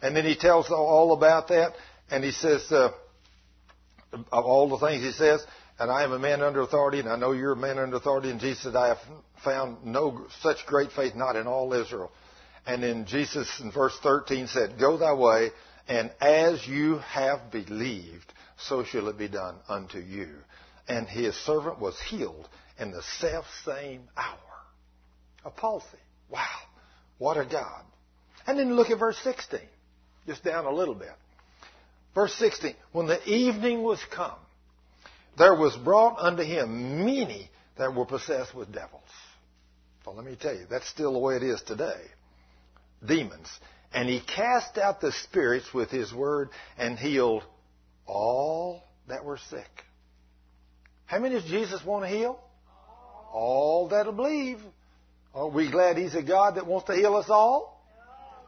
[0.00, 1.74] And then he tells all about that,
[2.12, 2.90] and he says, uh,
[4.12, 5.44] of all the things he says,
[5.78, 8.28] and I am a man under authority, and I know you're a man under authority,
[8.28, 8.98] and Jesus said, I have
[9.42, 12.12] found no such great faith not in all Israel.
[12.66, 15.50] And then Jesus in verse 13 said, Go thy way,
[15.88, 20.28] and as you have believed, so shall it be done unto you.
[20.86, 22.46] And his servant was healed
[22.78, 24.36] in the self same hour.
[25.46, 25.86] A palsy.
[26.28, 26.46] Wow.
[27.16, 27.84] What a God.
[28.46, 29.60] And then look at verse 16.
[30.26, 31.08] Just down a little bit.
[32.14, 32.74] Verse 16.
[32.92, 34.38] When the evening was come,
[35.38, 39.00] there was brought unto him many that were possessed with devils.
[40.04, 42.00] Well, let me tell you, that's still the way it is today.
[43.04, 43.48] Demons.
[43.94, 47.44] And he cast out the spirits with his word and healed
[48.06, 49.70] all that were sick.
[51.06, 52.40] How many does Jesus want to heal?
[53.32, 54.58] All that'll believe.
[55.34, 57.82] Are we glad he's a God that wants to heal us all?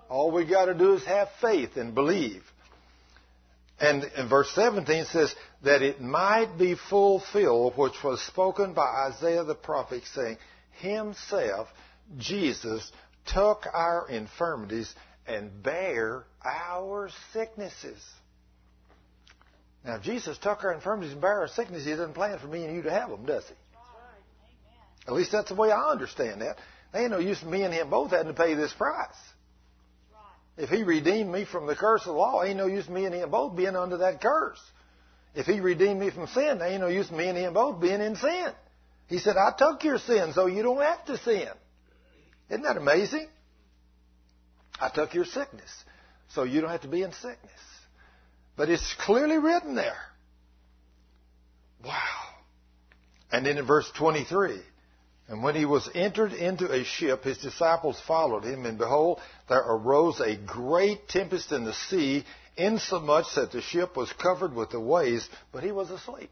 [0.09, 2.43] All we got to do is have faith and believe.
[3.81, 9.45] And in verse 17 says, that it might be fulfilled which was spoken by Isaiah
[9.45, 10.37] the prophet, saying,
[10.79, 11.69] Himself,
[12.19, 12.91] Jesus,
[13.27, 14.95] took our infirmities
[15.27, 17.99] and bare our sicknesses.
[19.85, 21.87] Now, Jesus took our infirmities and bare our sicknesses.
[21.87, 23.55] He doesn't plan for me and you to have them, does he?
[25.07, 26.57] At least that's the way I understand that.
[26.93, 29.09] They ain't no use me and him both having to pay this price.
[30.57, 33.15] If he redeemed me from the curse of the law, ain't no use me and
[33.15, 34.61] him both being under that curse.
[35.35, 38.15] If he redeemed me from sin, ain't no use me and him both being in
[38.15, 38.53] sin.
[39.09, 41.49] He said, I took your sin so you don't have to sin.
[42.49, 43.29] Isn't that amazing?
[44.81, 45.71] I took your sickness
[46.29, 47.61] so you don't have to be in sickness.
[48.57, 49.97] But it's clearly written there.
[51.85, 51.93] Wow.
[53.33, 54.61] And then in verse 23,
[55.29, 59.59] and when he was entered into a ship, his disciples followed him, and behold, there
[59.59, 62.25] arose a great tempest in the sea,
[62.57, 66.31] insomuch that the ship was covered with the waves, but he was asleep.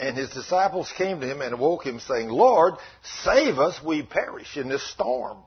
[0.00, 2.74] And his disciples came to him and awoke him, saying, Lord,
[3.22, 5.38] save us, we perish in this storm.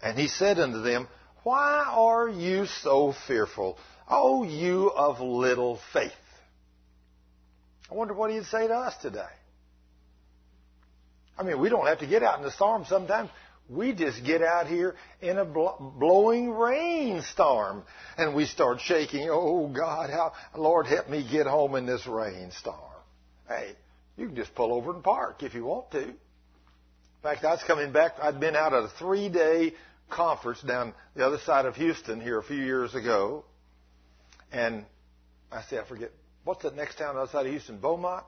[0.00, 1.08] And he said unto them,
[1.42, 6.12] Why are you so fearful, O you of little faith?
[7.90, 9.26] I wonder what he'd say to us today.
[11.38, 13.30] I mean, we don't have to get out in the storm sometimes.
[13.68, 17.84] We just get out here in a blowing rainstorm
[18.16, 19.28] and we start shaking.
[19.30, 22.76] Oh God, how, Lord help me get home in this rainstorm.
[23.46, 23.72] Hey,
[24.16, 26.02] you can just pull over and park if you want to.
[26.02, 26.16] In
[27.22, 28.12] fact, I was coming back.
[28.22, 29.74] I'd been out at a three day
[30.08, 33.44] conference down the other side of Houston here a few years ago.
[34.50, 34.86] And
[35.52, 36.10] I say, I forget,
[36.44, 37.78] what's the next town outside of Houston?
[37.78, 38.24] Beaumont?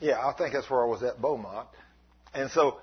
[0.00, 1.68] Yeah, I think that's where I was at, Beaumont.
[2.36, 2.76] And so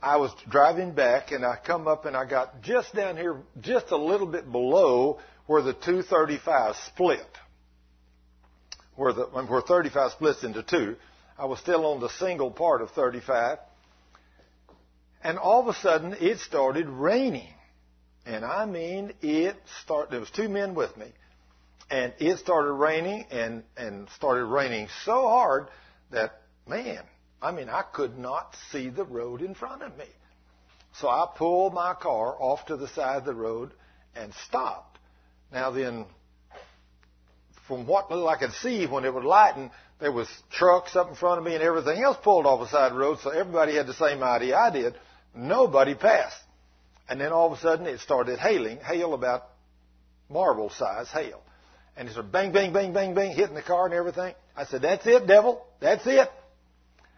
[0.00, 3.90] I was driving back and I come up and I got just down here, just
[3.90, 7.26] a little bit below where the 235 split.
[8.94, 10.94] Where the, where 35 splits into two.
[11.36, 13.58] I was still on the single part of 35.
[15.24, 17.52] And all of a sudden it started raining.
[18.24, 21.06] And I mean, it started, there was two men with me.
[21.90, 25.66] And it started raining and, and started raining so hard
[26.12, 27.02] that, man,
[27.40, 30.06] I mean, I could not see the road in front of me.
[31.00, 33.70] So I pulled my car off to the side of the road
[34.16, 34.98] and stopped.
[35.52, 36.06] Now then,
[37.66, 41.14] from what little I could see when it was lighting, there was trucks up in
[41.14, 43.76] front of me and everything else pulled off the side of the road, so everybody
[43.76, 44.94] had the same idea I did.
[45.34, 46.40] Nobody passed.
[47.08, 49.44] And then all of a sudden it started hailing, hail about
[50.28, 51.40] marble size hail.
[51.96, 54.34] And it started bang, bang, bang, bang, bang, hitting the car and everything.
[54.56, 55.64] I said, that's it, devil.
[55.80, 56.28] That's it.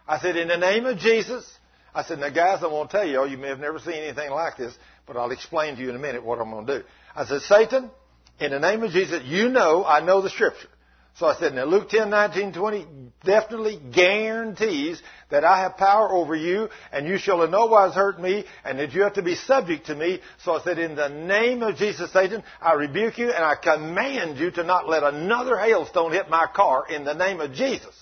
[0.07, 1.51] I said, in the name of Jesus,
[1.95, 4.31] I said, now guys, I want to tell you, you may have never seen anything
[4.31, 6.85] like this, but I'll explain to you in a minute what I'm going to do.
[7.15, 7.91] I said, Satan,
[8.39, 10.69] in the name of Jesus, you know I know the scripture.
[11.17, 12.87] So I said, now Luke 10, 19, 20
[13.25, 18.21] definitely guarantees that I have power over you and you shall in no wise hurt
[18.21, 20.21] me and that you have to be subject to me.
[20.45, 24.39] So I said, in the name of Jesus, Satan, I rebuke you and I command
[24.39, 27.95] you to not let another hailstone hit my car in the name of Jesus.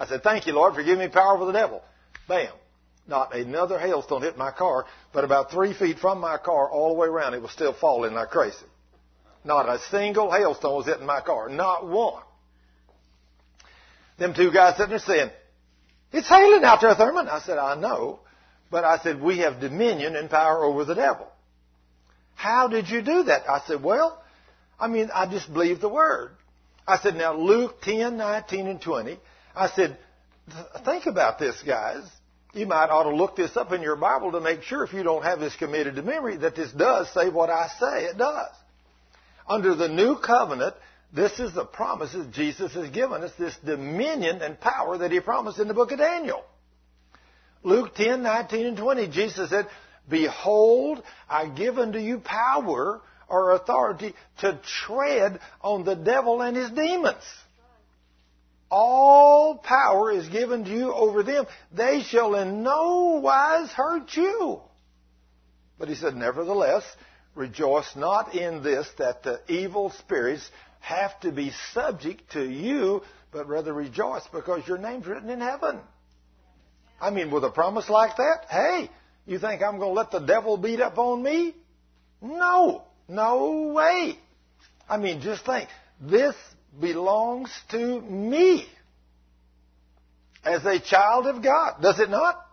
[0.00, 1.82] I said, Thank you, Lord, for giving me power over the devil.
[2.26, 2.52] Bam.
[3.06, 6.94] Not another hailstone hit my car, but about three feet from my car, all the
[6.94, 8.56] way around, it was still falling like crazy.
[9.44, 11.48] Not a single hailstone was hitting my car.
[11.48, 12.22] Not one.
[14.18, 15.30] Them two guys sitting there saying,
[16.12, 17.28] It's hailing out there, Thurman.
[17.28, 18.20] I said, I know.
[18.70, 21.26] But I said, We have dominion and power over the devil.
[22.36, 23.48] How did you do that?
[23.50, 24.22] I said, Well,
[24.78, 26.30] I mean, I just believe the word.
[26.86, 29.18] I said, Now, Luke 10, 19, and 20
[29.54, 29.98] I said,
[30.84, 32.02] think about this, guys.
[32.52, 35.02] You might ought to look this up in your Bible to make sure if you
[35.02, 38.50] don't have this committed to memory that this does say what I say it does.
[39.48, 40.74] Under the new covenant,
[41.12, 45.58] this is the promises Jesus has given us, this dominion and power that he promised
[45.58, 46.44] in the book of Daniel.
[47.62, 49.66] Luke 10, 19 and 20, Jesus said,
[50.08, 56.70] Behold, I give unto you power or authority to tread on the devil and his
[56.70, 57.22] demons.
[58.70, 61.46] All power is given to you over them.
[61.72, 64.60] They shall in no wise hurt you.
[65.78, 66.84] But he said, Nevertheless,
[67.34, 70.48] rejoice not in this that the evil spirits
[70.80, 75.80] have to be subject to you, but rather rejoice because your name's written in heaven.
[77.00, 78.90] I mean, with a promise like that, hey,
[79.26, 81.54] you think I'm going to let the devil beat up on me?
[82.20, 84.18] No, no way.
[84.88, 85.68] I mean, just think,
[86.00, 86.34] this
[86.78, 88.66] belongs to me
[90.44, 92.46] as a child of God, does it not?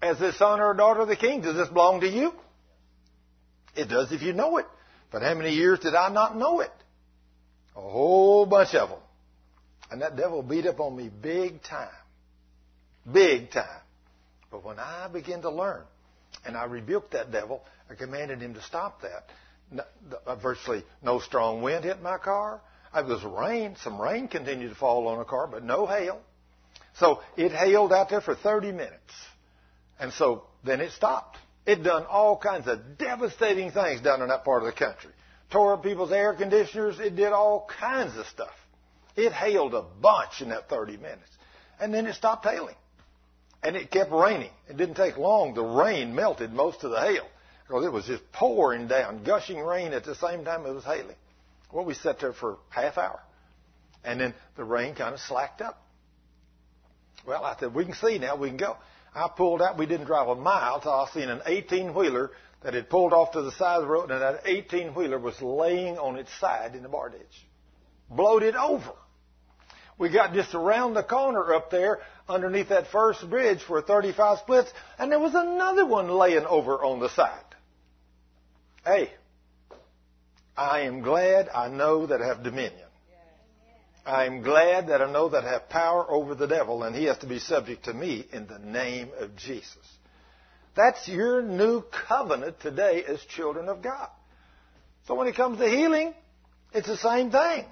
[0.00, 2.32] As a son or daughter of the king, does this belong to you?
[3.74, 4.66] It does if you know it.
[5.10, 6.70] But how many years did I not know it?
[7.76, 8.98] A whole bunch of them.
[9.90, 11.88] And that devil beat up on me big time.
[13.10, 13.80] Big time.
[14.50, 15.82] But when I began to learn,
[16.44, 19.26] and I rebuked that devil, I commanded him to stop that.
[19.70, 19.82] No,
[20.26, 22.60] uh, virtually no strong wind hit my car.
[22.94, 23.76] Uh, it was rain.
[23.82, 26.20] Some rain continued to fall on the car, but no hail.
[26.98, 29.14] So it hailed out there for 30 minutes.
[29.98, 31.38] And so then it stopped.
[31.66, 35.10] It done all kinds of devastating things down in that part of the country.
[35.50, 36.98] Tore up people's air conditioners.
[36.98, 38.54] It did all kinds of stuff.
[39.16, 41.30] It hailed a bunch in that 30 minutes.
[41.80, 42.76] And then it stopped hailing.
[43.62, 44.50] And it kept raining.
[44.68, 45.54] It didn't take long.
[45.54, 47.26] The rain melted most of the hail
[47.66, 51.16] because it was just pouring down, gushing rain at the same time it was hailing.
[51.72, 53.20] Well, we sat there for half hour.
[54.04, 55.82] And then the rain kind of slacked up.
[57.26, 58.76] Well, I said, we can see now, we can go.
[59.14, 62.30] I pulled out, we didn't drive a mile till I seen an 18 wheeler
[62.62, 65.40] that had pulled off to the side of the road, and that 18 wheeler was
[65.40, 67.46] laying on its side in the bar ditch.
[68.10, 68.92] Blowed it over.
[69.98, 74.72] We got just around the corner up there underneath that first bridge for 35 splits,
[74.98, 77.42] and there was another one laying over on the side.
[78.84, 79.12] Hey,
[80.58, 82.88] I am glad I know that I have dominion.
[84.04, 87.04] I am glad that I know that I have power over the devil, and he
[87.04, 89.76] has to be subject to me in the name of Jesus.
[90.74, 94.08] That's your new covenant today as children of God.
[95.06, 96.12] So when it comes to healing,
[96.72, 97.64] it's the same thing.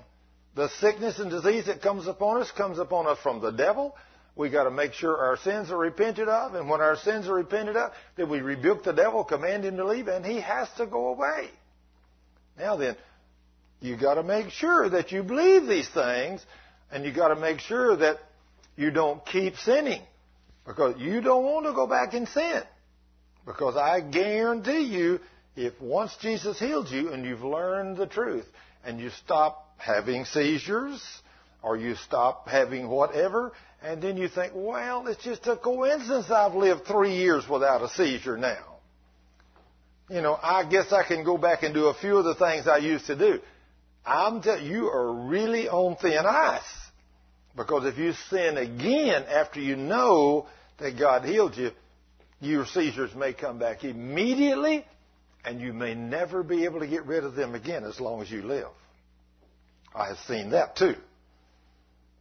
[0.54, 3.96] The sickness and disease that comes upon us comes upon us from the devil.
[4.36, 7.34] We got to make sure our sins are repented of, and when our sins are
[7.34, 10.86] repented of, then we rebuke the devil, command him to leave, and he has to
[10.86, 11.50] go away.
[12.58, 12.96] Now then,
[13.80, 16.44] you got to make sure that you believe these things,
[16.90, 18.18] and you got to make sure that
[18.76, 20.02] you don't keep sinning,
[20.66, 22.62] because you don't want to go back and sin.
[23.44, 25.20] Because I guarantee you,
[25.54, 28.46] if once Jesus healed you and you've learned the truth,
[28.84, 31.02] and you stop having seizures
[31.62, 33.52] or you stop having whatever,
[33.82, 37.88] and then you think, well, it's just a coincidence I've lived three years without a
[37.88, 38.75] seizure now.
[40.08, 42.68] You know, I guess I can go back and do a few of the things
[42.68, 43.40] I used to do.
[44.04, 46.62] I'm you, you are really on thin ice.
[47.56, 50.46] Because if you sin again after you know
[50.78, 51.70] that God healed you,
[52.40, 54.84] your seizures may come back immediately,
[55.44, 58.30] and you may never be able to get rid of them again as long as
[58.30, 58.68] you live.
[59.94, 60.96] I have seen that too.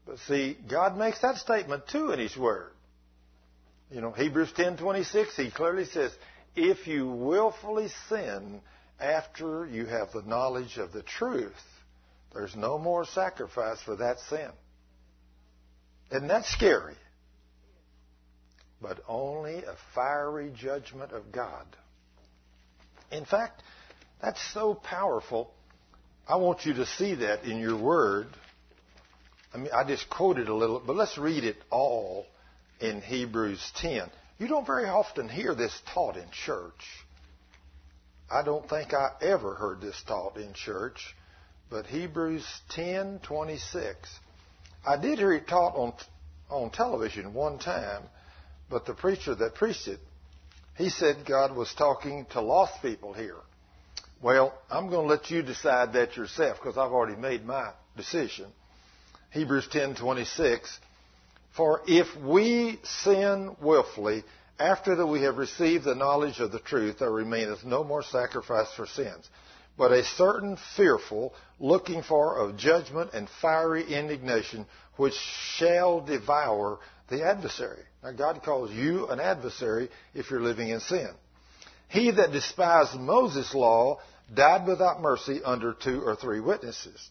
[0.07, 2.71] But see, God makes that statement too in His Word.
[3.91, 6.11] You know, Hebrews 10:26, He clearly says,
[6.55, 8.61] "If you willfully sin
[8.99, 11.53] after you have the knowledge of the truth,
[12.33, 14.51] there's no more sacrifice for that sin."
[16.11, 16.95] Isn't that scary?
[18.81, 21.65] But only a fiery judgment of God.
[23.11, 23.63] In fact,
[24.21, 25.51] that's so powerful
[26.27, 28.27] I want you to see that in your word.
[29.53, 32.25] I mean, I just quoted a little, but let's read it all
[32.79, 34.09] in Hebrews 10.
[34.37, 37.05] You don't very often hear this taught in church.
[38.29, 41.15] I don't think I ever heard this taught in church,
[41.69, 43.95] but Hebrews 10:26.
[44.85, 45.93] I did hear it taught on
[46.49, 48.03] on television one time,
[48.69, 49.99] but the preacher that preached it,
[50.77, 53.39] he said God was talking to lost people here.
[54.21, 58.51] Well, I'm going to let you decide that yourself because I've already made my decision.
[59.31, 60.77] Hebrews 10:26
[61.55, 64.23] For if we sin willfully
[64.59, 68.71] after that we have received the knowledge of the truth there remaineth no more sacrifice
[68.75, 69.29] for sins
[69.77, 77.23] but a certain fearful looking for of judgment and fiery indignation which shall devour the
[77.23, 77.83] adversary.
[78.03, 81.09] Now, God calls you an adversary if you're living in sin.
[81.89, 83.99] He that despised Moses' law
[84.33, 87.09] died without mercy under two or three witnesses.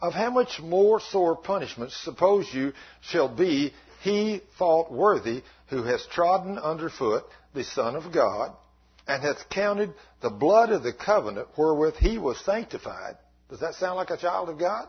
[0.00, 3.72] Of how much more sore punishment suppose you shall be
[4.04, 7.24] he thought worthy who has trodden underfoot
[7.54, 8.52] the Son of God,
[9.08, 13.16] and hath counted the blood of the covenant wherewith he was sanctified.
[13.48, 14.88] Does that sound like a child of God?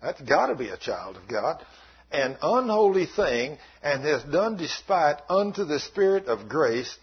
[0.00, 1.64] That's got to be a child of God.
[2.12, 6.96] An unholy thing, and has done despite unto the Spirit of grace.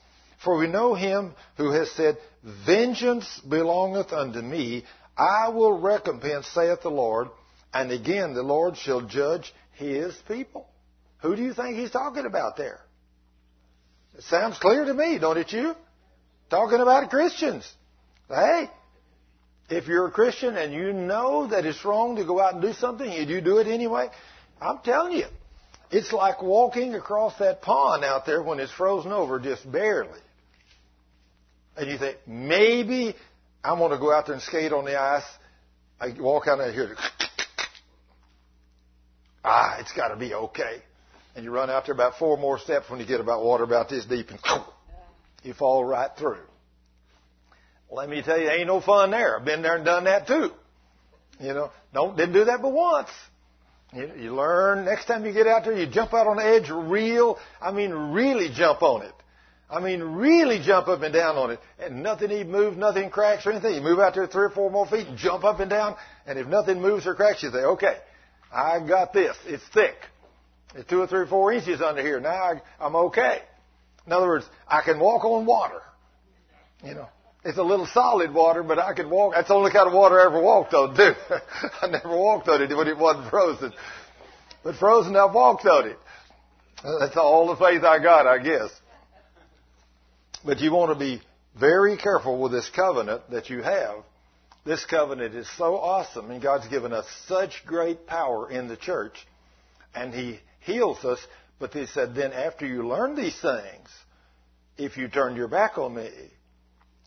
[0.43, 2.17] For we know him who has said,
[2.65, 4.85] Vengeance belongeth unto me,
[5.17, 7.27] I will recompense, saith the Lord.
[7.73, 9.53] And again, the Lord shall judge
[9.87, 10.67] his people.
[11.21, 12.79] Who do you think he's talking about there?
[14.17, 15.75] It sounds clear to me, don't it you?
[16.49, 17.71] Talking about Christians.
[18.27, 18.69] Hey,
[19.69, 22.73] if you're a Christian and you know that it's wrong to go out and do
[22.73, 24.09] something and you do it anyway,
[24.59, 25.25] I'm telling you,
[25.91, 30.19] it's like walking across that pond out there when it's frozen over just barely.
[31.77, 33.15] And you think, maybe
[33.63, 35.23] I'm going to go out there and skate on the ice.
[35.99, 36.95] I walk out there here.
[39.43, 40.81] ah, it's got to be okay.
[41.35, 43.89] And you run out there about four more steps when you get about water about
[43.89, 44.39] this deep and
[45.43, 46.43] you fall right through.
[47.89, 49.37] Let me tell you, ain't no fun there.
[49.37, 50.51] I've been there and done that too.
[51.39, 53.09] You know, don't didn't do that but once.
[53.93, 56.69] You, you learn next time you get out there, you jump out on the edge
[56.69, 57.37] real.
[57.61, 59.13] I mean, really jump on it.
[59.69, 63.45] I mean, really jump up and down on it, and nothing even moves, nothing cracks
[63.45, 63.73] or anything.
[63.73, 65.95] You move out there three or four more feet and jump up and down,
[66.25, 67.97] and if nothing moves or cracks, you say, "Okay,
[68.53, 69.35] I got this.
[69.45, 69.95] It's thick.
[70.75, 72.19] It's two or three or four inches under here.
[72.19, 73.41] Now I, I'm okay."
[74.05, 75.81] In other words, I can walk on water.
[76.83, 77.07] You know,
[77.43, 79.33] it's a little solid water, but I can walk.
[79.35, 81.13] That's the only kind of water I ever walked on, too.
[81.81, 83.73] I never walked on it when it wasn't frozen.
[84.63, 85.97] But frozen, I've walked on it.
[86.99, 88.69] That's all the faith I got, I guess.
[90.43, 91.21] But you want to be
[91.59, 94.03] very careful with this covenant that you have.
[94.63, 99.15] This covenant is so awesome, and God's given us such great power in the church,
[99.95, 101.19] and He heals us.
[101.59, 103.89] But He said, then after you learn these things,
[104.77, 106.09] if you turn your back on me,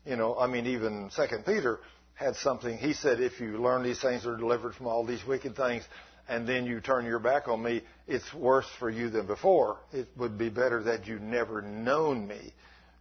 [0.05, 1.79] you know, I mean, even Second Peter
[2.15, 2.77] had something.
[2.77, 5.85] He said, if you learn these things are delivered from all these wicked things,
[6.29, 9.79] and then you turn your back on me, it's worse for you than before.
[9.93, 12.53] It would be better that you never known me,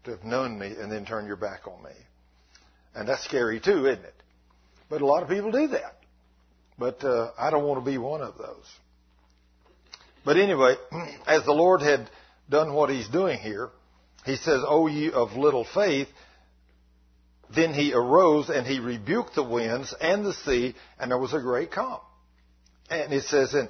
[0.03, 1.95] to have known me, and then turn your back on me.
[2.95, 4.22] And that's scary too, isn't it?
[4.93, 5.95] But a lot of people do that.
[6.77, 8.71] But uh, I don't want to be one of those.
[10.23, 10.75] But anyway,
[11.25, 12.11] as the Lord had
[12.47, 13.71] done what He's doing here,
[14.23, 16.09] He says, "O ye of little faith."
[17.55, 21.39] Then he arose and he rebuked the winds and the sea, and there was a
[21.39, 21.99] great calm.
[22.87, 23.69] And it says, and,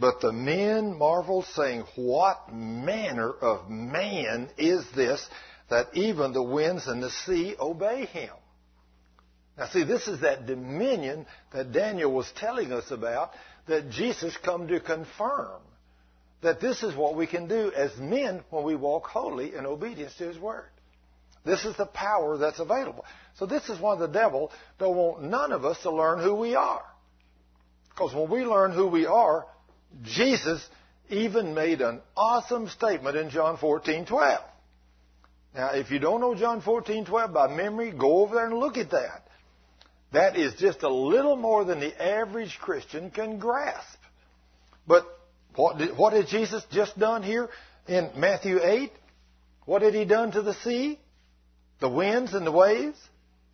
[0.00, 5.28] but the men marveled, saying, What manner of man is this
[5.70, 8.34] that even the winds and the sea obey him?
[9.56, 13.30] Now see, this is that dominion that Daniel was telling us about
[13.66, 15.60] that Jesus come to confirm.
[16.42, 20.14] That this is what we can do as men when we walk holy in obedience
[20.16, 20.68] to his word.
[21.44, 23.04] This is the power that's available.
[23.38, 26.54] So this is why the devil don't want none of us to learn who we
[26.54, 26.84] are.
[27.88, 29.46] Because when we learn who we are,
[30.02, 30.68] Jesus
[31.08, 34.42] even made an awesome statement in John 14:12.
[35.54, 38.90] Now, if you don't know John 14:12 by memory, go over there and look at
[38.90, 39.25] that.
[40.16, 43.98] That is just a little more than the average Christian can grasp.
[44.86, 45.04] But
[45.54, 47.48] what did, what had Jesus just done here
[47.86, 48.90] in Matthew 8?
[49.66, 50.98] What had he done to the sea?
[51.80, 52.98] the winds and the waves?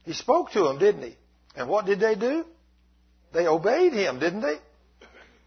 [0.05, 1.17] He spoke to them, didn't he?
[1.57, 2.45] And what did they do?
[3.33, 4.57] They obeyed him, didn't they?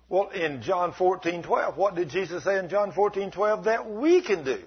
[0.08, 4.61] Well, in John 14:12, what did Jesus say in John 14:12 that we can do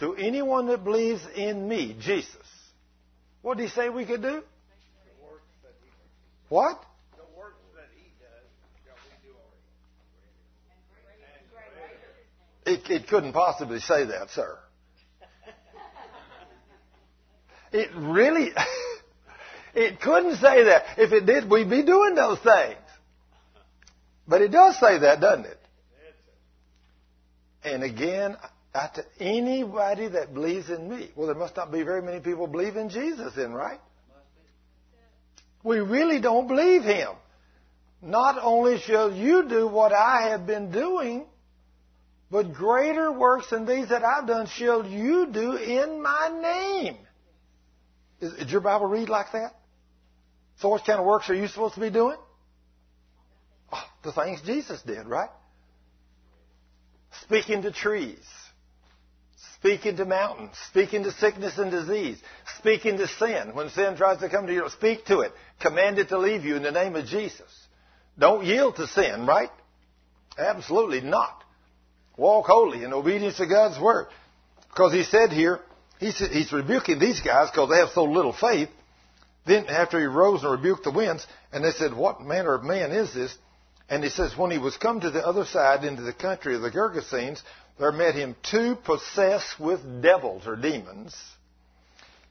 [0.00, 2.34] to anyone that believes in me, Jesus?
[3.42, 4.42] What did he say we could do?
[6.48, 6.84] What?
[12.66, 14.58] It, it couldn't possibly say that, sir.
[17.70, 18.50] It really,
[19.74, 20.84] it couldn't say that.
[20.96, 22.78] If it did, we'd be doing those things.
[24.26, 25.58] But it does say that, doesn't it?
[27.62, 28.36] And again,
[28.94, 31.10] to anybody that believes in me.
[31.16, 33.80] Well, there must not be very many people believe in Jesus then, right?
[35.68, 37.10] We really don't believe him.
[38.00, 41.26] Not only shall you do what I have been doing,
[42.30, 46.96] but greater works than these that I've done shall you do in my name.
[48.20, 49.54] Is, did your Bible read like that?
[50.60, 52.16] So what kind of works are you supposed to be doing?
[53.70, 55.30] Oh, the things Jesus did, right?
[57.22, 58.24] speaking to trees,
[59.60, 62.18] speaking to mountains, speaking to sickness and disease,
[62.58, 63.54] speaking to sin.
[63.54, 65.32] When sin tries to come to you, speak to it.
[65.60, 67.50] Command it to leave you in the name of Jesus.
[68.18, 69.50] Don't yield to sin, right?
[70.38, 71.42] Absolutely not.
[72.16, 74.06] Walk holy in obedience to God's word.
[74.70, 75.60] Because he said here,
[75.98, 78.68] he's, rebuking these guys because they have so little faith.
[79.46, 82.92] Then after he rose and rebuked the winds, and they said, What manner of man
[82.92, 83.36] is this?
[83.88, 86.62] And he says, When he was come to the other side into the country of
[86.62, 87.42] the Gergesenes,
[87.78, 91.16] there met him two possessed with devils or demons,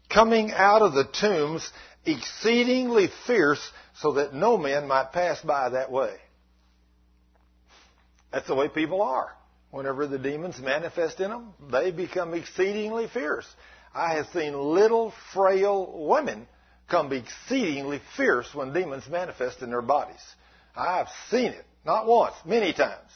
[0.09, 1.69] coming out of the tombs
[2.05, 3.71] exceedingly fierce,
[4.01, 6.15] so that no man might pass by that way.
[8.31, 9.33] That's the way people are.
[9.71, 13.47] Whenever the demons manifest in them, they become exceedingly fierce.
[13.93, 16.47] I have seen little frail women
[16.89, 20.23] come exceedingly fierce when demons manifest in their bodies.
[20.77, 23.09] I've seen it, not once, many times.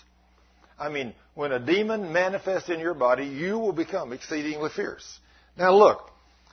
[0.80, 5.20] I mean, when a demon manifests in your body, you will become exceedingly fierce.
[5.58, 6.10] Now look,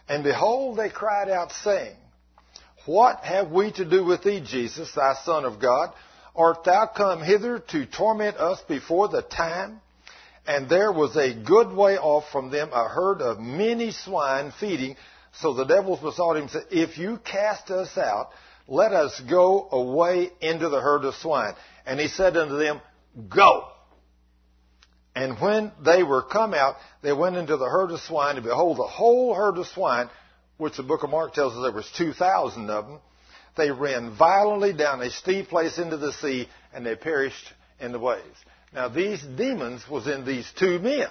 [0.08, 1.96] and behold, they cried out, saying,
[2.86, 5.92] What have we to do with thee, Jesus, thy Son of God?
[6.36, 9.80] Art thou come hither to torment us before the time?
[10.46, 14.96] And there was a good way off from them a herd of many swine feeding.
[15.32, 18.30] So the devils besought him, saying, If you cast us out,
[18.68, 21.54] let us go away into the herd of swine.
[21.86, 22.80] And he said unto them,
[23.28, 23.68] Go.
[25.16, 28.76] And when they were come out, they went into the herd of swine, and behold,
[28.76, 30.10] the whole herd of swine,
[30.58, 33.00] which the book of Mark tells us there was 2,000 of them,
[33.56, 37.98] they ran violently down a steep place into the sea, and they perished in the
[37.98, 38.38] waves.
[38.72, 41.08] Now these demons was in these two men.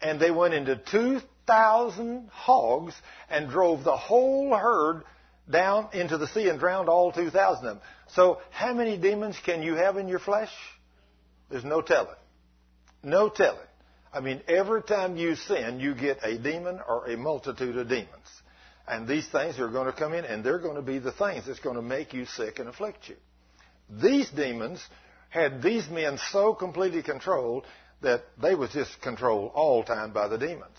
[0.00, 2.94] And they went into 2,000 hogs
[3.28, 5.02] and drove the whole herd
[5.50, 7.80] down into the sea and drowned all 2,000 of them.
[8.14, 10.50] So how many demons can you have in your flesh?
[11.50, 12.14] There's no telling.
[13.02, 13.58] No telling.
[14.12, 18.08] I mean, every time you sin, you get a demon or a multitude of demons.
[18.86, 21.46] And these things are going to come in, and they're going to be the things
[21.46, 23.16] that's going to make you sick and afflict you.
[23.88, 24.84] These demons
[25.30, 27.64] had these men so completely controlled
[28.02, 30.76] that they was just controlled all time by the demons.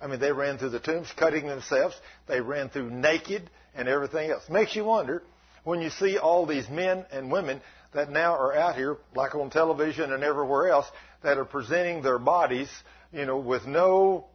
[0.00, 1.94] I mean, they ran through the tombs, cutting themselves.
[2.26, 4.42] They ran through naked and everything else.
[4.48, 5.22] Makes you wonder
[5.64, 7.60] when you see all these men and women
[7.94, 10.86] that now are out here, like on television and everywhere else,
[11.22, 12.68] that are presenting their bodies,
[13.12, 14.26] you know, with no,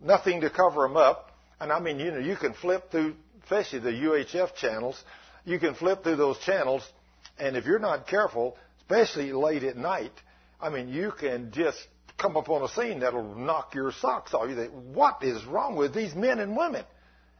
[0.00, 1.30] nothing to cover them up.
[1.60, 3.14] And I mean, you know, you can flip through,
[3.44, 5.02] especially the UHF channels,
[5.44, 6.82] you can flip through those channels,
[7.38, 10.12] and if you're not careful, especially late at night,
[10.60, 11.78] I mean, you can just
[12.18, 14.48] come upon a scene that'll knock your socks off.
[14.48, 16.84] You think, what is wrong with these men and women?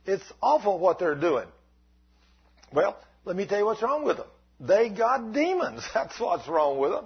[0.07, 1.47] It's awful what they're doing.
[2.73, 4.27] Well, let me tell you what's wrong with them.
[4.61, 5.83] They got demons.
[5.95, 7.05] That's what's wrong with them.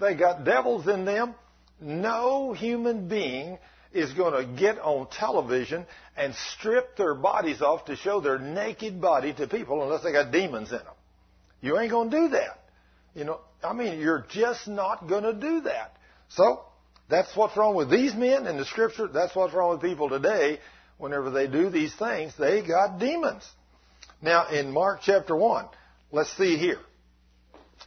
[0.00, 1.34] They got devils in them.
[1.80, 3.58] No human being
[3.92, 5.86] is going to get on television
[6.16, 10.32] and strip their bodies off to show their naked body to people unless they got
[10.32, 10.94] demons in them.
[11.60, 12.58] You ain't going to do that.
[13.14, 15.96] You know, I mean, you're just not going to do that.
[16.30, 16.62] So,
[17.08, 19.06] that's what's wrong with these men in the scripture.
[19.06, 20.58] That's what's wrong with people today.
[21.02, 23.44] Whenever they do these things, they got demons.
[24.22, 25.66] Now, in Mark chapter 1,
[26.12, 26.78] let's see here.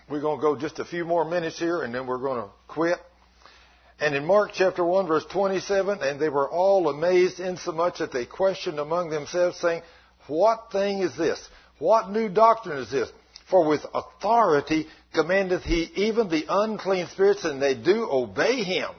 [0.09, 2.49] We're going to go just a few more minutes here and then we're going to
[2.67, 2.97] quit.
[4.01, 8.25] And in Mark chapter 1 verse 27, and they were all amazed insomuch that they
[8.25, 9.83] questioned among themselves saying,
[10.27, 11.39] what thing is this?
[11.79, 13.09] What new doctrine is this?
[13.49, 18.89] For with authority commandeth he even the unclean spirits, and they do obey him.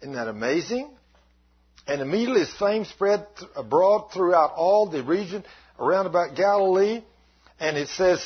[0.00, 0.96] Isn't that amazing?
[1.86, 5.44] And immediately his fame spread abroad throughout all the region
[5.78, 7.02] around about Galilee.
[7.58, 8.24] And it says,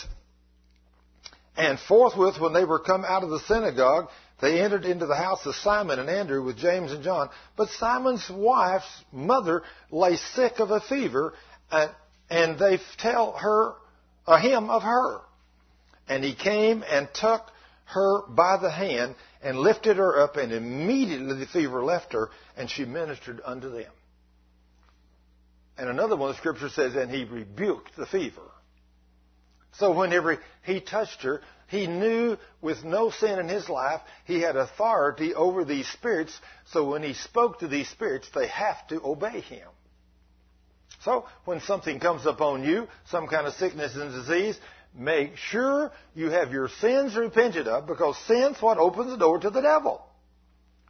[1.56, 4.08] and forthwith when they were come out of the synagogue,
[4.40, 7.30] they entered into the house of Simon and Andrew with James and John.
[7.56, 11.32] But Simon's wife's mother lay sick of a fever,
[11.70, 11.90] and,
[12.28, 13.74] and they tell her
[14.26, 15.20] a him of her.
[16.08, 17.50] And he came and took
[17.86, 22.68] her by the hand and lifted her up, and immediately the fever left her, and
[22.68, 23.90] she ministered unto them.
[25.78, 28.50] And another one, the scripture says, and he rebuked the fever.
[29.72, 34.56] So whenever he touched her, he knew with no sin in his life, he had
[34.56, 36.38] authority over these spirits.
[36.66, 39.68] So when he spoke to these spirits, they have to obey him.
[41.02, 44.58] So when something comes upon you, some kind of sickness and disease,
[44.96, 49.50] make sure you have your sins repented of because sin's what opens the door to
[49.50, 50.02] the devil.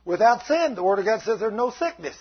[0.05, 2.17] Without sin, the Word of God says there's no sickness.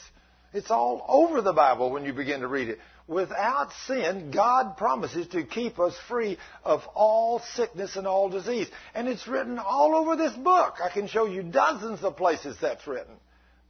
[0.53, 2.79] It's all over the Bible when you begin to read it.
[3.07, 8.67] Without sin, God promises to keep us free of all sickness and all disease.
[8.95, 10.75] And it's written all over this book.
[10.83, 13.13] I can show you dozens of places that's written.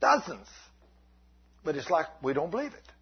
[0.00, 0.46] Dozens.
[1.64, 2.92] But it's like we don't believe it.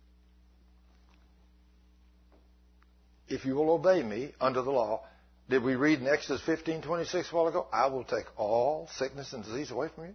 [3.28, 5.02] If you will obey me under the law,
[5.48, 7.66] did we read in Exodus 15:26 a while ago?
[7.72, 10.14] I will take all sickness and disease away from you.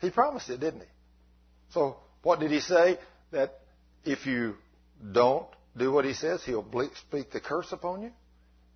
[0.00, 0.86] He promised it, didn't he?
[1.72, 2.98] So what did he say?
[3.32, 3.60] That
[4.04, 4.56] if you
[5.12, 6.66] don't do what he says, he'll
[7.08, 8.10] speak the curse upon you.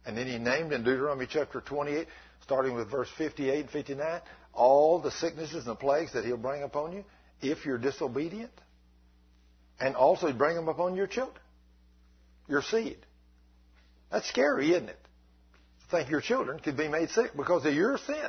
[0.07, 2.07] And then he named in Deuteronomy chapter 28,
[2.43, 4.21] starting with verse 58 and 59,
[4.53, 7.05] all the sicknesses and the plagues that he'll bring upon you
[7.41, 8.53] if you're disobedient.
[9.81, 11.41] And also bring them upon your children,
[12.49, 12.99] your seed.
[14.11, 14.99] That's scary, isn't it?
[15.83, 18.29] To think your children could be made sick because of your sin.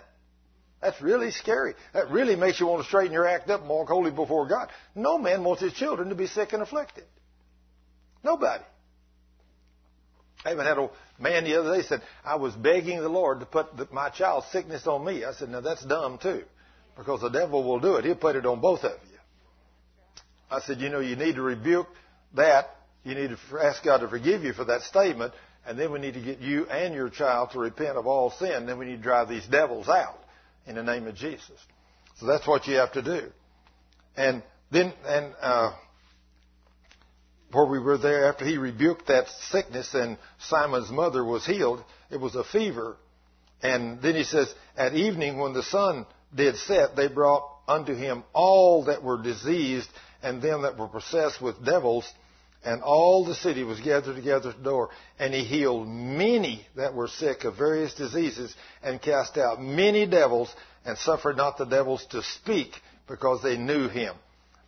[0.82, 1.74] That's really scary.
[1.94, 4.70] That really makes you want to straighten your act up and walk holy before God.
[4.94, 7.06] No man wants his children to be sick and afflicted.
[8.24, 8.64] Nobody.
[10.44, 13.46] I even had a man the other day said, I was begging the Lord to
[13.48, 15.24] put the, my child's sickness on me.
[15.24, 16.44] I said, now that's dumb too,
[16.96, 18.06] because the devil will do it.
[18.06, 19.18] He'll put it on both of you.
[20.52, 21.88] I said, you know, you need to rebuke
[22.36, 22.75] that.
[23.06, 25.34] You need to ask God to forgive you for that statement.
[25.66, 28.66] And then we need to get you and your child to repent of all sin.
[28.66, 30.20] Then we need to drive these devils out
[30.68, 31.58] in the name of Jesus.
[32.20, 33.32] So that's what you have to do.
[34.18, 35.72] And then, and, uh,
[37.52, 41.84] where we were there after he rebuked that sickness and Simon's mother was healed.
[42.10, 42.98] It was a fever.
[43.62, 48.24] And then he says, At evening when the sun did set, they brought unto him
[48.34, 49.90] all that were diseased
[50.22, 52.12] and them that were possessed with devils.
[52.66, 54.90] And all the city was gathered together at the door.
[55.20, 60.54] And he healed many that were sick of various diseases and cast out many devils
[60.84, 62.72] and suffered not the devils to speak
[63.08, 64.16] because they knew him.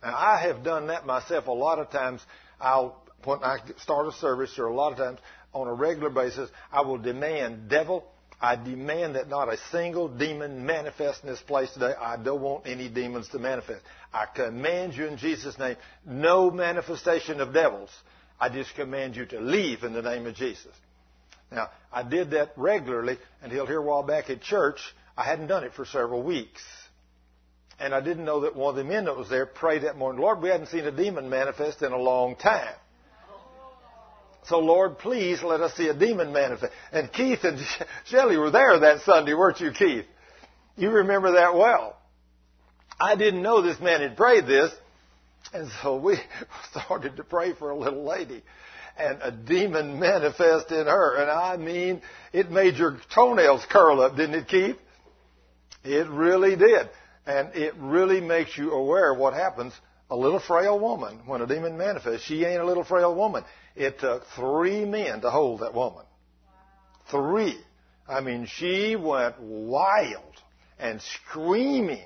[0.02, 2.20] Now I have done that myself a lot of times
[2.60, 5.18] I'll, when I start a service, or a lot of times
[5.52, 8.04] on a regular basis, I will demand, devil,
[8.40, 11.92] I demand that not a single demon manifest in this place today.
[11.98, 13.82] I don't want any demons to manifest.
[14.12, 15.76] I command you in Jesus' name,
[16.06, 17.90] no manifestation of devils.
[18.40, 20.72] I just command you to leave in the name of Jesus.
[21.50, 24.78] Now, I did that regularly until here a while back at church.
[25.16, 26.62] I hadn't done it for several weeks.
[27.80, 30.20] And I didn't know that one of the men that was there prayed that morning,
[30.20, 32.74] Lord, we hadn't seen a demon manifest in a long time.
[34.48, 36.72] So, Lord, please let us see a demon manifest.
[36.90, 37.58] And Keith and
[38.06, 40.06] Shelley were there that Sunday, weren't you, Keith?
[40.76, 41.96] You remember that well.
[43.00, 44.72] I didn't know this man had prayed this.
[45.52, 46.16] And so we
[46.70, 48.42] started to pray for a little lady.
[48.98, 51.16] And a demon manifest in her.
[51.16, 52.00] And I mean,
[52.32, 54.76] it made your toenails curl up, didn't it, Keith?
[55.84, 56.88] It really did.
[57.26, 59.72] And it really makes you aware of what happens.
[60.10, 63.44] A little frail woman, when a demon manifests, she ain't a little frail woman.
[63.76, 66.04] It took three men to hold that woman.
[67.10, 67.58] Three.
[68.08, 70.34] I mean, she went wild
[70.78, 72.04] and screaming.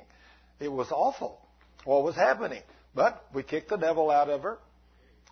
[0.60, 1.40] It was awful
[1.84, 2.62] what was happening.
[2.94, 4.58] But we kicked the devil out of her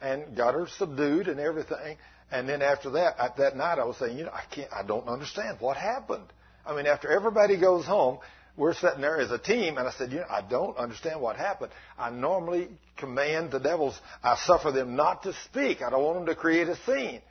[0.00, 1.98] and got her subdued and everything.
[2.30, 4.82] And then after that, at that night, I was saying, you know, I can't, I
[4.82, 6.26] don't understand what happened.
[6.64, 8.18] I mean, after everybody goes home,
[8.60, 11.36] we're sitting there as a team, and I said, you know, I don't understand what
[11.36, 11.72] happened.
[11.98, 15.80] I normally command the devils, I suffer them not to speak.
[15.80, 17.22] I don't want them to create a scene.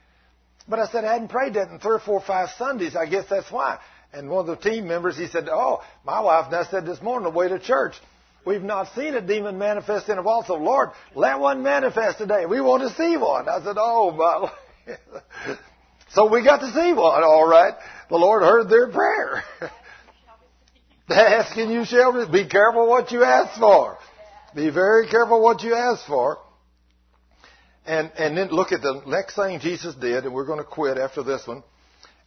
[0.68, 2.96] But I said, I hadn't prayed that in three or four or five Sundays.
[2.96, 3.78] I guess that's why.
[4.12, 7.00] And one of the team members, he said, oh, my wife and I said this
[7.00, 7.94] morning on the way to church,
[8.44, 12.44] we've not seen a demon manifest in a while, so Lord, let one manifest today.
[12.44, 13.48] We want to see one.
[13.48, 14.96] I said, oh, my.
[16.12, 17.74] so we got to see one, all right.
[18.08, 19.44] The Lord heard their prayer.
[21.12, 22.32] Asking you shall receive.
[22.32, 23.98] be careful what you ask for.
[24.54, 26.38] Be very careful what you ask for.
[27.84, 30.98] And, and then look at the next thing Jesus did, and we're going to quit
[30.98, 31.64] after this one.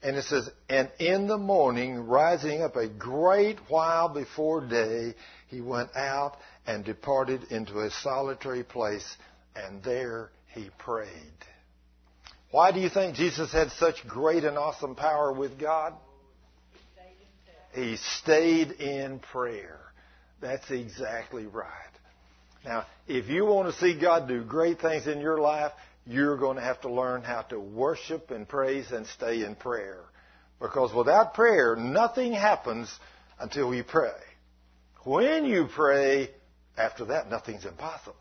[0.01, 5.13] And it says, And in the morning, rising up a great while before day,
[5.47, 6.35] he went out
[6.67, 9.15] and departed into a solitary place,
[9.55, 11.07] and there he prayed.
[12.51, 15.93] Why do you think Jesus had such great and awesome power with God?
[17.73, 19.79] He stayed in prayer.
[20.41, 21.67] That's exactly right.
[22.65, 25.71] Now, if you want to see God do great things in your life,
[26.05, 30.01] you're going to have to learn how to worship and praise and stay in prayer.
[30.59, 32.93] Because without prayer, nothing happens
[33.39, 34.11] until we pray.
[35.03, 36.29] When you pray,
[36.77, 38.15] after that, nothing's impossible.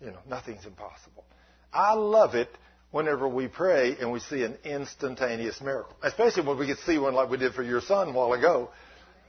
[0.00, 1.24] You know, nothing's impossible.
[1.72, 2.48] I love it
[2.96, 5.94] whenever we pray and we see an instantaneous miracle.
[6.02, 8.70] Especially when we to see one like we did for your son a while ago.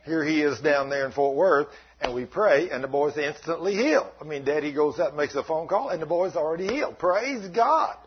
[0.06, 1.68] Here he is down there in Fort Worth,
[2.00, 4.08] and we pray, and the boy's instantly healed.
[4.22, 6.98] I mean, Daddy goes up, and makes a phone call, and the boy's already healed.
[6.98, 7.98] Praise God.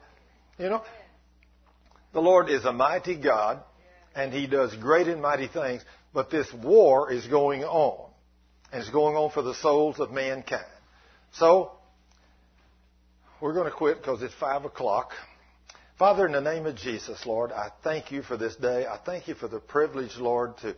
[0.58, 0.82] You know,
[2.14, 3.62] the Lord is a mighty God,
[4.14, 8.10] and He does great and mighty things, but this war is going on.
[8.72, 10.64] And it's going on for the souls of mankind.
[11.34, 11.72] So,
[13.42, 15.12] we're going to quit because it's 5 o'clock.
[16.00, 18.86] Father, in the name of Jesus, Lord, I thank you for this day.
[18.86, 20.74] I thank you for the privilege, Lord, to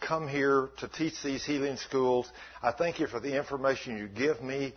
[0.00, 2.28] come here to teach these healing schools.
[2.60, 4.74] I thank you for the information you give me.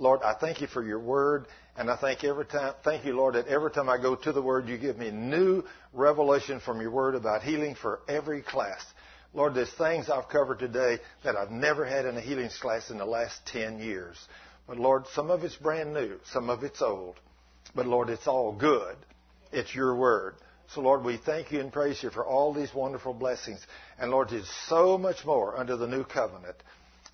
[0.00, 3.36] Lord, I thank you for your word, and I thank every time, thank you, Lord,
[3.36, 6.90] that every time I go to the word, you give me new revelation from your
[6.90, 8.84] word about healing for every class.
[9.34, 12.98] Lord, there's things I've covered today that I've never had in a healing class in
[12.98, 14.18] the last 10 years.
[14.66, 17.20] But Lord, some of it's brand new, some of it's old.
[17.72, 18.96] But Lord, it's all good.
[19.52, 20.34] It's your word.
[20.74, 23.64] So Lord, we thank you and praise you for all these wonderful blessings.
[23.98, 26.56] And Lord, there's so much more under the new covenant.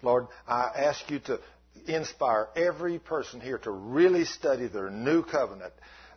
[0.02, 1.40] Lord, I ask you to
[1.86, 5.72] inspire every person here to really study their new covenant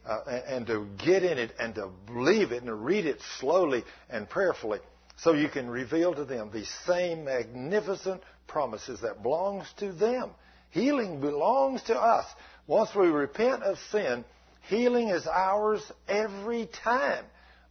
[0.06, 3.20] uh, and, and to get in it and to believe it and to read it
[3.40, 4.80] slowly and prayerfully
[5.18, 10.32] so you can reveal to them these same magnificent promises that belongs to them.
[10.70, 12.26] Healing belongs to us.
[12.68, 14.26] Once we repent of sin,
[14.68, 17.26] healing is ours every time.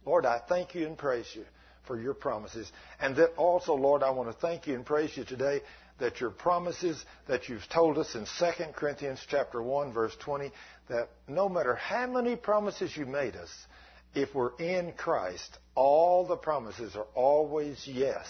[0.05, 1.45] Lord, I thank you and praise you
[1.85, 2.71] for your promises.
[2.99, 5.61] And that also, Lord, I want to thank you and praise you today
[5.99, 10.51] that your promises that you've told us in 2 Corinthians chapter 1 verse 20
[10.89, 13.49] that no matter how many promises you made us,
[14.13, 18.25] if we're in Christ, all the promises are always yes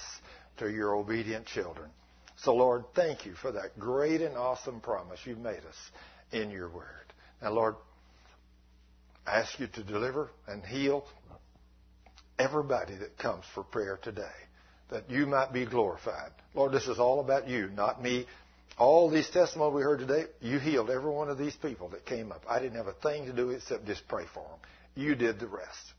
[0.58, 1.90] to your obedient children.
[2.38, 5.92] So, Lord, thank you for that great and awesome promise you've made us
[6.32, 6.86] in your word.
[7.42, 7.76] Now, Lord,
[9.28, 11.06] I ask you to deliver and heal
[12.40, 14.24] everybody that comes for prayer today,
[14.90, 16.32] that you might be glorified.
[16.54, 18.26] Lord, this is all about you, not me.
[18.78, 22.32] All these testimonies we heard today, you healed every one of these people that came
[22.32, 22.44] up.
[22.48, 24.60] I didn't have a thing to do except just pray for them.
[24.96, 25.94] You did the rest.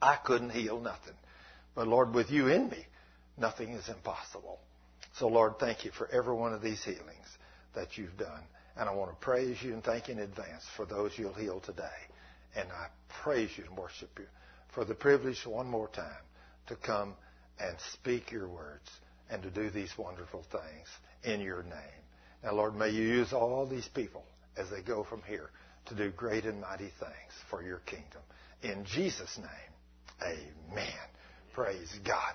[0.00, 1.14] I couldn't heal nothing.
[1.74, 2.86] But Lord, with you in me,
[3.36, 4.60] nothing is impossible.
[5.18, 7.38] So Lord, thank you for every one of these healings
[7.74, 8.42] that you've done.
[8.76, 11.60] And I want to praise you and thank you in advance for those you'll heal
[11.60, 11.84] today.
[12.56, 12.86] And I
[13.22, 14.26] praise you and worship you
[14.74, 16.24] for the privilege one more time
[16.66, 17.14] to come
[17.58, 18.90] and speak your words
[19.30, 20.88] and to do these wonderful things
[21.22, 22.02] in your name.
[22.42, 24.24] Now, Lord, may you use all these people
[24.56, 25.50] as they go from here
[25.86, 28.22] to do great and mighty things for your kingdom.
[28.62, 30.36] In Jesus' name,
[30.72, 31.08] amen.
[31.52, 32.34] Praise God.